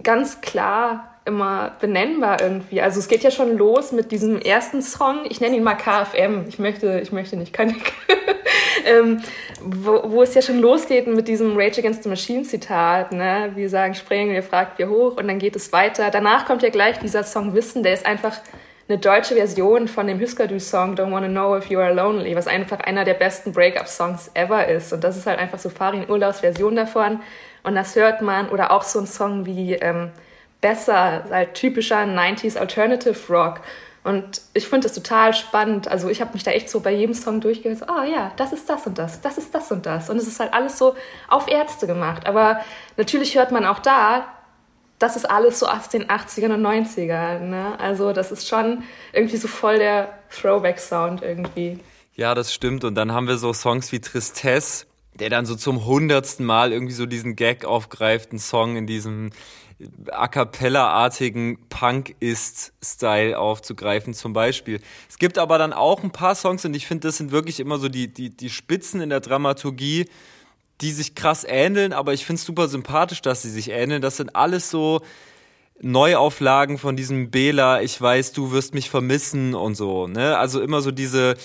ganz 0.03 0.41
klar 0.41 1.11
immer 1.25 1.73
benennbar 1.81 2.41
irgendwie. 2.41 2.81
Also 2.81 2.99
es 2.99 3.09
geht 3.09 3.23
ja 3.23 3.31
schon 3.31 3.57
los 3.57 3.93
mit 3.93 4.11
diesem 4.11 4.41
ersten 4.41 4.83
Song. 4.83 5.25
Ich 5.29 5.41
nenne 5.41 5.57
ihn 5.57 5.63
mal 5.63 5.75
KFM. 5.75 6.47
Ich 6.49 6.59
möchte, 6.59 7.01
ich 7.01 7.13
möchte 7.13 7.37
nicht, 7.37 7.53
kann 7.53 7.71
ich. 7.71 7.77
ähm, 8.87 9.23
wo, 9.63 10.03
wo 10.11 10.23
es 10.23 10.35
ja 10.35 10.43
schon 10.43 10.61
losgeht 10.61 11.07
mit 11.07 11.29
diesem 11.29 11.57
Rage 11.57 11.81
Against 11.81 12.05
the 12.05 12.09
Machine 12.09 12.43
Zitat. 12.43 13.13
Ne? 13.13 13.53
Wir 13.55 13.69
sagen 13.69 13.95
springen, 13.95 14.35
ihr 14.35 14.43
fragt 14.43 14.79
wir 14.79 14.89
hoch 14.89 15.17
und 15.19 15.29
dann 15.29 15.39
geht 15.39 15.57
es 15.57 15.73
weiter. 15.73 16.11
Danach 16.11 16.47
kommt 16.47 16.63
ja 16.63 16.71
gleich 16.71 16.99
dieser 16.99 17.23
Song 17.23 17.55
Wissen. 17.55 17.83
Der 17.83 17.93
ist 17.93 18.07
einfach 18.07 18.39
eine 18.91 18.99
deutsche 18.99 19.37
Version 19.37 19.87
von 19.87 20.09
dem 20.09 20.21
Husker 20.21 20.49
Du 20.49 20.59
Song 20.59 20.97
Don't 20.97 21.13
Wanna 21.13 21.29
Know 21.29 21.57
If 21.57 21.71
You 21.71 21.79
Are 21.79 21.95
Lonely, 21.95 22.35
was 22.35 22.49
einfach 22.49 22.81
einer 22.81 23.05
der 23.05 23.15
besten 23.15 23.53
Breakup-Songs 23.53 24.33
ever 24.35 24.67
ist. 24.67 24.93
Und 24.93 25.05
das 25.05 25.17
ist 25.17 25.27
halt 25.27 25.39
einfach 25.39 25.61
so 25.61 25.71
Farin 25.71 26.11
Urlaubs 26.11 26.41
Version 26.41 26.75
davon. 26.75 27.21
Und 27.63 27.77
das 27.77 27.95
hört 27.95 28.21
man, 28.21 28.49
oder 28.49 28.73
auch 28.73 28.83
so 28.83 28.99
ein 28.99 29.07
Song 29.07 29.47
wie 29.47 29.75
ähm, 29.75 30.11
Besser, 30.61 31.25
halt 31.31 31.55
typischer 31.55 31.99
90s 31.99 32.59
Alternative 32.59 33.15
Rock. 33.33 33.61
Und 34.03 34.43
ich 34.55 34.67
finde 34.67 34.89
das 34.89 34.95
total 34.95 35.35
spannend. 35.35 35.87
Also 35.87 36.09
ich 36.09 36.21
habe 36.21 36.33
mich 36.33 36.43
da 36.43 36.51
echt 36.51 36.69
so 36.69 36.81
bei 36.81 36.91
jedem 36.91 37.15
Song 37.15 37.41
durchgehört, 37.41 37.83
oh 37.89 38.03
ja, 38.03 38.33
das 38.37 38.53
ist 38.53 38.69
das 38.69 38.89
und 38.89 38.99
das, 38.99 39.21
das 39.21 39.39
ist 39.39 39.55
das 39.55 39.71
und 39.71 39.87
das. 39.87 40.11
Und 40.11 40.17
es 40.17 40.27
ist 40.27 40.41
halt 40.41 40.53
alles 40.53 40.77
so 40.77 40.97
auf 41.29 41.49
Ärzte 41.49 41.87
gemacht. 41.87 42.27
Aber 42.27 42.61
natürlich 42.97 43.37
hört 43.37 43.53
man 43.53 43.65
auch 43.65 43.79
da, 43.79 44.27
das 45.01 45.17
ist 45.17 45.29
alles 45.29 45.59
so 45.59 45.67
aus 45.67 45.89
den 45.89 46.05
80ern 46.05 46.55
und 46.55 46.63
90ern. 46.63 47.41
Ne? 47.41 47.81
Also 47.81 48.13
das 48.13 48.31
ist 48.31 48.47
schon 48.47 48.85
irgendwie 49.13 49.39
so 49.39 49.49
voll 49.49 49.79
der 49.79 50.19
Throwback-Sound 50.31 51.23
irgendwie. 51.23 51.79
Ja, 52.15 52.35
das 52.35 52.53
stimmt. 52.53 52.85
Und 52.85 52.95
dann 52.95 53.13
haben 53.13 53.27
wir 53.27 53.39
so 53.39 53.53
Songs 53.55 53.93
wie 53.93 54.01
Tristesse, 54.01 54.87
der 55.15 55.31
dann 55.31 55.47
so 55.47 55.57
zum 55.57 55.87
hundertsten 55.87 56.45
Mal 56.45 56.73
irgendwie 56.73 56.93
so 56.93 57.07
diesen 57.07 57.35
Gag 57.35 57.65
aufgreift, 57.65 58.31
einen 58.31 58.39
Song 58.39 58.77
in 58.77 58.87
diesem 58.87 59.31
A 60.11 60.29
cappella-artigen 60.29 61.59
Punk-Ist-Style 61.71 63.39
aufzugreifen 63.39 64.13
zum 64.13 64.35
Beispiel. 64.35 64.81
Es 65.09 65.17
gibt 65.17 65.39
aber 65.39 65.57
dann 65.57 65.73
auch 65.73 66.03
ein 66.03 66.13
paar 66.13 66.35
Songs 66.35 66.67
und 66.67 66.75
ich 66.75 66.87
finde, 66.87 67.09
das 67.09 67.17
sind 67.17 67.31
wirklich 67.31 67.59
immer 67.59 67.79
so 67.79 67.89
die, 67.89 68.13
die, 68.13 68.29
die 68.29 68.51
Spitzen 68.51 69.01
in 69.01 69.09
der 69.09 69.21
Dramaturgie, 69.21 70.11
die 70.81 70.93
sich 70.93 71.15
krass 71.15 71.45
ähneln, 71.49 71.93
aber 71.93 72.13
ich 72.13 72.25
finde 72.25 72.41
es 72.41 72.47
super 72.47 72.69
sympathisch, 72.69 73.23
dass 73.23 73.43
sie 73.43 73.51
sich 73.51 73.71
ähneln. 73.71 74.03
Das 74.03 74.17
sind 74.17 74.37
alles 74.37 74.71
so 74.71 75.01
Neuauflagen 75.81 76.79
von 76.79 76.97
diesem 76.97 77.31
Bela, 77.31 77.81
ich 77.81 78.01
weiß, 78.01 78.33
du 78.33 78.53
wirst 78.53 78.75
mich 78.75 78.91
vermissen 78.91 79.55
und 79.55 79.75
so, 79.75 80.07
ne? 80.07 80.37
Also 80.37 80.61
immer 80.61 80.83
so 80.83 80.91
diese 80.91 81.37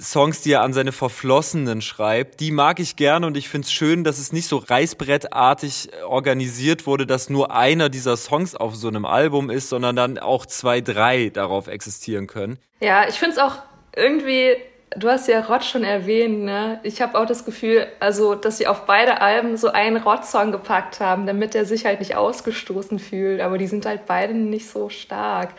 Songs, 0.00 0.40
die 0.42 0.52
er 0.52 0.62
an 0.62 0.72
seine 0.72 0.92
Verflossenen 0.92 1.80
schreibt, 1.80 2.40
die 2.40 2.50
mag 2.50 2.80
ich 2.80 2.96
gerne 2.96 3.26
und 3.26 3.36
ich 3.36 3.48
finde 3.48 3.66
es 3.66 3.72
schön, 3.72 4.04
dass 4.04 4.18
es 4.18 4.32
nicht 4.32 4.48
so 4.48 4.58
reißbrettartig 4.58 5.90
organisiert 6.06 6.86
wurde, 6.86 7.06
dass 7.06 7.30
nur 7.30 7.52
einer 7.52 7.88
dieser 7.88 8.16
Songs 8.16 8.54
auf 8.54 8.74
so 8.74 8.88
einem 8.88 9.04
Album 9.04 9.50
ist, 9.50 9.68
sondern 9.68 9.96
dann 9.96 10.18
auch 10.18 10.46
zwei, 10.46 10.80
drei 10.80 11.30
darauf 11.30 11.66
existieren 11.66 12.26
können. 12.26 12.58
Ja, 12.80 13.08
ich 13.08 13.16
finde 13.16 13.36
es 13.36 13.38
auch 13.38 13.56
irgendwie 13.94 14.56
Du 14.96 15.08
hast 15.08 15.26
ja 15.28 15.40
Rott 15.40 15.64
schon 15.64 15.82
erwähnt, 15.82 16.44
ne? 16.44 16.78
Ich 16.82 17.02
habe 17.02 17.18
auch 17.18 17.26
das 17.26 17.44
Gefühl, 17.44 17.86
also, 18.00 18.34
dass 18.34 18.58
sie 18.58 18.66
auf 18.66 18.86
beide 18.86 19.20
Alben 19.20 19.56
so 19.56 19.68
einen 19.68 19.96
Rott-Song 19.96 20.52
gepackt 20.52 21.00
haben, 21.00 21.26
damit 21.26 21.54
er 21.54 21.64
sich 21.64 21.84
halt 21.84 22.00
nicht 22.00 22.16
ausgestoßen 22.16 22.98
fühlt. 22.98 23.40
Aber 23.40 23.58
die 23.58 23.66
sind 23.66 23.86
halt 23.86 24.06
beide 24.06 24.34
nicht 24.34 24.68
so 24.68 24.88
stark. 24.88 25.50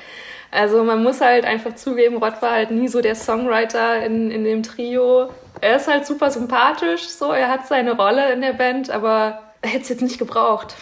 Also 0.51 0.83
man 0.83 1.03
muss 1.03 1.19
halt 1.19 1.43
einfach 1.43 1.75
zugeben, 1.75 2.17
Rott 2.17 2.41
war 2.41 2.51
halt 2.51 2.71
nie 2.71 2.87
so 2.87 3.01
der 3.01 3.15
Songwriter 3.15 4.05
in, 4.05 4.31
in 4.31 4.45
dem 4.45 4.63
Trio. 4.63 5.29
Er 5.59 5.75
ist 5.75 5.87
halt 5.89 6.05
super 6.05 6.31
sympathisch, 6.31 7.09
so, 7.09 7.31
er 7.31 7.49
hat 7.49 7.67
seine 7.67 7.97
Rolle 7.97 8.31
in 8.31 8.41
der 8.41 8.53
Band, 8.53 8.89
aber 8.89 9.39
er 9.61 9.69
hätte 9.69 9.83
es 9.83 9.89
jetzt 9.89 10.01
nicht 10.01 10.17
gebraucht. 10.17 10.75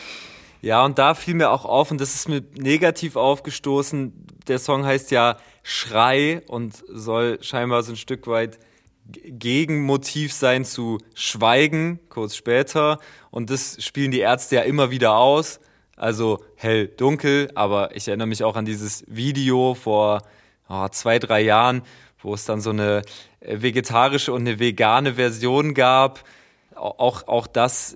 Ja, 0.61 0.85
und 0.85 0.99
da 0.99 1.15
fiel 1.15 1.33
mir 1.33 1.49
auch 1.49 1.65
auf, 1.65 1.89
und 1.89 1.99
das 1.99 2.13
ist 2.13 2.29
mir 2.29 2.43
negativ 2.55 3.15
aufgestoßen, 3.15 4.13
der 4.47 4.59
Song 4.59 4.85
heißt 4.85 5.11
ja 5.11 5.37
Schrei 5.63 6.41
und 6.47 6.83
soll 6.87 7.41
scheinbar 7.41 7.83
so 7.83 7.93
ein 7.93 7.97
Stück 7.97 8.27
weit 8.27 8.59
Gegenmotiv 9.05 10.31
sein 10.33 10.63
zu 10.63 10.97
Schweigen, 11.13 11.99
kurz 12.09 12.35
später. 12.35 12.99
Und 13.31 13.49
das 13.49 13.83
spielen 13.83 14.11
die 14.11 14.19
Ärzte 14.19 14.57
ja 14.57 14.61
immer 14.61 14.91
wieder 14.91 15.15
aus. 15.15 15.59
Also 15.95 16.43
hell, 16.55 16.87
dunkel, 16.87 17.51
aber 17.55 17.95
ich 17.95 18.07
erinnere 18.07 18.27
mich 18.27 18.43
auch 18.43 18.55
an 18.55 18.65
dieses 18.65 19.03
Video 19.07 19.73
vor 19.73 20.21
oh, 20.69 20.87
zwei, 20.89 21.19
drei 21.19 21.41
Jahren, 21.41 21.83
wo 22.19 22.33
es 22.33 22.45
dann 22.45 22.61
so 22.61 22.71
eine 22.71 23.03
äh, 23.41 23.61
vegetarische 23.61 24.33
und 24.33 24.41
eine 24.41 24.59
vegane 24.59 25.15
Version 25.15 25.73
gab. 25.73 26.23
Auch, 26.75 27.27
auch 27.27 27.45
das 27.45 27.95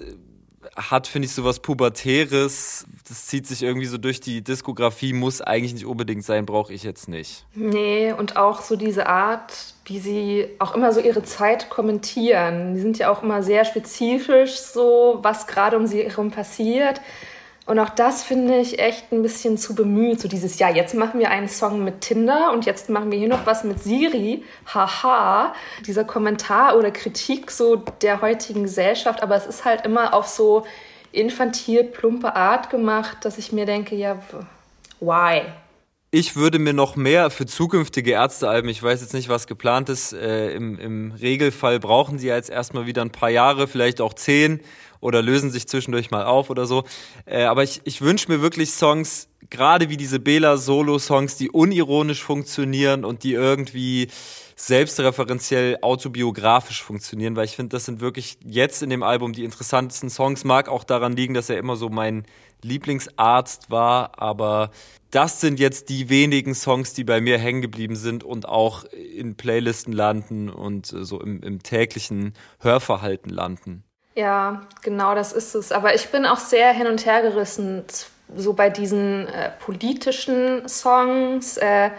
hat, 0.75 1.07
finde 1.07 1.27
ich, 1.27 1.33
sowas 1.33 1.59
Pubertäres. 1.59 2.85
Das 3.07 3.27
zieht 3.27 3.47
sich 3.47 3.63
irgendwie 3.63 3.85
so 3.87 3.97
durch 3.97 4.19
die 4.19 4.43
Diskografie, 4.43 5.13
muss 5.13 5.41
eigentlich 5.41 5.73
nicht 5.73 5.85
unbedingt 5.85 6.23
sein, 6.23 6.45
brauche 6.45 6.73
ich 6.73 6.83
jetzt 6.83 7.07
nicht. 7.07 7.45
Nee, 7.53 8.11
und 8.11 8.37
auch 8.37 8.61
so 8.61 8.75
diese 8.75 9.07
Art, 9.07 9.53
wie 9.85 9.99
sie 9.99 10.47
auch 10.59 10.75
immer 10.75 10.91
so 10.91 10.99
ihre 10.99 11.23
Zeit 11.23 11.69
kommentieren. 11.69 12.75
Die 12.75 12.81
sind 12.81 12.97
ja 12.97 13.11
auch 13.11 13.23
immer 13.23 13.43
sehr 13.43 13.65
spezifisch, 13.65 14.57
so 14.57 15.19
was 15.21 15.47
gerade 15.47 15.77
um 15.77 15.87
sie 15.87 16.03
herum 16.03 16.31
passiert. 16.31 17.01
Und 17.67 17.79
auch 17.79 17.89
das 17.89 18.23
finde 18.23 18.57
ich 18.57 18.79
echt 18.79 19.11
ein 19.11 19.21
bisschen 19.21 19.57
zu 19.57 19.75
bemüht. 19.75 20.21
So 20.21 20.29
dieses, 20.29 20.57
ja, 20.57 20.69
jetzt 20.69 20.95
machen 20.95 21.19
wir 21.19 21.29
einen 21.29 21.49
Song 21.49 21.83
mit 21.83 21.99
Tinder 21.99 22.51
und 22.53 22.65
jetzt 22.65 22.89
machen 22.89 23.11
wir 23.11 23.19
hier 23.19 23.27
noch 23.27 23.45
was 23.45 23.65
mit 23.65 23.83
Siri. 23.83 24.43
Haha. 24.73 25.53
Dieser 25.85 26.05
Kommentar 26.05 26.77
oder 26.77 26.91
Kritik 26.91 27.51
so 27.51 27.75
der 28.01 28.21
heutigen 28.21 28.63
Gesellschaft. 28.63 29.21
Aber 29.21 29.35
es 29.35 29.45
ist 29.45 29.65
halt 29.65 29.85
immer 29.85 30.13
auf 30.13 30.27
so 30.27 30.65
infantil 31.11 31.83
plumpe 31.83 32.35
Art 32.37 32.69
gemacht, 32.69 33.17
dass 33.23 33.37
ich 33.37 33.51
mir 33.51 33.65
denke, 33.65 33.95
ja, 33.95 34.17
why? 35.01 35.41
Ich 36.09 36.37
würde 36.37 36.57
mir 36.59 36.71
noch 36.71 36.95
mehr 36.95 37.29
für 37.29 37.45
zukünftige 37.45 38.11
Ärztealben, 38.11 38.69
ich 38.69 38.81
weiß 38.81 39.01
jetzt 39.01 39.13
nicht, 39.13 39.27
was 39.27 39.45
geplant 39.45 39.89
ist, 39.89 40.13
äh, 40.13 40.51
im, 40.51 40.79
im 40.79 41.11
Regelfall 41.11 41.81
brauchen 41.81 42.17
sie 42.17 42.27
jetzt 42.27 42.49
erstmal 42.49 42.85
wieder 42.85 43.01
ein 43.01 43.11
paar 43.11 43.29
Jahre, 43.29 43.67
vielleicht 43.67 43.99
auch 43.99 44.13
zehn 44.13 44.61
oder 44.99 45.21
lösen 45.21 45.51
sich 45.51 45.67
zwischendurch 45.67 46.11
mal 46.11 46.25
auf 46.25 46.49
oder 46.49 46.65
so. 46.65 46.83
Äh, 47.25 47.43
aber 47.43 47.63
ich, 47.63 47.81
ich 47.83 48.01
wünsche 48.01 48.31
mir 48.31 48.41
wirklich 48.41 48.71
Songs, 48.71 49.29
gerade 49.49 49.89
wie 49.89 49.97
diese 49.97 50.19
Bela-Solo-Songs, 50.19 51.35
die 51.37 51.49
unironisch 51.49 52.23
funktionieren 52.23 53.05
und 53.05 53.23
die 53.23 53.33
irgendwie 53.33 54.09
selbstreferenziell 54.55 55.77
autobiografisch 55.83 56.81
funktionieren, 56.81 57.35
weil 57.35 57.45
ich 57.45 57.55
finde, 57.55 57.75
das 57.75 57.85
sind 57.85 58.01
wirklich 58.01 58.39
jetzt 58.43 58.81
in 58.81 58.89
dem 58.89 59.03
Album 59.03 59.33
die 59.33 59.43
interessantesten 59.43 60.09
Songs. 60.09 60.43
Mag 60.43 60.67
auch 60.67 60.83
daran 60.83 61.15
liegen, 61.15 61.35
dass 61.35 61.49
er 61.49 61.59
immer 61.59 61.75
so 61.75 61.89
mein 61.89 62.25
Lieblingsarzt 62.63 63.69
war, 63.69 64.19
aber 64.19 64.71
das 65.11 65.41
sind 65.41 65.59
jetzt 65.59 65.89
die 65.89 66.09
wenigen 66.09 66.55
Songs, 66.55 66.93
die 66.93 67.03
bei 67.03 67.21
mir 67.21 67.37
hängen 67.37 67.61
geblieben 67.61 67.95
sind 67.95 68.23
und 68.23 68.47
auch 68.47 68.83
in 68.85 69.35
Playlisten 69.35 69.93
landen 69.93 70.49
und 70.49 70.87
so 70.87 71.21
im, 71.21 71.43
im 71.43 71.61
täglichen 71.61 72.33
Hörverhalten 72.59 73.29
landen. 73.29 73.83
Ja, 74.17 74.63
genau 74.81 75.13
das 75.13 75.31
ist 75.31 75.53
es. 75.53 75.71
Aber 75.71 75.93
ich 75.93 76.09
bin 76.09 76.25
auch 76.25 76.39
sehr 76.39 76.73
hin 76.73 76.87
und 76.87 77.05
her 77.05 77.21
gerissen, 77.21 77.85
so 78.35 78.53
bei 78.53 78.71
diesen 78.71 79.27
äh, 79.27 79.51
politischen 79.59 80.67
Songs. 80.67 81.57
Äh, 81.57 81.91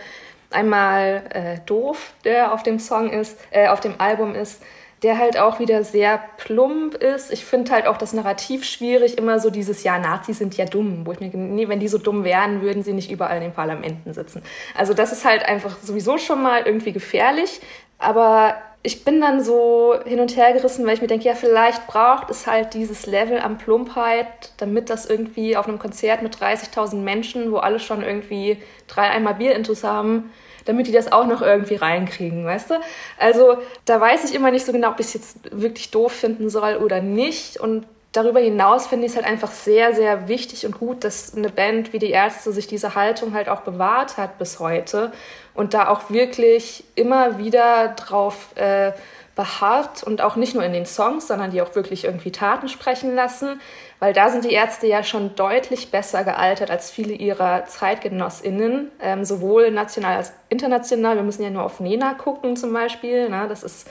einmal 0.51 1.23
äh, 1.31 1.59
Doof, 1.65 2.15
der 2.25 2.53
auf 2.53 2.65
dem 2.65 2.81
Song 2.81 3.11
ist, 3.11 3.39
äh, 3.53 3.69
auf 3.69 3.79
dem 3.79 4.01
Album 4.01 4.35
ist, 4.35 4.61
der 5.05 5.17
halt 5.17 5.39
auch 5.39 5.61
wieder 5.61 5.85
sehr 5.85 6.21
plump 6.39 6.95
ist. 6.95 7.31
Ich 7.31 7.45
finde 7.45 7.71
halt 7.71 7.87
auch 7.87 7.99
das 7.99 8.13
Narrativ 8.13 8.65
schwierig, 8.65 9.17
immer 9.17 9.39
so 9.39 9.51
dieses, 9.51 9.85
ja, 9.85 10.01
Nazis 10.01 10.39
sind 10.39 10.57
ja 10.57 10.65
dumm, 10.65 11.07
wo 11.07 11.13
ich 11.13 11.21
mir, 11.21 11.29
nee, 11.29 11.69
wenn 11.69 11.79
die 11.79 11.87
so 11.87 11.99
dumm 11.99 12.25
wären, 12.25 12.63
würden 12.63 12.83
sie 12.83 12.95
nicht 12.95 13.13
überall 13.13 13.37
in 13.37 13.43
den 13.45 13.53
Parlamenten 13.53 14.13
sitzen. 14.13 14.43
Also 14.77 14.93
das 14.93 15.13
ist 15.13 15.25
halt 15.25 15.45
einfach 15.45 15.77
sowieso 15.85 16.19
schon 16.19 16.43
mal 16.43 16.63
irgendwie 16.63 16.91
gefährlich. 16.91 17.61
Aber 18.01 18.57
ich 18.83 19.05
bin 19.05 19.21
dann 19.21 19.43
so 19.43 19.97
hin 20.05 20.21
und 20.21 20.37
her 20.37 20.53
gerissen, 20.53 20.87
weil 20.87 20.95
ich 20.95 21.01
mir 21.01 21.09
denke, 21.09 21.27
ja, 21.27 21.35
vielleicht 21.35 21.87
braucht 21.89 22.31
es 22.31 22.47
halt 22.47 22.75
dieses 22.75 23.07
Level 23.07 23.39
an 23.41 23.59
Plumpheit, 23.59 24.27
damit 24.59 24.89
das 24.89 25.07
irgendwie 25.07 25.57
auf 25.57 25.67
einem 25.67 25.79
Konzert 25.79 26.23
mit 26.23 26.37
30.000 26.37 26.97
Menschen, 26.97 27.51
wo 27.51 27.57
alle 27.57 27.81
schon 27.81 28.03
irgendwie 28.03 28.59
drei 28.87 29.11
Eimer 29.11 29.35
Bierintus 29.35 29.83
haben, 29.83 30.31
damit 30.65 30.87
die 30.87 30.93
das 30.93 31.11
auch 31.11 31.27
noch 31.27 31.43
irgendwie 31.43 31.75
reinkriegen, 31.75 32.45
weißt 32.45 32.71
du? 32.71 32.75
Also 33.19 33.59
da 33.85 34.01
weiß 34.01 34.25
ich 34.25 34.35
immer 34.35 34.51
nicht 34.51 34.65
so 34.65 34.73
genau, 34.73 34.91
ob 34.91 35.01
ich 35.01 35.07
es 35.07 35.15
jetzt 35.15 35.61
wirklich 35.61 35.91
doof 35.91 36.13
finden 36.13 36.49
soll 36.49 36.77
oder 36.77 37.01
nicht. 37.01 37.59
Und 37.59 37.85
darüber 38.13 38.41
hinaus 38.41 38.87
finde 38.87 39.07
ich 39.07 39.13
es 39.13 39.17
halt 39.17 39.27
einfach 39.27 39.51
sehr, 39.51 39.95
sehr 39.95 40.29
wichtig 40.29 40.67
und 40.67 40.79
gut, 40.79 41.05
dass 41.05 41.37
eine 41.37 41.49
Band 41.49 41.93
wie 41.93 41.99
die 41.99 42.11
Ärzte 42.11 42.53
sich 42.53 42.67
diese 42.67 42.95
Haltung 42.95 43.35
halt 43.35 43.49
auch 43.49 43.63
bewahrt 43.63 44.17
hat 44.17 44.39
bis 44.39 44.61
heute 44.61 45.13
und 45.59 45.75
da 45.75 45.89
auch 45.89 46.09
wirklich 46.09 46.85
immer 46.95 47.37
wieder 47.39 47.89
drauf 47.89 48.55
äh, 48.55 48.93
beharrt 49.35 50.05
und 50.05 50.21
auch 50.21 50.37
nicht 50.37 50.55
nur 50.55 50.63
in 50.63 50.73
den 50.73 50.87
Songs, 50.87 51.27
sondern 51.27 51.51
die 51.51 51.61
auch 51.61 51.75
wirklich 51.75 52.05
irgendwie 52.05 52.31
Taten 52.31 52.69
sprechen 52.69 53.13
lassen, 53.17 53.61
weil 53.99 54.13
da 54.13 54.31
sind 54.31 54.45
die 54.45 54.53
Ärzte 54.53 54.87
ja 54.87 55.03
schon 55.03 55.35
deutlich 55.35 55.91
besser 55.91 56.23
gealtert 56.23 56.71
als 56.71 56.93
viele 56.93 57.13
ihrer 57.13 57.65
ZeitgenossInnen, 57.67 58.93
ähm, 59.03 59.25
sowohl 59.25 59.73
national 59.73 60.19
als 60.19 60.33
international. 60.49 61.17
Wir 61.17 61.25
müssen 61.25 61.43
ja 61.43 61.51
nur 61.51 61.65
auf 61.65 61.81
Nena 61.81 62.15
gucken 62.15 62.57
zum 62.57 62.73
Beispiel, 62.73 63.29
ne? 63.29 63.47
das 63.49 63.65
ist 63.65 63.89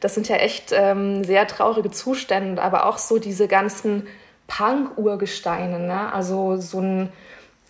das 0.00 0.14
sind 0.14 0.28
ja 0.28 0.36
echt 0.36 0.72
ähm, 0.72 1.22
sehr 1.22 1.46
traurige 1.46 1.92
Zustände, 1.92 2.60
aber 2.60 2.86
auch 2.86 2.98
so 2.98 3.20
diese 3.20 3.46
ganzen 3.46 4.08
Punk-Urgesteine, 4.48 5.78
ne? 5.78 6.12
also 6.12 6.56
so 6.56 6.80
ein 6.80 7.12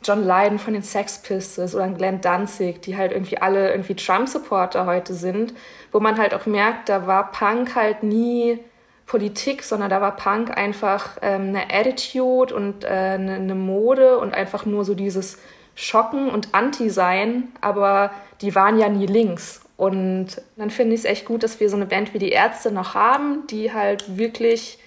John 0.04 0.24
Lydon 0.24 0.58
von 0.58 0.74
den 0.74 0.82
Sex 0.82 1.22
Pistols 1.22 1.74
oder 1.74 1.88
Glenn 1.88 2.20
Danzig, 2.20 2.82
die 2.82 2.96
halt 2.96 3.12
irgendwie 3.12 3.38
alle 3.38 3.70
irgendwie 3.70 3.94
Trump-Supporter 3.94 4.86
heute 4.86 5.14
sind, 5.14 5.54
wo 5.92 6.00
man 6.00 6.18
halt 6.18 6.34
auch 6.34 6.46
merkt, 6.46 6.88
da 6.88 7.06
war 7.06 7.32
Punk 7.32 7.74
halt 7.74 8.02
nie 8.02 8.58
Politik, 9.06 9.62
sondern 9.62 9.90
da 9.90 10.00
war 10.00 10.16
Punk 10.16 10.56
einfach 10.56 11.18
ähm, 11.22 11.48
eine 11.48 11.70
Attitude 11.72 12.54
und 12.54 12.84
äh, 12.84 12.88
eine, 12.88 13.34
eine 13.34 13.54
Mode 13.54 14.18
und 14.18 14.34
einfach 14.34 14.64
nur 14.64 14.84
so 14.84 14.94
dieses 14.94 15.38
Schocken 15.74 16.30
und 16.30 16.48
Anti-Sein, 16.52 17.48
aber 17.60 18.10
die 18.40 18.54
waren 18.54 18.78
ja 18.78 18.88
nie 18.88 19.06
links. 19.06 19.62
Und 19.76 20.40
dann 20.56 20.70
finde 20.70 20.94
ich 20.94 21.00
es 21.00 21.04
echt 21.04 21.24
gut, 21.26 21.42
dass 21.42 21.58
wir 21.58 21.68
so 21.68 21.76
eine 21.76 21.86
Band 21.86 22.14
wie 22.14 22.18
die 22.18 22.30
Ärzte 22.30 22.70
noch 22.70 22.94
haben, 22.94 23.46
die 23.48 23.72
halt 23.72 24.16
wirklich 24.16 24.78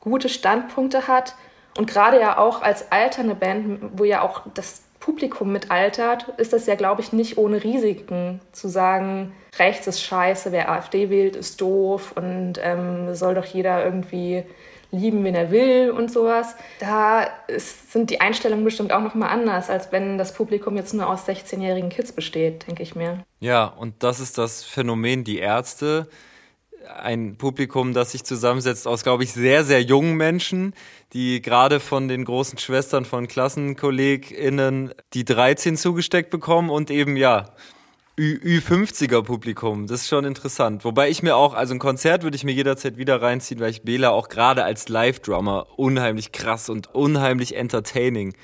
gute 0.00 0.28
Standpunkte 0.28 1.08
hat. 1.08 1.34
Und 1.80 1.86
gerade 1.86 2.20
ja 2.20 2.36
auch 2.36 2.60
als 2.60 2.92
alternde 2.92 3.34
Band, 3.34 3.80
wo 3.96 4.04
ja 4.04 4.20
auch 4.20 4.42
das 4.52 4.82
Publikum 4.98 5.50
mit 5.50 5.70
altert, 5.70 6.28
ist 6.36 6.52
das 6.52 6.66
ja, 6.66 6.74
glaube 6.74 7.00
ich, 7.00 7.14
nicht 7.14 7.38
ohne 7.38 7.64
Risiken 7.64 8.42
zu 8.52 8.68
sagen, 8.68 9.32
rechts 9.58 9.86
ist 9.86 10.02
scheiße, 10.02 10.52
wer 10.52 10.70
AfD 10.70 11.08
wählt, 11.08 11.36
ist 11.36 11.58
doof 11.58 12.12
und 12.14 12.60
ähm, 12.62 13.14
soll 13.14 13.34
doch 13.34 13.46
jeder 13.46 13.82
irgendwie 13.82 14.44
lieben, 14.90 15.24
wen 15.24 15.34
er 15.34 15.50
will 15.50 15.90
und 15.90 16.12
sowas. 16.12 16.54
Da 16.80 17.22
ist, 17.46 17.92
sind 17.92 18.10
die 18.10 18.20
Einstellungen 18.20 18.62
bestimmt 18.62 18.92
auch 18.92 19.00
nochmal 19.00 19.30
anders, 19.30 19.70
als 19.70 19.90
wenn 19.90 20.18
das 20.18 20.34
Publikum 20.34 20.76
jetzt 20.76 20.92
nur 20.92 21.08
aus 21.08 21.26
16-jährigen 21.26 21.88
Kids 21.88 22.12
besteht, 22.12 22.68
denke 22.68 22.82
ich 22.82 22.94
mir. 22.94 23.24
Ja, 23.38 23.64
und 23.64 24.02
das 24.02 24.20
ist 24.20 24.36
das 24.36 24.64
Phänomen, 24.64 25.24
die 25.24 25.38
Ärzte. 25.38 26.08
Ein 27.02 27.36
Publikum, 27.36 27.92
das 27.92 28.12
sich 28.12 28.24
zusammensetzt 28.24 28.86
aus, 28.86 29.02
glaube 29.02 29.24
ich, 29.24 29.32
sehr, 29.32 29.64
sehr 29.64 29.82
jungen 29.82 30.16
Menschen, 30.16 30.74
die 31.12 31.42
gerade 31.42 31.80
von 31.80 32.08
den 32.08 32.24
großen 32.24 32.58
Schwestern 32.58 33.04
von 33.04 33.28
KlassenkollegInnen 33.28 34.92
die 35.12 35.24
13 35.24 35.76
zugesteckt 35.76 36.30
bekommen 36.30 36.70
und 36.70 36.90
eben, 36.90 37.16
ja, 37.16 37.50
Ü50er 38.18 39.22
Publikum. 39.22 39.86
Das 39.86 40.02
ist 40.02 40.08
schon 40.08 40.24
interessant. 40.24 40.84
Wobei 40.84 41.08
ich 41.08 41.22
mir 41.22 41.36
auch, 41.36 41.54
also 41.54 41.74
ein 41.74 41.78
Konzert 41.78 42.22
würde 42.22 42.36
ich 42.36 42.44
mir 42.44 42.52
jederzeit 42.52 42.98
wieder 42.98 43.22
reinziehen, 43.22 43.60
weil 43.60 43.70
ich 43.70 43.82
Bela 43.82 44.10
auch 44.10 44.28
gerade 44.28 44.64
als 44.64 44.88
Live-Drummer 44.88 45.66
unheimlich 45.76 46.32
krass 46.32 46.68
und 46.68 46.94
unheimlich 46.94 47.56
entertaining 47.56 48.34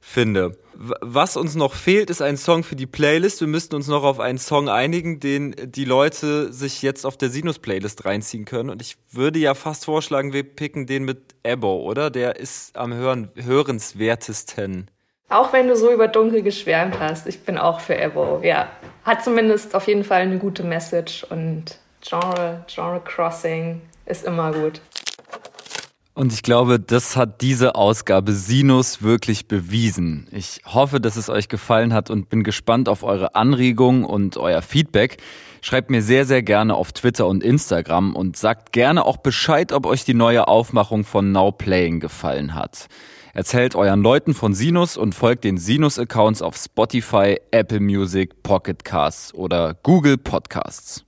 finde. 0.00 0.56
Was 0.74 1.36
uns 1.36 1.56
noch 1.56 1.74
fehlt, 1.74 2.08
ist 2.08 2.22
ein 2.22 2.36
Song 2.36 2.62
für 2.62 2.76
die 2.76 2.86
Playlist. 2.86 3.40
Wir 3.40 3.48
müssten 3.48 3.74
uns 3.74 3.88
noch 3.88 4.04
auf 4.04 4.20
einen 4.20 4.38
Song 4.38 4.68
einigen, 4.68 5.18
den 5.18 5.56
die 5.58 5.84
Leute 5.84 6.52
sich 6.52 6.82
jetzt 6.82 7.04
auf 7.04 7.16
der 7.16 7.30
Sinus-Playlist 7.30 8.04
reinziehen 8.04 8.44
können. 8.44 8.70
Und 8.70 8.80
ich 8.80 8.96
würde 9.10 9.40
ja 9.40 9.54
fast 9.54 9.86
vorschlagen, 9.86 10.32
wir 10.32 10.44
picken 10.44 10.86
den 10.86 11.04
mit 11.04 11.34
Ebo, 11.42 11.82
oder? 11.82 12.10
Der 12.10 12.36
ist 12.36 12.76
am 12.76 12.94
hören, 12.94 13.30
hörenswertesten. 13.34 14.88
Auch 15.30 15.52
wenn 15.52 15.68
du 15.68 15.76
so 15.76 15.92
über 15.92 16.08
Dunkel 16.08 16.42
geschwärmt 16.42 16.98
hast, 16.98 17.26
ich 17.26 17.40
bin 17.40 17.58
auch 17.58 17.80
für 17.80 17.98
Evo. 17.98 18.40
Ja, 18.42 18.68
hat 19.04 19.22
zumindest 19.22 19.74
auf 19.74 19.86
jeden 19.86 20.04
Fall 20.04 20.22
eine 20.22 20.38
gute 20.38 20.64
Message 20.64 21.24
und 21.24 21.78
Genre, 22.00 22.64
Genre 22.66 23.00
Crossing 23.04 23.82
ist 24.06 24.24
immer 24.24 24.52
gut. 24.52 24.80
Und 26.18 26.32
ich 26.32 26.42
glaube, 26.42 26.80
das 26.80 27.16
hat 27.16 27.42
diese 27.42 27.76
Ausgabe 27.76 28.32
Sinus 28.32 29.02
wirklich 29.04 29.46
bewiesen. 29.46 30.26
Ich 30.32 30.62
hoffe, 30.66 31.00
dass 31.00 31.14
es 31.14 31.28
euch 31.28 31.48
gefallen 31.48 31.94
hat 31.94 32.10
und 32.10 32.28
bin 32.28 32.42
gespannt 32.42 32.88
auf 32.88 33.04
eure 33.04 33.36
Anregungen 33.36 34.02
und 34.02 34.36
euer 34.36 34.60
Feedback. 34.60 35.18
Schreibt 35.60 35.90
mir 35.90 36.02
sehr, 36.02 36.24
sehr 36.24 36.42
gerne 36.42 36.74
auf 36.74 36.90
Twitter 36.90 37.28
und 37.28 37.44
Instagram 37.44 38.16
und 38.16 38.36
sagt 38.36 38.72
gerne 38.72 39.06
auch 39.06 39.18
Bescheid, 39.18 39.70
ob 39.70 39.86
euch 39.86 40.04
die 40.04 40.14
neue 40.14 40.48
Aufmachung 40.48 41.04
von 41.04 41.30
Now 41.30 41.52
Playing 41.52 42.00
gefallen 42.00 42.56
hat. 42.56 42.88
Erzählt 43.32 43.76
euren 43.76 44.02
Leuten 44.02 44.34
von 44.34 44.54
Sinus 44.54 44.96
und 44.96 45.14
folgt 45.14 45.44
den 45.44 45.56
Sinus-Accounts 45.56 46.42
auf 46.42 46.56
Spotify, 46.56 47.36
Apple 47.52 47.78
Music, 47.78 48.42
Pocket 48.42 48.84
Casts 48.84 49.32
oder 49.34 49.76
Google 49.84 50.18
Podcasts. 50.18 51.04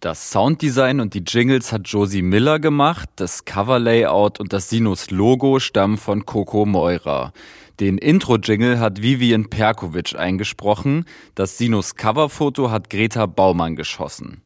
Das 0.00 0.30
Sounddesign 0.30 1.00
und 1.00 1.14
die 1.14 1.24
Jingles 1.26 1.72
hat 1.72 1.88
Josie 1.88 2.20
Miller 2.20 2.58
gemacht, 2.58 3.08
das 3.16 3.46
Coverlayout 3.46 4.38
und 4.38 4.52
das 4.52 4.68
Sinus-Logo 4.68 5.58
stammen 5.58 5.96
von 5.96 6.26
Coco 6.26 6.66
Meurer. 6.66 7.32
Den 7.80 7.96
Intro-Jingle 7.96 8.78
hat 8.78 9.00
Vivian 9.00 9.48
Perkovic 9.48 10.14
eingesprochen, 10.14 11.06
das 11.34 11.56
Sinus-Coverfoto 11.56 12.70
hat 12.70 12.90
Greta 12.90 13.24
Baumann 13.24 13.74
geschossen. 13.74 14.42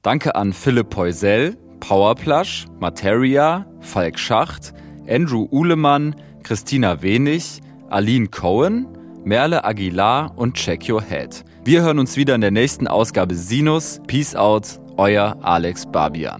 Danke 0.00 0.36
an 0.36 0.54
Philipp 0.54 0.88
Poisel, 0.88 1.58
Powerplush, 1.80 2.64
Materia, 2.80 3.66
Falk 3.80 4.18
Schacht, 4.18 4.72
Andrew 5.06 5.46
Uhlemann, 5.50 6.16
Christina 6.42 7.02
Wenig, 7.02 7.60
Aline 7.90 8.28
Cohen, 8.28 8.88
Merle 9.22 9.64
Aguilar 9.64 10.32
und 10.36 10.54
Check 10.54 10.88
Your 10.88 11.02
Head. 11.02 11.44
Wir 11.64 11.82
hören 11.82 11.98
uns 11.98 12.16
wieder 12.16 12.34
in 12.34 12.40
der 12.40 12.50
nächsten 12.50 12.86
Ausgabe 12.86 13.34
Sinus. 13.34 14.00
Peace 14.06 14.34
out, 14.34 14.80
euer 14.98 15.34
Alex 15.42 15.84
Barbian. 15.86 16.38